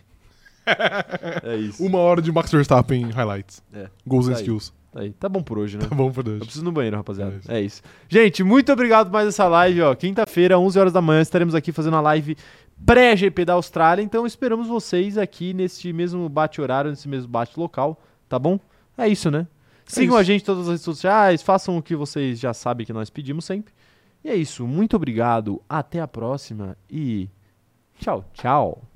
É 1.43 1.55
isso. 1.57 1.83
Uma 1.85 1.99
hora 1.99 2.21
de 2.23 2.31
Max 2.31 2.51
Verstappen 2.51 3.11
highlights. 3.11 3.61
É. 3.71 3.87
Goals 4.05 4.27
and 4.27 4.33
Tá 4.33 4.39
skills. 4.39 4.73
Aí, 4.95 5.11
tá 5.11 5.27
bom 5.27 5.43
por 5.43 5.59
hoje, 5.59 5.77
né? 5.77 5.85
Tá 5.87 5.93
bom 5.93 6.09
por 6.09 6.25
Eu 6.25 6.31
hoje. 6.33 6.39
preciso 6.39 6.63
ir 6.63 6.65
no 6.65 6.71
banheiro, 6.71 6.95
rapaziada. 6.95 7.33
É 7.33 7.37
isso. 7.37 7.51
É 7.51 7.61
isso. 7.61 7.81
Gente, 8.07 8.43
muito 8.43 8.71
obrigado 8.71 9.07
por 9.07 9.13
mais 9.13 9.27
essa 9.27 9.45
live, 9.45 9.81
ó. 9.81 9.93
Quinta-feira, 9.93 10.57
11 10.57 10.79
horas 10.79 10.93
da 10.93 11.01
manhã, 11.01 11.21
estaremos 11.21 11.53
aqui 11.53 11.73
fazendo 11.73 11.97
a 11.97 12.01
live 12.01 12.37
pré-GP 12.85 13.43
da 13.43 13.53
Austrália. 13.53 14.01
Então 14.01 14.25
esperamos 14.25 14.67
vocês 14.67 15.17
aqui 15.17 15.53
neste 15.53 15.91
mesmo 15.91 16.27
bate-horário, 16.29 16.89
nesse 16.89 17.09
mesmo 17.09 17.27
bate-local, 17.27 18.01
tá 18.29 18.39
bom? 18.39 18.57
É 18.97 19.07
isso, 19.07 19.29
né? 19.29 19.47
Sigam 19.85 20.15
isso. 20.15 20.21
a 20.21 20.23
gente 20.23 20.41
em 20.41 20.45
todas 20.45 20.63
as 20.63 20.69
redes 20.69 20.83
sociais, 20.85 21.41
façam 21.41 21.77
o 21.77 21.81
que 21.81 21.95
vocês 21.95 22.39
já 22.39 22.53
sabem 22.53 22.85
que 22.85 22.93
nós 22.93 23.09
pedimos 23.09 23.43
sempre. 23.43 23.73
E 24.23 24.29
é 24.29 24.35
isso. 24.35 24.65
Muito 24.65 24.95
obrigado, 24.95 25.61
até 25.67 25.99
a 25.99 26.07
próxima 26.07 26.77
e 26.89 27.29
tchau, 27.99 28.23
tchau. 28.33 28.94